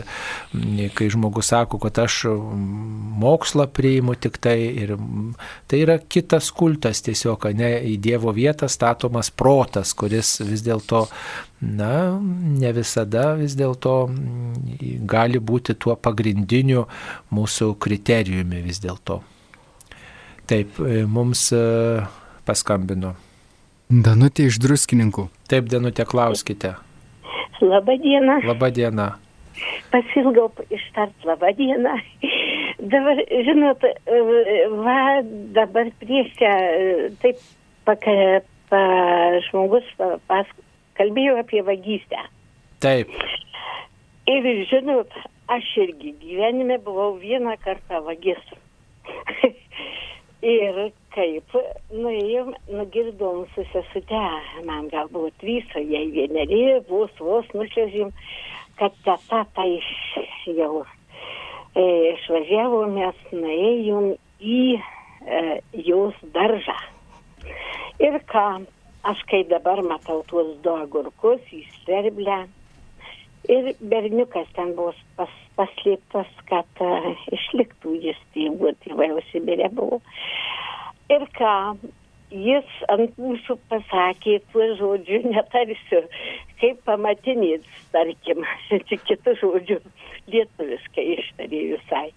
kai 0.95 1.09
žmogus 1.11 1.51
sako, 1.51 1.81
kad 1.83 1.99
aš 2.05 2.23
mokslą 3.17 3.67
priimu 3.73 4.15
tik 4.19 4.39
tai 4.43 4.57
ir 4.83 4.95
tai 5.67 5.83
yra 5.83 5.97
kitas 5.99 6.49
kultas 6.55 7.03
tiesiog, 7.05 7.49
ne 7.57 7.73
į 7.91 7.97
Dievo 8.07 8.31
vietą 8.35 8.69
statomas 8.71 9.29
protas 9.33 9.56
protas, 9.57 9.93
kuris 9.97 10.37
vis 10.45 10.61
dėlto, 10.61 11.07
na, 11.61 12.19
ne 12.61 12.71
visada 12.73 13.33
vis 13.39 13.55
dėlto 13.57 14.09
gali 15.09 15.39
būti 15.39 15.73
tuo 15.73 15.95
pagrindiniu 15.95 16.85
mūsų 17.33 17.73
kriterijumi 17.81 18.61
vis 18.61 18.79
dėlto. 18.83 19.21
Taip, 20.47 20.77
e, 20.79 21.03
mums 21.09 21.49
e, 21.51 21.61
paskambino. 22.45 23.15
Danutė 23.89 24.47
iš 24.47 24.59
druskininkų. 24.63 25.27
Taip, 25.49 25.67
Danutė, 25.71 26.05
klauskite. 26.07 26.75
Labą 27.61 27.97
dieną. 28.03 28.41
Labą 28.45 28.69
dieną. 28.71 29.07
Pasilgau 29.91 30.51
ištart 30.69 31.25
labą 31.25 31.49
dieną. 31.57 31.97
Dabar, 32.93 33.23
žinot, 33.47 33.83
e, 33.89 34.21
va, 34.85 34.99
dabar 35.57 35.89
prieš 35.99 36.29
čia 36.37 36.53
taip 37.23 37.41
pa, 38.71 38.81
žmogus 39.49 39.87
pas, 40.29 40.49
kalbėjo 40.99 41.37
apie 41.41 41.63
vagystę. 41.65 42.23
Taip. 42.83 43.11
Ir 44.27 44.47
žinot, 44.69 45.13
aš 45.53 45.69
irgi 45.85 46.13
gyvenime 46.21 46.77
buvau 46.83 47.15
vieną 47.21 47.55
kartą 47.63 48.01
vagis. 48.05 48.41
ir 50.43 50.81
kaip, 51.15 51.55
nuėjom, 51.91 52.53
nugirdom 52.69 53.45
su 53.55 53.65
sesute, 53.71 54.25
man 54.67 54.89
galbūt 54.91 55.39
trys, 55.41 55.65
jai 55.75 56.05
vieneri, 56.13 56.79
vos 56.89 57.11
vos 57.19 57.47
nušvežim, 57.57 58.11
kad 58.77 58.93
teta 59.05 59.43
tai 59.55 59.79
jau 60.45 60.83
e, 60.83 62.13
išvažiavo, 62.13 62.85
mes 62.93 63.25
nuėjom 63.31 64.13
į 64.41 64.61
e, 64.77 65.41
jos 65.87 66.21
daržą. 66.35 66.77
Ir 68.03 68.19
ką, 68.29 68.47
aš 69.11 69.23
kai 69.29 69.43
dabar 69.49 69.81
matau 69.85 70.23
tuos 70.29 70.55
du 70.63 70.75
agurkus 70.77 71.41
į 71.55 71.63
sterblę. 71.79 72.45
Ir 73.47 73.69
berniukas 73.79 74.49
ten 74.57 74.73
buvo 74.75 74.91
pas, 75.15 75.31
paslėptas, 75.55 76.29
kad 76.49 76.81
uh, 76.83 77.13
išliktų 77.31 77.95
jis 78.03 78.19
tėvų, 78.35 78.73
tėvai 78.83 79.07
jau 79.13 79.21
Sibirė 79.29 79.69
buvo. 79.77 80.01
Ir 81.13 81.23
ką, 81.37 81.53
jis 82.33 82.67
ant 82.91 83.15
mūsų 83.21 83.55
pasakė 83.71 84.41
tuo 84.51 84.67
žodžiu, 84.79 85.21
netarsiu, 85.31 86.03
kaip 86.61 86.81
pamatinės, 86.89 87.65
tarkim, 87.93 88.43
tik 88.89 89.05
kitų 89.07 89.37
žodžių 89.41 89.79
lietuviškai 90.33 91.07
ištarė 91.15 91.63
visai. 91.73 92.07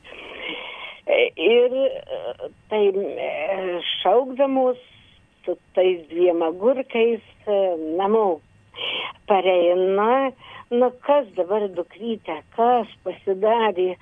Ir 1.11 1.75
tai 2.71 2.83
šaukdamos 4.01 4.79
su 5.51 5.59
tais 5.75 6.07
dviem 6.09 6.43
agurkais 6.43 7.23
e, 7.47 7.77
namo. 7.97 8.41
Pareina, 9.27 10.33
nu 10.71 10.89
kas 11.07 11.27
dabar 11.35 11.67
dukrytė, 11.75 12.37
kas 12.57 12.91
pasidarė. 13.05 13.97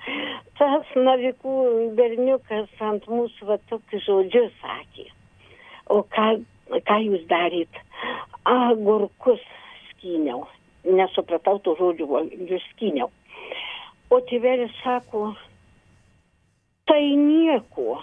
Tas 0.59 0.85
navikų 0.95 1.55
berniukas 1.97 2.69
ant 2.85 3.05
mūsų 3.09 3.49
va 3.49 3.57
tokius 3.69 4.05
žodžius 4.05 4.53
sakė. 4.61 5.07
O 5.89 6.03
ką, 6.15 6.29
ką 6.69 6.99
jūs 7.05 7.25
daryt? 7.29 7.81
Agurkus 8.45 9.41
skyniau. 9.89 10.45
Nesupratau 10.85 11.59
tų 11.65 11.75
žodžių, 11.81 12.23
jūs 12.53 12.65
skyniau. 12.75 13.09
O 14.09 14.21
tėvelis 14.29 14.73
sako, 14.83 15.33
tai 16.89 17.03
nieko, 17.17 17.99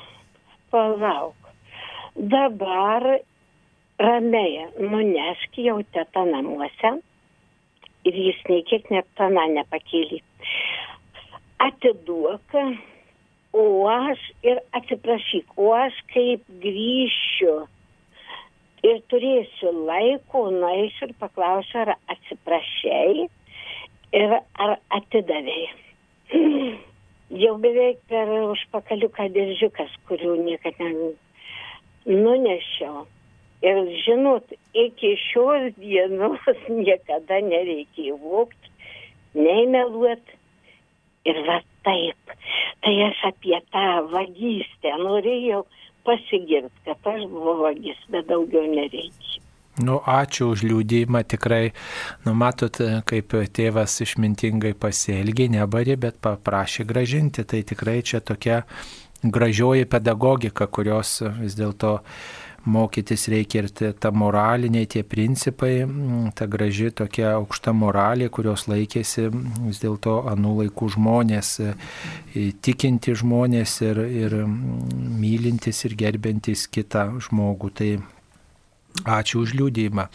palauk 0.70 1.46
dabar 2.16 3.20
ramiai 3.98 4.66
nunešk 4.78 5.58
jau 5.66 5.78
teta 5.92 6.24
namuose 6.28 6.96
ir 8.06 8.18
jis 8.26 8.42
nei 8.48 8.64
kiek 8.68 8.90
net 8.92 9.06
tana 9.18 9.46
nepakėlė. 9.52 10.20
Atiduok, 11.66 12.58
o 13.56 13.64
aš 13.88 14.20
ir 14.44 14.60
atsiprašyk, 14.76 15.56
o 15.56 15.72
aš 15.74 15.96
kaip 16.12 16.44
grįšiu 16.62 17.54
ir 18.86 19.00
turėsiu 19.10 19.72
laiko, 19.88 20.44
nueisiu 20.52 21.08
ir 21.08 21.16
paklausiu, 21.22 21.80
ar 21.86 21.96
atsiprašai 22.12 23.26
ir 24.20 24.36
ar 24.66 24.76
atidavėjai. 25.00 25.72
Jau 27.42 27.56
beveik 27.58 28.04
per 28.10 28.30
užpakaliuką 28.52 29.26
dėžiukas, 29.34 29.90
kurių 30.06 30.36
niekada 30.44 30.92
ne, 30.92 31.08
nunešiau. 32.06 33.06
Ir 33.64 33.78
žinot, 34.04 34.52
iki 34.76 35.14
šios 35.20 35.72
dienos 35.80 36.42
niekada 36.68 37.40
nereikėjo 37.44 38.18
vokti, 38.20 38.74
nei 39.38 39.66
meluoti. 39.70 40.34
Ir 41.26 41.40
va 41.42 41.58
taip. 41.82 42.36
Tai 42.84 42.92
aš 43.08 43.22
apie 43.32 43.58
tą 43.74 43.86
vagystę 44.12 44.92
norėjau 45.00 45.64
pasigirti, 46.06 46.84
kad 46.86 47.08
aš 47.14 47.24
buvau 47.32 47.64
vagis, 47.64 47.98
bet 48.12 48.28
daugiau 48.30 48.62
nereikia. 48.70 49.42
Nu, 49.76 49.98
ačiū 50.08 50.54
už 50.54 50.62
liūdėjimą, 50.64 51.20
tikrai, 51.28 51.74
nu, 52.24 52.32
matot, 52.32 52.78
kaip 53.10 53.34
tėvas 53.58 53.98
išmintingai 54.06 54.72
pasielgė, 54.80 55.50
nebarė, 55.52 55.98
bet 56.00 56.16
paprašė 56.24 56.86
gražinti. 56.88 57.44
Tai 57.44 57.60
tikrai 57.60 57.98
čia 58.00 58.22
tokia 58.24 58.62
gražioji 59.20 59.84
pedagogika, 59.92 60.64
kurios 60.72 61.18
vis 61.42 61.58
dėlto 61.58 61.98
mokytis 62.66 63.28
reikia 63.32 63.62
ir 63.64 63.94
ta 64.00 64.10
moraliniai 64.10 64.88
tie 64.90 65.02
principai, 65.06 65.84
mm, 65.84 66.32
ta 66.36 66.46
graži 66.50 66.90
tokia 66.90 67.36
aukšta 67.36 67.72
moralė, 67.72 68.28
kurios 68.28 68.66
laikėsi 68.70 69.28
vis 69.30 69.80
dėlto 69.82 70.18
anų 70.32 70.56
laikų 70.62 70.90
žmonės, 70.96 71.52
e, 71.60 72.50
tikinti 72.62 73.14
žmonės 73.14 73.80
ir, 73.86 74.02
ir 74.24 74.36
mm, 74.42 75.16
mylintis 75.22 75.84
ir 75.86 75.96
gerbintis 75.96 76.66
kitą 76.66 77.08
žmogų. 77.28 77.72
Tai 77.76 77.90
ačiū 79.04 79.42
už 79.44 79.54
liūdėjimą. 79.58 80.08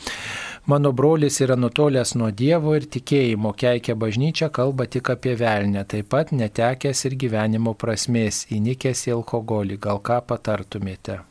Mano 0.71 0.91
brolis 0.93 1.39
yra 1.41 1.55
nutolęs 1.57 2.13
nuo 2.19 2.29
Dievo 2.31 2.75
ir 2.77 2.85
tikėjimo, 2.85 3.55
keikia 3.57 3.95
bažnyčią, 3.97 4.51
kalba 4.53 4.85
tik 4.85 5.09
apie 5.09 5.33
velnę, 5.39 5.85
taip 5.89 6.11
pat 6.13 6.31
netekęs 6.31 7.05
ir 7.09 7.17
gyvenimo 7.17 7.73
prasmės, 7.73 8.45
įnikęs 8.53 9.07
į 9.09 9.17
alkoholį. 9.17 9.81
Gal 9.81 10.01
ką 10.05 10.21
patartumėte? 10.29 11.30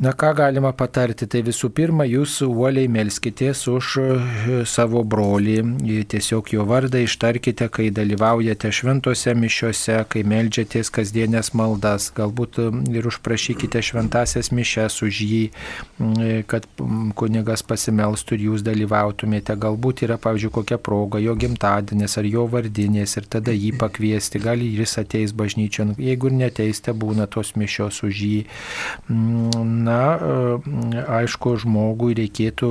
Na 0.00 0.12
ką 0.16 0.30
galima 0.32 0.70
patarti, 0.72 1.26
tai 1.28 1.42
visų 1.44 1.68
pirma, 1.76 2.06
jūs 2.08 2.38
uoliai 2.46 2.88
melskitės 2.88 3.66
už 3.68 3.88
e, 4.00 4.04
savo 4.64 5.02
brolį, 5.04 5.58
tiesiog 6.08 6.46
jo 6.54 6.64
vardą 6.64 7.02
ištarkite, 7.04 7.66
kai 7.68 7.90
dalyvaujate 7.92 8.70
šventose 8.72 9.34
mišiuose, 9.36 9.98
kai 10.08 10.22
melžiatės 10.24 10.88
kasdienės 10.96 11.52
maldas, 11.52 12.06
galbūt 12.16 12.60
e, 12.62 12.68
ir 12.96 13.08
užprašykite 13.10 13.82
šventasias 13.90 14.48
mišes 14.56 14.96
už 15.04 15.18
jį, 15.26 15.42
e, 15.50 16.30
kad 16.48 16.64
kunigas 17.20 17.60
pasimelstų 17.68 18.38
ir 18.38 18.46
jūs 18.46 18.64
dalyvautumėte, 18.70 19.58
galbūt 19.66 20.06
yra, 20.08 20.16
pavyzdžiui, 20.16 20.54
kokia 20.62 20.80
proga, 20.80 21.20
jo 21.20 21.36
gimtadienis 21.36 22.16
ar 22.16 22.30
jo 22.30 22.46
vardinės 22.48 23.18
ir 23.20 23.28
tada 23.36 23.52
jį 23.52 23.74
pakviesti, 23.84 24.40
gal 24.48 24.64
jis 24.64 24.96
ateis 25.04 25.36
bažnyčion, 25.36 25.92
jeigu 26.00 26.32
ir 26.32 26.40
neteiste 26.40 26.96
būna 26.96 27.28
tos 27.28 27.52
mišios 27.60 28.00
už 28.08 28.24
jį. 28.24 28.42
Na, 29.10 29.89
na, 29.90 30.00
e, 30.14 31.04
aišku, 31.20 31.56
žmogui 31.64 32.14
reikėtų 32.18 32.70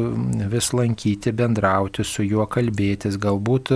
vis 0.52 0.72
lankyti, 0.76 1.36
bendrauti 1.36 2.06
su 2.08 2.24
juo, 2.24 2.48
kalbėtis. 2.50 3.20
Galbūt 3.22 3.74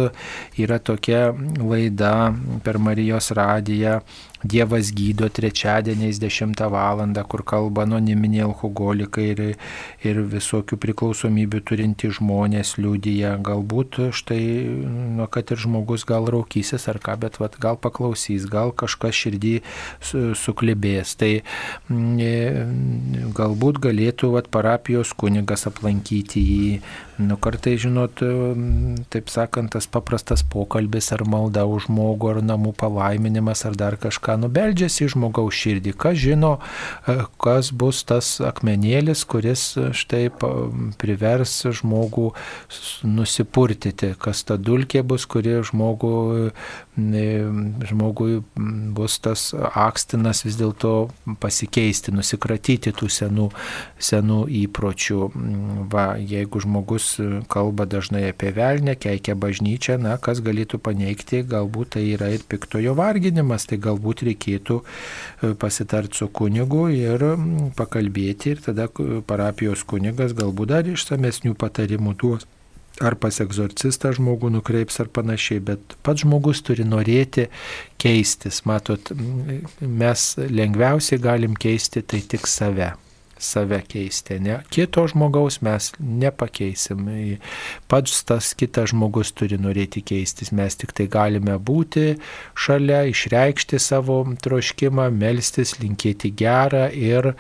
yra 0.64 0.80
tokia 0.80 1.32
laida 1.60 2.32
per 2.64 2.80
Marijos 2.80 3.34
radiją 3.36 4.00
Dievas 4.44 4.92
gydo 4.92 5.30
trečiadieniais 5.30 6.20
10 6.20 6.60
val. 6.70 7.00
kur 7.28 7.44
kalba 7.44 7.84
anoniminiai 7.84 8.44
alkoholikai 8.44 9.26
ir, 9.32 9.42
ir 10.04 10.20
visokių 10.30 10.78
priklausomybių 10.78 11.62
turinti 11.64 12.10
žmonės 12.12 12.76
liūdija. 12.78 13.38
Galbūt 13.44 14.00
štai, 14.12 14.44
nu, 15.18 15.28
kad 15.32 15.52
ir 15.52 15.64
žmogus 15.64 16.06
gal 16.06 16.28
raukysis 16.28 16.88
ar 16.92 17.00
ką, 17.00 17.18
bet 17.24 17.40
vat, 17.40 17.56
gal 17.60 17.80
paklausys, 17.80 18.46
gal 18.52 18.74
kažkas 18.76 19.16
širdį 19.16 19.56
suklibės. 20.38 21.16
Tai 21.16 21.32
mm, 21.90 22.20
e, 22.20 23.32
galbūt 23.36 23.80
galėtų 23.84 24.34
vat, 24.36 24.52
parapijos 24.54 25.16
kunigas 25.16 25.68
aplankyti 25.72 26.44
jį. 26.44 26.70
Nu, 27.22 27.38
kartai, 27.38 27.78
žinot, 27.78 28.24
taip 29.14 29.30
sakant, 29.30 29.72
tas 29.76 29.88
paprastas 29.88 30.42
pokalbis 30.44 31.12
ar 31.14 31.26
malda 31.30 31.68
už 31.70 31.88
žmogų, 31.88 32.36
ar 32.36 32.44
namų 32.46 32.74
palaiminimas, 32.80 33.66
ar 33.70 33.78
dar 33.78 34.00
kažką 34.02 34.34
ką 34.34 34.40
nubeldžiasi 34.42 35.06
į 35.06 35.12
žmogaus 35.14 35.58
širdį, 35.58 35.94
kas 36.00 36.18
žino, 36.22 36.54
e, 37.08 37.18
kas 37.42 37.72
bus 37.76 38.04
tas 38.08 38.38
akmenėlis, 38.44 39.26
kuris 39.30 39.66
e, 39.78 39.90
štai 39.96 40.24
privers 41.02 41.56
žmogų 41.80 42.32
nusipurtyti, 43.08 44.14
kas 44.20 44.44
ta 44.48 44.58
dulkė 44.58 45.04
bus, 45.08 45.28
kuri 45.30 45.60
žmogų, 45.68 46.14
e, 46.98 47.26
žmogui 47.90 48.42
bus 48.98 49.20
tas 49.24 49.52
akstinas 49.54 50.44
vis 50.46 50.58
dėlto 50.60 50.94
pasikeisti, 51.44 52.14
nusikratyti 52.16 52.94
tų 52.96 53.10
senų, 53.12 53.50
senų 54.00 54.40
įpročių. 54.64 55.20
Va, 55.94 56.14
jeigu 56.18 56.62
žmogus 56.64 57.03
kalba 57.52 57.86
dažnai 57.90 58.26
apie 58.30 58.52
velnę, 58.56 58.96
keikia 59.00 59.36
bažnyčią, 59.40 59.98
na, 60.02 60.16
kas 60.22 60.42
galėtų 60.46 60.80
paneigti, 60.84 61.44
galbūt 61.48 61.96
tai 61.98 62.06
yra 62.14 62.32
ir 62.36 62.46
piktojo 62.50 62.96
varginimas, 62.98 63.68
tai 63.70 63.80
galbūt 63.84 64.26
reikėtų 64.30 64.80
e, 64.80 65.54
pasitarti 65.60 66.22
su 66.22 66.30
kunigu 66.30 66.88
ir 66.94 67.28
pakalbėti 67.78 68.56
ir 68.56 68.66
tada 68.66 68.90
parapijos 69.28 69.86
kunigas 69.88 70.36
galbūt 70.38 70.74
dar 70.74 70.90
išsamesnių 70.90 71.56
patarimų 71.60 72.18
duos. 72.20 72.50
Ar 73.02 73.16
pas 73.18 73.40
egzorcistą 73.42 74.12
žmogų 74.14 74.52
nukreips 74.54 75.00
ar 75.02 75.08
panašiai, 75.10 75.64
bet 75.66 75.96
pats 76.06 76.22
žmogus 76.22 76.62
turi 76.62 76.86
norėti 76.86 77.48
keistis. 77.98 78.62
Matot, 78.70 79.10
mes 79.82 80.28
lengviausiai 80.38 81.18
galim 81.24 81.58
keisti 81.58 82.06
tai 82.06 82.22
tik 82.22 82.46
save 82.46 82.94
save 83.44 83.82
keisti, 83.88 84.40
ne? 84.44 84.60
Kito 84.74 85.06
žmogaus 85.12 85.60
mes 85.66 85.92
nepakeisim. 86.00 87.06
Pats 87.92 88.24
tas 88.28 88.54
kitas 88.58 88.92
žmogus 88.94 89.34
turi 89.36 89.60
norėti 89.62 90.04
keistis. 90.06 90.54
Mes 90.56 90.78
tik 90.80 90.96
tai 90.96 91.08
galime 91.12 91.58
būti 91.60 92.16
šalia, 92.56 93.04
išreikšti 93.12 93.80
savo 93.82 94.22
troškimą, 94.44 95.10
melstis, 95.14 95.78
linkėti 95.82 96.34
gerą 96.40 96.88
ir 96.94 97.34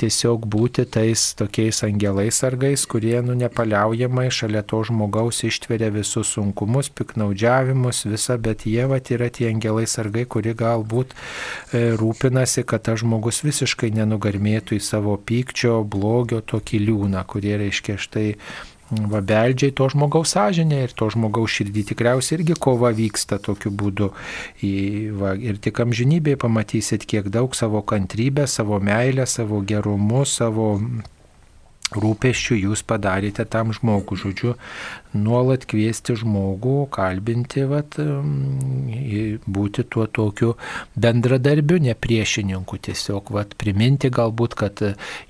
tiesiog 0.00 0.44
būti 0.52 0.84
tais 0.92 1.22
tokiais 1.38 1.82
angelais 1.86 2.40
sargais, 2.42 2.84
kurie 2.88 3.16
nu 3.24 3.36
nepaliaujamai 3.38 4.28
šalia 4.32 4.62
to 4.62 4.82
žmogaus 4.86 5.42
ištveria 5.48 5.88
visus 5.94 6.34
sunkumus, 6.36 6.90
piknaudžiavimus, 6.92 8.04
visą, 8.10 8.36
bet 8.42 8.66
jie 8.68 8.84
vat 8.90 9.10
yra 9.14 9.30
tie 9.32 9.48
angelai 9.50 9.86
sargai, 9.88 10.26
kurie 10.28 10.52
galbūt 10.56 11.14
e, 11.16 11.96
rūpinasi, 12.00 12.66
kad 12.68 12.84
tas 12.88 13.00
žmogus 13.02 13.42
visiškai 13.46 13.92
nenugarmėtų 13.96 14.76
į 14.76 14.82
savo 14.84 15.16
pykčio, 15.46 15.82
blogio 15.84 16.42
tokį 16.42 16.82
liūną, 16.88 17.22
kurie 17.30 17.56
reiškia 17.62 18.00
štai 18.02 18.30
Va 18.86 19.18
beldžiai 19.18 19.72
to 19.74 19.88
žmogaus 19.90 20.30
sąžinė 20.36 20.84
ir 20.84 20.92
to 20.94 21.08
žmogaus 21.10 21.50
širdį 21.56 21.82
tikriausiai 21.88 22.36
irgi 22.38 22.54
kova 22.54 22.92
vyksta 22.94 23.40
tokiu 23.42 23.72
būdu. 23.74 24.12
Į, 24.62 24.70
va, 25.18 25.32
ir 25.34 25.58
tik 25.58 25.80
amžinybėje 25.82 26.38
pamatysit, 26.44 27.02
kiek 27.10 27.26
daug 27.34 27.58
savo 27.58 27.82
kantrybę, 27.82 28.46
savo 28.46 28.78
meilę, 28.78 29.26
savo 29.26 29.58
gerumu, 29.66 30.22
savo 30.22 30.68
rūpeščių 31.98 32.60
jūs 32.60 32.84
padarėte 32.86 33.42
tam 33.50 33.74
žmogui. 33.74 34.20
Žodžiu, 34.22 34.54
nuolat 35.20 35.66
kviesti 35.68 36.16
žmogų, 36.20 36.86
kalbinti, 36.94 37.64
vat, 37.68 37.98
būti 39.46 39.84
tuo 39.90 40.06
tokiu 40.06 40.54
bendradarbiu, 40.96 41.78
ne 41.82 41.94
priešininku. 41.94 42.78
Tiesiog 42.86 43.32
vat, 43.34 43.54
priminti 43.58 44.10
galbūt, 44.12 44.56
kad 44.58 44.82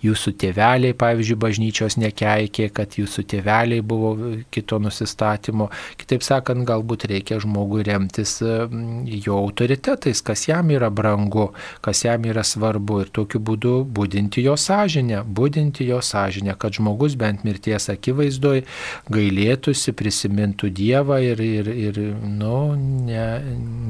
jūsų 0.05 0.35
tėveliai, 0.43 0.97
pavyzdžiui, 0.99 1.39
bažnyčios 1.47 1.99
nekeikė, 2.03 2.69
kad 2.77 2.99
jūsų 2.99 3.27
tėveliai 3.33 3.85
buvo 3.87 4.15
kito 4.55 4.81
nusistatymo. 4.83 5.71
Kitaip 6.01 6.25
sakant, 6.27 6.67
galbūt 6.69 7.07
reikia 7.11 7.41
žmogui 7.43 7.85
remtis 7.87 8.39
jo 8.43 9.39
autoritetais, 9.39 10.23
kas 10.27 10.47
jam 10.49 10.73
yra 10.75 10.91
brangu, 10.91 11.51
kas 11.85 12.05
jam 12.07 12.27
yra 12.29 12.45
svarbu 12.47 13.03
ir 13.05 13.13
tokiu 13.15 13.41
būdu 13.43 13.77
būdinti 13.97 14.45
jo 14.47 14.57
sąžinę, 14.61 15.23
būdinti 15.25 15.87
jo 15.89 16.01
sąžinę, 16.05 16.57
kad 16.59 16.77
žmogus 16.77 17.17
bent 17.19 17.45
mirties 17.47 17.91
akivaizdoje 17.93 18.65
gailėtų 19.13 19.76
melstųsi, 19.77 19.93
prisimintų 19.93 20.71
Dievą 20.73 21.19
ir, 21.21 21.41
ir, 21.41 21.69
ir 21.69 21.99
nu, 22.25 22.75
ne, 22.77 23.43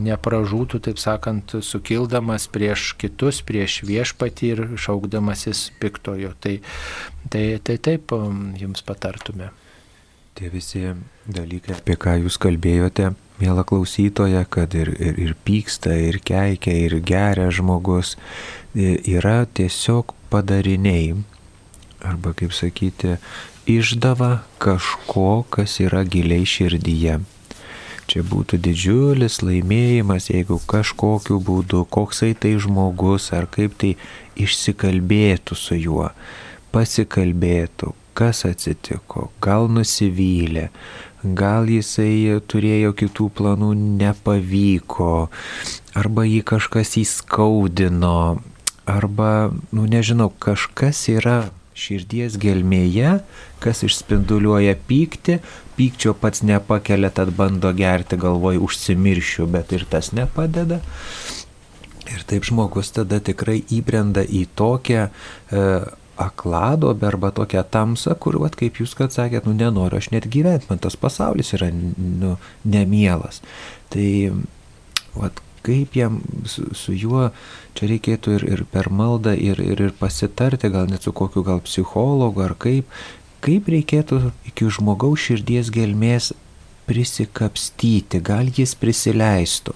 nepražūtų, 0.07 0.81
taip 0.83 0.99
sakant, 0.99 1.57
sukildamas 1.63 2.49
prieš 2.49 2.97
kitus, 2.99 3.43
prieš 3.43 3.83
viešpatį 3.87 4.51
ir 4.51 4.65
šaukdamasis 4.77 5.73
piktojo. 5.81 6.35
Tai, 6.41 6.61
tai, 7.31 7.59
tai 7.63 7.79
taip 7.79 8.13
um, 8.13 8.55
jums 8.57 8.83
patartume. 8.83 9.51
Tie 10.37 10.51
visi 10.51 10.93
dalykai, 11.27 11.79
apie 11.79 11.97
ką 11.97 12.19
jūs 12.21 12.37
kalbėjote, 12.37 13.15
mėla 13.41 13.65
klausytoja, 13.65 14.45
kad 14.45 14.75
ir, 14.75 14.91
ir, 15.01 15.17
ir 15.19 15.35
pyksta, 15.47 15.95
ir 15.97 16.21
keikia, 16.21 16.75
ir 16.75 17.01
geria 17.01 17.49
žmogus, 17.49 18.17
yra 18.75 19.47
tiesiog 19.49 20.13
padariniai, 20.29 21.15
arba 22.05 22.35
kaip 22.37 22.53
sakyti, 22.53 23.17
išdava 23.67 24.39
kažko, 24.59 25.45
kas 25.51 25.81
yra 25.83 26.05
giliai 26.07 26.47
širdyje. 26.47 27.19
Čia 28.07 28.23
būtų 28.23 28.61
didžiulis 28.63 29.41
laimėjimas, 29.43 30.29
jeigu 30.31 30.61
kažkokiu 30.71 31.41
būdu, 31.43 31.83
koksai 31.91 32.37
tai 32.39 32.55
žmogus 32.63 33.33
ar 33.35 33.49
kaip 33.51 33.75
tai 33.81 33.97
išsikalbėtų 34.39 35.59
su 35.59 35.75
juo, 35.75 36.13
pasikalbėtų, 36.71 37.91
kas 38.15 38.45
atsitiko, 38.47 39.33
gal 39.43 39.67
nusivylė, 39.67 40.69
gal 41.27 41.67
jisai 41.67 42.39
turėjo 42.47 42.95
kitų 42.95 43.29
planų, 43.35 43.73
nepavyko, 43.99 45.13
arba 45.99 46.29
jį 46.31 46.45
kažkas 46.47 46.95
įskaudino, 47.03 48.39
arba, 48.87 49.51
nu 49.75 49.91
nežinau, 49.91 50.31
kažkas 50.31 51.09
yra 51.11 51.41
širdies 51.77 52.39
gelmėje, 52.41 53.19
kas 53.63 53.85
išspinduliuoja 53.87 54.77
pyktį, 54.89 55.39
pykčio 55.77 56.15
pats 56.17 56.43
nepakelia, 56.47 57.13
tad 57.15 57.35
bando 57.37 57.73
gerti 57.77 58.19
galvoj 58.21 58.61
užsimiršiu, 58.65 59.47
bet 59.53 59.75
ir 59.77 59.85
tas 59.91 60.13
nepadeda. 60.17 60.81
Ir 62.07 62.23
taip 62.31 62.47
žmogus 62.47 62.93
tada 62.95 63.19
tikrai 63.21 63.61
įbrenda 63.75 64.23
į 64.23 64.47
tokią 64.57 65.09
e, 65.09 65.63
akladobę 66.17 67.09
arba 67.11 67.31
tokią 67.35 67.65
tamsą, 67.71 68.15
kur, 68.21 68.39
vat, 68.41 68.57
kaip 68.57 68.79
jūs 68.81 68.95
kad 68.97 69.13
sakėt, 69.13 69.49
nu 69.49 69.53
nenoriu 69.57 69.99
aš 70.01 70.13
net 70.15 70.29
gyventi, 70.33 70.71
man 70.71 70.81
tas 70.83 70.97
pasaulis 70.97 71.53
yra 71.59 71.69
nu, 71.75 72.37
nemielas. 72.65 73.43
Tai 73.93 74.09
vat, 75.19 75.43
kaip 75.67 75.97
jam 75.99 76.21
su, 76.47 76.69
su 76.79 76.95
juo, 76.95 77.29
čia 77.77 77.91
reikėtų 77.91 78.39
ir, 78.39 78.49
ir 78.57 78.65
per 78.71 78.91
maldą, 78.95 79.35
ir, 79.35 79.61
ir, 79.63 79.83
ir 79.89 79.95
pasitarti, 79.99 80.71
gal 80.73 80.91
net 80.91 81.07
su 81.07 81.15
kokiu 81.17 81.45
gal 81.47 81.63
psichologu 81.67 82.45
ar 82.47 82.57
kaip, 82.59 82.91
kaip 83.45 83.71
reikėtų 83.71 84.21
iki 84.51 84.69
žmogaus 84.79 85.27
širdies 85.27 85.73
gelmės 85.75 86.33
prisikapstyti, 86.87 88.21
gal 88.25 88.51
jis 88.55 88.77
prisileistų, 88.79 89.75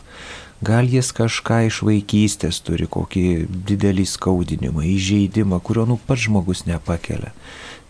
gal 0.67 0.87
jis 0.91 1.11
kažką 1.17 1.65
iš 1.69 1.81
vaikystės 1.87 2.61
turi, 2.65 2.87
kokį 2.91 3.25
didelį 3.69 4.07
skaudinimą, 4.07 4.85
įžeidimą, 4.95 5.59
kurio 5.65 5.89
nu 5.91 5.99
pats 6.07 6.29
žmogus 6.29 6.65
nepakelia. 6.69 7.35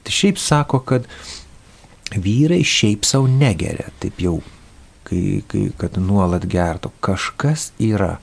Tai 0.00 0.16
šiaip 0.16 0.40
sako, 0.40 0.80
kad 0.88 1.08
vyrai 2.16 2.62
šiaip 2.66 3.04
savo 3.06 3.28
negeria, 3.30 3.90
taip 4.02 4.22
jau, 4.22 4.38
kai, 5.10 5.24
kai, 5.50 5.66
kad 5.80 5.98
nuolat 6.00 6.46
gertų. 6.50 6.94
Kažkas 7.04 7.70
yra. 7.82 8.16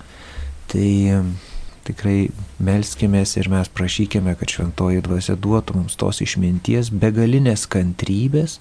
Tai 0.71 0.87
tikrai 1.87 2.27
melskimės 2.63 3.37
ir 3.39 3.49
mes 3.51 3.69
prašykime, 3.71 4.35
kad 4.39 4.51
šventoji 4.51 5.03
dvasia 5.05 5.37
duotų 5.39 5.77
mums 5.79 5.97
tos 5.99 6.21
išminties, 6.25 6.91
begalinės 6.91 7.67
kantrybės 7.71 8.59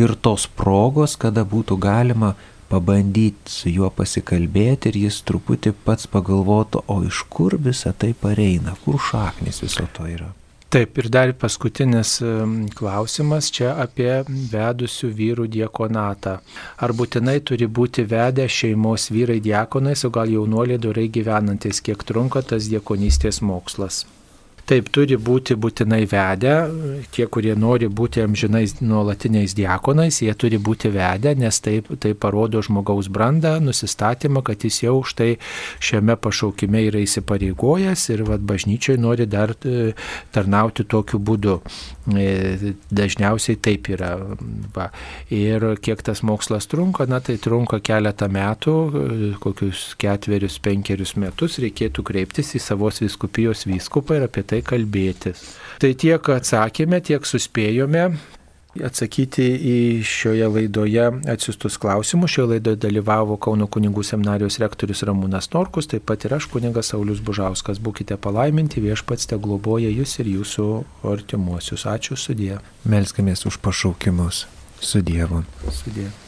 ir 0.00 0.14
tos 0.20 0.48
progos, 0.60 1.16
kada 1.20 1.46
būtų 1.48 1.78
galima 1.80 2.34
pabandyti 2.68 3.52
su 3.52 3.72
juo 3.72 3.88
pasikalbėti 3.94 4.92
ir 4.92 5.00
jis 5.06 5.22
truputį 5.28 5.72
pats 5.86 6.10
pagalvotų, 6.12 6.84
o 6.92 7.00
iš 7.08 7.24
kur 7.32 7.56
visa 7.56 7.94
tai 7.96 8.12
pareina, 8.12 8.76
kur 8.84 9.00
šaknis 9.00 9.64
viso 9.64 9.88
to 9.96 10.10
yra. 10.10 10.28
Taip, 10.68 10.98
ir 11.00 11.06
dar 11.08 11.30
paskutinis 11.32 12.18
klausimas 12.76 13.46
čia 13.56 13.70
apie 13.80 14.10
vedusių 14.52 15.08
vyrų 15.20 15.46
diekonatą. 15.54 16.34
Ar 16.84 16.92
būtinai 16.98 17.38
turi 17.40 17.70
būti 17.78 18.04
vedę 18.10 18.44
šeimos 18.52 19.08
vyrai 19.08 19.38
diekonais, 19.40 20.04
o 20.04 20.12
gal 20.12 20.28
jaunuoliai 20.28 20.76
dorai 20.84 21.08
gyvenantis, 21.08 21.80
kiek 21.80 22.04
trunka 22.04 22.44
tas 22.52 22.68
diekonystės 22.68 23.40
mokslas? 23.40 24.04
Taip 24.68 24.90
turi 24.92 25.16
būti 25.16 25.56
būtinai 25.56 26.02
vedę, 26.10 26.54
tie, 27.14 27.24
kurie 27.32 27.54
nori 27.56 27.88
būti 27.88 28.20
amžinais 28.20 28.74
nuolatiniais 28.82 29.54
diakonais, 29.56 30.20
jie 30.20 30.34
turi 30.36 30.58
būti 30.60 30.90
vedę, 30.92 31.32
nes 31.40 31.60
tai, 31.64 31.78
tai 32.02 32.12
parodo 32.12 32.60
žmogaus 32.64 33.08
brandą, 33.08 33.54
nusistatymą, 33.64 34.42
kad 34.44 34.66
jis 34.66 34.82
jau 34.84 34.98
štai 35.08 35.38
šiame 35.80 36.18
pašaukime 36.20 36.84
yra 36.90 37.00
įsipareigojęs 37.00 38.04
ir 38.12 38.24
vad 38.28 38.44
bažnyčiai 38.48 39.00
nori 39.00 39.24
dar 39.24 39.54
e, 39.64 39.94
tarnauti 40.36 40.84
tokiu 40.84 41.16
būdu. 41.16 41.58
E, 42.12 42.74
dažniausiai 42.92 43.58
taip 43.60 43.88
yra. 43.92 44.14
Va. 44.76 44.88
Ir 45.34 45.64
kiek 45.84 46.00
tas 46.04 46.22
mokslas 46.24 46.68
trunka, 46.70 47.08
na 47.08 47.22
tai 47.24 47.36
trunka 47.40 47.80
keletą 47.84 48.28
metų, 48.32 48.76
e, 48.76 49.32
kokius 49.40 49.94
ketverius, 50.00 50.60
penkerius 50.64 51.16
metus 51.20 51.58
reikėtų 51.64 52.04
kreiptis 52.12 52.54
į 52.56 52.62
savos 52.64 53.02
viskupijos 53.04 53.66
vyskupą 53.68 54.20
ir 54.20 54.28
apie 54.28 54.44
tai 54.44 54.57
kalbėtis. 54.66 55.44
Tai 55.82 55.92
tiek 55.94 56.32
atsakėme, 56.34 57.00
tiek 57.04 57.26
suspėjome 57.26 58.08
atsakyti 58.84 59.46
į 59.46 59.76
šioje 60.06 60.48
laidoje 60.52 61.06
atsiustus 61.30 61.78
klausimus. 61.80 62.32
Šioje 62.34 62.54
laidoje 62.54 62.80
dalyvavo 62.84 63.38
Kauno 63.40 63.68
kunigų 63.70 64.04
seminarijos 64.06 64.58
rektorius 64.62 65.04
Ramūnas 65.08 65.50
Norkus, 65.54 65.90
taip 65.90 66.06
pat 66.08 66.26
ir 66.26 66.36
aš 66.38 66.48
kunigas 66.52 66.92
Saulis 66.92 67.22
Bužauskas. 67.24 67.80
Būkite 67.82 68.18
palaiminti, 68.20 68.82
viešpats 68.84 69.30
te 69.30 69.40
globoja 69.40 69.90
jūs 69.92 70.18
ir 70.22 70.32
jūsų 70.36 70.68
artimuosius. 71.14 71.88
Ačiū 71.88 72.18
sudė. 72.18 72.58
Melskamės 72.88 73.46
už 73.48 73.60
pašaukimus. 73.64 74.46
Su 74.80 75.02
Dievu. 75.02 75.42
Su 75.74 75.90
Dievu. 75.90 76.27